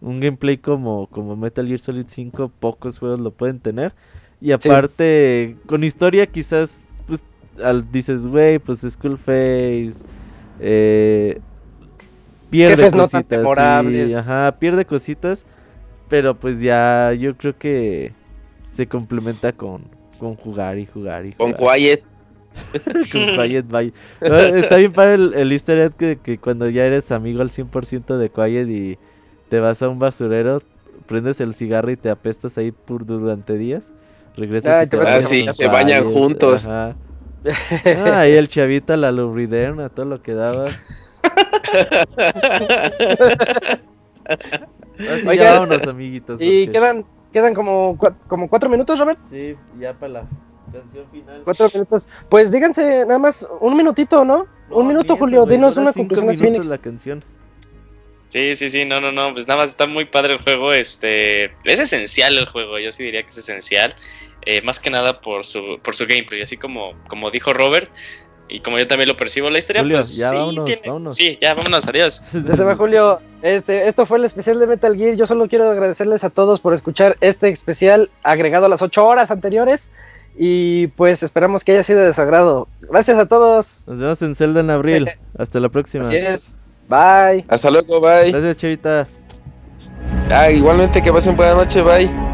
[0.00, 3.92] Un gameplay como, como Metal Gear Solid 5, pocos juegos lo pueden tener.
[4.40, 6.72] Y aparte, con historia quizás,
[7.06, 7.20] pues,
[7.62, 9.94] al, dices, güey, pues Skullface,
[10.58, 11.38] eh,
[12.52, 13.56] pierde Jefes no tan cositas,
[13.88, 15.44] sí, ajá, pierde cositas,
[16.08, 18.12] pero pues ya yo creo que
[18.76, 19.82] se complementa con,
[20.18, 21.54] con jugar y jugar y Con.
[21.54, 22.04] Quiet.
[23.10, 23.94] Con Quiet Bay.
[24.20, 27.50] No, está bien para el, el easter egg que, que cuando ya eres amigo al
[27.50, 28.98] 100% de Quiet y
[29.48, 30.62] te vas a un basurero,
[31.06, 33.82] prendes el cigarro y te apestas ahí por durante días.
[34.36, 36.68] Regresas y te te vas a Ah, sí, se bañan juntos.
[36.68, 36.94] Ajá.
[37.84, 40.66] Ah, y el chavita, la lubriderna, todo lo que daba.
[44.98, 46.40] Así Oigan, ya vámonos, amiguitos.
[46.40, 49.18] Y porque- quedan, quedan como, como cuatro minutos, Robert.
[49.30, 50.28] Sí, ya para la
[50.72, 51.40] canción final.
[51.44, 52.08] Cuatro minutos.
[52.28, 54.46] Pues díganse nada más un minutito, ¿no?
[54.68, 55.46] No, un minuto, Julio.
[55.46, 57.24] Dinos una cinco conclusión así bien minutos la canción.
[58.28, 61.52] Sí, sí, sí, no, no, no, pues nada más está muy padre el juego, este,
[61.64, 63.94] es esencial el juego, yo sí diría que es esencial,
[64.46, 67.92] eh, más que nada por su, por su gameplay, así como, como dijo Robert,
[68.52, 71.14] y como yo también lo percibo, la historia, Julio, pues ya sí, vámonos, tiene- vámonos.
[71.16, 72.22] sí, ya vámonos, adiós.
[72.54, 73.20] Se va Julio.
[73.42, 75.16] Este, esto fue el especial de Metal Gear.
[75.16, 79.30] Yo solo quiero agradecerles a todos por escuchar este especial agregado a las ocho horas
[79.30, 79.90] anteriores.
[80.38, 82.68] Y pues esperamos que haya sido de su agrado.
[82.80, 83.84] Gracias a todos.
[83.86, 85.10] Nos vemos en Zelda en abril.
[85.36, 86.04] Hasta la próxima.
[86.04, 86.56] Así es.
[86.88, 87.44] Bye.
[87.48, 88.30] Hasta luego, bye.
[88.30, 89.06] Gracias, Chavita.
[90.30, 92.31] Ah, igualmente que pasen buena noche, bye.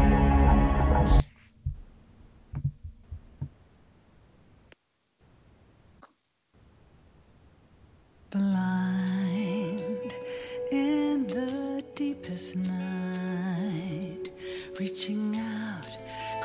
[14.79, 15.91] Reaching out,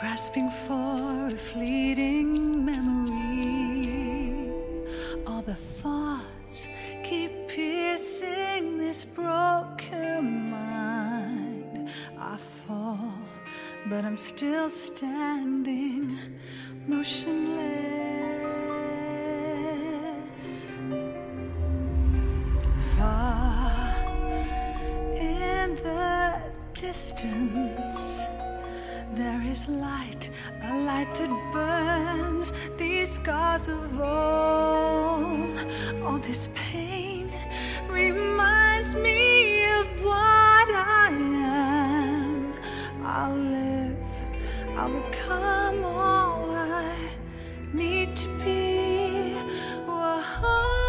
[0.00, 4.50] grasping for a fleeting memory.
[5.24, 6.66] All the thoughts
[7.04, 11.88] keep piercing this broken mind.
[12.18, 13.12] I fall,
[13.86, 16.18] but I'm still standing,
[16.88, 17.52] motionless.
[22.96, 23.94] Far
[25.20, 26.53] in the
[26.86, 28.26] distance,
[29.14, 30.28] there is light,
[30.62, 35.56] a light that burns these scars of old.
[36.04, 37.32] All this pain
[37.88, 40.68] reminds me of what
[41.02, 42.52] I am.
[43.02, 43.96] I'll live,
[44.76, 46.94] I'll become all I
[47.72, 49.36] need to be.
[49.88, 50.83] Words